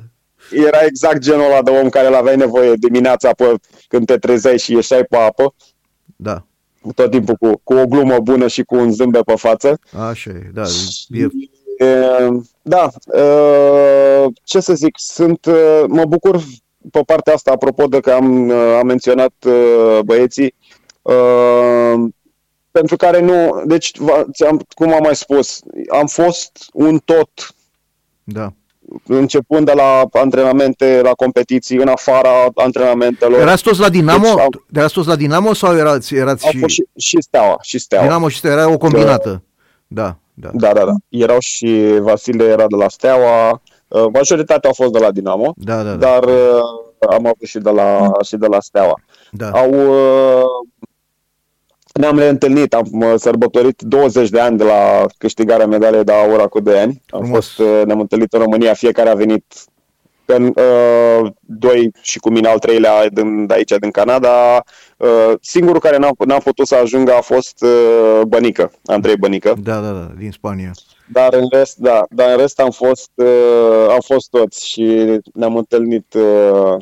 Era 0.52 0.80
exact 0.86 1.18
genul 1.18 1.46
ăla 1.46 1.62
de 1.62 1.72
om 1.72 1.90
care 1.90 2.08
îl 2.08 2.16
aveai 2.16 2.36
nevoie 2.36 2.74
dimineața 2.76 3.32
pe, 3.34 3.54
când 3.88 4.06
te 4.06 4.18
trezeai 4.18 4.58
și 4.60 4.74
ieșai 4.74 5.04
pe 5.04 5.18
apă, 5.18 5.54
Da, 6.16 6.46
tot 6.96 7.12
timpul 7.12 7.36
cu, 7.36 7.60
cu 7.64 7.74
o 7.74 7.86
glumă 7.88 8.20
bună 8.20 8.48
și 8.48 8.64
cu 8.64 8.76
un 8.76 8.92
zâmbet 8.92 9.24
pe 9.24 9.36
față. 9.36 9.80
așa 10.10 10.30
e, 10.30 10.50
da. 10.54 10.64
E, 11.10 11.28
E, 11.78 11.88
Da, 12.62 12.90
e, 13.18 13.22
ce 14.44 14.60
să 14.60 14.74
zic, 14.74 14.96
sunt, 14.98 15.46
e, 15.46 15.86
mă 15.88 16.06
bucur 16.06 16.42
pe 16.92 17.02
partea 17.06 17.34
asta, 17.34 17.52
apropo 17.52 17.86
de 17.86 18.00
că 18.00 18.12
am, 18.12 18.50
e, 18.50 18.54
am 18.54 18.86
menționat 18.86 19.34
e, 19.46 19.50
băieții, 20.06 20.46
e, 20.46 20.54
pentru 22.72 22.96
care 22.96 23.22
nu, 23.22 23.62
deci, 23.66 23.98
va- 23.98 24.26
ți-am, 24.34 24.62
cum 24.74 24.94
am 24.94 25.00
mai 25.04 25.16
spus, 25.16 25.60
am 25.90 26.06
fost 26.06 26.52
un 26.74 27.00
tot, 27.06 27.30
da. 28.24 28.54
începând 29.08 29.66
de 29.66 29.72
la 29.74 30.04
antrenamente, 30.12 31.02
la 31.04 31.12
competiții, 31.12 31.78
în 31.78 31.88
afara 31.88 32.30
antrenamentelor. 32.56 33.40
Erați 33.40 33.64
toți 33.64 33.80
la 33.80 33.90
Dinamo? 33.90 34.22
Deci 34.24 34.32
am- 34.44 34.66
Erați 34.74 34.94
toți 34.94 35.08
la 35.08 35.16
Dinamo 35.16 35.54
sau 35.54 35.76
erați, 35.76 36.16
erați 36.16 36.46
Au 36.46 36.52
și... 36.52 36.60
fost 36.60 36.74
și, 36.74 36.84
și 36.98 37.18
Steaua, 37.22 37.58
și 37.62 37.80
Steaua. 37.80 38.06
Dinamo 38.06 38.28
și 38.30 38.48
era 38.48 38.72
o 38.72 38.78
combinată. 38.78 39.44
Da, 39.88 40.18
da. 40.34 40.50
Da, 40.54 40.74
da, 40.74 40.86
da. 40.86 40.94
Erau 41.10 41.40
și 41.40 41.98
Vasile 42.00 42.44
era 42.44 42.68
de 42.68 42.76
la 42.76 42.90
Steaua, 42.90 43.62
uh, 43.88 44.06
majoritatea 44.14 44.70
au 44.70 44.74
fost 44.76 44.92
de 44.92 45.00
la 45.00 45.12
Dinamo. 45.12 45.54
Da, 45.58 45.76
da, 45.84 45.94
da. 45.94 45.96
dar 45.96 46.24
uh, 46.24 46.62
am 47.10 47.26
avut 47.26 47.44
și 47.48 47.58
de 47.58 47.70
la, 47.70 48.12
și 48.26 48.36
de 48.36 48.48
la 48.48 48.60
Steaua. 48.60 49.02
da. 49.32 49.50
Au, 49.50 49.70
uh, 49.70 50.44
ne-am 52.00 52.18
reîntâlnit, 52.18 52.74
am 52.74 53.14
sărbătorit 53.16 53.82
20 53.82 54.30
de 54.30 54.40
ani 54.40 54.58
de 54.58 54.64
la 54.64 55.06
câștigarea 55.18 55.68
medaliei 55.68 56.04
de 56.04 56.12
aur 56.12 56.50
cu 56.50 56.60
2 56.60 56.80
ani. 56.80 57.02
Am 57.10 57.24
fost, 57.24 57.62
ne-am 57.86 58.00
întâlnit 58.00 58.34
în 58.34 58.40
România, 58.40 58.74
fiecare 58.74 59.10
a 59.10 59.16
venit 59.16 59.44
pe 60.26 60.54
uh, 60.56 61.32
doi 61.40 61.92
și 62.02 62.20
cu 62.20 62.30
mine 62.30 62.48
al 62.48 62.60
treilea 62.60 63.10
din, 63.10 63.46
de 63.46 63.54
aici, 63.54 63.74
din 63.80 63.92
Canada. 63.92 64.64
Uh, 64.98 65.34
singurul 65.42 65.80
care 65.80 65.98
n-a, 65.98 66.10
n-a 66.26 66.38
putut 66.38 66.68
să 66.68 66.76
ajungă 66.76 67.14
a 67.14 67.22
fost 67.22 67.64
uh, 67.64 68.22
Bănică, 68.28 68.72
Andrei 68.86 69.18
Bănică. 69.18 69.56
Da, 69.64 69.80
da, 69.80 69.90
da, 69.90 70.12
din 70.18 70.32
Spania. 70.32 70.72
Dar 71.12 71.34
în 71.34 71.46
rest, 71.52 71.78
da, 71.78 72.06
dar 72.10 72.32
în 72.32 72.38
rest 72.38 72.60
am 72.60 72.72
fost, 72.72 73.12
uh, 73.16 73.88
am 73.90 74.00
fost 74.06 74.30
toți 74.30 74.68
și 74.68 75.20
ne-am 75.34 75.56
întâlnit 75.56 76.14
uh, 76.14 76.76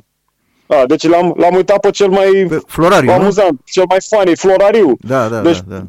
a, 0.74 0.86
deci 0.86 1.08
l-am, 1.08 1.34
l-am 1.38 1.56
uitat 1.56 1.80
pe 1.80 1.90
cel 1.90 2.10
mai 2.10 2.46
pe 2.50 2.62
Florariu, 2.68 3.12
amuzant, 3.12 3.50
nu? 3.50 3.58
cel 3.66 3.86
mai 3.90 3.98
funny, 4.10 4.36
Florariu. 4.36 4.98
Da, 5.00 5.28
da, 5.28 5.40
deci, 5.40 5.60
da, 5.68 5.76
da. 5.76 5.84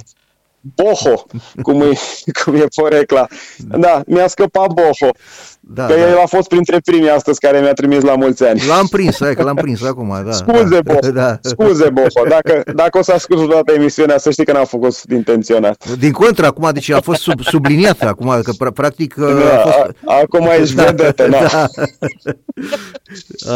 Boho, 0.75 1.25
cum 1.63 1.81
e, 1.81 1.93
cum 2.45 2.55
e 2.55 2.65
porecla. 2.75 3.27
Da, 3.59 4.03
mi-a 4.07 4.27
scăpat 4.27 4.73
Boho. 4.73 5.13
Da, 5.61 5.87
că 5.87 5.93
da. 5.93 6.09
el 6.09 6.19
a 6.19 6.27
fost 6.27 6.49
printre 6.49 6.79
primii 6.85 7.11
astăzi 7.11 7.41
care 7.41 7.61
mi-a 7.61 7.73
trimis 7.73 8.03
la 8.03 8.15
mulți 8.15 8.45
ani. 8.45 8.63
L-am 8.69 8.87
prins, 8.87 9.17
hai 9.21 9.35
că 9.35 9.43
l-am 9.43 9.55
prins 9.55 9.83
acum, 9.83 10.23
da. 10.25 10.33
Scuze, 10.33 10.81
da. 10.81 10.93
Boho, 10.93 11.11
da. 11.21 11.39
scuze, 11.41 11.89
Boho. 11.91 12.29
Dacă, 12.29 12.63
dacă 12.75 12.99
o 12.99 13.03
să 13.03 13.13
ascult 13.13 13.51
toată 13.51 13.73
emisiunea, 13.73 14.19
să 14.19 14.31
știi 14.31 14.45
că 14.45 14.53
n-am 14.53 14.65
făcut 14.65 14.97
intenționat. 15.13 15.97
Din 15.99 16.13
contră, 16.13 16.47
acum, 16.47 16.71
deci 16.73 16.91
a 16.91 17.01
fost 17.01 17.21
sub, 17.21 17.43
subliniat 17.43 18.01
acum, 18.03 18.41
că 18.43 18.71
practic... 18.71 19.15
Da, 19.15 19.27
a 19.27 19.59
fost... 19.59 19.97
acum 20.05 20.49
ești 20.61 20.75
da, 20.75 20.85
vedetă, 20.85 21.29
da. 21.29 21.39
da. 21.39 21.67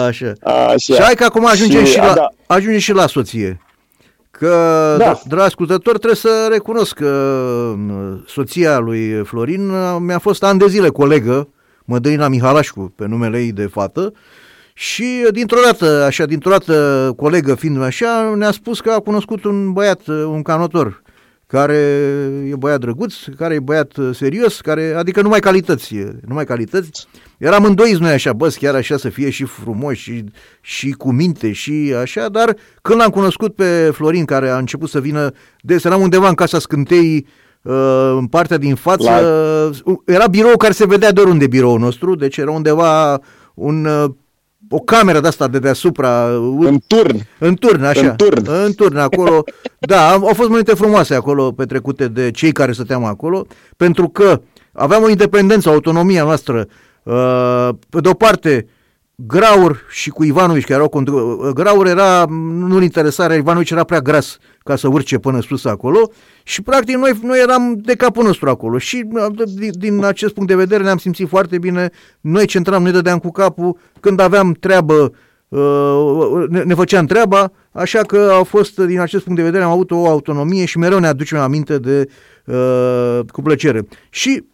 Așa. 0.04 0.32
Așa. 0.42 0.76
Și 0.76 1.02
hai 1.02 1.14
că 1.14 1.24
acum 1.24 1.46
ajungem 1.46 1.84
și, 1.84 1.92
și 1.92 1.98
la, 1.98 2.12
da. 2.14 2.28
ajungem 2.46 2.78
și 2.78 2.92
la 2.92 3.06
soție. 3.06 3.60
Că, 4.38 4.94
da. 4.98 5.20
dragi 5.26 5.44
ascultători, 5.44 5.98
trebuie 5.98 6.14
să 6.14 6.48
recunosc 6.50 6.94
că 6.94 7.06
uh, 7.88 8.18
soția 8.26 8.78
lui 8.78 9.22
Florin 9.24 9.68
uh, 9.68 9.96
mi-a 10.00 10.18
fost 10.18 10.42
ani 10.42 10.58
de 10.58 10.66
zile 10.66 10.88
colegă, 10.88 11.48
Mădălina 11.84 12.28
Mihalașcu, 12.28 12.92
pe 12.96 13.06
numele 13.06 13.38
ei 13.40 13.52
de 13.52 13.66
fată, 13.66 14.12
și 14.74 15.22
uh, 15.24 15.32
dintr-o 15.32 15.58
dată, 15.64 16.04
așa, 16.06 16.24
dintr-o 16.24 16.50
dată, 16.50 17.12
colegă 17.16 17.54
fiind 17.54 17.82
așa, 17.82 18.34
ne-a 18.36 18.50
spus 18.50 18.80
că 18.80 18.90
a 18.90 18.98
cunoscut 18.98 19.44
un 19.44 19.72
băiat, 19.72 20.06
un 20.06 20.42
canotor, 20.42 21.02
care 21.48 21.76
e 22.50 22.56
băiat 22.56 22.80
drăguț, 22.80 23.14
care 23.36 23.54
e 23.54 23.60
băiat 23.60 23.96
uh, 23.96 24.14
serios, 24.14 24.60
care, 24.60 24.94
adică 24.96 25.22
numai 25.22 25.40
calități, 25.40 25.94
numai 26.26 26.44
calități. 26.44 27.06
Eram 27.38 27.64
îndoiți 27.64 28.00
noi 28.00 28.10
așa, 28.10 28.32
bă, 28.32 28.54
chiar 28.58 28.74
așa 28.74 28.96
să 28.96 29.08
fie 29.08 29.30
și 29.30 29.44
frumos 29.44 29.96
și, 29.96 30.24
și 30.60 30.90
cu 30.90 31.12
minte 31.12 31.52
și 31.52 31.94
așa, 32.00 32.28
dar 32.28 32.56
când 32.82 32.98
l-am 33.00 33.10
cunoscut 33.10 33.54
pe 33.54 33.90
Florin, 33.92 34.24
care 34.24 34.48
a 34.48 34.58
început 34.58 34.88
să 34.88 35.00
vină 35.00 35.30
des, 35.60 35.84
eram 35.84 36.00
undeva 36.00 36.28
în 36.28 36.34
casa 36.34 36.58
scânteii, 36.58 37.26
uh, 37.62 38.16
în 38.18 38.26
partea 38.26 38.56
din 38.56 38.74
față, 38.74 39.10
La... 39.10 40.00
era 40.04 40.26
birou 40.26 40.56
care 40.56 40.72
se 40.72 40.86
vedea 40.86 41.12
de 41.12 41.20
oriunde 41.20 41.46
biroul 41.46 41.78
nostru, 41.78 42.14
deci 42.14 42.36
era 42.36 42.50
undeva 42.50 43.20
un 43.54 43.84
uh, 43.84 44.10
o 44.70 44.78
cameră 44.78 45.20
de 45.20 45.28
asta 45.28 45.48
de 45.48 45.58
deasupra. 45.58 46.24
În 46.58 46.78
turn. 46.86 47.20
În 47.38 47.54
turn, 47.54 47.84
așa. 47.84 48.08
În 48.08 48.16
turn. 48.16 48.50
În 48.64 48.72
turn, 48.72 48.96
acolo. 48.96 49.44
da, 49.78 50.10
au 50.10 50.32
fost 50.34 50.48
momente 50.48 50.74
frumoase 50.74 51.14
acolo 51.14 51.52
petrecute 51.52 52.08
de 52.08 52.30
cei 52.30 52.52
care 52.52 52.72
stăteam 52.72 53.04
acolo, 53.04 53.46
pentru 53.76 54.08
că 54.08 54.40
aveam 54.72 55.02
o 55.02 55.08
independență, 55.08 55.68
o 55.68 55.72
autonomia 55.72 56.24
noastră. 56.24 56.66
Uh, 57.02 57.68
pe 57.90 58.00
de 58.00 58.08
o 58.08 58.14
parte, 58.14 58.66
Graur 59.26 59.80
și 59.90 60.10
cu 60.10 60.24
Ivanovici, 60.24 60.64
care 60.64 60.74
erau 60.74 60.88
contra... 60.88 61.14
Graur 61.54 61.86
era, 61.86 62.24
nu-l 62.28 62.82
interesa, 62.82 63.34
Ivanovici 63.34 63.70
era 63.70 63.84
prea 63.84 64.00
gras 64.00 64.38
ca 64.58 64.76
să 64.76 64.88
urce 64.88 65.18
până 65.18 65.40
sus 65.40 65.64
acolo 65.64 66.10
și 66.42 66.62
practic 66.62 66.96
noi, 66.96 67.18
noi 67.22 67.40
eram 67.40 67.76
de 67.76 67.94
capul 67.94 68.24
nostru 68.24 68.48
acolo. 68.48 68.78
Și 68.78 69.04
din 69.70 70.04
acest 70.04 70.34
punct 70.34 70.48
de 70.48 70.56
vedere 70.56 70.82
ne-am 70.82 70.96
simțit 70.96 71.28
foarte 71.28 71.58
bine, 71.58 71.90
noi 72.20 72.46
centram, 72.46 72.82
noi 72.82 72.92
dădeam 72.92 73.18
cu 73.18 73.30
capul, 73.30 73.78
când 74.00 74.20
aveam 74.20 74.52
treabă 74.52 75.12
uh, 75.48 76.64
ne 76.64 76.74
făceam 76.74 77.06
treaba, 77.06 77.52
așa 77.72 78.00
că 78.00 78.30
au 78.32 78.44
fost, 78.44 78.78
din 78.80 79.00
acest 79.00 79.24
punct 79.24 79.38
de 79.38 79.44
vedere, 79.44 79.64
am 79.64 79.70
avut 79.70 79.90
o 79.90 80.06
autonomie 80.06 80.64
și 80.64 80.78
mereu 80.78 80.98
ne 80.98 81.06
aducem 81.06 81.38
aminte 81.38 81.78
de 81.78 82.08
uh, 82.44 83.20
cu 83.32 83.42
plăcere. 83.42 83.86
Și 84.10 84.44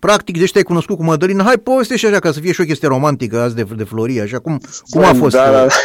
Practic, 0.00 0.38
deci 0.38 0.52
te-ai 0.52 0.64
cunoscut 0.64 0.96
cu 0.96 1.02
Mădălina. 1.02 1.44
Hai, 1.44 1.56
povestește 1.56 2.06
așa, 2.06 2.18
ca 2.18 2.32
să 2.32 2.40
fie 2.40 2.52
și 2.52 2.60
o 2.60 2.64
chestie 2.64 2.88
romantică 2.88 3.40
azi 3.40 3.54
de, 3.54 3.66
de 3.76 3.84
Floria, 3.84 4.22
așa 4.22 4.38
cum, 4.38 4.60
cum 4.90 5.04
a 5.04 5.14
fost? 5.14 5.34
Da, 5.34 5.50
da. 5.50 5.66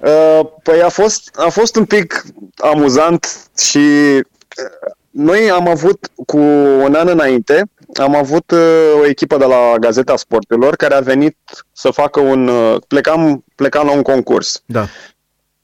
Uh, 0.00 0.40
păi 0.62 0.82
a 0.82 0.88
fost, 0.88 1.30
a 1.36 1.48
fost 1.48 1.76
un 1.76 1.84
pic 1.84 2.24
amuzant 2.56 3.48
și 3.56 3.78
uh, 3.78 4.92
noi 5.10 5.50
am 5.50 5.68
avut 5.68 6.10
cu 6.26 6.38
un 6.84 6.94
an 6.94 7.08
înainte, 7.08 7.62
am 7.94 8.16
avut 8.16 8.50
uh, 8.50 9.00
o 9.00 9.06
echipă 9.06 9.36
de 9.36 9.44
la 9.44 9.74
Gazeta 9.80 10.16
Sportelor 10.16 10.76
care 10.76 10.94
a 10.94 11.00
venit 11.00 11.36
să 11.72 11.90
facă 11.90 12.20
un... 12.20 12.48
Uh, 12.48 12.76
plecam, 12.88 13.44
plecam 13.54 13.86
la 13.86 13.92
un 13.92 14.02
concurs. 14.02 14.62
Da. 14.66 14.86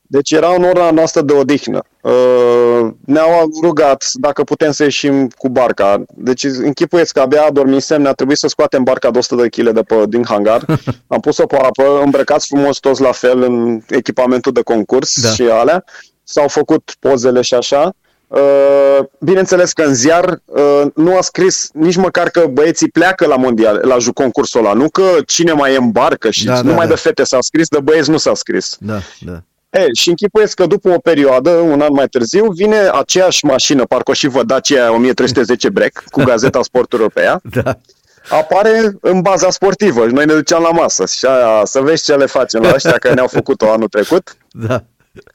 Deci 0.07 0.31
era 0.31 0.55
în 0.55 0.63
ora 0.63 0.91
noastră 0.91 1.23
de 1.23 1.33
odihnă. 1.33 1.83
Uh, 2.01 2.91
ne-au 3.05 3.51
rugat 3.63 4.05
dacă 4.13 4.45
putem 4.45 4.73
să 4.73 4.83
ieșim 4.83 5.29
cu 5.29 5.49
barca. 5.49 6.05
Deci 6.15 6.45
închipuieți 6.45 7.13
că 7.13 7.21
abia 7.21 7.43
adormisem, 7.43 8.03
ne-a 8.03 8.13
trebuit 8.13 8.39
să 8.39 8.49
scoatem 8.49 8.83
barca 8.83 9.11
de 9.11 9.19
100 9.19 9.43
de 9.43 9.49
kg 9.49 9.71
de 9.71 9.83
pe, 9.83 9.95
din 10.09 10.25
hangar. 10.25 10.65
Am 11.07 11.21
pus-o 11.21 11.47
pe 11.47 11.57
apă, 11.57 12.01
îmbrăcați 12.05 12.47
frumos 12.47 12.79
toți 12.79 13.01
la 13.01 13.13
fel 13.13 13.43
în 13.43 13.81
echipamentul 13.89 14.53
de 14.53 14.63
concurs 14.63 15.21
da. 15.21 15.29
și 15.29 15.43
alea. 15.43 15.85
S-au 16.23 16.49
făcut 16.49 16.95
pozele 16.99 17.41
și 17.41 17.55
așa. 17.55 17.95
Uh, 18.27 18.99
bineînțeles 19.21 19.73
că 19.73 19.83
în 19.83 19.95
ziar 19.95 20.41
uh, 20.45 20.83
nu 20.95 21.17
a 21.17 21.21
scris 21.21 21.69
nici 21.73 21.97
măcar 21.97 22.29
că 22.29 22.47
băieții 22.53 22.89
pleacă 22.89 23.27
la 23.27 23.37
mondial, 23.37 23.81
la 23.85 23.97
concursul 24.15 24.61
ăla, 24.61 24.73
nu 24.73 24.89
că 24.89 25.03
cine 25.27 25.53
mai 25.53 25.73
e 25.73 25.77
în 25.77 25.91
barcă 25.91 26.31
și 26.31 26.45
da, 26.45 26.61
numai 26.61 26.87
da, 26.87 26.93
de 26.93 26.95
fete 26.95 27.25
s-a 27.25 27.39
scris, 27.41 27.69
de 27.69 27.81
băieți 27.81 28.11
nu 28.11 28.17
s-a 28.17 28.35
scris. 28.35 28.77
Da, 28.81 28.99
da. 29.21 29.43
E, 29.75 29.93
și 29.93 30.09
închipuiesc 30.09 30.55
că 30.55 30.67
după 30.67 30.89
o 30.89 30.99
perioadă, 30.99 31.51
un 31.51 31.81
an 31.81 31.93
mai 31.93 32.07
târziu, 32.07 32.51
vine 32.51 32.77
aceeași 32.77 33.45
mașină, 33.45 33.85
parcă 33.85 34.13
și 34.13 34.29
vă 34.29 34.43
Dacia 34.43 34.93
1310 34.93 35.69
Break, 35.69 36.05
cu 36.11 36.23
Gazeta 36.29 36.63
Sport 36.63 36.93
Europea, 36.93 37.41
da. 37.43 37.79
apare 38.29 38.97
în 39.01 39.21
baza 39.21 39.51
sportivă 39.51 40.07
și 40.07 40.15
noi 40.15 40.25
ne 40.25 40.35
duceam 40.35 40.63
la 40.63 40.71
masă 40.71 41.07
și 41.07 41.27
aia, 41.27 41.65
să 41.65 41.81
vezi 41.81 42.05
ce 42.05 42.15
le 42.15 42.27
facem 42.27 42.63
la 42.63 42.73
ăștia 42.75 42.99
care 42.99 43.15
ne-au 43.15 43.27
făcut-o 43.27 43.73
anul 43.73 43.89
trecut. 43.89 44.37
Da. 44.69 44.83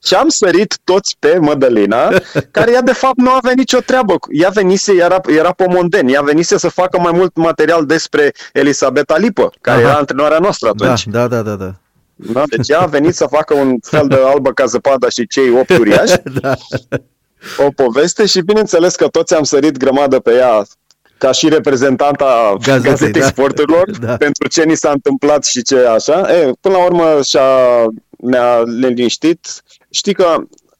Și 0.03 0.13
am 0.13 0.29
sărit 0.29 0.77
toți 0.83 1.15
pe 1.19 1.37
Mădălina, 1.41 2.09
care 2.51 2.71
ea 2.71 2.81
de 2.81 2.93
fapt 2.93 3.17
nu 3.17 3.29
avea 3.29 3.51
nicio 3.55 3.79
treabă. 3.79 4.15
Ea 4.29 4.49
venise, 4.49 4.93
era, 4.93 5.21
era 5.27 5.51
pomonden, 5.51 6.07
ea 6.07 6.21
venise 6.21 6.57
să 6.57 6.67
facă 6.67 6.99
mai 6.99 7.11
mult 7.15 7.35
material 7.35 7.85
despre 7.85 8.33
Elisabeta 8.53 9.17
Lipă, 9.17 9.51
care 9.61 9.79
Aha. 9.79 9.89
era 9.89 9.97
antrenoarea 9.97 10.39
noastră 10.39 10.69
atunci. 10.69 11.05
Da, 11.05 11.27
da, 11.27 11.41
da, 11.41 11.53
da. 11.53 11.73
Da? 12.21 12.43
Deci 12.45 12.69
ea 12.69 12.79
a 12.79 12.85
venit 12.85 13.15
să 13.15 13.25
facă 13.25 13.53
un 13.53 13.77
fel 13.81 14.07
de 14.07 14.15
albă 14.25 14.51
ca 14.53 14.65
zăpada 14.65 15.09
și 15.09 15.27
cei 15.27 15.51
opt 15.51 15.69
uriași. 15.69 16.15
da. 16.41 16.53
O 17.57 17.69
poveste 17.75 18.25
și 18.25 18.41
bineînțeles 18.41 18.95
că 18.95 19.07
toți 19.07 19.33
am 19.35 19.43
sărit 19.43 19.77
grămadă 19.77 20.19
pe 20.19 20.33
ea 20.33 20.65
ca 21.17 21.31
și 21.31 21.49
reprezentanta 21.49 22.55
Gazetei, 22.61 22.89
Gazetei 22.89 23.21
da. 23.21 23.27
Sporturilor 23.27 23.89
da. 24.01 24.17
pentru 24.17 24.47
ce 24.47 24.63
ni 24.63 24.75
s-a 24.75 24.91
întâmplat 24.91 25.45
și 25.45 25.61
ce 25.61 25.77
așa. 25.77 26.33
E, 26.33 26.51
până 26.61 26.77
la 26.77 26.83
urmă 26.83 27.19
și-a, 27.23 27.41
ne-a 28.17 28.61
liniștit. 28.61 29.63
Știi 29.89 30.13
că 30.13 30.35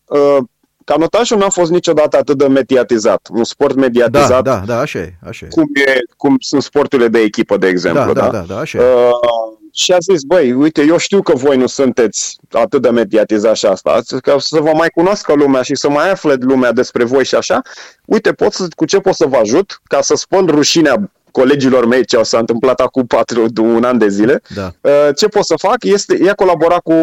uh, 0.06 0.38
canotajul 0.84 1.38
n-a 1.38 1.50
fost 1.50 1.72
niciodată 1.72 2.18
atât 2.18 2.38
de 2.38 2.48
mediatizat. 2.48 3.28
Un 3.32 3.44
sport 3.44 3.76
mediatizat. 3.76 4.30
Da, 4.30 4.42
da, 4.42 4.64
da, 4.66 4.80
așa 4.80 5.00
e. 5.00 5.14
Așa 5.28 5.46
e. 5.46 5.50
Cum, 5.50 5.64
e, 5.74 5.98
cum 6.18 6.36
sunt 6.40 6.62
sporturile 6.62 7.08
de 7.08 7.20
echipă, 7.20 7.58
de 7.58 7.68
exemplu. 7.68 8.14
Da, 8.14 8.22
da, 8.22 8.30
da, 8.30 8.38
da, 8.38 8.54
da 8.54 8.60
așa 8.60 8.78
e. 8.78 8.82
Uh, 8.82 9.59
și 9.80 9.92
a 9.92 9.98
zis, 10.00 10.24
băi, 10.24 10.52
uite, 10.52 10.84
eu 10.88 10.98
știu 10.98 11.22
că 11.22 11.36
voi 11.36 11.58
nu 11.58 11.68
sunteți 11.68 12.38
atât 12.52 12.82
de 12.82 12.90
mediatizați 12.90 13.60
și 13.60 13.66
asta, 13.66 14.00
că 14.22 14.36
să 14.40 14.60
vă 14.60 14.72
mai 14.74 14.90
cunoască 14.90 15.34
lumea 15.34 15.62
și 15.62 15.76
să 15.76 15.90
mai 15.90 16.12
afle 16.12 16.36
lumea 16.40 16.72
despre 16.72 17.04
voi 17.04 17.26
și 17.26 17.36
așa, 17.36 17.62
uite, 18.06 18.32
pot 18.32 18.54
să, 18.54 18.68
cu 18.76 18.86
ce 18.86 19.00
pot 19.00 19.14
să 19.14 19.26
vă 19.26 19.38
ajut 19.38 19.80
ca 19.84 20.02
să 20.02 20.16
spăl 20.16 20.46
rușinea 20.46 21.12
colegilor 21.32 21.86
mei 21.86 22.06
ce 22.06 22.24
s-a 22.24 22.38
întâmplat 22.40 22.80
acum 22.80 23.06
patru, 23.06 23.46
un 23.60 23.84
an 23.84 23.98
de 23.98 24.08
zile. 24.08 24.42
Da. 24.56 24.72
Uh, 24.82 24.92
ce 25.16 25.28
pot 25.28 25.46
să 25.46 25.54
fac 25.58 25.84
este, 25.84 26.18
ea 26.24 26.34
colabora 26.34 26.78
cu 26.78 26.94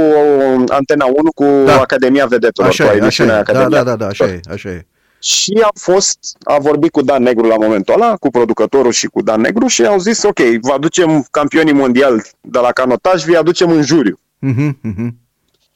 Antena 0.69 1.05
1, 1.05 1.32
cu 1.35 1.44
da. 1.65 1.81
Academia 1.81 2.27
Vedetelor, 2.27 2.70
așa 2.70 2.85
cu 2.85 3.05
așa 3.05 3.24
da, 3.24 3.39
Academia. 3.39 3.69
Da, 3.69 3.82
da, 3.82 3.97
da, 3.97 4.07
așa 4.07 4.24
e, 4.24 4.40
așa 4.51 4.69
e. 4.69 4.86
Și 5.27 5.61
a 5.62 5.70
fost, 5.74 6.19
a 6.44 6.59
vorbit 6.59 6.90
cu 6.90 7.03
Dan 7.03 7.23
Negru 7.23 7.47
la 7.47 7.57
momentul 7.57 7.94
ăla, 7.94 8.16
cu 8.16 8.31
producătorul 8.31 8.93
și 8.93 9.07
cu 9.07 9.23
Dan 9.23 9.40
Negru 9.40 9.66
și 9.66 9.86
au 9.86 9.98
zis, 9.98 10.23
ok, 10.23 10.39
vă 10.61 10.73
aducem 10.73 11.27
campionii 11.31 11.73
mondiali 11.73 12.23
de 12.40 12.59
la 12.59 12.73
canotaj, 12.73 13.24
vi 13.24 13.36
aducem 13.36 13.70
în 13.70 13.82
juriu. 13.82 14.19
Mm-hmm, 14.47 14.70
mm-hmm. 14.89 15.09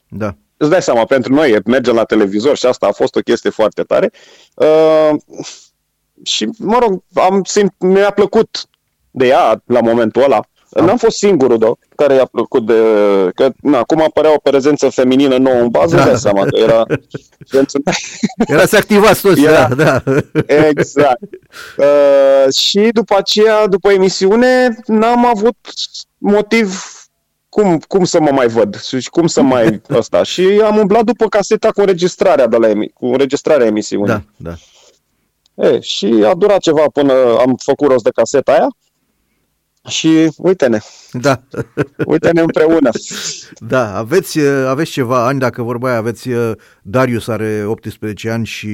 Da. 0.07 0.35
Îți 0.57 0.69
dai 0.69 0.81
seama, 0.81 1.05
pentru 1.05 1.33
noi 1.33 1.57
merge 1.65 1.91
la 1.91 2.03
televizor 2.03 2.57
și 2.57 2.65
asta 2.65 2.87
a 2.87 2.91
fost 2.91 3.15
o 3.15 3.19
chestie 3.19 3.49
foarte 3.49 3.83
tare. 3.83 4.11
Uh, 4.53 5.15
și, 6.23 6.49
mă 6.57 6.77
rog, 6.79 7.03
am 7.13 7.43
simt, 7.43 7.73
mi-a 7.77 8.11
plăcut 8.11 8.65
de 9.11 9.27
ea 9.27 9.61
la 9.65 9.79
momentul 9.81 10.23
ăla. 10.23 10.41
Am. 10.73 10.85
N-am 10.85 10.97
fost 10.97 11.17
singurul, 11.17 11.57
da, 11.57 11.71
care 11.95 12.13
i-a 12.13 12.25
plăcut 12.25 12.65
de... 12.65 12.73
Că, 13.35 13.51
na, 13.61 13.77
acum 13.77 14.01
apărea 14.01 14.33
o 14.33 14.39
prezență 14.43 14.89
feminină 14.89 15.37
nouă 15.37 15.59
în 15.59 15.69
bază, 15.69 15.95
da. 15.95 16.15
seama 16.15 16.45
că 16.45 16.57
era... 16.57 16.85
era 18.47 18.65
să 18.65 18.75
activați 18.75 19.21
toți, 19.21 19.43
era, 19.43 19.67
da, 19.67 20.03
da. 20.05 20.21
Exact. 20.45 21.23
Uh, 21.77 22.53
și 22.53 22.89
după 22.91 23.15
aceea, 23.17 23.67
după 23.67 23.91
emisiune, 23.91 24.77
n-am 24.85 25.25
avut 25.25 25.57
motiv 26.17 26.83
cum, 27.49 27.79
cum 27.87 28.03
să 28.03 28.19
mă 28.19 28.31
mai 28.31 28.47
văd 28.47 28.81
și 28.81 29.09
cum 29.09 29.27
să 29.27 29.41
mai 29.41 29.81
ăsta. 29.99 30.23
Și 30.23 30.61
am 30.63 30.77
umblat 30.77 31.03
după 31.03 31.27
caseta 31.27 31.71
cu 31.71 31.79
înregistrarea, 31.79 32.47
de 32.47 32.57
la 32.57 32.67
emi- 32.67 32.93
cu 32.93 33.05
înregistrarea 33.05 33.65
emisiunii. 33.65 34.07
Da, 34.07 34.21
da. 34.35 34.53
E, 35.67 35.79
și 35.79 36.23
a 36.25 36.33
durat 36.33 36.59
ceva 36.59 36.85
până 36.93 37.13
am 37.13 37.55
făcut 37.63 37.87
rost 37.87 38.03
de 38.03 38.09
caseta 38.09 38.51
aia 38.51 38.67
și 39.89 40.31
uite-ne. 40.37 40.79
Da. 41.11 41.41
Uite-ne 42.05 42.41
împreună. 42.41 42.89
Da, 43.57 43.97
aveți, 43.97 44.39
aveți 44.67 44.91
ceva 44.91 45.25
ani, 45.25 45.39
dacă 45.39 45.61
vorba 45.61 45.89
aia, 45.89 45.97
aveți, 45.97 46.29
Darius 46.81 47.27
are 47.27 47.63
18 47.65 48.29
ani 48.29 48.45
și, 48.45 48.69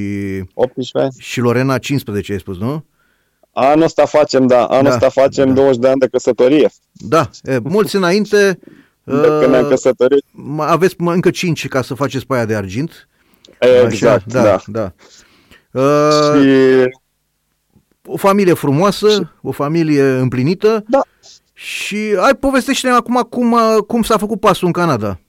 18 0.53 0.97
ani. 0.97 1.13
și 1.17 1.39
Lorena 1.39 1.77
15, 1.77 2.31
ai 2.31 2.39
spus, 2.39 2.57
nu? 2.57 2.85
Anul 3.51 3.83
ăsta 3.83 4.05
facem, 4.05 4.47
da, 4.47 4.65
anul 4.65 4.83
da, 4.83 4.89
ăsta 4.89 5.09
facem 5.09 5.47
da. 5.47 5.53
20 5.53 5.77
de 5.77 5.87
ani 5.87 5.99
de 5.99 6.07
căsătorie. 6.07 6.69
Da, 6.91 7.29
e, 7.43 7.57
mulți 7.63 7.95
înainte... 7.95 8.59
de 9.03 9.27
când 9.39 9.51
ne-am 9.51 9.67
căsătorit. 9.67 10.25
Aveți 10.57 10.95
încă 10.97 11.29
5 11.29 11.67
ca 11.67 11.81
să 11.81 11.93
faceți 11.93 12.25
pe 12.25 12.35
aia 12.35 12.45
de 12.45 12.55
argint. 12.55 13.07
Exact, 13.59 14.35
Așa? 14.35 14.43
da. 14.43 14.61
da. 14.65 14.91
da. 15.71 15.81
Uh, 15.81 16.41
și... 16.41 16.83
O 18.07 18.17
familie 18.17 18.53
frumoasă, 18.53 19.09
și... 19.09 19.21
o 19.41 19.51
familie 19.51 20.03
împlinită. 20.03 20.83
Da. 20.87 21.01
Și 21.53 21.97
ai 22.19 22.35
povestește-ne 22.35 22.93
acum 22.93 23.27
cum, 23.29 23.57
cum 23.87 24.03
s-a 24.03 24.17
făcut 24.17 24.39
pasul 24.39 24.67
în 24.67 24.73
Canada. 24.73 25.19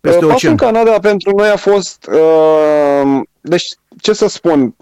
Peste 0.00 0.18
pasul 0.18 0.34
ocean. 0.34 0.50
în 0.50 0.56
Canada 0.56 0.98
pentru 0.98 1.36
noi 1.36 1.48
a 1.48 1.56
fost... 1.56 2.08
Uh, 2.12 3.20
deci, 3.40 3.66
ce 4.00 4.12
să 4.12 4.28
spun, 4.28 4.74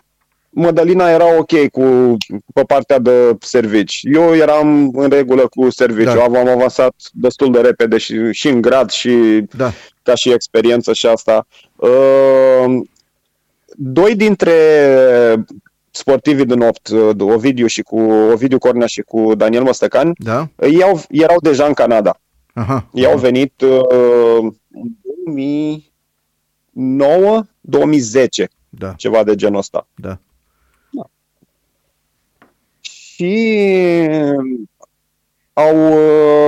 Mădălina 0.53 1.11
era 1.11 1.39
ok 1.39 1.69
cu 1.69 2.17
pe 2.55 2.63
partea 2.63 2.99
de 2.99 3.37
servici. 3.41 4.01
Eu 4.03 4.35
eram 4.35 4.91
în 4.95 5.11
regulă 5.11 5.49
cu 5.49 5.71
serviciu. 5.71 6.15
Da. 6.15 6.23
Am 6.23 6.37
avansat 6.37 6.95
destul 7.13 7.53
de 7.53 7.61
repede 7.61 7.99
și, 7.99 8.33
și 8.33 8.49
în 8.49 8.61
grad 8.61 8.91
și 8.91 9.45
da. 9.57 9.73
ca 10.03 10.15
și 10.15 10.33
experiență 10.33 10.93
și 10.93 11.07
asta. 11.07 11.47
Uh, 11.77 12.81
doi 13.77 14.17
dintre 14.17 14.55
sportivii 16.01 16.45
din 16.45 16.61
8, 16.61 16.91
Ovidiu 17.21 17.67
și 17.67 17.83
cu 17.83 18.01
Ovidiu 18.11 18.59
Cornea 18.59 18.87
și 18.87 19.01
cu 19.01 19.35
Daniel 19.35 19.63
Măstăcan, 19.63 20.13
da. 20.19 20.49
ei 20.59 20.85
erau 21.09 21.41
deja 21.41 21.67
în 21.67 21.73
Canada. 21.73 22.21
Aha. 22.55 22.89
Ei 22.93 23.07
au 23.07 23.19
venit 23.19 23.61
uh, 23.61 23.81
în 24.41 24.53
2009, 26.73 27.43
2010, 27.61 28.49
da. 28.69 28.93
ceva 28.93 29.25
de 29.25 29.35
genul 29.35 29.59
ăsta. 29.59 29.87
Da. 29.95 30.19
da. 30.91 31.11
Și 32.81 34.09
au, 35.53 35.93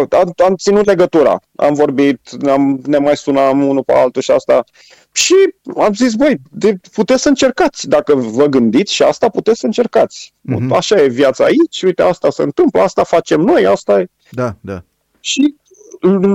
uh, 0.01 0.07
am, 0.11 0.33
am 0.45 0.55
ținut 0.57 0.85
legătura, 0.85 1.41
am 1.57 1.75
vorbit, 1.75 2.21
am, 2.49 2.81
ne 2.87 2.99
mai 2.99 3.17
sunam 3.17 3.63
unul 3.63 3.83
pe 3.83 3.93
altul 3.93 4.23
și 4.23 4.31
asta. 4.31 4.65
Și 5.13 5.35
am 5.77 5.93
zis, 5.93 6.15
băi, 6.15 6.41
de, 6.51 6.77
puteți 6.93 7.23
să 7.23 7.29
încercați. 7.29 7.89
Dacă 7.89 8.15
vă 8.15 8.47
gândiți 8.47 8.93
și 8.93 9.03
asta, 9.03 9.29
puteți 9.29 9.59
să 9.59 9.67
încercați. 9.67 10.35
Mm-hmm. 10.51 10.69
Așa 10.71 11.01
e 11.01 11.09
viața 11.09 11.45
aici, 11.45 11.83
uite, 11.83 12.03
asta 12.03 12.31
se 12.31 12.43
întâmplă, 12.43 12.81
asta 12.81 13.05
facem 13.05 13.41
noi, 13.41 13.67
asta 13.67 14.01
e. 14.01 14.07
Da, 14.31 14.57
da. 14.61 14.83
Și 15.21 15.55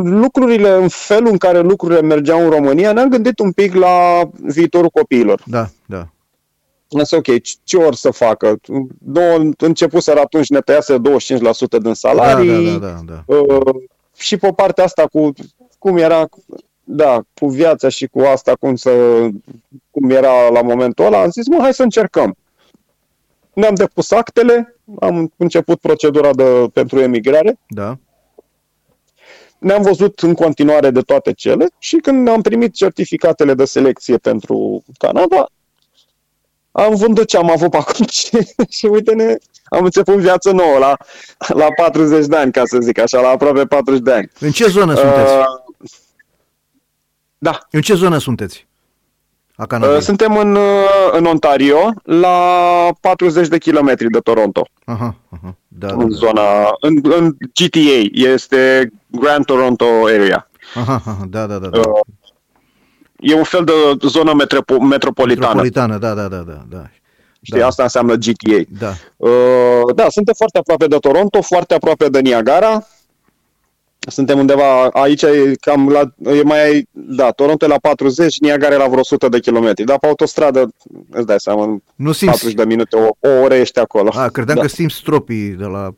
lucrurile, 0.03 0.69
în 0.69 0.87
felul 0.87 1.31
în 1.31 1.37
care 1.37 1.59
lucrurile 1.59 2.01
mergeau 2.01 2.43
în 2.43 2.49
România, 2.49 2.91
ne-am 2.91 3.09
gândit 3.09 3.39
un 3.39 3.51
pic 3.51 3.73
la 3.73 4.29
viitorul 4.41 4.89
copiilor. 4.89 5.41
Da, 5.45 5.69
da. 5.85 6.07
Însă, 6.89 7.15
ok, 7.15 7.27
ce 7.63 7.77
or 7.77 7.95
să 7.95 8.11
facă? 8.11 8.59
Nu, 9.05 9.51
să 9.97 10.11
atunci 10.21 10.49
ne 10.49 10.59
tăiase 10.59 10.97
25% 10.97 11.01
din 11.81 11.93
salarii. 11.93 12.65
Da, 12.65 12.87
da, 12.87 12.87
da, 12.87 13.01
da, 13.05 13.23
da. 13.25 13.35
Uh, 13.35 13.75
și 14.17 14.37
pe 14.37 14.51
partea 14.55 14.83
asta 14.83 15.07
cu 15.11 15.31
cum 15.79 15.97
era 15.97 16.27
da, 16.89 17.21
cu 17.33 17.47
viața 17.47 17.89
și 17.89 18.07
cu 18.07 18.19
asta, 18.19 18.55
cum, 18.59 18.75
să, 18.75 18.91
cum 19.91 20.09
era 20.09 20.49
la 20.49 20.61
momentul 20.61 21.05
ăla, 21.05 21.21
am 21.21 21.29
zis, 21.29 21.47
mă, 21.47 21.57
hai 21.61 21.73
să 21.73 21.83
încercăm. 21.83 22.35
Ne-am 23.53 23.75
depus 23.75 24.11
actele, 24.11 24.75
am 24.99 25.33
început 25.37 25.79
procedura 25.79 26.33
de, 26.33 26.67
pentru 26.73 26.99
emigrare. 26.99 27.59
Da. 27.67 27.97
Ne-am 29.57 29.81
văzut 29.81 30.19
în 30.19 30.33
continuare 30.33 30.89
de 30.89 31.01
toate 31.01 31.33
cele 31.33 31.67
și 31.77 31.95
când 31.95 32.27
am 32.27 32.41
primit 32.41 32.73
certificatele 32.73 33.53
de 33.53 33.65
selecție 33.65 34.17
pentru 34.17 34.83
Canada, 34.97 35.47
am 36.71 36.95
vândut 36.95 37.27
ce 37.27 37.37
am 37.37 37.51
avut 37.51 37.71
pe 37.71 37.77
acum 37.77 38.05
și 38.77 38.85
uite-ne, 38.85 39.35
am 39.65 39.83
început 39.83 40.15
viață 40.15 40.51
nouă 40.51 40.77
la, 40.77 40.97
la 41.47 41.67
40 41.75 42.25
de 42.25 42.35
ani, 42.35 42.51
ca 42.51 42.61
să 42.65 42.77
zic 42.79 42.99
așa, 42.99 43.21
la 43.21 43.29
aproape 43.29 43.65
40 43.65 44.01
de 44.01 44.11
ani. 44.11 44.31
În 44.39 44.51
ce 44.51 44.67
zonă 44.67 44.95
sunteți? 44.95 45.33
Uh, 45.33 45.66
da. 47.37 47.59
În 47.71 47.81
ce 47.81 47.93
zonă 47.93 48.17
sunteți? 48.17 48.67
A 49.55 49.65
Canadei? 49.65 49.95
Uh, 49.95 50.01
suntem 50.01 50.37
în, 50.37 50.55
uh, 50.55 51.11
în 51.11 51.25
Ontario, 51.25 51.93
la 52.03 52.37
40 53.01 53.47
de 53.47 53.57
kilometri 53.57 54.09
de 54.09 54.19
Toronto. 54.19 54.67
Aha, 54.85 55.15
aha. 55.29 55.55
Da, 55.67 55.87
în 55.87 56.09
da, 56.09 56.15
zona, 56.15 56.41
în, 56.79 56.99
în 57.03 57.35
GTA, 57.53 58.09
este 58.11 58.91
Grand 59.07 59.45
Toronto 59.45 59.85
Area. 60.05 60.49
Aha, 60.75 60.93
aha, 60.93 61.25
da, 61.29 61.45
da, 61.45 61.57
da. 61.57 61.67
da. 61.67 61.79
Uh, 61.79 61.85
e 63.19 63.33
un 63.33 63.43
fel 63.43 63.63
de 63.63 64.07
zonă 64.07 64.31
metropo- 64.31 64.87
metropolitană. 64.89 65.61
Metropolitană, 65.61 65.97
da, 65.97 66.13
da, 66.13 66.27
da, 66.27 66.37
da. 66.37 66.65
da. 66.69 66.89
Știi, 67.41 67.59
da. 67.59 67.65
asta 67.65 67.83
înseamnă 67.83 68.15
GTA. 68.15 68.61
Da. 68.79 68.93
Uh, 69.17 69.95
da, 69.95 70.09
suntem 70.09 70.33
foarte 70.37 70.57
aproape 70.57 70.87
de 70.87 70.97
Toronto, 70.97 71.41
foarte 71.41 71.73
aproape 71.73 72.09
de 72.09 72.19
Niagara. 72.19 72.87
Suntem 74.09 74.39
undeva, 74.39 74.87
aici 74.87 75.21
e 75.21 75.55
cam 75.61 75.89
la, 75.89 76.31
e 76.31 76.43
mai, 76.43 76.87
da, 76.91 77.31
Toronto 77.31 77.65
e 77.65 77.67
la 77.67 77.77
40, 77.77 78.39
Niagara 78.39 78.73
e 78.73 78.77
la 78.77 78.87
vreo 78.87 78.99
100 78.99 79.29
de 79.29 79.39
kilometri, 79.39 79.85
dar 79.85 79.99
pe 79.99 80.07
autostradă, 80.07 80.67
îți 81.09 81.25
dai 81.25 81.39
seama, 81.39 81.63
în 81.63 81.81
nu 81.95 82.11
40 82.25 82.53
de 82.53 82.65
minute, 82.65 82.95
o, 82.95 83.29
o 83.29 83.41
oră 83.43 83.53
ești 83.53 83.79
acolo. 83.79 84.11
A, 84.13 84.27
credeam 84.27 84.57
da. 84.57 84.61
că 84.61 84.67
simți 84.67 84.95
stropii 84.95 85.49
de 85.49 85.65
la 85.65 85.93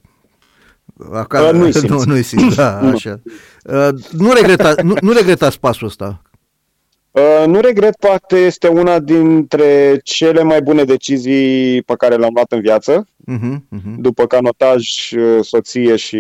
Acasă, 1.14 1.46
uh, 1.46 1.54
nu-i 1.60 1.74
simți. 1.74 1.88
Nu, 2.08 2.14
nu 2.14 2.22
simți, 2.22 2.56
da, 2.56 2.78
așa. 2.78 3.22
Uh, 3.64 3.90
nu, 4.12 4.32
regreta, 4.32 4.74
nu, 4.84 4.94
nu 5.02 5.12
regretați 5.12 5.60
pasul 5.60 5.88
ăsta? 5.88 6.22
Uh, 7.12 7.48
nu 7.48 7.60
regret, 7.60 7.96
poate 7.96 8.38
este 8.38 8.68
una 8.68 9.00
dintre 9.00 10.00
cele 10.04 10.44
mai 10.44 10.62
bune 10.62 10.84
decizii 10.84 11.82
pe 11.82 11.94
care 11.98 12.16
le-am 12.16 12.32
luat 12.34 12.52
în 12.52 12.62
viață. 12.62 13.08
Uh-huh, 13.32 13.56
uh-huh. 13.56 13.96
După 13.98 14.26
canotaj, 14.26 15.12
uh, 15.12 15.40
soție 15.42 15.96
și 15.96 16.20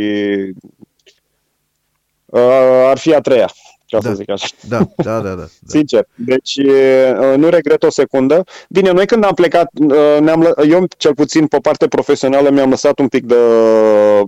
Uh, 2.29 2.41
ar 2.89 2.97
fi 2.97 3.13
a 3.13 3.19
treia, 3.19 3.51
ca 3.87 3.97
da. 3.99 4.09
să 4.09 4.15
zic 4.15 4.29
așa. 4.29 4.47
Da, 4.67 4.87
da, 4.95 5.19
da. 5.19 5.33
da, 5.33 5.45
Sincer. 5.67 6.07
Deci 6.15 6.55
uh, 6.55 7.37
nu 7.37 7.49
regret 7.49 7.83
o 7.83 7.89
secundă. 7.89 8.43
Bine, 8.69 8.91
noi 8.91 9.05
când 9.05 9.23
am 9.23 9.33
plecat, 9.33 9.69
uh, 9.81 10.17
ne-am, 10.19 10.53
eu 10.69 10.85
cel 10.97 11.13
puțin 11.13 11.47
pe 11.47 11.57
parte 11.57 11.87
profesională 11.87 12.49
mi-am 12.49 12.69
lăsat 12.69 12.99
un 12.99 13.07
pic 13.07 13.25
de 13.25 13.35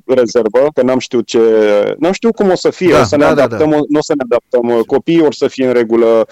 rezervă, 0.05 0.67
că 0.73 0.81
n-am 0.81 0.99
știut 0.99 1.25
ce, 1.25 1.39
n-am 1.99 2.11
știut 2.11 2.35
cum 2.35 2.49
o 2.49 2.55
să 2.55 2.69
fie, 2.69 2.91
da, 2.91 2.99
o 2.99 3.03
să 3.03 3.15
ne 3.15 3.23
da, 3.23 3.29
adaptăm, 3.29 3.69
da, 3.69 3.75
da. 3.75 3.81
nu 3.89 3.97
o 3.97 4.01
să 4.01 4.13
ne 4.17 4.23
adaptăm, 4.23 4.81
copiii 4.81 5.21
or 5.21 5.33
să 5.33 5.47
fie 5.47 5.67
în 5.67 5.73
regulă, 5.73 6.27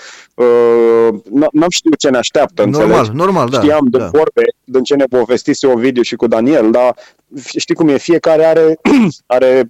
n-am 1.51 1.69
știut 1.69 1.97
ce 1.97 2.09
ne 2.09 2.17
așteaptă, 2.17 2.63
Normal, 2.63 2.87
înțelegi? 2.87 3.11
normal, 3.15 3.49
da. 3.49 3.59
Știam 3.59 3.87
de 3.89 3.97
da. 3.97 4.05
vorbe, 4.05 4.43
din 4.63 4.83
ce 4.83 4.95
ne 4.95 5.05
povestise 5.05 5.67
Ovidiu 5.67 6.01
și 6.01 6.15
cu 6.15 6.27
Daniel, 6.27 6.71
dar 6.71 6.95
știi 7.57 7.75
cum 7.75 7.87
e, 7.87 7.97
fiecare 7.97 8.45
are, 8.45 8.79
are 9.25 9.67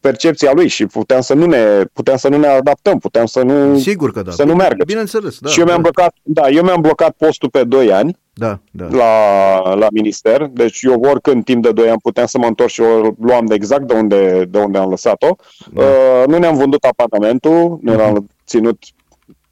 percepția 0.00 0.52
lui 0.52 0.68
și 0.68 0.86
puteam 0.86 1.20
să 1.20 1.34
nu 1.34 1.46
ne, 1.46 1.84
puteam 1.92 2.16
să 2.16 2.28
nu 2.28 2.36
ne 2.36 2.46
adaptăm, 2.46 2.98
puteam 2.98 3.26
să 3.26 3.42
nu, 3.42 3.78
Sigur 3.78 4.12
că 4.12 4.22
da. 4.22 4.30
să 4.30 4.44
nu 4.44 4.54
meargă. 4.54 4.84
Bineînțeles, 4.84 5.38
da. 5.38 5.48
Și 5.48 5.58
eu 5.58 5.64
mi-am 5.64 5.82
da. 5.82 5.90
blocat, 5.90 6.14
da, 6.22 6.48
eu 6.48 6.62
mi-am 6.62 6.80
blocat 6.80 7.10
postul 7.10 7.48
pe 7.48 7.64
2 7.64 7.92
ani 7.92 8.18
da, 8.32 8.60
da. 8.70 8.86
La, 8.90 9.74
la 9.74 9.86
minister, 9.90 10.46
deci 10.46 10.82
eu 10.82 11.00
oricând 11.00 11.44
timp 11.44 11.62
de 11.62 11.72
2 11.72 11.88
ani 11.88 12.00
puteam 12.00 12.26
să 12.26 12.38
mă 12.38 12.46
întorc 12.46 12.70
și 12.70 12.80
o 12.80 13.14
luam 13.20 13.46
de 13.46 13.54
exact 13.54 13.86
de 13.86 13.94
unde, 13.94 14.44
de 14.44 14.58
unde 14.58 14.78
am 14.78 14.90
lăsat-o. 14.90 15.36
Da. 15.72 15.82
Uh, 15.82 16.26
nu 16.26 16.38
ne-am 16.38 16.56
vândut 16.56 16.84
apartamentul, 16.84 17.78
ne 17.82 17.94
l-am 17.94 18.16
uh-huh. 18.16 18.44
ținut 18.46 18.82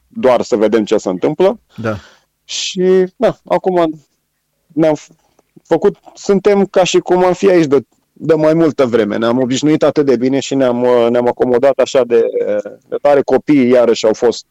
doar 0.08 0.42
să 0.42 0.56
vedem 0.56 0.84
ce 0.84 0.96
se 0.96 1.08
întâmplă. 1.08 1.60
Da. 1.76 1.96
Și, 2.44 3.04
da, 3.16 3.36
acum 3.44 4.04
ne-am 4.66 4.94
făcut, 5.62 5.96
suntem 6.14 6.64
ca 6.64 6.84
și 6.84 6.98
cum 6.98 7.24
am 7.24 7.32
fi 7.32 7.50
aici 7.50 7.66
de 7.66 7.80
de 8.20 8.34
mai 8.34 8.54
multă 8.54 8.86
vreme. 8.86 9.16
Ne-am 9.16 9.38
obișnuit 9.38 9.82
atât 9.82 10.06
de 10.06 10.16
bine 10.16 10.40
și 10.40 10.54
ne-am, 10.54 10.82
uh, 10.82 11.06
ne-am 11.10 11.26
acomodat 11.26 11.78
așa 11.78 12.04
de, 12.04 12.22
de 12.88 12.96
tare. 13.02 13.22
Copiii 13.22 13.68
iarăși 13.68 14.06
au 14.06 14.14
fost 14.14 14.46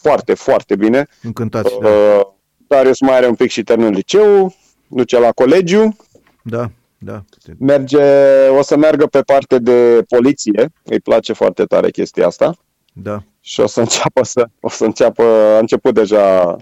foarte, 0.00 0.34
foarte 0.34 0.76
bine. 0.76 1.06
Încântați, 1.22 1.74
uh, 1.74 1.80
da. 1.80 2.34
Darius 2.66 3.00
mai 3.00 3.16
are 3.16 3.26
un 3.26 3.34
pic 3.34 3.50
și 3.50 3.62
terminul 3.62 3.92
liceu, 3.92 4.54
duce 4.88 5.18
la 5.18 5.32
colegiu. 5.32 5.96
Da, 6.42 6.70
da. 6.98 7.24
Merge, 7.58 8.02
o 8.48 8.62
să 8.62 8.76
meargă 8.76 9.06
pe 9.06 9.20
parte 9.20 9.58
de 9.58 10.02
poliție, 10.08 10.72
îi 10.82 11.00
place 11.00 11.32
foarte 11.32 11.64
tare 11.64 11.90
chestia 11.90 12.26
asta. 12.26 12.56
Da. 12.92 13.22
Și 13.40 13.60
o 13.60 13.66
să 13.66 13.80
înceapă 13.80 14.24
să, 14.24 14.48
o 14.60 14.68
să 14.68 14.84
înceapă, 14.84 15.22
a 15.22 15.58
început 15.58 15.94
deja 15.94 16.56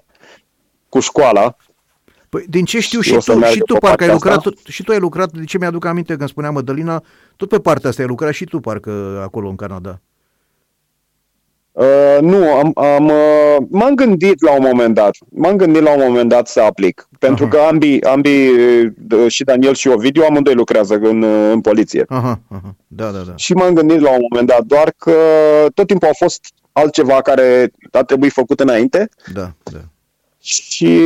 cu 0.88 1.00
școala. 1.00 1.56
Păi, 2.32 2.44
din 2.48 2.64
ce 2.64 2.80
știu 2.80 3.00
și, 3.00 3.14
o 3.14 3.20
să 3.20 3.32
tu, 3.32 3.38
meargă 3.38 3.56
și 3.56 3.62
tu 3.62 3.72
pe 3.72 3.78
parcă 3.78 4.02
ai 4.02 4.08
partea 4.08 4.14
lucrat, 4.14 4.36
asta. 4.36 4.50
tot, 4.50 4.72
și 4.72 4.82
tu 4.82 4.92
ai 4.92 4.98
lucrat, 4.98 5.32
de 5.32 5.44
ce 5.44 5.58
mi-aduc 5.58 5.84
aminte 5.84 6.16
când 6.16 6.28
spunea 6.28 6.50
Mădălina, 6.50 7.02
tot 7.36 7.48
pe 7.48 7.58
partea 7.58 7.88
asta 7.88 8.02
ai 8.02 8.08
lucrat 8.08 8.32
și 8.32 8.44
tu 8.44 8.60
parcă 8.60 9.20
acolo 9.24 9.48
în 9.48 9.56
Canada. 9.56 10.00
Uh, 11.72 12.18
nu, 12.20 12.52
am, 12.52 12.70
am, 12.74 13.04
uh, 13.04 13.56
m-am 13.70 13.94
gândit 13.94 14.42
la 14.42 14.52
un 14.52 14.62
moment 14.62 14.94
dat, 14.94 15.16
m-am 15.30 15.56
gândit 15.56 15.82
la 15.82 15.94
un 15.94 16.02
moment 16.06 16.28
dat 16.28 16.48
să 16.48 16.60
aplic, 16.60 17.08
pentru 17.18 17.44
Aha. 17.44 17.56
că 17.56 17.60
ambii, 17.60 18.04
ambii, 18.04 18.48
uh, 18.48 19.26
și 19.28 19.44
Daniel 19.44 19.74
și 19.74 19.88
Ovidiu, 19.88 20.22
amândoi 20.22 20.54
lucrează 20.54 20.94
în, 20.94 21.22
uh, 21.22 21.50
în 21.52 21.60
poliție. 21.60 22.04
Aha, 22.08 22.40
aha, 22.48 22.76
da, 22.86 23.10
da, 23.10 23.18
da. 23.18 23.36
Și 23.36 23.52
m-am 23.52 23.74
gândit 23.74 24.00
la 24.00 24.10
un 24.10 24.20
moment 24.30 24.48
dat, 24.48 24.62
doar 24.62 24.94
că 24.96 25.12
tot 25.74 25.86
timpul 25.86 26.08
a 26.08 26.24
fost 26.24 26.40
altceva 26.72 27.22
care 27.22 27.72
a 27.90 28.02
trebuit 28.02 28.32
făcut 28.32 28.60
înainte 28.60 29.08
Da, 29.34 29.52
da. 29.62 29.80
Și 30.42 31.00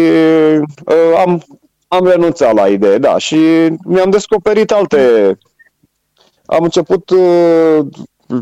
uh, 0.84 1.16
am, 1.26 1.42
am 1.88 2.06
renunțat 2.06 2.54
la 2.54 2.68
idee, 2.68 2.98
da, 2.98 3.18
și 3.18 3.36
mi-am 3.84 4.10
descoperit 4.10 4.70
alte... 4.70 5.38
Am 6.46 6.62
început... 6.62 7.10
Uh, 7.10 7.86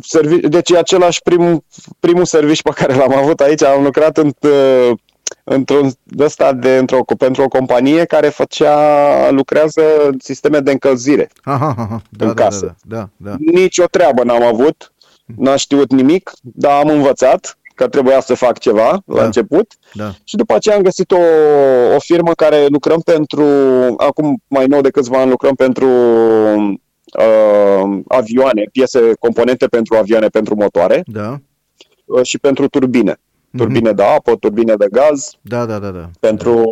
servi- 0.00 0.48
deci 0.48 0.70
e 0.70 0.78
același 0.78 1.22
prim, 1.22 1.64
primul 2.00 2.24
serviciu 2.24 2.62
pe 2.62 2.70
care 2.74 2.94
l-am 2.94 3.14
avut 3.14 3.40
aici. 3.40 3.62
Am 3.62 3.82
lucrat 3.82 4.16
în, 4.16 4.32
uh, 4.40 4.90
într-un 5.44 5.90
ăsta 6.18 6.52
de, 6.52 6.76
într-o, 6.76 7.04
pentru 7.18 7.42
o 7.42 7.48
companie 7.48 8.04
care 8.04 8.28
făcea, 8.28 9.30
lucrează 9.30 9.82
în 10.06 10.16
sisteme 10.22 10.58
de 10.60 10.70
încălzire. 10.70 11.30
Aha, 11.42 11.74
aha, 11.78 12.02
da, 12.10 12.26
În 12.26 12.34
da, 12.34 12.34
da, 12.34 12.42
casă. 12.44 12.76
da, 12.82 12.96
da, 12.96 13.30
da. 13.30 13.36
Nici 13.38 13.78
o 13.78 13.84
treabă 13.86 14.22
n-am 14.24 14.42
avut, 14.42 14.92
n-am 15.36 15.56
știut 15.56 15.90
nimic, 15.92 16.30
dar 16.42 16.80
am 16.80 16.88
învățat 16.88 17.58
că 17.74 17.88
trebuia 17.88 18.20
să 18.20 18.34
fac 18.34 18.58
ceva 18.58 19.02
la 19.06 19.16
Da. 19.16 19.24
început 19.24 19.72
da. 19.92 20.14
și 20.24 20.36
după 20.36 20.54
aceea 20.54 20.76
am 20.76 20.82
găsit 20.82 21.10
o, 21.10 21.18
o 21.94 21.98
firmă 21.98 22.32
care 22.32 22.66
lucrăm 22.66 23.00
pentru, 23.00 23.44
acum 23.96 24.42
mai 24.46 24.66
nou 24.66 24.80
de 24.80 24.90
câțiva 24.90 25.20
ani 25.20 25.30
lucrăm 25.30 25.54
pentru 25.54 25.86
uh, 27.18 28.00
avioane, 28.08 28.68
piese, 28.72 29.12
componente 29.18 29.66
pentru 29.66 29.96
avioane, 29.96 30.26
pentru 30.26 30.54
motoare 30.54 31.02
Da, 31.06 31.38
uh, 32.04 32.22
și 32.22 32.38
pentru 32.38 32.68
turbine. 32.68 33.16
Turbine 33.56 33.92
de 33.92 34.02
apă, 34.02 34.36
turbine 34.36 34.74
de 34.74 34.86
gaz, 34.90 35.30
da, 35.40 35.64
da, 35.64 35.78
da, 35.78 35.90
da. 35.90 36.10
pentru 36.20 36.64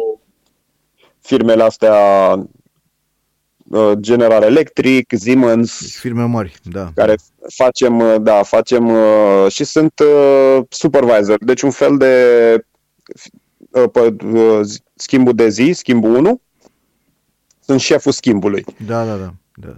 firmele 1.20 1.62
astea 1.62 1.94
uh, 2.38 2.44
General 4.00 4.42
Electric, 4.42 5.12
Siemens, 5.18 5.80
Deci 5.80 5.96
firme 5.96 6.24
mari, 6.24 6.54
da. 6.62 6.90
care 6.94 7.14
facem, 7.54 8.00
uh, 8.00 8.14
da, 8.20 8.42
facem 8.42 8.88
uh, 8.88 9.46
și 9.48 9.64
sunt 9.64 9.92
uh, 10.00 10.62
supervisor, 10.68 11.38
deci 11.44 11.62
un 11.62 11.70
fel 11.70 11.96
de 11.96 12.14
uh, 13.70 13.84
pe, 13.92 14.16
uh, 14.26 14.60
schimbul 14.94 15.34
de 15.34 15.48
zi, 15.48 15.72
schimbul 15.74 16.14
1, 16.14 16.40
sunt 17.60 17.80
șeful 17.80 18.12
schimbului. 18.12 18.64
Da, 18.86 19.04
da, 19.04 19.14
da. 19.14 19.32
da. 19.54 19.74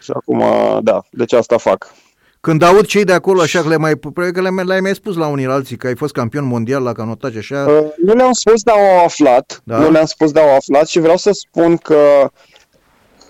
Și 0.00 0.10
acum, 0.14 0.42
da, 0.82 1.02
deci 1.10 1.32
asta 1.32 1.56
fac. 1.56 1.94
Când 2.40 2.62
aud 2.62 2.86
cei 2.86 3.04
de 3.04 3.12
acolo, 3.12 3.40
așa 3.40 3.60
că 3.60 3.68
le 3.68 3.76
mai, 3.76 3.96
probabil 3.96 4.32
că 4.32 4.40
le, 4.40 4.62
le-ai 4.62 4.80
mai 4.80 4.94
spus 4.94 5.16
la 5.16 5.26
unii 5.26 5.46
la 5.46 5.52
alții, 5.52 5.76
că 5.76 5.86
ai 5.86 5.96
fost 5.96 6.12
campion 6.12 6.44
mondial 6.44 6.82
la 6.82 6.92
canotaj, 6.92 7.36
așa, 7.36 7.64
Uh, 7.68 7.86
nu 8.04 8.14
le-am 8.14 8.32
spus, 8.32 8.62
dar 8.62 8.76
au 8.76 9.04
aflat. 9.04 9.60
Da? 9.64 9.78
Nu 9.78 9.90
le-am 9.90 10.04
spus, 10.04 10.32
dar 10.32 10.44
au 10.44 10.54
aflat 10.54 10.88
și 10.88 10.98
vreau 11.00 11.16
să 11.16 11.30
spun 11.32 11.76
că 11.76 12.30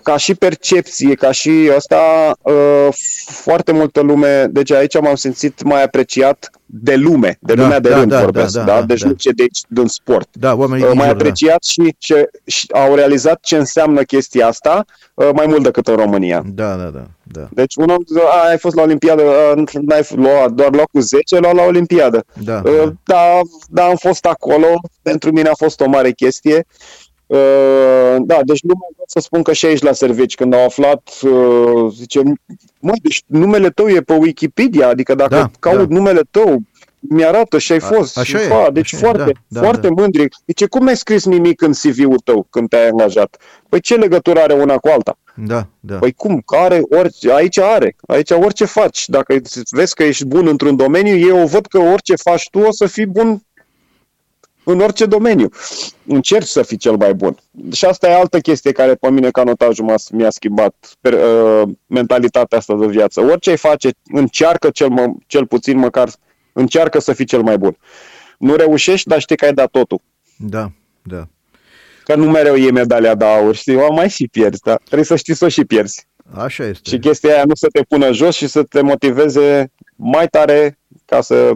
ca 0.03 0.17
și 0.17 0.35
percepție, 0.35 1.15
ca 1.15 1.31
și 1.31 1.71
asta, 1.77 2.33
uh, 2.43 2.89
foarte 3.27 3.73
multă 3.73 4.01
lume, 4.01 4.47
deci 4.51 4.73
aici 4.73 5.01
m-am 5.01 5.15
simțit 5.15 5.63
mai 5.63 5.83
apreciat 5.83 6.51
de 6.67 6.95
lume, 6.97 7.37
de 7.41 7.55
Da, 7.55 7.63
lumea 7.63 7.81
de 7.81 7.89
da, 7.89 7.99
rând 7.99 8.11
da, 8.11 8.21
vorbesc, 8.21 8.55
da, 8.55 8.63
da, 8.65 8.75
da, 8.75 8.83
deci 8.83 9.01
da. 9.01 9.07
nu 9.09 9.13
ce 9.13 9.31
de 9.31 9.43
aici, 9.43 9.59
din 9.69 9.87
sport. 9.87 10.29
da, 10.33 10.55
oamenii 10.55 10.85
Uh, 10.85 10.91
din 10.91 10.99
mai 10.99 11.07
jur, 11.09 11.17
da. 11.17 11.21
apreciat 11.23 11.63
și, 11.65 11.95
ce, 11.99 12.31
și 12.45 12.67
au 12.73 12.95
realizat 12.95 13.41
ce 13.43 13.57
înseamnă 13.57 14.03
chestia 14.03 14.47
asta 14.47 14.85
uh, 15.15 15.29
mai 15.35 15.47
mult 15.47 15.63
decât 15.63 15.87
în 15.89 15.95
România. 15.97 16.43
Da, 16.47 16.75
da, 16.75 16.85
da, 16.85 17.05
da, 17.23 17.49
Deci 17.51 17.75
un 17.77 17.89
om 17.91 17.97
zice, 18.07 18.21
"A, 18.21 18.49
ai 18.49 18.59
fost 18.59 18.75
la 18.77 18.83
Olimpiadă, 18.83 19.23
uh, 19.57 19.63
n-ai 19.81 20.07
luat 20.15 20.51
doar 20.51 20.71
locul 20.75 21.01
10, 21.01 21.39
luat 21.39 21.55
la 21.55 21.63
Olimpiadă. 21.63 22.25
da, 22.45 22.63
Uh, 22.65 22.73
da. 22.83 22.93
Da, 23.05 23.41
da, 23.69 23.85
am 23.85 23.97
fost 23.97 24.25
acolo. 24.25 24.67
Pentru 25.03 25.33
mine 25.33 25.49
a 25.49 25.55
fost 25.55 25.81
o 25.81 25.89
mare 25.89 26.11
chestie. 26.11 26.65
Uh, 27.37 28.17
Da, 28.25 28.39
deci 28.45 28.63
nu 28.63 28.75
mai 28.77 28.89
pot 28.97 29.11
să 29.11 29.19
spun 29.21 29.43
că 29.43 29.53
și 29.53 29.67
aici 29.67 29.83
la 29.83 29.93
servici, 29.93 30.35
când 30.35 30.55
au 30.55 30.65
aflat, 30.65 31.11
uh, 31.23 31.93
zice, 31.95 32.21
măi, 32.81 32.99
deci 33.03 33.23
numele 33.27 33.71
tău 33.71 33.89
e 33.89 34.01
pe 34.01 34.13
Wikipedia, 34.15 34.89
adică 34.89 35.15
dacă 35.15 35.35
Da, 35.35 35.51
caut 35.59 35.89
da. 35.89 35.95
numele 35.95 36.21
tău, 36.31 36.63
mi-arată 37.01 37.59
și 37.59 37.73
ai 37.73 37.79
A- 37.83 37.87
fost. 37.87 38.19
așa 38.19 38.39
Și, 38.39 38.45
e, 38.45 38.49
fa, 38.49 38.69
deci 38.73 38.95
așa 38.95 38.97
e, 38.97 39.11
foarte, 39.11 39.33
da, 39.33 39.41
da, 39.49 39.61
foarte 39.61 39.87
da. 39.89 39.95
mândri. 40.03 40.29
Zice, 40.47 40.67
cum 40.67 40.85
n-ai 40.85 40.97
scris 40.97 41.25
nimic 41.25 41.61
în 41.63 41.73
CV-ul 41.73 42.19
tău 42.25 42.47
când 42.51 42.69
te-ai 42.69 42.89
angajat? 42.89 43.37
Păi 43.69 43.81
ce 43.81 43.95
legătură 43.95 44.41
are 44.41 44.55
una 44.55 44.77
cu 44.77 44.89
alta? 44.89 45.17
da, 45.35 45.67
da. 45.81 45.97
Păi 45.97 46.13
cum? 46.13 46.43
Că 46.47 46.57
are 46.57 46.81
orice, 46.91 47.33
aici 47.33 47.59
are. 47.59 47.97
Aici 48.07 48.31
orice 48.31 48.65
faci. 48.65 49.09
Dacă 49.09 49.37
vezi 49.71 49.95
că 49.95 50.03
ești 50.03 50.25
bun 50.25 50.47
într-un 50.47 50.77
domeniu, 50.77 51.17
eu 51.29 51.47
văd 51.47 51.67
că 51.67 51.79
orice 51.79 52.15
faci 52.17 52.49
tu 52.51 52.59
o 52.59 52.71
să 52.73 52.87
fii 52.87 53.07
bun 53.07 53.43
în 54.65 54.81
orice 54.81 55.07
domeniu. 55.07 55.49
Încerci 56.07 56.47
să 56.47 56.63
fii 56.63 56.77
cel 56.77 56.97
mai 56.97 57.15
bun. 57.15 57.37
Și 57.73 57.85
asta 57.85 58.09
e 58.09 58.15
altă 58.15 58.39
chestie 58.39 58.73
care 58.73 58.95
pe 58.95 59.11
mine 59.11 59.31
canotajul 59.31 59.85
m-a, 59.85 59.95
mi-a 60.11 60.31
schimbat 60.31 60.75
per, 61.01 61.13
uh, 61.13 61.69
mentalitatea 61.87 62.59
asta 62.59 62.75
de 62.77 62.87
viață. 62.87 63.21
Orice 63.21 63.51
ai 63.51 63.57
face, 63.57 63.91
încearcă 64.05 64.71
cel, 64.71 64.89
mă, 64.89 65.13
cel 65.27 65.47
puțin 65.47 65.79
măcar, 65.79 66.11
încearcă 66.53 66.99
să 66.99 67.13
fii 67.13 67.25
cel 67.25 67.43
mai 67.43 67.59
bun. 67.59 67.77
Nu 68.39 68.55
reușești, 68.55 69.09
dar 69.09 69.21
știi 69.21 69.37
că 69.37 69.45
ai 69.45 69.53
dat 69.55 69.71
totul. 69.71 70.01
Da, 70.37 70.71
da. 71.03 71.29
Că 72.05 72.15
nu 72.15 72.31
mereu 72.31 72.57
e 72.57 72.71
medalia 72.71 73.15
de 73.15 73.25
aur, 73.25 73.55
știi, 73.55 73.77
o 73.77 73.93
mai 73.93 74.09
și 74.09 74.29
pierzi, 74.29 74.61
dar 74.63 74.81
trebuie 74.85 75.05
să 75.05 75.17
știi 75.17 75.35
să 75.35 75.45
o 75.45 75.49
și 75.49 75.65
pierzi. 75.65 76.07
Așa 76.35 76.65
este. 76.65 76.91
Și 76.91 76.99
chestia 76.99 77.35
aia 77.35 77.45
nu 77.45 77.55
să 77.55 77.67
te 77.73 77.83
pună 77.83 78.13
jos 78.13 78.35
și 78.35 78.47
să 78.47 78.63
te 78.63 78.81
motiveze 78.81 79.73
mai 79.97 80.29
tare 80.29 80.79
ca 81.05 81.21
să 81.21 81.53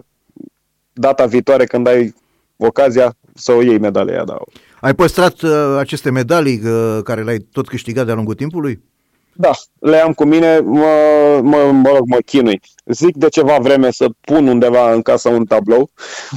data 0.93 1.25
viitoare 1.25 1.65
când 1.65 1.87
ai 1.87 2.13
ocazia 2.57 3.15
să 3.35 3.51
o 3.51 3.61
iei 3.61 3.79
medalia 3.79 4.13
aia 4.13 4.23
de 4.23 4.31
aur. 4.31 4.47
Ai 4.81 4.93
păstrat 4.93 5.41
uh, 5.41 5.51
aceste 5.79 6.11
medalii 6.11 6.61
uh, 6.63 6.99
care 7.03 7.23
le-ai 7.23 7.37
tot 7.37 7.67
câștigat 7.67 8.05
de-a 8.05 8.15
lungul 8.15 8.33
timpului? 8.33 8.83
Da, 9.39 9.51
le 9.79 9.97
am 9.97 10.13
cu 10.13 10.23
mine, 10.23 10.59
mă, 10.59 11.39
mă, 11.43 11.71
mă, 11.71 11.89
rog, 11.89 12.07
mă 12.07 12.17
chinui. 12.25 12.61
Zic 12.85 13.15
de 13.15 13.27
ceva 13.27 13.57
vreme 13.57 13.91
să 13.91 14.05
pun 14.21 14.47
undeva 14.47 14.93
în 14.93 15.01
casă 15.01 15.29
un 15.29 15.45
tablou, 15.45 15.89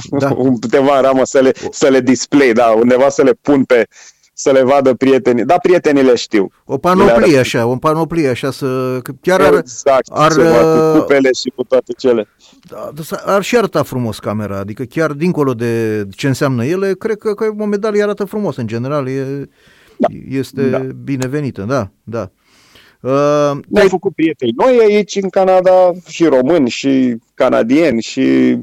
Da. 0.09 0.31
undeva 0.37 0.95
în 0.95 1.01
ramă 1.01 1.25
să 1.25 1.39
le, 1.39 1.51
să 1.71 1.87
le 1.87 2.01
display, 2.01 2.51
da, 2.53 2.65
undeva 2.65 3.09
să 3.09 3.23
le 3.23 3.31
pun 3.41 3.63
pe, 3.63 3.87
să 4.33 4.51
le 4.51 4.61
vadă 4.63 4.93
prietenii. 4.93 5.45
Da, 5.45 5.57
prietenii 5.57 6.03
le 6.03 6.15
știu. 6.15 6.47
O 6.65 6.77
panoplie 6.77 7.33
Le 7.33 7.39
așa, 7.39 7.65
o 7.65 7.75
panoplie 7.75 8.27
așa 8.29 8.51
să... 8.51 8.99
că 9.03 9.11
Chiar 9.21 9.41
ar, 9.41 9.53
exact, 9.53 10.07
ar, 10.11 10.31
ceva, 10.31 10.83
uh, 10.85 10.93
cu 10.93 10.99
cupele 10.99 11.29
și 11.41 11.51
cu 11.55 11.63
toate 11.63 11.93
cele. 11.97 12.27
da, 12.69 12.91
ar 13.25 13.41
și 13.43 13.57
arăta 13.57 13.83
frumos 13.83 14.19
camera, 14.19 14.57
adică 14.59 14.83
chiar 14.83 15.11
dincolo 15.11 15.53
de 15.53 16.03
ce 16.15 16.27
înseamnă 16.27 16.65
ele, 16.65 16.93
cred 16.93 17.17
că, 17.17 17.33
că 17.33 17.45
o 17.59 17.65
medalie 17.65 18.03
arată 18.03 18.23
frumos 18.25 18.55
în 18.55 18.67
general, 18.67 19.07
e, 19.07 19.49
este 20.29 20.69
Da. 20.69 20.77
binevenită, 21.03 21.61
da, 21.61 21.89
da. 22.03 22.31
Uh, 23.01 23.11
Ne-am 23.11 23.61
te-ai- 23.73 23.87
făcut 23.89 24.15
prieteni 24.15 24.53
noi 24.55 24.77
aici 24.79 25.15
în 25.21 25.29
Canada, 25.29 25.91
și 26.07 26.25
români, 26.25 26.69
și 26.69 27.15
canadieni, 27.33 28.01
și 28.01 28.57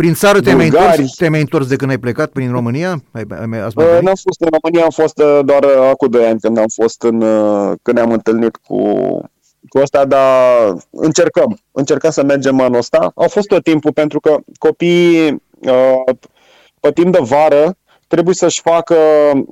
prin 0.00 0.14
țară 0.14 0.40
te-ai 0.40 0.54
mai, 0.54 0.68
bulgari. 0.68 0.90
întors, 0.90 1.14
te-ai 1.14 1.30
mai 1.30 1.40
întors 1.40 1.66
de 1.66 1.76
când 1.76 1.90
ai 1.90 1.98
plecat 1.98 2.30
prin 2.30 2.50
România? 2.50 2.90
Ai, 3.12 3.24
ai, 3.40 3.46
mai- 3.46 3.60
ați 3.60 3.76
mai 3.76 3.84
uh, 3.84 3.90
venit? 3.90 4.04
n-am 4.06 4.14
fost 4.14 4.40
în 4.40 4.48
România, 4.60 4.82
am 4.84 4.90
fost 4.90 5.18
uh, 5.18 5.40
doar 5.44 5.62
uh, 5.64 5.88
acum 5.90 6.08
2 6.10 6.24
ani 6.26 6.40
când 6.40 6.58
am 6.58 6.70
fost 6.74 7.02
în, 7.02 7.20
uh, 7.22 7.72
când 7.82 7.96
ne-am 7.96 8.12
întâlnit 8.12 8.56
cu, 8.56 8.78
cu 9.68 9.78
ăsta, 9.82 10.04
dar 10.04 10.76
încercăm, 10.90 11.58
încercăm 11.72 12.10
să 12.10 12.22
mergem 12.24 12.60
anul 12.60 12.78
ăsta. 12.78 13.12
Au 13.14 13.28
fost 13.28 13.46
tot 13.46 13.62
timpul 13.62 13.92
pentru 13.92 14.20
că 14.20 14.36
copiii 14.58 15.42
uh, 15.60 16.14
pe 16.80 16.92
timp 16.92 17.12
de 17.12 17.18
vară 17.22 17.76
trebuie 18.08 18.34
să-și 18.34 18.60
facă, 18.60 18.94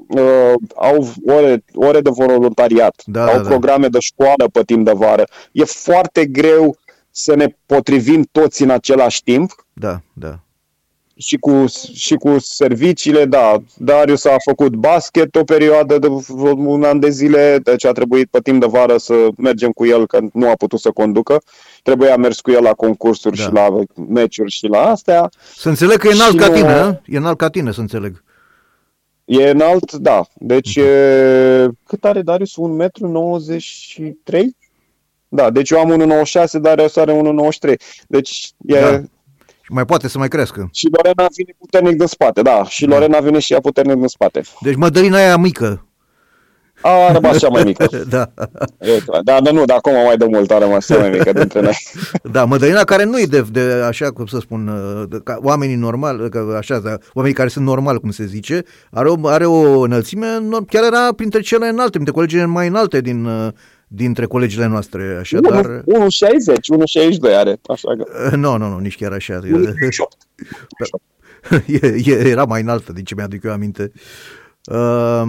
uh, 0.08 0.52
au 0.74 1.08
ore, 1.26 1.64
ore 1.74 2.00
de 2.00 2.10
voluntariat, 2.12 3.02
Da, 3.04 3.24
au 3.26 3.36
da, 3.36 3.42
da. 3.42 3.48
programe 3.48 3.86
de 3.88 3.98
școală 4.00 4.48
pe 4.52 4.62
timp 4.66 4.84
de 4.84 4.92
vară. 4.94 5.24
E 5.52 5.64
foarte 5.64 6.26
greu 6.26 6.76
să 7.16 7.35
ne 7.35 7.47
potrivim 7.66 8.28
toți 8.32 8.62
în 8.62 8.70
același 8.70 9.23
timp 9.23 9.66
Da, 9.73 10.01
da. 10.12 10.39
și 11.16 11.36
cu, 11.36 11.65
și 11.93 12.15
cu 12.15 12.39
serviciile, 12.39 13.24
da. 13.24 13.62
Darius 13.77 14.24
a 14.24 14.36
făcut 14.45 14.74
basket 14.74 15.35
o 15.36 15.45
perioadă 15.45 15.99
de 15.99 16.09
vreo 16.28 16.53
un 16.57 16.82
an 16.82 17.01
de 17.01 17.11
zile, 17.11 17.59
deci 17.62 17.85
a 17.85 17.93
trebuit 17.93 18.28
pe 18.31 18.41
timp 18.41 18.61
de 18.61 18.66
vară 18.66 18.97
să 18.97 19.15
mergem 19.36 19.70
cu 19.70 19.86
el, 19.86 20.07
că 20.07 20.19
nu 20.32 20.49
a 20.51 20.55
putut 20.55 20.81
să 20.81 20.91
conducă. 20.91 21.43
Trebuia 21.82 22.16
mers 22.16 22.41
cu 22.41 22.51
el 22.51 22.62
la 22.62 22.73
concursuri 22.73 23.36
Da. 23.36 23.43
și 23.43 23.53
la 23.53 23.69
meciuri 24.09 24.51
și 24.51 24.66
la 24.66 24.78
astea. 24.86 25.31
Să 25.57 25.69
înțeleg 25.69 25.97
că 25.99 26.09
e 26.09 26.12
înalt 26.12 26.31
Și 26.31 26.36
ca 26.36 26.49
nu- 26.49 26.55
tine, 26.55 26.69
hă? 26.73 27.01
e 27.07 27.16
înalt 27.16 27.39
ca 27.39 27.49
tine, 27.51 27.73
să 27.73 27.81
înțeleg. 27.81 28.23
E 29.24 29.49
înalt, 29.51 29.93
da. 29.93 30.27
Deci, 30.35 30.77
e... 30.77 31.69
cât 31.86 32.05
are 32.05 32.23
Darius? 32.23 32.55
1,93 32.57 34.43
m? 34.43 34.57
Da, 35.35 35.51
deci 35.51 35.70
eu 35.70 35.78
am 35.81 36.23
1,96, 36.27 36.61
Darius 36.61 36.97
are 36.97 37.12
1,93. 37.69 37.74
Deci 38.09 38.52
e... 38.66 38.81
Da. 38.81 39.01
Și 39.61 39.73
mai 39.73 39.85
poate 39.85 40.09
să 40.09 40.19
mai 40.19 40.28
crească. 40.28 40.69
Și 40.73 40.89
Lorena 40.97 41.28
vine 41.36 41.55
puternic 41.59 41.97
din 41.97 42.06
spate, 42.06 42.43
da. 42.43 42.65
Și 42.65 42.85
Lorena 42.86 43.19
vine 43.20 43.39
și 43.39 43.52
ea 43.52 43.61
puternic 43.61 43.94
din 43.97 44.06
spate. 44.06 44.40
Deci 44.61 44.74
Mădălina 44.77 45.16
aia 45.16 45.36
mică. 45.36 45.86
A 46.82 47.12
rămas 47.12 47.39
cea 47.39 47.48
mai 47.48 47.62
mică. 47.70 47.86
da. 48.09 48.31
E, 48.78 49.02
Da, 49.24 49.40
dar 49.40 49.52
nu, 49.52 49.65
dar 49.65 49.77
acum 49.77 49.93
mai 49.93 50.16
de 50.16 50.24
mult 50.24 50.51
a 50.51 50.59
rămas 50.59 50.86
cea 50.86 50.98
mai 50.98 51.11
mică 51.11 51.32
dintre 51.32 51.61
noi. 51.61 51.77
Da, 52.32 52.44
Mădălina 52.44 52.85
care 52.85 53.05
nu 53.05 53.20
e 53.20 53.24
de, 53.24 53.44
de 53.52 53.61
așa 53.86 54.11
cum 54.11 54.27
să 54.27 54.39
spun, 54.40 54.70
de, 55.09 55.20
ca 55.24 55.39
oamenii 55.43 55.77
normali, 55.77 56.31
că 56.31 56.55
așa, 56.59 56.78
da, 56.78 56.97
oamenii 57.12 57.36
care 57.36 57.48
sunt 57.48 57.65
normali, 57.65 58.01
cum 58.01 58.11
se 58.11 58.24
zice, 58.27 58.62
are 58.90 59.09
o, 59.09 59.27
are 59.28 59.47
o 59.47 59.81
înălțime, 59.81 60.27
nor- 60.39 60.69
chiar 60.69 60.85
era 60.85 61.12
printre 61.16 61.40
cele 61.40 61.69
înalte, 61.69 61.90
printre 61.90 62.12
colegii 62.12 62.44
mai 62.47 62.66
înalte 62.66 63.01
din, 63.01 63.24
uh, 63.24 63.48
dintre 63.94 64.26
colegile 64.26 64.66
noastre, 64.66 65.16
așa, 65.20 65.38
dar... 65.40 65.64
1,60, 65.66 65.72
1,62 67.30 67.34
are, 67.36 67.60
așa 67.68 67.96
că... 67.96 68.36
Nu, 68.36 68.56
nu, 68.56 68.68
nu, 68.68 68.78
nici 68.78 68.96
chiar 68.96 69.12
așa. 69.12 69.40
1,68. 69.40 69.48
E- 71.66 71.86
e- 72.04 72.28
Era 72.28 72.44
mai 72.44 72.60
înaltă, 72.60 72.92
din 72.92 73.04
ce 73.04 73.14
mi-aduc 73.14 73.42
eu 73.44 73.52
aminte. 73.52 73.92
Uh, 74.72 75.22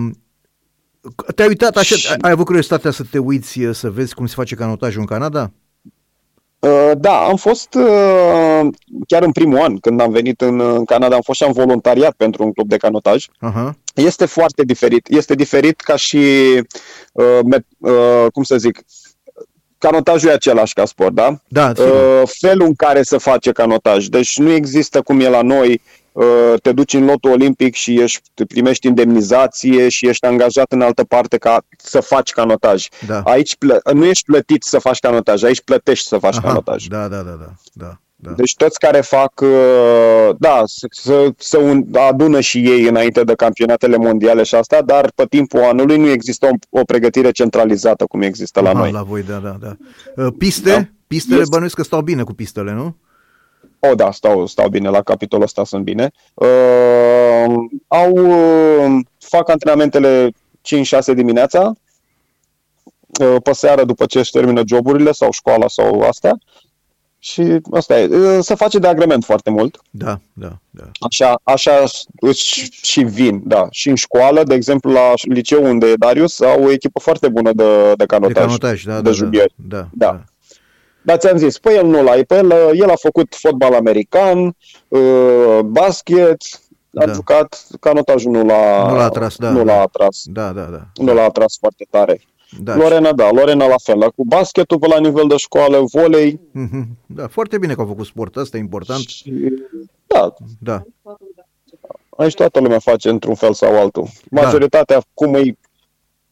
te-ai 1.35 1.47
uitat 1.47 1.75
așa, 1.77 1.95
Și- 1.95 2.07
ai- 2.11 2.17
ai 2.21 2.31
avut 2.31 2.45
curiozitatea 2.45 2.91
să 2.91 3.03
te 3.11 3.17
uiți, 3.17 3.59
uh, 3.63 3.73
să 3.75 3.89
vezi 3.91 4.13
cum 4.13 4.25
se 4.25 4.33
face 4.37 4.55
canotajul 4.55 4.99
în 4.99 5.05
Canada? 5.05 5.51
Uh, 6.65 6.91
Da, 6.97 7.17
am 7.17 7.35
fost 7.35 7.73
uh, 7.73 8.67
chiar 9.07 9.23
în 9.23 9.31
primul 9.31 9.57
an 9.59 9.77
când 9.77 10.01
am 10.01 10.11
venit 10.11 10.41
în, 10.41 10.59
în 10.59 10.85
Canada, 10.85 11.15
am 11.15 11.21
fost 11.21 11.39
și 11.39 11.45
am 11.45 11.51
voluntariat 11.51 12.13
pentru 12.17 12.43
un 12.43 12.51
club 12.51 12.67
de 12.67 12.77
canotaj. 12.77 13.25
Aha, 13.39 13.77
Este 13.93 14.25
foarte 14.25 14.63
diferit. 14.63 15.07
Este 15.09 15.35
diferit 15.35 15.81
ca 15.81 15.95
și, 15.95 16.17
uh, 17.11 17.39
met, 17.45 17.65
uh, 17.77 18.25
cum 18.33 18.43
să 18.43 18.57
zic, 18.57 18.83
canotajul 19.77 20.29
e 20.29 20.33
același 20.33 20.73
ca 20.73 20.85
sport, 20.85 21.13
da? 21.13 21.41
da, 21.47 21.71
sigur. 21.75 22.21
Uh, 22.21 22.29
felul 22.39 22.65
în 22.65 22.75
care 22.75 23.01
se 23.01 23.17
face 23.17 23.51
canotaj. 23.51 24.05
Deci 24.05 24.37
nu 24.37 24.51
există 24.51 25.01
cum 25.01 25.19
e 25.19 25.27
la 25.27 25.41
noi, 25.41 25.69
uh, 25.71 26.04
te 26.61 26.71
duci 26.71 26.93
în 26.93 27.05
lotul 27.05 27.31
olimpic 27.31 27.73
și 27.75 27.99
ești, 28.01 28.21
te 28.33 28.45
primești 28.45 28.87
indemnizație 28.87 29.89
și 29.89 30.07
ești 30.07 30.25
angajat 30.25 30.71
în 30.71 30.81
altă 30.81 31.03
parte 31.03 31.37
ca 31.37 31.65
să 31.77 31.99
faci 31.99 32.31
canotaj. 32.31 32.87
da. 33.07 33.19
Aici 33.25 33.55
plă- 33.57 33.93
nu 33.93 34.05
ești 34.05 34.23
plătit 34.25 34.63
să 34.63 34.79
faci 34.79 34.99
canotaj, 34.99 35.43
aici 35.43 35.61
plătești 35.61 36.07
să 36.07 36.17
faci 36.17 36.35
Aha, 36.37 36.47
canotaj. 36.47 36.85
Da, 36.85 37.07
da, 37.07 37.15
da, 37.17 37.21
da, 37.39 37.53
da, 37.73 37.97
da. 38.15 38.31
Deci 38.35 38.55
toți 38.55 38.79
care 38.79 39.01
fac, 39.01 39.41
uh, 39.41 40.29
da, 40.37 40.61
să, 40.65 40.87
să, 40.89 41.29
să 41.37 41.57
un, 41.57 41.85
adună 41.93 42.39
și 42.39 42.57
ei 42.69 42.83
înainte 42.87 43.23
de 43.23 43.33
campionatele 43.35 43.97
mondiale 43.97 44.43
și 44.43 44.55
asta, 44.55 44.81
dar 44.81 45.11
pe 45.15 45.25
timpul 45.29 45.59
anului 45.63 45.97
nu 45.97 46.09
există 46.09 46.45
o, 46.69 46.79
o 46.79 46.83
pregătire 46.83 47.31
centralizată 47.31 48.05
cum 48.05 48.21
există 48.21 48.59
la 48.61 48.69
Aha, 48.69 48.79
noi. 48.79 48.91
La 48.91 49.01
voi, 49.03 49.23
da, 49.23 49.37
da, 49.37 49.57
da. 49.61 49.75
Uh, 50.23 50.33
Piste? 50.37 50.69
Da. 50.69 50.85
Pistele 51.07 51.37
Este. 51.39 51.49
bănuiesc 51.51 51.75
că 51.75 51.83
stau 51.83 52.01
bine 52.01 52.23
cu 52.23 52.33
pistele, 52.33 52.71
nu? 52.73 52.95
O, 53.91 53.95
da, 53.95 54.11
stau, 54.11 54.45
stau 54.47 54.69
bine, 54.69 54.89
la 54.89 55.01
capitolul 55.01 55.43
ăsta 55.45 55.63
sunt 55.65 55.83
bine. 55.83 56.11
Uh, 56.33 57.53
au, 57.87 58.11
uh, 58.11 58.99
fac 59.19 59.49
antrenamentele 59.49 60.29
5-6 60.61 61.13
dimineața, 61.15 61.73
uh, 63.21 63.35
pe 63.43 63.53
seară 63.53 63.83
după 63.83 64.05
ce 64.05 64.19
își 64.19 64.31
termină 64.31 64.61
joburile 64.65 65.11
sau 65.11 65.31
școala 65.31 65.67
sau 65.67 66.01
astea. 66.01 66.37
Și 67.19 67.57
asta 67.71 67.99
e. 67.99 68.05
Uh, 68.05 68.37
Se 68.41 68.55
face 68.55 68.79
de 68.79 68.87
agrement 68.87 69.23
foarte 69.23 69.49
mult. 69.49 69.79
Da, 69.89 70.19
da, 70.33 70.57
da. 70.69 70.83
Așa, 70.99 71.39
așa 71.43 71.83
își 72.19 72.69
și 72.81 73.03
vin, 73.03 73.41
da. 73.45 73.67
Și 73.71 73.89
în 73.89 73.95
școală, 73.95 74.43
de 74.43 74.53
exemplu, 74.53 74.91
la 74.91 75.11
liceu 75.21 75.63
unde 75.65 75.87
e 75.87 75.95
Darius, 75.95 76.41
au 76.41 76.63
o 76.63 76.71
echipă 76.71 76.99
foarte 76.99 77.29
bună 77.29 77.53
de, 77.53 77.63
de 77.87 77.93
De 77.97 78.05
canotaj. 78.05 78.43
canotaj, 78.45 78.83
da, 78.83 78.93
de 78.93 78.97
da, 78.97 79.01
da, 79.01 79.11
jubieri. 79.11 79.53
da, 79.55 79.77
Da. 79.77 79.87
da. 80.11 80.23
Dar 81.05 81.17
ți-am 81.17 81.37
zis, 81.37 81.57
păi 81.59 81.75
el 81.75 81.85
nu 81.87 82.03
l-a, 82.03 82.11
pe 82.27 82.35
el, 82.35 82.51
el 82.73 82.89
a 82.89 82.95
făcut 82.95 83.35
fotbal 83.37 83.73
american, 83.73 84.55
uh, 84.87 85.59
basket, 85.63 86.37
a 86.95 87.05
Da. 87.05 87.11
jucat, 87.13 87.67
canotajul 87.79 88.31
nu 88.31 88.43
l-a, 88.45 88.87
Nu 88.89 88.95
l-a 88.95 89.03
atras, 89.03 89.35
da, 89.35 89.49
nu 89.49 89.63
da. 89.63 89.73
l-a 89.73 89.81
atras. 89.81 90.21
Da, 90.25 90.51
da, 90.51 90.61
da. 90.61 90.81
Nu 91.03 91.13
l-a 91.13 91.23
atras 91.23 91.57
foarte 91.59 91.85
tare. 91.89 92.21
Da, 92.59 92.75
Lorena, 92.75 93.13
da, 93.13 93.31
Lorena 93.31 93.67
la 93.67 93.75
fel. 93.83 94.11
Cu 94.15 94.23
basketul 94.25 94.79
pe 94.79 94.87
la 94.87 94.99
nivel 94.99 95.27
de 95.27 95.37
școală, 95.37 95.83
volei. 95.91 96.39
Mhm. 96.51 96.87
da, 97.05 97.27
foarte 97.27 97.57
bine 97.57 97.73
că 97.73 97.81
au 97.81 97.87
făcut 97.87 98.05
sport, 98.05 98.37
asta 98.37 98.57
e 98.57 98.59
important. 98.59 98.99
Și, 99.07 99.33
da, 100.07 100.33
Da, 100.59 100.83
aici 102.17 102.33
toată 102.33 102.59
lumea 102.59 102.79
face 102.79 103.09
într-un 103.09 103.35
fel 103.35 103.53
sau 103.53 103.77
altul. 103.79 104.07
Da. 104.29 104.41
Majoritatea, 104.41 105.01
cum 105.13 105.33
îi 105.33 105.57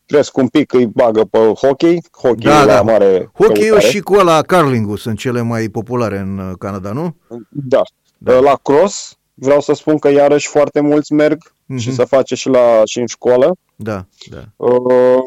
cresc 0.06 0.38
un 0.38 0.48
pic, 0.48 0.74
îi 0.74 0.86
bagă 0.88 1.24
pe 1.24 1.38
hockey. 1.38 2.02
Hockey 2.12 2.46
Da, 2.46 2.52
da, 2.60 2.66
la 2.66 2.74
da. 2.74 2.82
mare 2.82 3.30
Hockey-ul 3.34 3.70
căutare. 3.70 3.92
și 3.92 4.00
cu 4.00 4.14
ăla 4.14 4.42
curling 4.42 4.98
sunt 4.98 5.18
cele 5.18 5.42
mai 5.42 5.68
populare 5.68 6.18
în 6.18 6.38
uh, 6.38 6.52
Canada, 6.60 6.92
nu? 6.92 7.16
Da. 7.50 7.82
Da. 8.18 8.34
da. 8.34 8.40
La 8.40 8.60
cross, 8.64 9.18
vreau 9.34 9.62
să 9.62 9.74
spun 9.74 9.98
că 9.98 10.10
iarăși 10.10 10.48
foarte 10.48 10.80
mulți 10.80 11.14
merg 11.14 11.52
Mhm. 11.66 11.78
și 11.80 11.94
se 11.94 12.04
face 12.06 12.36
și, 12.36 12.50
la, 12.50 12.82
și 12.86 13.00
în 13.00 13.06
școală. 13.06 13.56
Da, 13.76 14.06
da. 14.32 14.66
Uh, 14.66 15.20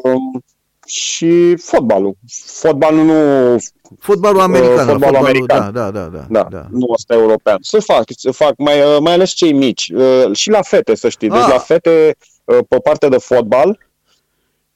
și 0.85 1.55
fotbalul. 1.55 2.13
Fotbalul 2.45 3.03
nu, 3.05 3.55
Fotbalul 3.99 4.39
american, 4.39 4.71
Uh, 4.71 4.77
fotbalul 4.77 4.99
fotbalul, 5.01 5.17
american. 5.27 5.71
da, 5.73 5.81
da, 5.81 5.89
da, 5.91 6.07
da, 6.17 6.25
da, 6.29 6.47
da. 6.51 6.65
nu 6.71 6.85
ăsta 6.93 7.13
european. 7.13 7.57
Se 7.61 7.79
fac, 7.79 8.03
se 8.07 8.31
fac 8.31 8.53
mai, 8.57 8.79
uh, 8.79 8.97
mai 8.99 9.13
ales 9.13 9.29
cei 9.31 9.53
mici. 9.53 9.91
Uh, 9.95 10.35
și 10.35 10.49
la 10.49 10.61
fete, 10.61 10.95
să 10.95 11.09
știi. 11.09 11.29
Deci 11.29 11.37
Ah. 11.39 11.47
la 11.51 11.57
fete, 11.57 12.15
uh, 12.43 12.57
pe 12.67 12.77
partea 12.77 13.09
de 13.09 13.17
fotbal, 13.17 13.79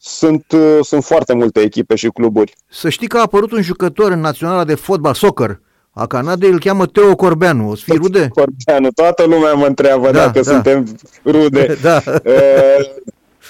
sunt, 0.03 0.45
uh, 0.51 0.77
sunt 0.81 1.03
foarte 1.03 1.33
multe 1.33 1.59
echipe 1.59 1.95
și 1.95 2.07
cluburi. 2.07 2.53
Să 2.69 2.89
știi 2.89 3.07
că 3.07 3.17
a 3.17 3.21
apărut 3.21 3.51
un 3.51 3.61
jucător 3.61 4.11
în 4.11 4.19
naționala 4.19 4.63
de 4.63 4.75
fotbal, 4.75 5.13
soccer, 5.13 5.59
a 5.91 6.07
Canadei, 6.07 6.49
îl 6.49 6.59
cheamă 6.59 6.85
Teo 6.85 7.15
Corbeanu. 7.15 7.69
O 7.69 7.75
să 7.75 7.81
fii 7.85 7.97
rude? 7.97 8.27
Corbeanu, 8.35 8.91
toată 8.95 9.23
lumea 9.23 9.53
mă 9.53 9.65
întreabă 9.65 10.11
Da, 10.11 10.25
dacă 10.25 10.39
da. 10.39 10.51
suntem 10.51 10.85
rude. 11.25 11.77
Da. 11.81 12.01
Uh, 12.05 12.85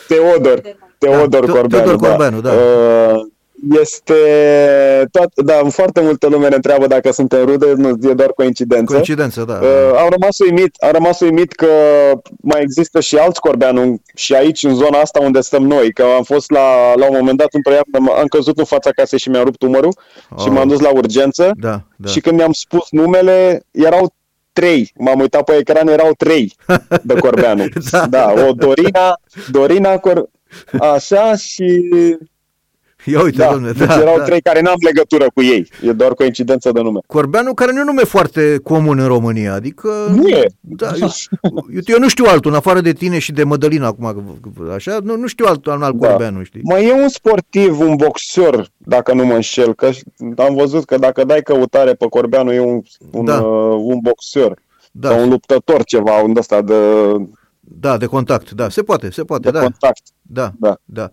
Teodor, 0.07 0.61
Teodor 0.98 1.45
Da, 1.45 1.52
Corbeanu. 1.52 1.68
Teodor 1.86 1.95
Corbeanu, 2.07 2.41
da. 2.41 2.52
Uh, 2.52 3.28
Este 3.69 4.13
tot, 5.11 5.45
da, 5.45 5.61
foarte 5.69 6.01
multă 6.01 6.27
lume 6.27 6.47
ne 6.47 6.55
întreabă 6.55 6.88
dacă 6.88 7.11
suntem 7.11 7.45
rude, 7.45 7.73
nu, 7.75 7.89
e 8.09 8.13
doar 8.13 8.31
coincidență. 8.31 8.93
Coincidență, 8.93 9.43
da. 9.43 9.53
Uh, 9.61 9.97
am 9.97 10.07
rămas 10.09 10.39
uimit, 10.39 10.75
am 10.79 10.91
rămas 10.91 11.19
uimit 11.19 11.51
că 11.53 11.67
mai 12.41 12.61
există 12.61 12.99
și 12.99 13.17
alți 13.17 13.39
Corbeanu 13.39 14.01
și 14.15 14.33
aici 14.33 14.63
în 14.63 14.75
zona 14.75 14.99
asta 14.99 15.19
unde 15.19 15.41
stăm 15.41 15.63
noi, 15.63 15.93
că 15.93 16.03
am 16.17 16.23
fost 16.23 16.51
la, 16.51 16.95
la 16.95 17.09
un 17.09 17.15
moment 17.19 17.38
dat 17.38 17.47
într-o 17.51 17.71
iarnă, 17.71 18.11
am 18.19 18.27
căzut 18.27 18.57
în 18.57 18.65
fața 18.65 18.89
casei 18.89 19.19
și 19.19 19.29
mi-am 19.29 19.43
rupt 19.43 19.61
umărul 19.61 19.95
și 20.39 20.47
Oh. 20.47 20.51
m-am 20.53 20.67
dus 20.67 20.79
la 20.79 20.89
urgență 20.89 21.51
Da, 21.59 21.81
da. 21.95 22.09
și 22.09 22.19
când 22.19 22.38
mi-am 22.38 22.51
spus 22.51 22.88
numele, 22.89 23.63
erau 23.71 24.13
trei. 24.53 24.91
M-am 24.97 25.19
uitat 25.19 25.43
pe 25.43 25.55
ecran, 25.59 25.88
erau 25.88 26.11
trei 26.17 26.55
de 27.03 27.13
Corbeanu. 27.13 27.63
Da. 27.91 28.05
da, 28.07 28.33
o 28.47 28.51
Dorina, 28.51 29.19
Dorina 29.51 29.97
Cor... 29.97 30.29
Așa 30.79 31.35
și... 31.35 31.83
Ia 33.06 33.22
uite, 33.22 33.38
Da, 33.38 33.52
domne, 33.52 33.72
deci 33.72 33.88
da, 33.88 33.99
erau 34.02 34.18
da. 34.18 34.23
trei 34.23 34.41
care 34.41 34.61
n-am 34.61 34.76
legătură 34.86 35.26
cu 35.34 35.41
ei. 35.41 35.72
E 35.84 35.91
doar 35.91 36.14
coincidență 36.14 36.72
de 36.72 36.82
nume. 36.82 36.99
Corbeanu, 37.07 37.53
care 37.53 37.72
nu 37.72 37.78
e 37.78 37.82
un 37.82 37.86
nume 37.88 38.03
foarte 38.03 38.60
comun 38.64 38.99
în 38.99 39.07
România, 39.07 39.53
adică... 39.53 39.90
Nu 40.15 40.28
e. 40.28 40.45
Da, 40.60 40.91
eu, 41.02 41.10
eu, 41.73 41.82
eu 41.86 41.99
nu 41.99 42.07
știu 42.10 42.26
altul, 42.26 42.52
în 42.52 42.57
afară 42.57 42.82
de 42.82 42.94
tine 42.94 43.19
și 43.19 43.32
de 43.32 43.44
Mădălina 43.44 43.88
acum, 43.88 44.40
așa, 44.73 44.98
nu, 45.03 45.15
nu 45.18 45.28
știu 45.28 45.45
altul, 45.45 45.73
un 45.73 45.84
alt 45.84 45.95
Da. 45.95 46.07
Corbeanu, 46.07 46.44
știi? 46.44 46.61
Mai 46.64 46.86
e 46.88 46.94
un 46.94 47.10
sportiv, 47.10 47.80
un 47.80 47.95
boxer, 47.95 48.65
dacă 48.78 49.14
nu 49.14 49.26
mă 49.26 49.34
înșel, 49.34 49.76
că 49.76 49.90
am 50.38 50.56
văzut 50.56 50.86
că 50.86 50.98
dacă 50.98 51.23
dai 51.23 51.41
căutare 51.41 51.94
pe 51.94 52.06
Corbeanu 52.10 52.52
e 52.53 52.60
un, 52.60 52.82
un, 53.11 53.26
Da. 53.26 53.41
uh, 53.41 53.76
un 53.84 53.99
boxer 54.02 54.53
Da, 54.91 55.10
sau 55.10 55.22
un 55.23 55.30
luptător 55.30 55.84
ceva, 55.84 56.11
un 56.22 56.34
ăsta 56.38 56.61
de, 56.61 56.73
da, 57.60 57.98
de 57.98 58.06
contact, 58.06 58.52
da, 58.52 58.69
se 58.69 58.82
poate, 58.82 59.11
se 59.11 59.23
poate, 59.23 59.44
de 59.44 59.52
da, 59.52 59.60
contact. 59.61 60.02
da, 60.22 60.52
Da. 60.60 60.78
da. 60.86 61.11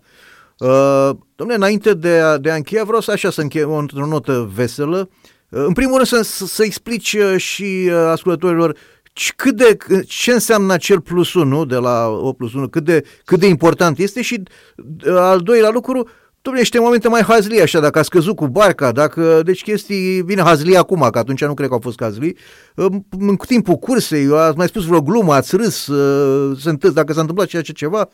Uh, 0.59 1.09
domne, 1.35 1.53
înainte 1.53 1.93
de 1.93 2.09
a, 2.09 2.37
de 2.37 2.51
a 2.51 2.55
încheia, 2.55 2.83
vreau 2.83 3.01
să 3.01 3.11
așa 3.11 3.29
să 3.29 3.41
închei 3.41 3.63
o, 3.63 3.73
într-o 3.73 4.05
notă 4.05 4.51
veselă. 4.53 5.09
Uh, 5.49 5.63
în 5.65 5.73
primul 5.73 5.95
rând 5.95 6.07
să, 6.07 6.21
să, 6.21 6.45
să 6.45 6.63
explici 6.63 7.13
uh, 7.13 7.37
și 7.37 7.89
uh, 7.89 7.93
ascultătorilor 7.93 8.73
c- 9.19 9.35
cât 9.35 9.55
de, 9.55 9.77
ce 10.07 10.31
înseamnă 10.31 10.73
acel 10.73 11.01
plus 11.01 11.33
1 11.33 11.65
de 11.65 11.75
la 11.75 12.07
8 12.07 12.37
plus 12.37 12.53
1, 12.53 12.67
cât 12.67 12.83
de, 12.83 13.03
cât 13.25 13.39
de 13.39 13.47
important 13.47 13.97
este 13.97 14.21
și 14.21 14.43
uh, 15.05 15.15
al 15.15 15.39
doilea 15.39 15.69
lucru, 15.69 16.07
Dom'le, 16.41 16.57
niște 16.57 16.79
momente 16.79 17.07
mai 17.07 17.21
hazlii 17.21 17.61
așa, 17.61 17.79
dacă 17.79 17.99
a 17.99 18.01
scăzut 18.01 18.35
cu 18.35 18.47
barca, 18.47 18.91
dacă, 18.91 19.41
deci 19.43 19.63
chestii, 19.63 20.21
bine, 20.21 20.41
hazlii 20.41 20.77
acum, 20.77 21.07
că 21.11 21.19
atunci 21.19 21.45
nu 21.45 21.53
cred 21.53 21.67
că 21.67 21.73
au 21.73 21.79
fost 21.79 22.01
hazlii, 22.01 22.37
în, 22.75 23.03
în 23.19 23.35
timpul 23.35 23.75
cursei, 23.75 24.27
ați 24.33 24.57
mai 24.57 24.67
spus 24.67 24.85
vreo 24.85 25.01
glumă, 25.01 25.33
ați 25.33 25.55
râs, 25.55 25.87
uh, 25.87 26.57
se 26.61 26.69
întâmplă, 26.69 27.01
dacă 27.01 27.13
s-a 27.13 27.19
întâmplat 27.19 27.47
ceea 27.47 27.61
ce 27.61 27.71
ceva, 27.71 28.09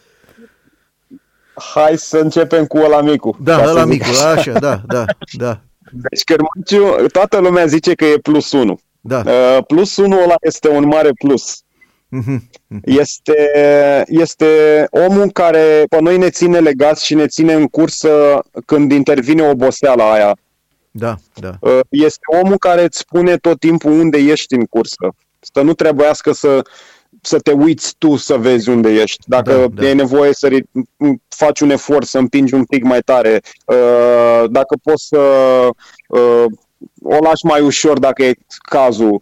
Hai 1.73 1.97
să 1.97 2.17
începem 2.17 2.65
cu 2.65 2.77
ăla 2.77 3.01
micu. 3.01 3.37
da, 3.39 3.57
ca 3.57 3.63
să 3.63 3.69
ăla 3.69 3.81
zic 3.85 3.89
micu, 3.91 4.05
așa, 4.35 4.51
da, 4.51 4.81
da, 4.87 5.05
da, 5.31 5.59
Deci 5.91 6.23
Cărmaciu, 6.23 7.07
toată 7.07 7.37
lumea 7.37 7.65
zice 7.65 7.93
că 7.93 8.05
e 8.05 8.17
plus 8.17 8.51
1. 8.51 8.79
da, 9.01 9.23
Uh, 9.25 9.57
plus 9.67 9.97
1 9.97 10.15
ăla 10.23 10.35
este 10.41 10.69
un 10.69 10.85
mare 10.87 11.09
plus. 11.23 11.59
Mhm. 12.09 12.49
Este, 12.83 13.33
este 14.07 14.47
omul 14.89 15.31
care 15.31 15.83
pe 15.89 16.01
noi 16.01 16.17
ne 16.17 16.29
ține 16.29 16.59
legați 16.59 17.05
și 17.05 17.13
ne 17.13 17.27
ține 17.27 17.53
în 17.53 17.67
cursă 17.67 18.39
când 18.65 18.91
intervine 18.91 19.41
oboseala 19.49 20.11
aia. 20.11 20.37
Da, 20.91 21.15
da. 21.33 21.51
Uh, 21.59 21.79
este 21.89 22.19
omul 22.43 22.57
care 22.57 22.83
îți 22.83 22.97
spune 22.97 23.37
tot 23.37 23.59
timpul 23.59 23.91
unde 23.91 24.17
ești 24.17 24.53
în 24.53 24.65
cursă. 24.65 25.15
Să 25.53 25.61
nu 25.61 25.73
trebuiască 25.73 26.31
să, 26.31 26.61
să 27.25 27.39
te 27.39 27.51
uiți 27.51 27.95
tu 27.97 28.15
să 28.15 28.37
vezi 28.37 28.69
unde 28.69 28.89
ești. 28.89 29.23
Dacă 29.27 29.51
da, 29.51 29.81
da. 29.81 29.87
e 29.87 29.93
nevoie 29.93 30.33
să 30.33 30.47
faci 31.27 31.59
un 31.59 31.69
efort, 31.69 32.07
să 32.07 32.17
împingi 32.17 32.53
un 32.53 32.63
pic 32.63 32.83
mai 32.83 32.99
tare, 32.99 33.41
uh, 33.65 34.43
dacă 34.49 34.77
poți 34.83 35.07
să 35.07 35.17
uh, 36.07 36.45
o 37.03 37.17
lași 37.23 37.45
mai 37.45 37.61
ușor 37.61 37.99
dacă 37.99 38.23
e 38.23 38.33
cazul. 38.69 39.21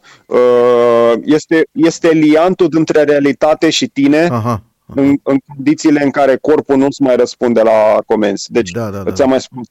Este, 1.24 1.68
este 1.72 2.10
liantul 2.10 2.68
dintre 2.68 3.04
realitate 3.04 3.70
și 3.70 3.88
tine 3.88 4.28
Aha. 4.32 4.64
În, 4.96 5.18
în 5.24 5.38
condițiile 5.48 6.04
în 6.04 6.12
care 6.12 6.38
corpul 6.42 6.78
nu-ți 6.78 7.02
mai 7.02 7.16
răspunde 7.16 7.62
la 7.62 7.98
comenzi. 8.06 8.52
Deci, 8.52 8.70
da, 8.70 8.90
da, 8.90 8.98
da. 8.98 9.12
ți-am 9.12 9.30
mai 9.30 9.42
spus, 9.42 9.68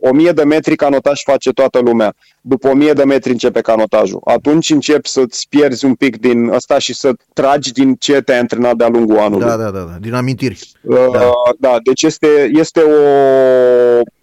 1000 0.00 0.32
de 0.32 0.44
metri 0.44 0.76
canotaj 0.76 1.22
face 1.24 1.50
toată 1.50 1.78
lumea. 1.78 2.14
După 2.40 2.68
1000 2.68 2.92
de 2.92 3.04
metri 3.04 3.30
începe 3.30 3.60
canotajul. 3.60 4.20
Atunci 4.24 4.70
începi 4.70 5.08
să-ți 5.08 5.46
pierzi 5.48 5.84
un 5.84 5.94
pic 5.94 6.16
din 6.16 6.50
asta 6.50 6.78
și 6.78 6.94
să 6.94 7.12
tragi 7.32 7.72
din 7.72 7.94
ce 7.94 8.20
te-ai 8.20 8.38
antrenat 8.38 8.76
de-a 8.76 8.88
lungul 8.88 9.18
anului. 9.18 9.46
Da, 9.46 9.56
da, 9.56 9.70
da, 9.70 9.80
da. 9.80 9.96
din 10.00 10.14
amintiri. 10.14 10.70
Uh, 10.82 11.10
da. 11.12 11.30
da, 11.58 11.76
deci 11.84 12.02
este, 12.02 12.50
este 12.52 12.80
o... 12.80 13.00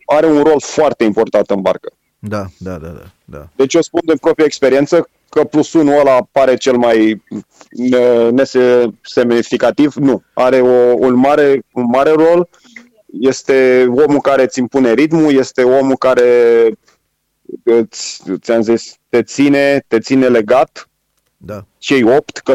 are 0.06 0.26
un 0.26 0.41
rol 0.44 0.62
foarte 0.62 1.04
important 1.04 1.49
în 1.49 1.62
barcă. 1.62 1.91
Da, 2.20 2.45
da, 2.58 2.78
da, 2.78 2.88
da. 2.88 3.04
da. 3.26 3.48
Deci 3.56 3.74
eu 3.74 3.82
spun 3.82 4.02
din 4.06 4.18
proprie 4.18 4.45
experiență 4.45 5.08
că 5.30 5.44
plus 5.44 5.74
unul 5.74 5.99
ăla 5.99 6.28
pare 6.32 6.56
cel 6.56 6.78
mai 6.78 7.24
uh, 7.72 8.32
nesemnificativ. 8.32 9.94
Nu. 9.94 10.22
Are 10.34 10.60
o, 10.60 10.94
un, 10.98 11.14
mare, 11.14 11.62
un 11.74 11.86
mare 11.91 12.12
rol 12.12 12.49
este 13.20 13.86
omul 13.90 14.22
care 14.22 14.44
îți 14.44 14.60
impune 14.60 14.94
ritmul, 14.94 15.34
este 15.34 15.64
omul 15.64 15.98
care 15.98 16.32
îți, 17.64 18.24
ți-am 18.42 18.62
zis, 18.62 18.96
te 19.10 19.24
ține, 19.24 19.84
te 19.88 20.00
ține 20.00 20.28
legat. 20.28 20.90
Da. 21.38 21.66
Cei 21.78 22.04
opt, 22.04 22.38
că 22.38 22.54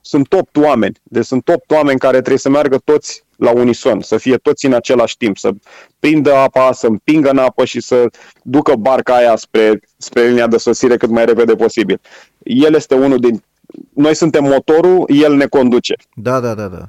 sunt 0.00 0.32
opt 0.32 0.56
oameni. 0.56 0.96
Deci 1.02 1.24
sunt 1.24 1.48
opt 1.48 1.70
oameni 1.70 1.98
care 1.98 2.16
trebuie 2.16 2.38
să 2.38 2.48
meargă 2.48 2.78
toți 2.84 3.24
la 3.36 3.50
unison, 3.50 4.00
să 4.00 4.16
fie 4.16 4.36
toți 4.36 4.66
în 4.66 4.72
același 4.72 5.16
timp, 5.16 5.38
să 5.38 5.50
prindă 5.98 6.34
apa, 6.34 6.72
să 6.72 6.86
împingă 6.86 7.30
în 7.30 7.38
apă 7.38 7.64
și 7.64 7.80
să 7.80 8.06
ducă 8.42 8.74
barca 8.74 9.14
aia 9.14 9.36
spre, 9.36 9.80
spre 9.96 10.26
linia 10.26 10.46
de 10.46 10.56
sosire 10.56 10.96
cât 10.96 11.08
mai 11.08 11.24
repede 11.24 11.54
posibil. 11.54 12.00
El 12.42 12.74
este 12.74 12.94
unul 12.94 13.18
din... 13.18 13.42
Noi 13.94 14.14
suntem 14.14 14.44
motorul, 14.44 15.04
el 15.06 15.34
ne 15.34 15.46
conduce. 15.46 15.94
Da, 16.14 16.40
da, 16.40 16.54
da, 16.54 16.66
da. 16.66 16.84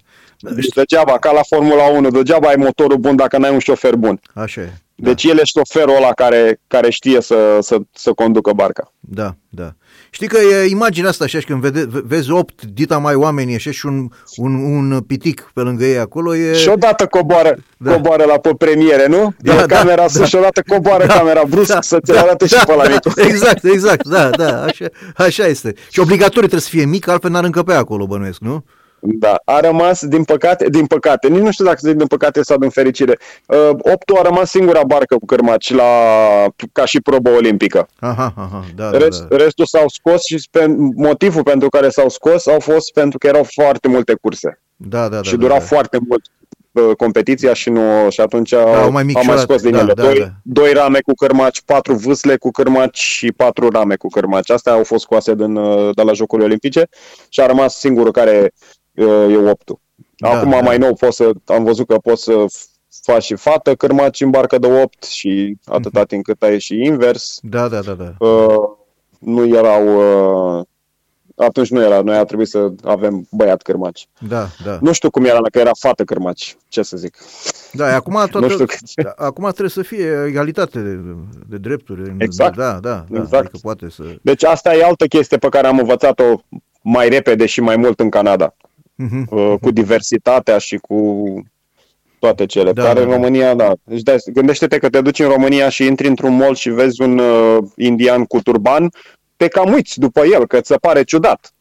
Deci 0.53 0.67
degeaba, 0.67 1.17
ca 1.17 1.31
la 1.31 1.41
Formula 1.47 1.83
1, 1.83 2.09
degeaba 2.09 2.47
ai 2.47 2.55
motorul 2.55 2.97
bun 2.97 3.15
dacă 3.15 3.37
n-ai 3.37 3.51
un 3.51 3.59
șofer 3.59 3.95
bun. 3.95 4.19
Așa 4.33 4.61
e. 4.61 4.73
Da. 4.95 5.07
Deci 5.09 5.23
el 5.23 5.37
e 5.37 5.43
șoferul 5.43 5.95
ăla 5.95 6.13
care, 6.13 6.59
care 6.67 6.89
știe 6.89 7.21
să, 7.21 7.57
să, 7.61 7.77
să 7.93 8.13
conducă 8.13 8.51
barca. 8.51 8.93
Da, 8.99 9.35
da. 9.49 9.73
Știi 10.09 10.27
că 10.27 10.37
e 10.37 10.69
imaginea 10.69 11.09
asta 11.09 11.23
așa 11.23 11.39
și 11.39 11.45
când 11.45 11.61
vede, 11.61 11.87
vezi 12.05 12.31
opt 12.31 12.63
dita 12.63 12.97
mai 12.97 13.15
oameni 13.15 13.55
așa 13.55 13.71
și 13.71 13.85
un, 13.85 14.09
un, 14.35 14.53
un 14.53 14.99
pitic 14.99 15.51
pe 15.53 15.61
lângă 15.61 15.85
ei 15.85 15.97
acolo 15.97 16.35
e... 16.35 16.53
Și 16.53 16.69
odată 16.69 17.05
coboară, 17.05 17.57
da. 17.77 17.91
coboară 17.91 18.23
la 18.23 18.37
pe 18.37 18.53
premiere, 18.57 19.07
nu? 19.07 19.33
Da, 19.37 19.53
e 19.53 19.55
da, 19.55 19.65
camera 19.65 20.01
da, 20.01 20.07
sus 20.07 20.27
și 20.27 20.35
odată 20.35 20.63
coboară 20.67 21.05
da, 21.05 21.13
camera 21.13 21.43
brusc 21.49 21.73
da, 21.73 21.81
să 21.81 21.99
ți 21.99 22.11
da, 22.11 22.21
arate 22.21 22.45
da, 22.45 22.57
și 22.57 22.65
pe 22.65 22.73
la 22.73 22.83
mic. 22.83 23.17
Exact, 23.29 23.63
exact, 23.63 24.07
da, 24.07 24.29
da, 24.29 24.63
așa, 24.63 24.85
așa 25.15 25.45
este. 25.45 25.73
Și 25.89 25.99
obligatoriu 25.99 26.39
trebuie 26.47 26.61
să 26.61 26.69
fie 26.69 26.85
mic, 26.85 27.07
altfel 27.07 27.31
n-ar 27.31 27.43
încăpea 27.43 27.77
acolo, 27.77 28.05
bănuiesc, 28.05 28.39
nu? 28.39 28.63
Da, 29.07 29.35
a 29.45 29.59
rămas, 29.59 30.05
din 30.05 30.23
păcate, 30.23 30.69
din 30.69 30.85
păcate, 30.85 31.27
nici 31.27 31.41
nu 31.41 31.51
știu 31.51 31.65
dacă 31.65 31.77
să 31.79 31.87
zic 31.87 31.97
din 31.97 32.07
păcate 32.07 32.43
sau 32.43 32.57
din 32.57 32.69
fericire, 32.69 33.19
uh, 33.47 33.69
optul 33.69 34.17
a 34.17 34.21
rămas 34.21 34.49
singura 34.49 34.83
barcă 34.83 35.15
cu 35.15 35.25
cărmaci 35.25 35.73
la, 35.73 35.83
ca 36.71 36.85
și 36.85 37.01
probă 37.01 37.29
olimpică. 37.29 37.87
Aha, 37.99 38.33
aha, 38.35 38.63
da, 38.75 38.89
Rest, 38.89 39.21
da, 39.21 39.27
da. 39.29 39.43
Restul 39.43 39.65
s-au 39.65 39.87
scos 39.87 40.23
și 40.23 40.47
pe, 40.51 40.75
motivul 40.95 41.43
pentru 41.43 41.69
care 41.69 41.89
s-au 41.89 42.09
scos 42.09 42.47
au 42.47 42.59
fost 42.59 42.93
pentru 42.93 43.17
că 43.17 43.27
erau 43.27 43.43
foarte 43.43 43.87
multe 43.87 44.13
curse. 44.21 44.59
Da, 44.75 45.01
da, 45.01 45.15
da. 45.15 45.21
Și 45.21 45.35
dura 45.35 45.53
da, 45.53 45.59
da. 45.59 45.65
foarte 45.65 45.97
mult 46.07 46.25
uh, 46.71 46.95
competiția 46.95 47.53
și 47.53 47.69
nu 47.69 48.09
și 48.09 48.21
atunci 48.21 48.49
da, 48.49 48.81
au 48.81 48.91
mai, 48.91 49.05
au 49.13 49.23
mai 49.25 49.37
scos 49.37 49.61
din 49.61 49.71
da, 49.71 49.79
ele. 49.79 49.93
Da, 49.93 50.03
doi, 50.03 50.19
da. 50.19 50.29
doi 50.43 50.73
rame 50.73 50.99
cu 50.99 51.13
cărmaci, 51.13 51.61
patru 51.61 51.93
vâsle 51.93 52.37
cu 52.37 52.51
cărmaci 52.51 52.97
și 52.97 53.31
patru 53.31 53.69
rame 53.69 53.95
cu 53.95 54.07
cărmaci. 54.07 54.49
Astea 54.49 54.73
au 54.73 54.83
fost 54.83 55.03
scoase 55.03 55.35
din, 55.35 55.55
uh, 55.55 55.95
de 55.95 56.01
la 56.01 56.13
Jocurile 56.13 56.47
Olimpice 56.47 56.87
și 57.29 57.41
a 57.41 57.45
rămas 57.45 57.79
singurul 57.79 58.11
care 58.11 58.53
e 58.95 59.37
optul. 59.37 59.79
Da, 60.15 60.29
Acum 60.29 60.49
da. 60.49 60.59
mai 60.59 60.77
nou 60.77 60.93
pot 60.93 61.13
să, 61.13 61.31
am 61.45 61.63
văzut 61.63 61.87
că 61.87 61.97
poți 61.97 62.23
să 62.23 62.45
faci 63.01 63.23
și 63.23 63.35
fată 63.35 63.75
cârmaci 63.75 64.21
în 64.21 64.29
barcă 64.29 64.57
de 64.57 64.67
8 64.67 65.03
și 65.03 65.57
atâta 65.65 65.99
mhm. 65.99 66.07
timp 66.07 66.23
cât 66.23 66.41
ai 66.41 66.59
și 66.59 66.75
invers. 66.75 67.39
Da, 67.41 67.67
da, 67.67 67.79
da. 67.79 67.93
da. 67.93 68.25
Uh, 68.25 68.69
nu 69.19 69.47
erau... 69.47 69.87
Uh, 70.57 70.65
atunci 71.35 71.69
nu 71.69 71.81
era, 71.81 72.01
noi 72.01 72.17
a 72.17 72.23
trebuit 72.23 72.47
să 72.47 72.71
avem 72.83 73.27
băiat 73.31 73.61
cârmaci. 73.61 74.07
Da, 74.27 74.47
da. 74.63 74.77
Nu 74.81 74.91
știu 74.91 75.09
cum 75.09 75.25
era, 75.25 75.39
că 75.51 75.59
era 75.59 75.71
fată 75.79 76.03
cârmaci, 76.03 76.57
ce 76.67 76.81
să 76.81 76.97
zic. 76.97 77.17
Da, 77.71 77.95
acum, 77.95 78.13
toată, 78.13 78.39
nu 78.45 78.49
știu 78.49 78.65
acum 79.15 79.43
trebuie 79.43 79.69
să 79.69 79.81
fie 79.81 80.23
egalitate 80.27 80.79
de, 80.79 80.99
de 81.47 81.57
drepturi. 81.57 82.15
Exact. 82.17 82.55
Da, 82.55 82.71
da, 82.71 83.05
da. 83.09 83.19
Exact. 83.19 83.33
Adică 83.33 83.57
poate 83.61 83.89
să... 83.89 84.03
Deci 84.21 84.43
asta 84.43 84.75
e 84.75 84.83
altă 84.83 85.05
chestie 85.05 85.37
pe 85.37 85.49
care 85.49 85.67
am 85.67 85.79
învățat-o 85.79 86.41
mai 86.81 87.09
repede 87.09 87.45
și 87.45 87.61
mai 87.61 87.75
mult 87.75 87.99
în 87.99 88.09
Canada 88.09 88.55
uh-huh. 89.03 89.59
cu 89.61 89.71
diversitatea 89.71 90.57
și 90.57 90.77
cu 90.77 91.23
toate 92.19 92.45
cele. 92.45 92.71
Da, 92.71 92.83
care 92.83 92.99
da, 92.99 93.01
în 93.01 93.09
da. 93.09 93.15
România, 93.15 93.53
da. 93.53 93.73
Deci, 93.83 94.01
da, 94.01 94.15
gândește-te 94.33 94.77
că 94.77 94.89
te 94.89 95.01
duci 95.01 95.19
în 95.19 95.27
România 95.27 95.69
și 95.69 95.85
intri 95.85 96.07
într-un 96.07 96.35
mall 96.35 96.55
și 96.55 96.69
vezi 96.69 97.01
un 97.01 97.17
uh, 97.17 97.57
indian 97.75 98.25
cu 98.25 98.41
turban, 98.41 98.89
te 99.35 99.47
cam 99.47 99.73
uiți 99.73 99.99
după 99.99 100.25
el, 100.25 100.47
că 100.47 100.59
ți 100.59 100.67
se 100.67 100.75
pare 100.75 101.03
ciudat. 101.03 101.53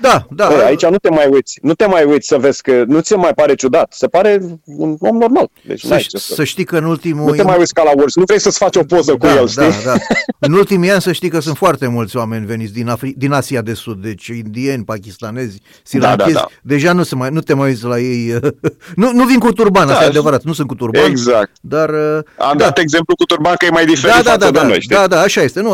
Da, 0.00 0.26
da. 0.30 0.46
Bă, 0.48 0.62
aici 0.66 0.86
nu 0.86 0.96
te 0.96 1.10
mai 1.10 1.26
uiți. 1.32 1.58
Nu 1.62 1.74
te 1.74 1.86
mai 1.86 2.04
uiți 2.04 2.26
să 2.26 2.36
vezi 2.38 2.62
că 2.62 2.84
nu 2.86 3.00
ți 3.00 3.08
se 3.08 3.16
mai 3.16 3.32
pare 3.34 3.54
ciudat. 3.54 3.92
Se 3.92 4.06
pare 4.06 4.40
un 4.64 4.96
om 5.00 5.16
normal. 5.16 5.50
Deci 5.66 5.84
să, 5.84 5.96
ș- 5.98 6.06
să 6.34 6.44
știi 6.44 6.64
că 6.64 6.76
în 6.76 6.84
ultimul... 6.84 7.30
Nu 7.30 7.34
te 7.36 7.42
mai 7.42 7.58
uiți 7.58 7.74
ca 7.74 7.82
la 7.82 7.90
Wars. 7.96 8.16
Nu 8.16 8.22
vrei 8.26 8.40
să-ți 8.40 8.58
faci 8.58 8.76
o 8.76 8.82
poză 8.84 9.14
da, 9.18 9.28
cu 9.28 9.38
el, 9.38 9.50
da, 9.54 9.62
știi? 9.70 9.84
Da, 9.84 9.94
în 10.46 10.52
ultimii 10.52 10.90
ani 10.90 11.00
să 11.02 11.12
știi 11.12 11.28
că 11.28 11.40
sunt 11.40 11.56
foarte 11.56 11.86
mulți 11.86 12.16
oameni 12.16 12.46
veniți 12.46 12.72
din, 12.72 12.88
Afri- 12.90 13.16
din 13.16 13.32
Asia 13.32 13.60
de 13.60 13.74
Sud, 13.74 14.02
deci 14.02 14.26
indieni, 14.26 14.84
pakistanezi, 14.84 15.60
sirankezi. 15.82 16.32
Da, 16.32 16.38
da, 16.40 16.46
da. 16.48 16.54
Deja 16.62 16.92
nu, 16.92 17.02
se 17.02 17.14
mai, 17.14 17.30
nu 17.32 17.40
te 17.40 17.54
mai 17.54 17.68
uiți 17.68 17.84
la 17.84 17.98
ei. 17.98 18.38
nu, 18.96 19.12
nu 19.12 19.24
vin 19.24 19.38
cu 19.38 19.52
turban, 19.52 19.86
da, 19.86 19.92
asta 19.92 20.04
e 20.04 20.08
adevărat. 20.08 20.42
Nu 20.42 20.52
sunt 20.52 20.68
cu 20.68 20.74
turban. 20.74 21.04
Exact. 21.04 21.50
Dar, 21.60 21.90
Am 22.38 22.56
da. 22.56 22.64
dat 22.64 22.78
exemplu 22.78 23.14
cu 23.14 23.24
turban 23.24 23.54
că 23.58 23.64
e 23.64 23.70
mai 23.70 23.84
diferit 23.86 24.14
da, 24.16 24.22
da, 24.22 24.30
față 24.30 24.44
da, 24.44 24.50
de 24.50 24.58
da, 24.58 24.66
noi, 24.66 24.80
știi? 24.80 24.96
Da, 24.96 25.06
da, 25.06 25.20
așa 25.20 25.40
este. 25.42 25.60
Nu, 25.60 25.72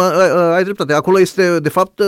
ai 0.55 0.63
dreptate. 0.65 0.93
Acolo 0.93 1.21
este, 1.21 1.59
de 1.61 1.69
fapt, 1.69 2.01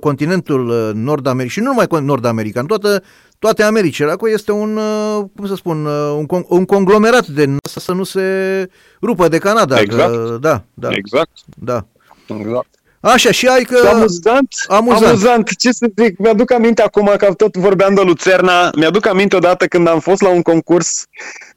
continentul 0.00 0.92
nord-american 0.94 1.57
și 1.58 1.64
nu 1.64 1.70
numai 1.70 1.86
nord-american, 1.90 2.30
american. 2.30 2.66
Toată, 2.66 3.02
toate 3.38 3.62
Americile. 3.62 4.10
Acolo 4.10 4.32
este 4.32 4.52
un, 4.52 4.76
uh, 4.76 5.24
cum 5.36 5.46
să 5.46 5.54
spun, 5.54 5.84
uh, 5.84 6.26
un, 6.28 6.44
un 6.48 6.64
conglomerat 6.64 7.26
de 7.26 7.44
NASA 7.44 7.80
să 7.80 7.92
nu 7.92 8.04
se 8.04 8.22
rupă 9.02 9.28
de 9.28 9.38
Canada. 9.38 9.80
Exact. 9.80 10.12
Că, 10.12 10.38
da, 10.40 10.62
da. 10.74 10.88
Exact. 10.90 11.30
Da. 11.56 11.86
Exact. 12.26 12.68
Așa, 13.00 13.30
și 13.30 13.46
ai 13.46 13.62
că... 13.62 13.76
Și 13.76 13.86
amuzant, 13.86 14.48
amuzant. 14.68 15.04
amuzant, 15.04 15.56
ce 15.56 15.72
să 15.72 15.86
zic, 15.96 16.18
mi-aduc 16.18 16.52
aminte 16.52 16.82
acum 16.82 17.14
că 17.18 17.32
tot 17.36 17.56
vorbeam 17.56 17.94
de 17.94 18.00
Lucerna, 18.00 18.70
mi-aduc 18.76 19.06
aminte 19.06 19.36
odată 19.36 19.66
când 19.66 19.88
am 19.88 20.00
fost 20.00 20.22
la 20.22 20.28
un 20.28 20.42
concurs 20.42 21.06
Uh, 21.06 21.47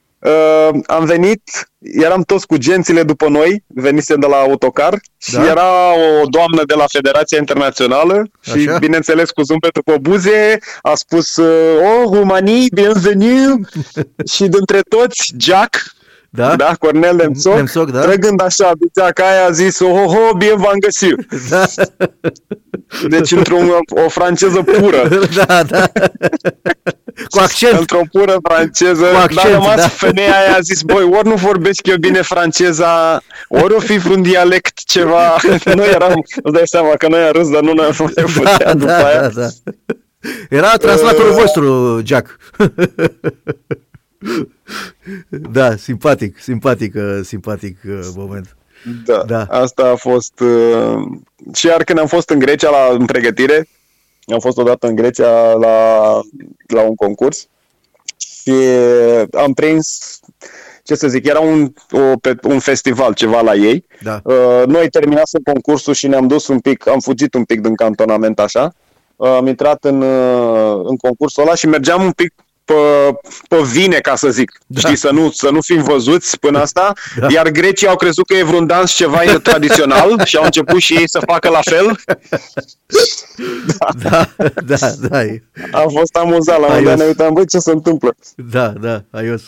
am 0.86 1.06
venit, 1.06 1.70
eram 1.80 2.22
toți 2.22 2.48
cu 2.48 2.58
gențile 2.58 3.04
după 3.04 3.28
noi, 3.28 3.64
venise 3.68 4.16
de 4.16 4.28
la 4.28 4.36
autocar 4.36 5.00
și 5.18 5.34
da? 5.34 5.46
era 5.46 5.94
o 6.22 6.26
doamnă 6.30 6.62
de 6.66 6.74
la 6.74 6.86
Federația 6.88 7.38
Internațională 7.38 8.24
și, 8.42 8.52
Așa? 8.52 8.78
bineînțeles, 8.78 9.32
cu 9.32 9.42
zâmbetul 9.42 9.82
pe 9.86 9.98
buze, 10.02 10.58
a 10.82 10.96
spus, 10.96 11.36
uh, 11.36 11.80
oh, 11.80 12.18
Romanii, 12.18 12.70
bienvenue! 12.74 13.56
și 14.34 14.48
dintre 14.48 14.80
toți, 14.80 15.34
Jack, 15.38 15.76
da? 16.34 16.56
da? 16.56 16.76
Cornel 16.80 17.16
Nemțoc, 17.16 17.56
Nemțoc 17.56 17.92
da? 17.92 18.02
trăgând 18.02 18.42
așa 18.42 18.72
ca 19.14 19.24
aia 19.24 19.46
a 19.46 19.52
zis, 19.52 19.80
oh, 19.80 19.90
oh, 19.90 20.16
oh 20.16 20.38
bine 20.38 20.54
v-am 20.56 20.78
găsit. 20.80 21.16
Da. 21.50 21.66
Deci 23.08 23.32
într-o 23.32 23.58
o 24.06 24.10
franceză 24.10 24.62
pură. 24.62 25.08
Da, 25.46 25.64
da. 25.64 25.92
Cu 27.30 27.40
accent. 27.40 27.80
Într-o 27.80 28.02
pură 28.12 28.38
franceză. 28.44 29.06
Cu 29.06 29.16
accent, 29.16 29.36
dar 29.36 29.52
rămas 29.52 29.76
da. 29.76 29.88
femeia 29.88 30.40
aia 30.40 30.56
a 30.56 30.60
zis, 30.60 30.82
băi, 30.82 31.04
ori 31.04 31.28
nu 31.28 31.36
vorbesc 31.36 31.88
eu 31.88 31.98
bine 31.98 32.22
franceza, 32.22 33.22
ori 33.48 33.74
o 33.74 33.80
fi 33.80 33.98
vreun 33.98 34.22
dialect 34.22 34.84
ceva. 34.84 35.36
Noi 35.76 35.90
eram, 35.94 36.24
îți 36.44 36.54
dai 36.54 36.68
seama 36.68 36.90
că 36.90 37.08
noi 37.08 37.20
am 37.20 37.32
râs, 37.32 37.50
dar 37.50 37.62
nu 37.62 37.72
ne-am 37.74 37.94
mai 37.98 38.58
da, 38.58 38.74
după 38.74 38.86
da, 38.86 39.06
aia. 39.06 39.22
Da, 39.22 39.28
da. 39.28 39.48
Era 40.50 40.76
translatorul 40.76 41.32
uh... 41.32 41.38
vostru, 41.40 42.02
Jack. 42.04 42.38
Da, 45.30 45.76
simpatic, 45.76 46.38
simpatic, 46.40 46.96
uh, 46.96 47.20
simpatic 47.24 47.78
uh, 47.88 48.00
moment. 48.16 48.56
Da, 49.06 49.24
da, 49.28 49.46
asta 49.50 49.84
a 49.84 49.96
fost... 49.96 50.40
Uh, 50.40 51.02
și 51.54 51.66
iar 51.66 51.84
când 51.84 52.00
am 52.00 52.08
fost 52.08 52.30
în 52.30 52.40
Grecia 52.40 52.70
la 52.70 52.96
în 53.00 53.06
pregătire, 53.06 53.68
Am 54.26 54.40
fost 54.40 54.58
odată 54.58 54.88
în 54.88 54.96
Grecia 54.96 55.54
la, 55.54 56.20
la 56.68 56.82
un 56.82 56.96
concurs 56.96 57.48
și 58.18 58.54
am 59.32 59.54
prins, 59.54 60.20
ce 60.84 60.96
să 60.96 61.08
zic, 61.08 61.26
era 61.26 61.40
un, 61.40 61.74
o, 61.92 62.18
pe, 62.22 62.36
un 62.44 62.60
festival, 62.60 63.14
ceva 63.14 63.42
la 63.42 63.56
ei. 63.56 63.86
Da. 64.02 64.22
Uh, 64.24 64.64
noi 64.66 64.90
terminasem 64.90 65.42
concursul 65.44 65.94
și 65.94 66.08
ne-am 66.08 66.28
dus 66.28 66.48
un 66.48 66.60
pic, 66.60 66.88
am 66.88 67.00
fugit 67.00 67.34
un 67.34 67.44
pic 67.44 67.62
din 67.62 67.76
cantonament 67.76 68.40
așa. 68.40 68.74
Uh, 69.16 69.30
am 69.30 69.48
intrat 69.48 69.84
în, 69.84 70.02
uh, 70.02 70.82
în 70.84 70.98
concursul 70.98 71.44
ăla 71.44 71.56
și 71.56 71.68
mergeam 71.68 72.04
un 72.04 72.12
pic 72.12 72.34
pe, 72.72 73.20
pe 73.48 73.62
vine, 73.62 73.98
ca 73.98 74.16
să 74.16 74.30
zic. 74.30 74.52
Da. 74.68 74.80
Știi, 74.80 74.96
să 74.96 75.10
nu, 75.12 75.32
să 75.32 75.50
nu 75.50 75.62
fim 75.62 75.84
văzuți 75.84 76.40
până 76.40 76.60
asta. 76.60 76.94
Da. 77.20 77.28
Iar 77.30 77.50
grecii 77.50 77.88
au 77.88 77.96
crezut 77.96 78.26
că 78.26 78.34
e 78.34 78.44
vreun 78.44 78.68
dans 78.68 78.92
ceva 78.92 79.20
tradițional 79.44 80.20
și 80.26 80.38
au 80.38 80.44
început 80.44 80.80
și 80.80 80.94
ei 80.94 81.10
să 81.10 81.20
facă 81.26 81.50
la 81.50 81.60
fel. 81.62 81.96
Da, 83.66 83.90
da, 84.04 84.28
da. 84.66 84.76
da. 85.10 85.20
A 85.72 85.86
fost 85.90 86.16
amuzat 86.16 86.60
la 86.60 86.66
un 86.66 86.74
moment 86.74 86.86
dat, 86.86 86.98
ne 86.98 87.04
uitam, 87.04 87.34
băi, 87.34 87.48
ce 87.48 87.60
se 87.60 87.72
întâmplă? 87.72 88.16
Da, 88.36 88.68
da, 88.68 89.04
aios. 89.12 89.42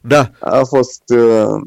Da. 0.00 0.30
A 0.40 0.62
fost... 0.64 1.02
Uh... 1.06 1.60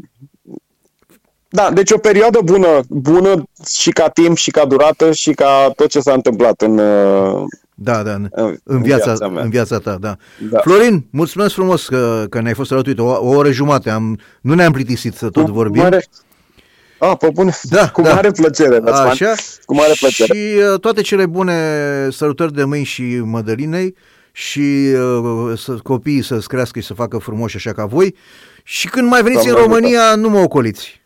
Da, 1.50 1.72
deci 1.72 1.92
o 1.92 1.98
perioadă 1.98 2.40
bună, 2.44 2.80
bună 2.88 3.44
și 3.70 3.92
ca 3.92 4.10
timp, 4.10 4.38
și 4.38 4.52
ca 4.52 4.66
durată, 4.66 5.12
și 5.12 5.32
ca 5.32 5.72
tot 5.76 5.90
ce 5.90 6.00
s-a 6.00 6.14
întâmplat 6.14 6.62
în, 6.62 6.78
uh, 6.78 7.44
da, 7.80 8.04
da, 8.04 8.14
în, 8.14 8.30
în, 8.64 8.82
viața, 8.82 9.04
viața 9.06 9.28
mea. 9.28 9.44
în 9.44 9.50
viața 9.50 9.80
ta, 9.80 9.98
da. 10.00 10.16
da. 10.50 10.60
Florin, 10.60 11.08
mulțumesc 11.10 11.54
frumos 11.54 11.88
că, 11.88 12.26
că 12.30 12.42
ne-ai 12.42 12.54
fost 12.54 12.72
alături 12.72 13.00
o, 13.00 13.06
o 13.06 13.36
oră 13.36 13.52
jumate. 13.52 13.90
Am, 13.90 14.20
nu 14.42 14.54
ne-am 14.54 14.72
plictisit 14.72 15.14
să 15.14 15.30
tot 15.30 15.46
cu 15.46 15.52
vorbim. 15.52 15.82
Mare... 15.82 16.06
Ah, 17.00 17.18
pe 17.20 17.30
bune. 17.34 17.52
Da, 17.64 17.90
cu 17.90 18.02
da. 18.02 18.14
mare 18.14 18.32
plăcere, 18.32 18.82
Așa. 18.92 19.34
Cu 19.66 19.76
mare 19.76 19.94
plăcere. 20.00 20.34
Și 20.34 20.56
uh, 20.74 20.80
toate 20.80 21.02
cele 21.02 21.26
bune 21.26 21.54
sărutări 22.12 22.54
de 22.54 22.64
mâini 22.64 22.86
și 22.86 23.22
Mădălinei 23.24 23.96
și 24.32 24.94
uh, 24.94 25.58
să, 25.58 25.72
copiii 25.84 26.24
să-ți 26.24 26.48
crească 26.48 26.80
și 26.80 26.86
să 26.86 26.94
facă 26.94 27.18
frumoși 27.18 27.56
așa 27.56 27.74
ca 27.74 27.86
voi. 27.86 28.16
Și 28.64 28.88
când 28.88 29.10
mai 29.10 29.22
veniți 29.24 29.44
Doamne 29.44 29.62
în 29.62 29.68
România, 29.68 30.02
ajută. 30.02 30.20
nu 30.20 30.30
mă 30.30 30.40
ocoliți. 30.40 31.02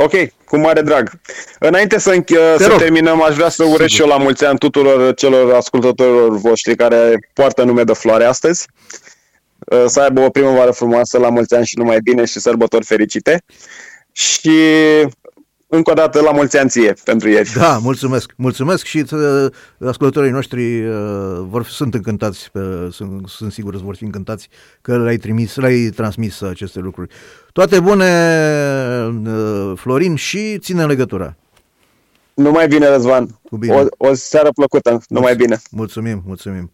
Ok, 0.00 0.12
cu 0.44 0.56
mare 0.56 0.80
drag. 0.80 1.10
Înainte 1.58 1.98
să, 1.98 2.10
înche- 2.10 2.54
să 2.58 2.74
terminăm, 2.78 3.22
aș 3.22 3.34
vrea 3.34 3.48
să 3.48 3.64
urez 3.64 3.88
și 3.88 4.00
eu 4.00 4.06
la 4.06 4.16
mulți 4.16 4.44
ani 4.44 4.58
tuturor 4.58 5.14
celor 5.14 5.54
ascultătorilor 5.54 6.38
voștri 6.38 6.76
care 6.76 7.30
poartă 7.32 7.64
nume 7.64 7.82
de 7.82 7.92
floare 7.92 8.24
astăzi. 8.24 8.66
Uh, 9.58 9.84
să 9.86 10.00
aibă 10.00 10.20
o 10.20 10.30
primăvară 10.30 10.70
frumoasă, 10.70 11.18
la 11.18 11.28
mulți 11.28 11.54
ani 11.54 11.66
și 11.66 11.78
numai 11.78 11.98
bine 12.02 12.24
și 12.24 12.40
sărbători 12.40 12.84
fericite. 12.84 13.42
Și 14.12 14.60
încă 15.66 15.90
o 15.90 15.94
dată 15.94 16.20
la 16.20 16.30
mulți 16.30 16.58
ani 16.58 16.68
ție 16.68 16.94
pentru 17.04 17.28
ieri. 17.28 17.52
Da, 17.54 17.78
mulțumesc, 17.78 18.32
mulțumesc 18.36 18.84
și 18.84 19.04
uh, 19.12 19.46
ascultătorii 19.86 20.30
noștri 20.30 20.84
uh, 20.84 20.94
vor, 21.40 21.66
sunt 21.66 21.94
încântați, 21.94 22.50
uh, 22.52 22.86
sunt, 22.90 23.28
sunt 23.28 23.52
sigur 23.52 23.72
că 23.72 23.80
vor 23.84 23.96
fi 23.96 24.04
încântați 24.04 24.48
că 24.80 24.98
le-ai 24.98 25.16
trimis, 25.16 25.56
le-ai 25.56 25.90
transmis 25.96 26.40
aceste 26.40 26.78
lucruri. 26.78 27.14
Toate 27.58 27.80
bune, 27.80 28.04
uh, 29.26 29.72
Florin, 29.76 30.14
și 30.14 30.58
ține 30.58 30.86
legătura. 30.86 31.36
Numai 32.34 32.66
bine, 32.66 32.88
Răzvan. 32.88 33.38
Cu 33.50 33.56
bine. 33.56 33.74
O, 33.74 34.08
o 34.08 34.14
seară 34.14 34.48
plăcută. 34.54 35.00
Numai 35.08 35.36
bine. 35.36 35.58
Mulțumim, 35.70 36.22
mulțumim. 36.26 36.70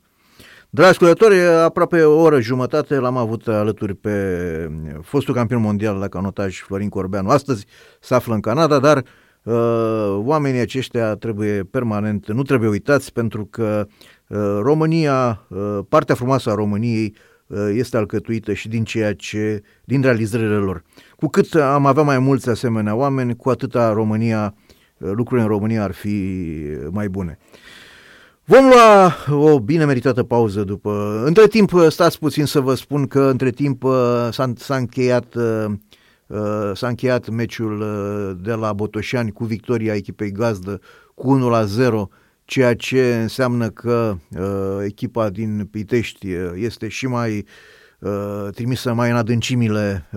Dragi 0.70 0.90
ascultători, 0.90 1.40
aproape 1.40 2.02
o 2.02 2.20
oră 2.20 2.40
jumătate 2.40 2.94
l-am 2.94 3.16
avut 3.16 3.48
alături 3.48 3.94
pe 3.94 4.70
fostul 5.02 5.34
campion 5.34 5.60
mondial 5.60 5.96
la 5.96 6.08
canotaj 6.08 6.60
Florin 6.60 6.88
Corbeanu. 6.88 7.28
Astăzi 7.28 7.66
se 8.00 8.14
află 8.14 8.34
în 8.34 8.40
Canada, 8.40 8.78
dar 8.78 9.04
uh, 9.42 9.54
oamenii 10.24 10.60
aceștia 10.60 11.14
trebuie 11.14 11.62
permanent, 11.70 12.32
nu 12.32 12.42
trebuie 12.42 12.68
uitați 12.68 13.12
pentru 13.12 13.48
că 13.50 13.86
uh, 14.26 14.38
România, 14.62 15.46
uh, 15.48 15.78
partea 15.88 16.14
frumoasă 16.14 16.50
a 16.50 16.54
României 16.54 17.14
uh, 17.14 17.33
este 17.72 17.96
alcătuită 17.96 18.52
și 18.52 18.68
din 18.68 18.84
ceea 18.84 19.14
ce, 19.14 19.62
din 19.84 20.02
realizările 20.02 20.56
lor. 20.56 20.82
Cu 21.16 21.26
cât 21.26 21.54
am 21.54 21.86
avea 21.86 22.02
mai 22.02 22.18
mulți 22.18 22.48
asemenea 22.48 22.94
oameni, 22.94 23.36
cu 23.36 23.50
atâta 23.50 23.92
România, 23.92 24.54
uh, 24.98 25.10
lucrurile 25.12 25.46
în 25.46 25.52
România 25.52 25.82
ar 25.82 25.92
fi 25.92 26.36
mai 26.90 27.08
bune. 27.08 27.38
Vom 28.44 28.64
lua 28.64 29.14
o 29.30 29.60
bine 29.60 29.84
meritată 29.84 30.22
pauză 30.22 30.64
după... 30.64 31.22
Între 31.24 31.46
timp, 31.46 31.70
stați 31.88 32.18
puțin 32.18 32.44
să 32.44 32.60
vă 32.60 32.74
spun 32.74 33.06
că 33.06 33.20
între 33.20 33.50
timp 33.50 33.82
uh, 33.82 34.28
s-a, 34.30 34.52
s-a 34.56 34.76
încheiat 34.76 35.34
uh, 35.34 35.64
uh, 36.26 36.70
s-a 36.74 36.88
încheiat 36.88 37.28
meciul 37.28 37.84
de 38.42 38.52
la 38.52 38.72
Botoșani 38.72 39.32
cu 39.32 39.44
victoria 39.44 39.94
echipei 39.94 40.32
gazdă 40.32 40.80
cu 41.14 41.30
1 41.30 41.48
la 41.48 41.64
0, 41.64 42.08
ceea 42.44 42.74
ce 42.74 43.14
înseamnă 43.14 43.68
că 43.68 44.16
echipa 44.84 45.30
din 45.30 45.68
Pitești 45.70 46.28
este 46.54 46.88
și 46.88 47.06
mai 47.06 47.44
trimisă 48.50 48.92
mai 48.92 49.10
în 49.10 49.16
adâncimile 49.16 50.08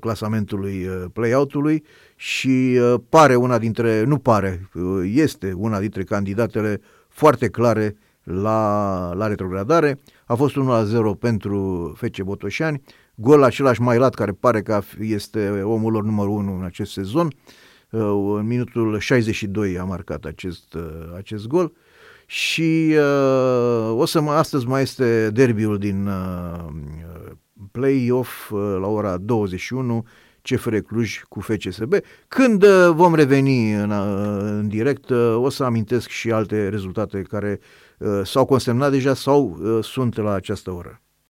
clasamentului 0.00 0.86
play-out-ului 1.12 1.84
și 2.16 2.80
pare 3.08 3.34
una 3.34 3.58
dintre, 3.58 4.04
nu 4.04 4.18
pare, 4.18 4.70
este 5.04 5.52
una 5.56 5.80
dintre 5.80 6.02
candidatele 6.02 6.80
foarte 7.08 7.48
clare 7.48 7.96
la, 8.22 9.12
la 9.14 9.26
retrogradare. 9.26 9.98
A 10.24 10.34
fost 10.34 10.54
1-0 10.54 11.18
pentru 11.18 11.92
FC 11.96 12.22
Botoșani, 12.22 12.82
gol 13.14 13.42
același 13.42 13.80
Mailat 13.80 14.14
care 14.14 14.32
pare 14.32 14.62
că 14.62 14.80
este 15.00 15.48
omul 15.48 15.92
lor 15.92 16.04
numărul 16.04 16.32
1 16.32 16.56
în 16.58 16.64
acest 16.64 16.92
sezon. 16.92 17.26
Uh, 17.26 17.32
în 17.90 18.46
minutul 18.46 18.98
62 18.98 19.78
a 19.78 19.84
marcat 19.84 20.24
acest, 20.24 20.74
uh, 20.74 20.82
acest 21.16 21.46
gol 21.46 21.72
și 22.26 22.94
uh, 22.96 23.98
o 23.98 24.04
să 24.04 24.20
mă, 24.20 24.30
astăzi 24.30 24.66
mai 24.66 24.82
este 24.82 25.30
derbiul 25.30 25.78
din 25.78 26.06
uh, 26.06 26.64
play-off 27.72 28.50
uh, 28.50 28.76
la 28.80 28.86
ora 28.86 29.16
21 29.16 30.04
CFR 30.42 30.76
Cluj 30.76 31.22
cu 31.28 31.40
FCSB. 31.40 31.94
Când 32.28 32.62
uh, 32.62 32.90
vom 32.92 33.14
reveni 33.14 33.72
în, 33.72 33.90
uh, 33.90 34.38
în 34.40 34.68
direct, 34.68 35.10
uh, 35.10 35.36
o 35.36 35.48
să 35.48 35.64
amintesc 35.64 36.08
și 36.08 36.30
alte 36.30 36.68
rezultate 36.68 37.22
care 37.22 37.60
s-au 38.24 38.44
consemnat 38.44 38.90
deja 38.90 39.14
sau 39.14 39.58
sunt 39.82 40.16
la 40.16 40.32
această 40.32 40.70
oră. 40.70 41.02